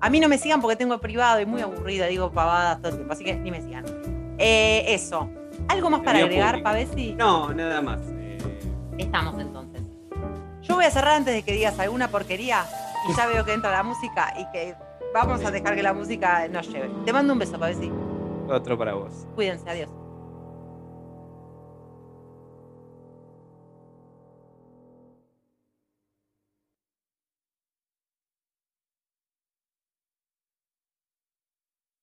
A 0.00 0.10
mí 0.10 0.20
no 0.20 0.28
me 0.28 0.36
sigan 0.38 0.60
porque 0.60 0.76
tengo 0.76 1.00
privado 1.00 1.40
y 1.40 1.46
muy 1.46 1.62
aburrida, 1.62 2.06
digo 2.06 2.30
pavadas 2.32 2.78
todo 2.78 2.88
el 2.90 2.94
tiempo, 2.96 3.12
así 3.14 3.24
que 3.24 3.34
ni 3.34 3.50
me 3.50 3.62
sigan. 3.62 3.84
Eh, 4.38 4.84
eso. 4.88 5.28
¿Algo 5.68 5.90
más 5.90 6.00
para 6.00 6.18
agregar. 6.20 6.62
Pavesi? 6.62 7.14
No, 7.14 7.52
nada 7.52 7.80
más. 7.80 8.00
eh, 8.10 8.38
Estamos 8.98 9.40
entonces. 9.40 9.82
Yo 10.62 10.74
voy 10.74 10.84
a 10.84 10.90
cerrar 10.90 11.14
antes 11.14 11.34
de 11.34 11.42
que 11.42 11.52
digas 11.52 11.78
alguna 11.78 12.08
porquería 12.08 12.64
y 13.08 13.14
ya 13.14 13.26
veo 13.26 13.44
que 13.44 13.52
entra 13.52 13.70
la 13.70 13.82
música 13.82 14.34
y 14.38 14.50
que 14.52 14.74
vamos 15.14 15.44
a 15.44 15.50
dejar 15.50 15.74
que 15.76 15.82
la 15.82 15.92
música 15.94 16.46
nos 16.48 16.68
lleve. 16.72 16.90
Te 17.04 17.12
mando 17.12 17.32
un 17.32 17.38
beso, 17.38 17.58
Pavesi. 17.58 17.90
otro 18.48 18.76
para 18.76 18.94
vos. 18.94 19.26
Cuídense, 19.34 19.68
adiós. 19.70 19.90